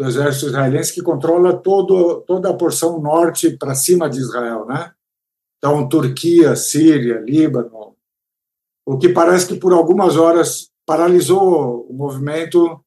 do 0.00 0.06
exército 0.06 0.46
israelense, 0.46 0.94
que 0.94 1.02
controla 1.02 1.58
todo, 1.58 2.22
toda 2.22 2.48
a 2.48 2.56
porção 2.56 2.98
norte 3.02 3.54
para 3.58 3.74
cima 3.74 4.08
de 4.08 4.18
Israel. 4.18 4.64
Né? 4.64 4.94
Então, 5.58 5.86
Turquia, 5.86 6.56
Síria, 6.56 7.20
Líbano, 7.20 7.94
o 8.86 8.96
que 8.96 9.10
parece 9.10 9.46
que 9.46 9.60
por 9.60 9.74
algumas 9.74 10.16
horas 10.16 10.70
paralisou 10.86 11.86
o 11.86 11.92
movimento 11.92 12.82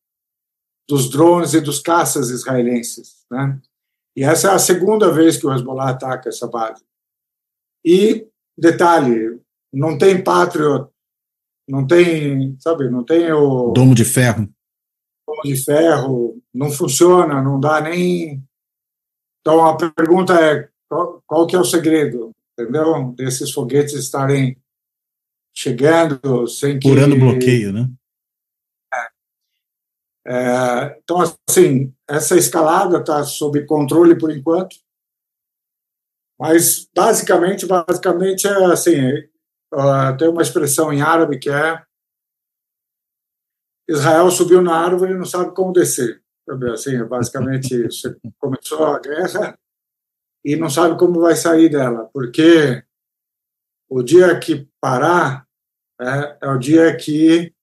dos 0.90 1.08
drones 1.08 1.54
e 1.54 1.62
dos 1.62 1.80
caças 1.80 2.32
israelenses. 2.32 3.24
Né? 3.30 3.62
E 4.18 4.24
essa 4.24 4.50
é 4.50 4.56
a 4.56 4.60
segunda 4.60 5.12
vez 5.12 5.38
que 5.38 5.46
o 5.46 5.54
Hezbollah 5.54 5.92
ataca 5.92 6.30
essa 6.30 6.48
base. 6.48 6.84
E, 7.86 8.28
detalhe, 8.58 9.40
não 9.72 10.00
tem 10.00 10.24
Patriot, 10.24 10.90
não 11.70 11.86
tem, 11.86 12.58
sabe, 12.60 12.90
não 12.90 13.06
tem 13.06 13.32
o... 13.32 13.72
Domo 13.72 13.94
de 13.94 14.04
ferro. 14.04 14.50
Domo 15.28 15.44
de 15.44 15.56
ferro, 15.56 16.43
não 16.54 16.72
funciona, 16.72 17.42
não 17.42 17.60
dá 17.60 17.82
nem... 17.82 18.44
Então, 19.42 19.66
a 19.66 19.76
pergunta 19.76 20.34
é, 20.34 20.70
qual, 20.88 21.22
qual 21.26 21.48
que 21.48 21.56
é 21.56 21.60
o 21.60 21.66
segredo, 21.66 22.32
entendeu? 22.58 23.12
Desses 23.14 23.52
foguetes 23.52 23.94
estarem 23.94 24.58
chegando 25.56 26.48
sem 26.48 26.80
que... 26.80 26.88
Furando 26.88 27.18
bloqueio, 27.18 27.74
né? 27.74 27.90
É, 30.26 30.98
então, 31.04 31.20
assim, 31.50 31.94
essa 32.08 32.38
escalada 32.38 33.00
está 33.00 33.24
sob 33.26 33.66
controle 33.66 34.18
por 34.18 34.32
enquanto, 34.32 34.78
mas 36.40 36.90
basicamente, 36.96 37.66
basicamente 37.66 38.48
é 38.48 38.66
assim, 38.66 39.12
uh, 39.74 40.18
tem 40.18 40.30
uma 40.30 40.42
expressão 40.42 40.94
em 40.94 41.02
árabe 41.02 41.40
que 41.40 41.50
é 41.50 41.84
Israel 43.88 44.32
subiu 44.32 44.62
na 44.62 44.78
árvore 44.78 45.12
e 45.12 45.18
não 45.18 45.26
sabe 45.26 45.54
como 45.54 45.74
descer. 45.74 46.23
Assim, 46.74 47.04
basicamente, 47.06 47.84
você 47.84 48.16
começou 48.38 48.84
a 48.86 49.00
guerra 49.00 49.58
e 50.44 50.56
não 50.56 50.70
sabe 50.70 50.98
como 50.98 51.22
vai 51.22 51.36
sair 51.36 51.70
dela, 51.70 52.10
porque 52.14 52.84
o 53.90 54.04
dia 54.04 54.38
que 54.40 54.68
parar 54.82 55.48
é, 56.02 56.38
é 56.42 56.50
o 56.50 56.58
dia 56.58 56.96
que 56.98 57.54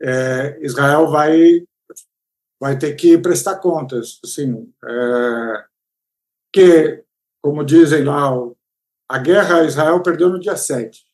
é, 0.00 0.58
Israel 0.64 1.08
vai 1.08 1.66
vai 2.58 2.78
ter 2.78 2.94
que 2.94 3.18
prestar 3.18 3.58
contas, 3.58 4.18
assim, 4.24 4.72
é, 4.82 5.64
que, 6.52 7.04
como 7.42 7.64
dizem 7.64 8.02
lá, 8.02 8.30
a 9.08 9.18
guerra 9.18 9.64
Israel 9.64 10.02
perdeu 10.02 10.30
no 10.30 10.40
dia 10.40 10.56
7. 10.56 11.06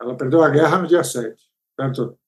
Ela 0.00 0.16
perdeu 0.16 0.42
a 0.42 0.48
guerra 0.48 0.78
no 0.78 0.86
dia 0.86 1.04
7. 1.04 1.36
Portanto, 1.76 2.18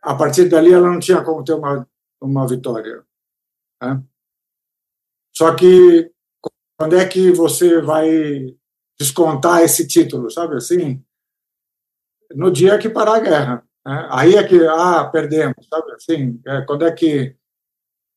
a 0.00 0.14
partir 0.14 0.48
dali 0.48 0.72
ela 0.72 0.88
não 0.90 1.00
tinha 1.00 1.22
como 1.24 1.44
ter 1.44 1.54
uma, 1.54 1.88
uma 2.22 2.46
vitória. 2.46 3.04
Né? 3.82 4.02
Só 5.36 5.54
que 5.54 6.10
quando 6.78 6.96
é 6.96 7.06
que 7.06 7.32
você 7.32 7.80
vai 7.80 8.56
descontar 8.98 9.62
esse 9.62 9.86
título, 9.86 10.30
sabe 10.30 10.56
assim? 10.56 11.04
No 12.34 12.50
dia 12.50 12.78
que 12.78 12.88
parar 12.88 13.16
a 13.16 13.20
guerra. 13.20 13.68
Né? 13.86 14.08
Aí 14.10 14.34
é 14.34 14.46
que, 14.46 14.64
ah, 14.66 15.04
perdemos, 15.04 15.66
sabe 15.68 15.92
assim? 15.92 16.40
É, 16.46 16.62
quando 16.62 16.86
é 16.86 16.92
que. 16.92 17.36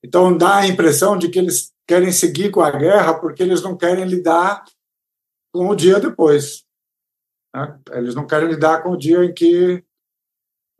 Então 0.04 0.38
dá 0.38 0.58
a 0.58 0.68
impressão 0.68 1.18
de 1.18 1.30
que 1.30 1.40
eles 1.40 1.74
querem 1.88 2.12
seguir 2.12 2.52
com 2.52 2.62
a 2.62 2.72
guerra 2.72 3.20
porque 3.20 3.42
eles 3.42 3.62
não 3.62 3.76
querem 3.76 4.06
lidar 4.06 4.64
com 5.54 5.68
o 5.68 5.76
dia 5.76 6.00
depois. 6.00 6.64
Né? 7.56 7.80
Eles 7.92 8.14
não 8.14 8.28
querem 8.28 8.50
lidar 8.50 8.84
com 8.84 8.92
o 8.92 8.98
dia 8.98 9.24
em 9.26 9.34
que 9.34 9.84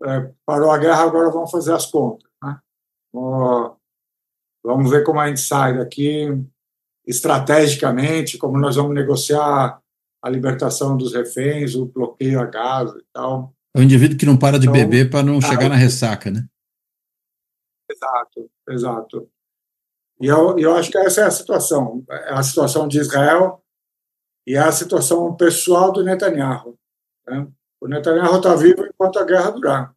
é, 0.04 0.32
parou 0.46 0.72
a 0.72 0.78
guerra, 0.78 1.04
agora 1.04 1.32
vamos 1.32 1.50
fazer 1.50 1.74
as 1.74 1.86
contas. 1.86 2.30
Vamos 4.64 4.90
ver 4.90 5.04
como 5.04 5.20
a 5.20 5.28
gente 5.28 5.42
sai 5.42 5.78
daqui 5.78 6.28
estrategicamente, 7.06 8.38
como 8.38 8.58
nós 8.58 8.76
vamos 8.76 8.96
negociar 8.96 9.80
a 10.22 10.30
libertação 10.30 10.98
dos 10.98 11.14
reféns, 11.14 11.76
o 11.76 11.86
bloqueio 11.86 12.40
a 12.40 12.46
Gaza 12.46 12.98
e 12.98 13.06
tal. 13.14 13.54
É 13.76 13.80
o 13.80 13.84
indivíduo 13.84 14.18
que 14.18 14.26
não 14.26 14.38
para 14.38 14.58
de 14.58 14.68
então, 14.68 14.74
beber 14.74 15.10
para 15.10 15.24
não 15.24 15.40
chegar 15.40 15.70
na 15.70 15.76
ressaca, 15.76 16.32
né? 16.32 16.48
Exato, 17.92 18.50
exato. 18.70 19.30
E 20.20 20.28
eu, 20.28 20.58
eu 20.58 20.76
acho 20.76 20.90
que 20.90 20.98
essa 20.98 21.22
é 21.22 21.24
a 21.26 21.32
situação. 21.32 22.04
É 22.10 22.34
a 22.34 22.42
situação 22.42 22.88
de 22.88 23.00
Israel 23.00 23.64
e 24.48 24.56
é 24.56 24.60
a 24.60 24.72
situação 24.72 25.36
pessoal 25.36 25.92
do 25.92 26.04
Netanyahu. 26.04 26.78
Né? 27.28 27.48
O 27.80 27.88
Netanyahu 27.88 28.38
está 28.38 28.56
vivo 28.56 28.86
enquanto 28.86 29.20
a 29.20 29.26
guerra 29.26 29.52
durar. 29.52 29.95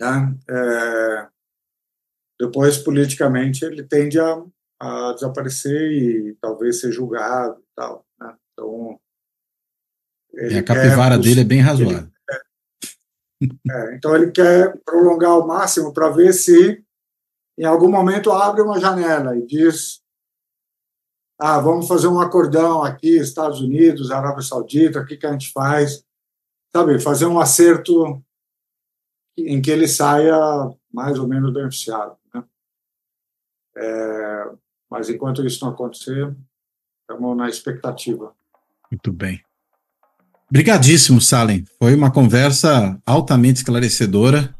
Né? 0.00 0.38
É, 0.48 1.28
depois, 2.40 2.78
politicamente, 2.78 3.64
ele 3.64 3.82
tende 3.82 4.18
a, 4.18 4.44
a, 4.80 5.12
desaparecer 5.12 5.90
e 5.90 6.36
talvez 6.40 6.80
ser 6.80 6.92
julgado 6.92 7.60
e 7.60 7.74
tal. 7.74 8.06
Né? 8.20 8.36
Então, 8.52 9.00
a 10.58 10.62
capivara 10.62 11.16
quer, 11.16 11.22
dele 11.22 11.40
é 11.40 11.44
bem 11.44 11.60
razoável. 11.60 12.08
É, 13.70 13.94
então 13.94 14.16
ele 14.16 14.32
quer 14.32 14.76
prolongar 14.84 15.30
ao 15.30 15.46
máximo 15.46 15.92
para 15.92 16.10
ver 16.10 16.32
se 16.32 16.82
em 17.56 17.64
algum 17.64 17.88
momento 17.88 18.32
abre 18.32 18.62
uma 18.62 18.80
janela 18.80 19.36
e 19.36 19.46
diz 19.46 20.00
ah, 21.40 21.60
vamos 21.60 21.86
fazer 21.86 22.08
um 22.08 22.20
acordão 22.20 22.82
aqui, 22.82 23.16
Estados 23.16 23.60
Unidos, 23.60 24.10
Arábia 24.10 24.42
Saudita, 24.42 25.00
o 25.00 25.06
que, 25.06 25.16
que 25.16 25.26
a 25.26 25.30
gente 25.30 25.52
faz? 25.52 26.04
Sabe, 26.74 26.98
fazer 26.98 27.26
um 27.26 27.38
acerto 27.38 28.20
em 29.46 29.60
que 29.60 29.70
ele 29.70 29.86
saia 29.86 30.36
mais 30.92 31.18
ou 31.18 31.28
menos 31.28 31.52
beneficiado. 31.52 32.16
Né? 32.34 32.42
É, 33.76 34.50
mas 34.90 35.08
enquanto 35.08 35.44
isso 35.44 35.64
não 35.64 35.72
acontecer, 35.72 36.34
estamos 37.02 37.36
na 37.36 37.48
expectativa. 37.48 38.32
Muito 38.90 39.12
bem. 39.12 39.42
Obrigadíssimo, 40.50 41.20
Salem. 41.20 41.64
Foi 41.78 41.94
uma 41.94 42.10
conversa 42.10 42.98
altamente 43.04 43.58
esclarecedora. 43.58 44.54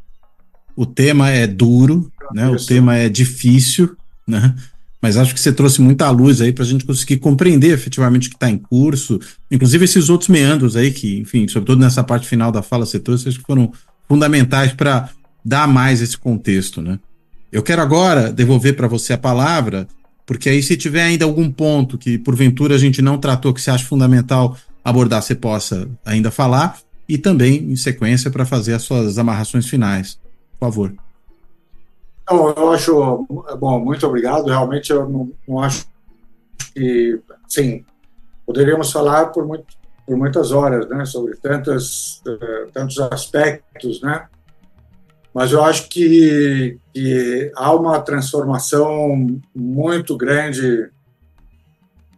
O 0.77 0.85
tema 0.85 1.31
é 1.31 1.47
duro, 1.47 2.13
né? 2.33 2.49
o 2.49 2.57
tema 2.57 2.95
é 2.95 3.09
difícil, 3.09 3.97
né? 4.27 4.55
mas 5.01 5.17
acho 5.17 5.33
que 5.33 5.41
você 5.41 5.53
trouxe 5.53 5.81
muita 5.81 6.11
luz 6.11 6.41
aí 6.41 6.53
para 6.53 6.65
a 6.65 6.67
gente 6.67 6.85
conseguir 6.85 7.19
compreender 7.19 7.73
efetivamente 7.73 8.27
o 8.27 8.31
que 8.31 8.37
está 8.37 8.51
em 8.51 8.59
curso, 8.59 9.19
inclusive 9.51 9.85
esses 9.85 10.09
outros 10.09 10.29
meandros 10.29 10.77
aí 10.77 10.93
que, 10.93 11.19
enfim, 11.19 11.47
sobretudo 11.47 11.81
nessa 11.81 12.03
parte 12.03 12.27
final 12.27 12.51
da 12.51 12.63
fala 12.63 12.85
você 12.85 12.99
trouxe, 12.99 13.29
acho 13.29 13.39
que 13.39 13.47
foram 13.47 13.73
fundamentais 14.09 14.73
para 14.73 15.11
dar 15.45 15.69
mais 15.69 16.01
esse 16.01 16.17
contexto, 16.17 16.81
né? 16.81 16.99
Eu 17.51 17.63
quero 17.63 17.81
agora 17.81 18.33
devolver 18.33 18.77
para 18.77 18.89
você 18.89 19.13
a 19.13 19.19
palavra, 19.19 19.87
porque 20.27 20.49
aí 20.49 20.63
se 20.63 20.77
tiver 20.77 21.03
ainda 21.03 21.25
algum 21.25 21.51
ponto 21.51 21.97
que 21.97 22.19
porventura 22.19 22.75
a 22.75 22.79
gente 22.79 23.01
não 23.01 23.19
tratou 23.19 23.55
que 23.55 23.61
você 23.61 23.71
acha 23.71 23.85
fundamental 23.85 24.57
abordar, 24.85 25.23
você 25.23 25.35
possa 25.35 25.89
ainda 26.05 26.31
falar, 26.31 26.79
e 27.09 27.17
também 27.17 27.57
em 27.57 27.77
sequência 27.77 28.31
para 28.31 28.45
fazer 28.45 28.75
as 28.75 28.83
suas 28.83 29.19
amarrações 29.19 29.67
finais. 29.67 30.19
Por 30.59 30.67
favor. 30.67 30.95
Não, 32.31 32.51
eu 32.51 32.73
acho, 32.73 33.27
bom, 33.59 33.83
muito 33.83 34.07
obrigado. 34.07 34.47
Realmente 34.47 34.91
eu 34.91 35.09
não, 35.09 35.33
não 35.47 35.61
acho 35.61 35.87
que, 36.75 37.19
sim, 37.49 37.83
poderíamos 38.45 38.93
falar 38.93 39.27
por, 39.27 39.47
muito, 39.47 39.65
por 40.09 40.17
muitas 40.17 40.53
horas, 40.53 40.89
né, 40.89 41.05
sobre 41.05 41.37
tantos, 41.37 42.23
uh, 42.27 42.71
tantos 42.73 42.99
aspectos, 42.99 44.01
né, 44.01 44.27
mas 45.35 45.53
eu 45.53 45.63
acho 45.63 45.91
que, 45.91 46.79
que 46.95 47.53
há 47.55 47.75
uma 47.75 48.01
transformação 48.01 49.39
muito 49.55 50.17
grande 50.17 50.91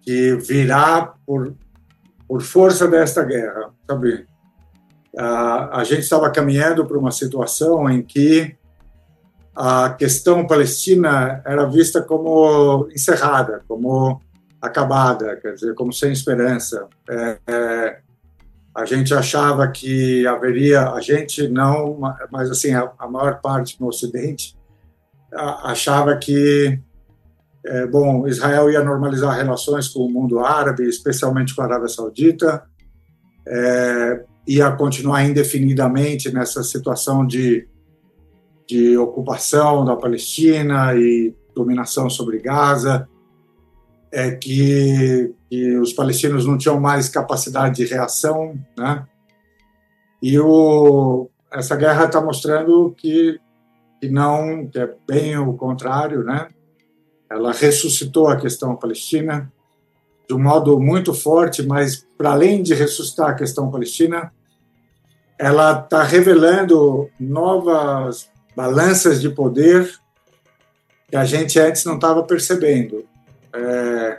que 0.02 0.36
virá 0.36 1.14
por, 1.26 1.52
por 2.28 2.40
força 2.40 2.86
desta 2.86 3.24
guerra, 3.24 3.70
sabe? 3.86 4.24
A, 5.18 5.80
a 5.80 5.84
gente 5.84 6.02
estava 6.02 6.30
caminhando 6.30 6.86
para 6.86 6.96
uma 6.96 7.10
situação 7.10 7.90
em 7.90 8.00
que 8.00 8.56
a 9.54 9.90
questão 9.90 10.46
palestina 10.46 11.42
era 11.44 11.66
vista 11.66 12.00
como 12.00 12.88
encerrada, 12.94 13.62
como 13.66 14.22
acabada, 14.60 15.36
quer 15.36 15.54
dizer, 15.54 15.74
como 15.74 15.92
sem 15.92 16.12
esperança. 16.12 16.86
É, 17.08 17.38
é, 17.46 17.98
a 18.74 18.84
gente 18.84 19.12
achava 19.14 19.66
que 19.68 20.26
haveria, 20.26 20.90
a 20.90 21.00
gente 21.00 21.48
não, 21.48 21.98
mas 22.30 22.50
assim, 22.50 22.72
a, 22.72 22.90
a 22.98 23.08
maior 23.08 23.40
parte 23.40 23.80
no 23.80 23.88
Ocidente 23.88 24.56
a, 25.34 25.70
achava 25.70 26.16
que, 26.16 26.78
é, 27.64 27.86
bom, 27.86 28.28
Israel 28.28 28.70
ia 28.70 28.84
normalizar 28.84 29.36
relações 29.36 29.88
com 29.88 30.00
o 30.00 30.10
mundo 30.10 30.40
árabe, 30.40 30.88
especialmente 30.88 31.54
com 31.54 31.62
a 31.62 31.64
Arábia 31.64 31.88
Saudita, 31.88 32.62
é, 33.46 34.24
ia 34.46 34.70
continuar 34.72 35.24
indefinidamente 35.24 36.32
nessa 36.32 36.62
situação 36.62 37.26
de, 37.26 37.66
de 38.68 38.96
ocupação 38.96 39.84
da 39.84 39.96
Palestina 39.96 40.94
e 40.94 41.34
dominação 41.54 42.08
sobre 42.08 42.38
Gaza, 42.38 43.08
é 44.12 44.32
que, 44.32 45.32
que 45.48 45.76
os 45.78 45.92
palestinos 45.92 46.44
não 46.44 46.58
tinham 46.58 46.80
mais 46.80 47.08
capacidade 47.08 47.76
de 47.76 47.84
reação, 47.84 48.58
né? 48.76 49.06
E 50.22 50.38
o, 50.38 51.28
essa 51.50 51.76
guerra 51.76 52.06
está 52.06 52.20
mostrando 52.20 52.94
que, 52.96 53.40
que 54.00 54.08
não, 54.08 54.66
que 54.66 54.78
é 54.78 54.94
bem 55.06 55.38
o 55.38 55.54
contrário, 55.54 56.24
né? 56.24 56.48
Ela 57.30 57.52
ressuscitou 57.52 58.28
a 58.28 58.36
questão 58.36 58.76
palestina 58.76 59.50
de 60.28 60.34
um 60.34 60.42
modo 60.42 60.78
muito 60.78 61.12
forte, 61.12 61.62
mas 61.62 62.06
para 62.16 62.32
além 62.32 62.62
de 62.62 62.74
ressuscitar 62.74 63.30
a 63.30 63.34
questão 63.34 63.70
palestina, 63.70 64.32
ela 65.36 65.80
está 65.80 66.02
revelando 66.04 67.10
novas 67.18 68.28
balanças 68.54 69.20
de 69.20 69.28
poder 69.30 69.90
que 71.08 71.16
a 71.16 71.24
gente 71.24 71.58
antes 71.58 71.84
não 71.84 71.96
estava 71.96 72.22
percebendo. 72.22 73.04
É, 73.54 74.18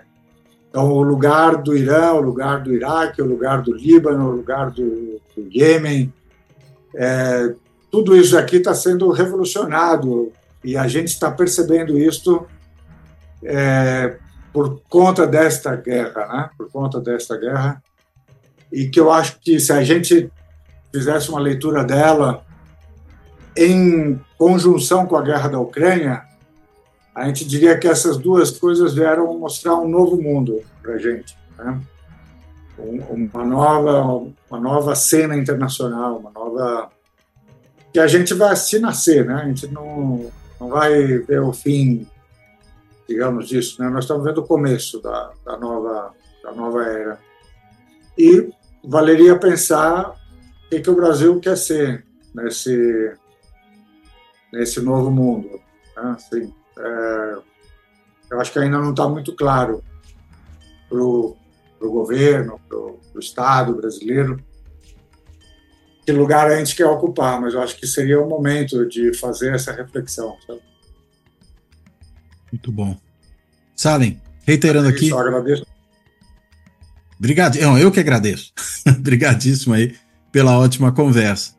então, 0.69 0.91
o 0.91 1.01
lugar 1.01 1.57
do 1.57 1.75
Irã, 1.75 2.13
o 2.13 2.21
lugar 2.21 2.61
do 2.61 2.73
Iraque, 2.73 3.21
o 3.21 3.25
lugar 3.25 3.61
do 3.61 3.73
Líbano, 3.73 4.29
o 4.29 4.31
lugar 4.31 4.71
do, 4.71 5.21
do 5.35 5.49
Iêmen, 5.51 6.13
é, 6.95 7.53
tudo 7.91 8.15
isso 8.15 8.37
aqui 8.37 8.57
está 8.57 8.73
sendo 8.73 9.09
revolucionado 9.11 10.31
e 10.63 10.77
a 10.77 10.87
gente 10.87 11.09
está 11.09 11.29
percebendo 11.29 11.97
isso 11.97 12.45
é, 13.43 14.17
por 14.53 14.81
conta 14.89 15.27
desta 15.27 15.75
guerra, 15.75 16.27
né? 16.27 16.49
Por 16.57 16.69
conta 16.71 16.99
desta 16.99 17.37
guerra 17.37 17.81
e 18.71 18.87
que 18.87 18.99
eu 18.99 19.11
acho 19.11 19.39
que 19.39 19.59
se 19.59 19.73
a 19.73 19.83
gente 19.83 20.31
fizesse 20.93 21.29
uma 21.29 21.39
leitura 21.39 21.83
dela 21.83 22.45
em 23.55 24.19
conjunção 24.37 25.05
com 25.05 25.17
a 25.17 25.21
guerra 25.21 25.49
da 25.49 25.59
Ucrânia, 25.59 26.23
a 27.13 27.27
gente 27.27 27.45
diria 27.45 27.77
que 27.77 27.87
essas 27.87 28.17
duas 28.17 28.51
coisas 28.51 28.93
vieram 28.93 29.37
mostrar 29.37 29.75
um 29.75 29.87
novo 29.87 30.21
mundo 30.21 30.61
para 30.81 30.93
a 30.93 30.97
gente. 30.97 31.37
Né? 31.57 31.81
Uma, 32.77 33.45
nova, 33.45 34.31
uma 34.49 34.59
nova 34.59 34.95
cena 34.95 35.35
internacional, 35.35 36.17
uma 36.17 36.31
nova. 36.31 36.89
que 37.93 37.99
a 37.99 38.07
gente 38.07 38.33
vai 38.33 38.53
assistir 38.53 38.79
nascer, 38.79 39.25
né? 39.25 39.35
a 39.35 39.45
gente 39.45 39.67
não, 39.67 40.31
não 40.59 40.69
vai 40.69 41.17
ver 41.19 41.41
o 41.41 41.51
fim, 41.51 42.07
digamos, 43.07 43.47
disso. 43.47 43.81
Né? 43.81 43.89
Nós 43.89 44.05
estamos 44.05 44.23
vendo 44.23 44.39
o 44.39 44.47
começo 44.47 45.01
da, 45.01 45.31
da, 45.45 45.57
nova, 45.57 46.13
da 46.41 46.53
nova 46.53 46.83
era. 46.83 47.19
E 48.17 48.49
valeria 48.83 49.37
pensar 49.37 50.11
o 50.65 50.69
que, 50.69 50.79
que 50.79 50.89
o 50.89 50.95
Brasil 50.95 51.39
quer 51.41 51.57
ser 51.57 52.05
nesse, 52.33 53.13
nesse 54.51 54.81
novo 54.81 55.11
mundo. 55.11 55.49
Né? 55.95 56.15
Assim, 56.15 56.53
é, 56.81 57.37
eu 58.31 58.39
acho 58.39 58.51
que 58.51 58.59
ainda 58.59 58.79
não 58.79 58.91
está 58.91 59.07
muito 59.07 59.35
claro 59.35 59.83
para 60.89 60.99
o 60.99 61.37
governo, 61.79 62.59
para 62.67 62.77
o 62.77 63.19
Estado 63.19 63.75
brasileiro, 63.75 64.43
que 66.05 66.11
lugar 66.11 66.49
a 66.49 66.57
gente 66.57 66.75
quer 66.75 66.85
ocupar, 66.85 67.39
mas 67.39 67.53
eu 67.53 67.61
acho 67.61 67.77
que 67.77 67.85
seria 67.85 68.19
o 68.19 68.27
momento 68.27 68.87
de 68.87 69.13
fazer 69.13 69.53
essa 69.53 69.71
reflexão. 69.71 70.35
Sabe? 70.45 70.61
Muito 72.51 72.71
bom. 72.71 72.97
Salem, 73.75 74.21
reiterando 74.45 74.89
é 74.89 74.91
aqui. 74.91 75.09
Só 75.09 75.19
agradeço. 75.19 75.65
Obrigado. 77.17 77.57
Eu 77.57 77.91
que 77.91 77.99
agradeço. 77.99 78.51
Obrigadíssimo 78.87 79.73
aí 79.73 79.95
pela 80.31 80.57
ótima 80.57 80.91
conversa. 80.91 81.53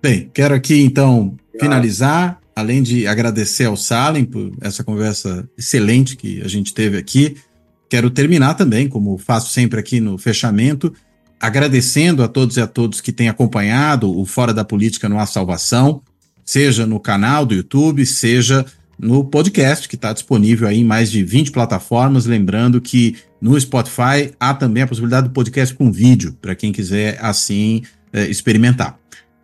Bem, 0.00 0.30
quero 0.32 0.54
aqui 0.54 0.82
então 0.82 1.18
Obrigado. 1.20 1.60
finalizar 1.60 2.41
além 2.54 2.82
de 2.82 3.06
agradecer 3.06 3.64
ao 3.64 3.76
Salem 3.76 4.24
por 4.24 4.52
essa 4.60 4.84
conversa 4.84 5.48
excelente 5.56 6.16
que 6.16 6.42
a 6.42 6.48
gente 6.48 6.74
teve 6.74 6.96
aqui, 6.96 7.36
quero 7.88 8.10
terminar 8.10 8.54
também, 8.54 8.88
como 8.88 9.18
faço 9.18 9.50
sempre 9.50 9.78
aqui 9.78 10.00
no 10.00 10.18
fechamento, 10.18 10.92
agradecendo 11.40 12.22
a 12.22 12.28
todos 12.28 12.56
e 12.56 12.60
a 12.60 12.66
todos 12.66 13.00
que 13.00 13.12
têm 13.12 13.28
acompanhado 13.28 14.16
o 14.16 14.24
Fora 14.24 14.54
da 14.54 14.64
Política 14.64 15.08
no 15.08 15.18
A 15.18 15.26
Salvação, 15.26 16.02
seja 16.44 16.86
no 16.86 17.00
canal 17.00 17.44
do 17.44 17.54
YouTube, 17.54 18.04
seja 18.06 18.64
no 18.98 19.24
podcast, 19.24 19.88
que 19.88 19.96
está 19.96 20.12
disponível 20.12 20.68
aí 20.68 20.78
em 20.78 20.84
mais 20.84 21.10
de 21.10 21.24
20 21.24 21.50
plataformas. 21.50 22.26
Lembrando 22.26 22.80
que 22.80 23.16
no 23.40 23.60
Spotify 23.60 24.32
há 24.38 24.54
também 24.54 24.84
a 24.84 24.86
possibilidade 24.86 25.28
do 25.28 25.34
podcast 25.34 25.74
com 25.74 25.90
vídeo, 25.90 26.36
para 26.40 26.54
quem 26.54 26.72
quiser 26.72 27.18
assim 27.20 27.82
é, 28.12 28.26
experimentar. 28.26 28.96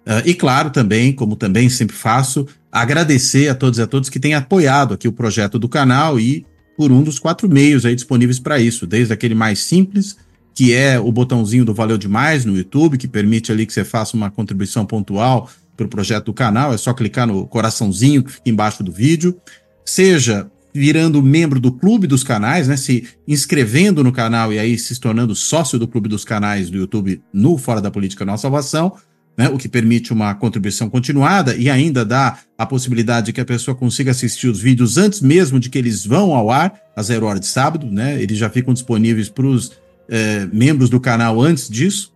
Uh, 0.07 0.25
e 0.25 0.33
claro, 0.33 0.71
também, 0.71 1.13
como 1.13 1.37
também 1.37 1.69
sempre 1.69 1.95
faço, 1.95 2.47
agradecer 2.71 3.49
a 3.49 3.55
todos 3.55 3.79
e 3.79 3.83
a 3.83 3.87
todos 3.87 4.09
que 4.09 4.21
têm 4.21 4.35
apoiado 4.35 4.95
aqui 4.95 5.09
o 5.09 5.13
projeto 5.13 5.59
do 5.59 5.69
canal 5.69 6.19
e 6.19 6.47
por 6.77 6.93
um 6.93 7.03
dos 7.03 7.19
quatro 7.19 7.49
meios 7.49 7.85
aí 7.85 7.95
disponíveis 7.95 8.39
para 8.39 8.61
isso, 8.61 8.87
desde 8.87 9.13
aquele 9.13 9.35
mais 9.35 9.59
simples, 9.61 10.17
que 10.55 10.73
é 10.73 10.99
o 10.99 11.11
botãozinho 11.11 11.65
do 11.65 11.75
Valeu 11.75 11.99
Demais 11.99 12.45
no 12.45 12.57
YouTube, 12.57 12.99
que 12.99 13.09
permite 13.09 13.51
ali 13.51 13.67
que 13.67 13.73
você 13.73 13.85
faça 13.85 14.17
uma 14.17 14.31
contribuição 14.31 14.87
pontual 14.87 15.51
para 15.77 15.87
o 15.87 15.89
projeto 15.89 16.27
do 16.27 16.33
canal, 16.33 16.73
é 16.73 16.77
só 16.77 16.93
clicar 16.93 17.27
no 17.27 17.47
coraçãozinho 17.47 18.25
embaixo 18.45 18.83
do 18.83 18.93
vídeo, 18.93 19.37
seja 19.85 20.51
virando 20.75 21.23
membro 21.23 21.59
do 21.59 21.73
Clube 21.73 22.07
dos 22.07 22.23
Canais, 22.23 22.69
né, 22.69 22.77
se 22.77 23.09
inscrevendo 23.27 24.05
no 24.05 24.13
canal 24.13 24.53
e 24.53 24.59
aí 24.59 24.79
se 24.79 24.99
tornando 25.01 25.35
sócio 25.35 25.79
do 25.79 25.89
Clube 25.89 26.09
dos 26.09 26.25
Canais 26.25 26.71
do 26.71 26.77
YouTube 26.77 27.21
no 27.33 27.57
Fora 27.57 27.81
da 27.81 27.91
Política 27.91 28.25
Nossa 28.25 28.43
Salvação, 28.43 28.95
né, 29.39 29.49
o 29.49 29.57
que 29.57 29.69
permite 29.69 30.13
uma 30.13 30.35
contribuição 30.35 30.91
continuada 30.91 31.55
e 31.55 31.71
ainda 31.71 32.05
dá 32.05 32.39
a 32.59 32.67
possibilidade 32.67 33.27
de 33.27 33.33
que 33.33 33.41
a 33.41 33.45
pessoa 33.45 33.73
consiga 33.73 34.11
assistir 34.11 34.49
os 34.49 34.61
vídeos 34.61 34.99
antes 34.99 35.21
mesmo 35.21 35.61
de 35.61 35.71
que 35.71 35.79
eles 35.79 36.05
vão 36.05 36.35
ao 36.35 36.51
ar, 36.51 36.75
às 36.97 37.07
zero 37.07 37.25
hora 37.25 37.39
de 37.39 37.47
sábado, 37.47 37.87
né? 37.87 38.21
Eles 38.21 38.37
já 38.37 38.51
ficam 38.51 38.75
disponíveis 38.75 39.29
para 39.29 39.47
os 39.47 39.71
é, 40.09 40.49
membros 40.53 40.91
do 40.91 40.99
canal 40.99 41.41
antes 41.41 41.69
disso. 41.69 42.13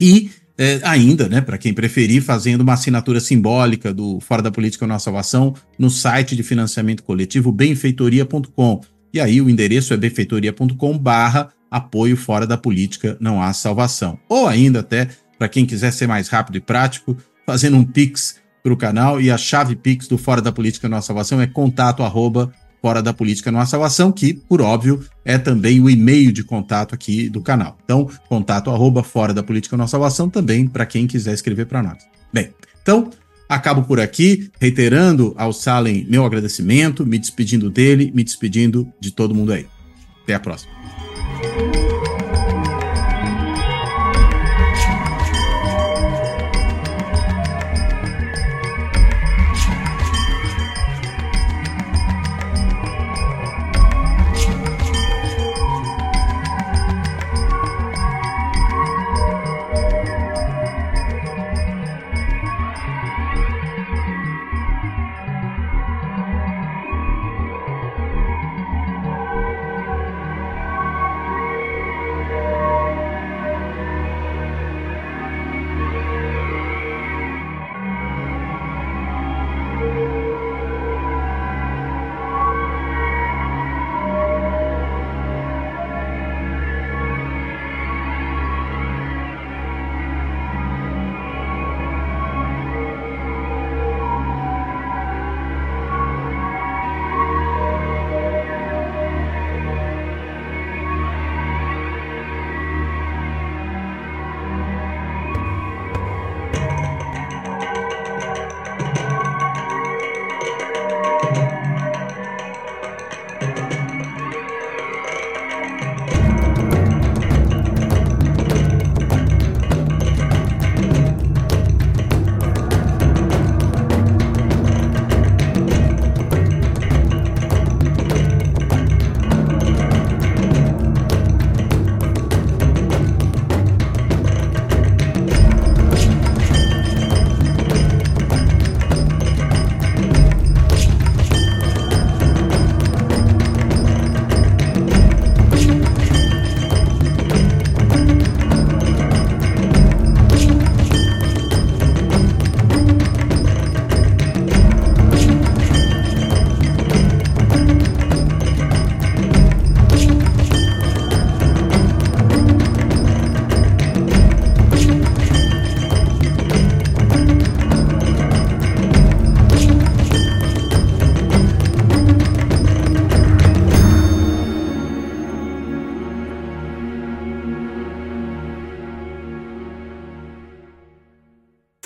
E 0.00 0.30
é, 0.56 0.78
ainda, 0.84 1.28
né, 1.28 1.40
para 1.40 1.58
quem 1.58 1.74
preferir, 1.74 2.22
fazendo 2.22 2.60
uma 2.60 2.74
assinatura 2.74 3.18
simbólica 3.18 3.92
do 3.92 4.20
Fora 4.20 4.40
da 4.40 4.52
Política 4.52 4.86
Nossa 4.86 5.06
Salvação 5.06 5.54
no 5.76 5.90
site 5.90 6.36
de 6.36 6.44
financiamento 6.44 7.02
coletivo 7.02 7.50
benfeitoria.com. 7.50 8.80
E 9.12 9.20
aí 9.20 9.40
o 9.40 9.50
endereço 9.50 9.92
é 9.92 9.96
benfeitoria.com 9.96 10.96
barra 10.96 11.52
apoio 11.74 12.16
fora 12.16 12.46
da 12.46 12.56
política 12.56 13.16
não 13.18 13.42
há 13.42 13.52
salvação. 13.52 14.16
Ou 14.28 14.46
ainda 14.46 14.78
até 14.78 15.08
para 15.44 15.48
quem 15.50 15.66
quiser 15.66 15.92
ser 15.92 16.06
mais 16.06 16.28
rápido 16.28 16.56
e 16.56 16.60
prático, 16.60 17.14
fazendo 17.44 17.76
um 17.76 17.84
Pix 17.84 18.36
para 18.62 18.72
o 18.72 18.76
canal 18.78 19.20
e 19.20 19.30
a 19.30 19.36
chave 19.36 19.76
Pix 19.76 20.08
do 20.08 20.16
Fora 20.16 20.40
da 20.40 20.50
Política 20.50 20.88
Nossa 20.88 21.08
Salvação 21.08 21.38
é 21.38 21.46
contato 21.46 22.02
arroba 22.02 22.50
Fora 22.80 23.02
da 23.02 23.12
Política 23.12 23.52
Nossa 23.52 23.72
Salvação, 23.72 24.10
que, 24.10 24.32
por 24.32 24.62
óbvio, 24.62 25.04
é 25.22 25.36
também 25.36 25.80
o 25.80 25.90
e-mail 25.90 26.32
de 26.32 26.42
contato 26.42 26.94
aqui 26.94 27.28
do 27.28 27.42
canal. 27.42 27.76
Então, 27.84 28.08
contato 28.26 28.70
arroba 28.70 29.02
Fora 29.02 29.34
da 29.34 29.42
Política 29.42 29.76
Nossa 29.76 29.90
Salvação 29.90 30.30
também 30.30 30.66
para 30.66 30.86
quem 30.86 31.06
quiser 31.06 31.34
escrever 31.34 31.66
para 31.66 31.82
nós. 31.82 31.98
Bem, 32.32 32.48
então, 32.80 33.10
acabo 33.46 33.82
por 33.82 34.00
aqui, 34.00 34.50
reiterando 34.58 35.34
ao 35.36 35.52
Salem 35.52 36.06
meu 36.08 36.24
agradecimento, 36.24 37.04
me 37.04 37.18
despedindo 37.18 37.68
dele, 37.68 38.10
me 38.14 38.24
despedindo 38.24 38.90
de 38.98 39.10
todo 39.10 39.34
mundo 39.34 39.52
aí. 39.52 39.66
Até 40.22 40.32
a 40.32 40.40
próxima. 40.40 40.83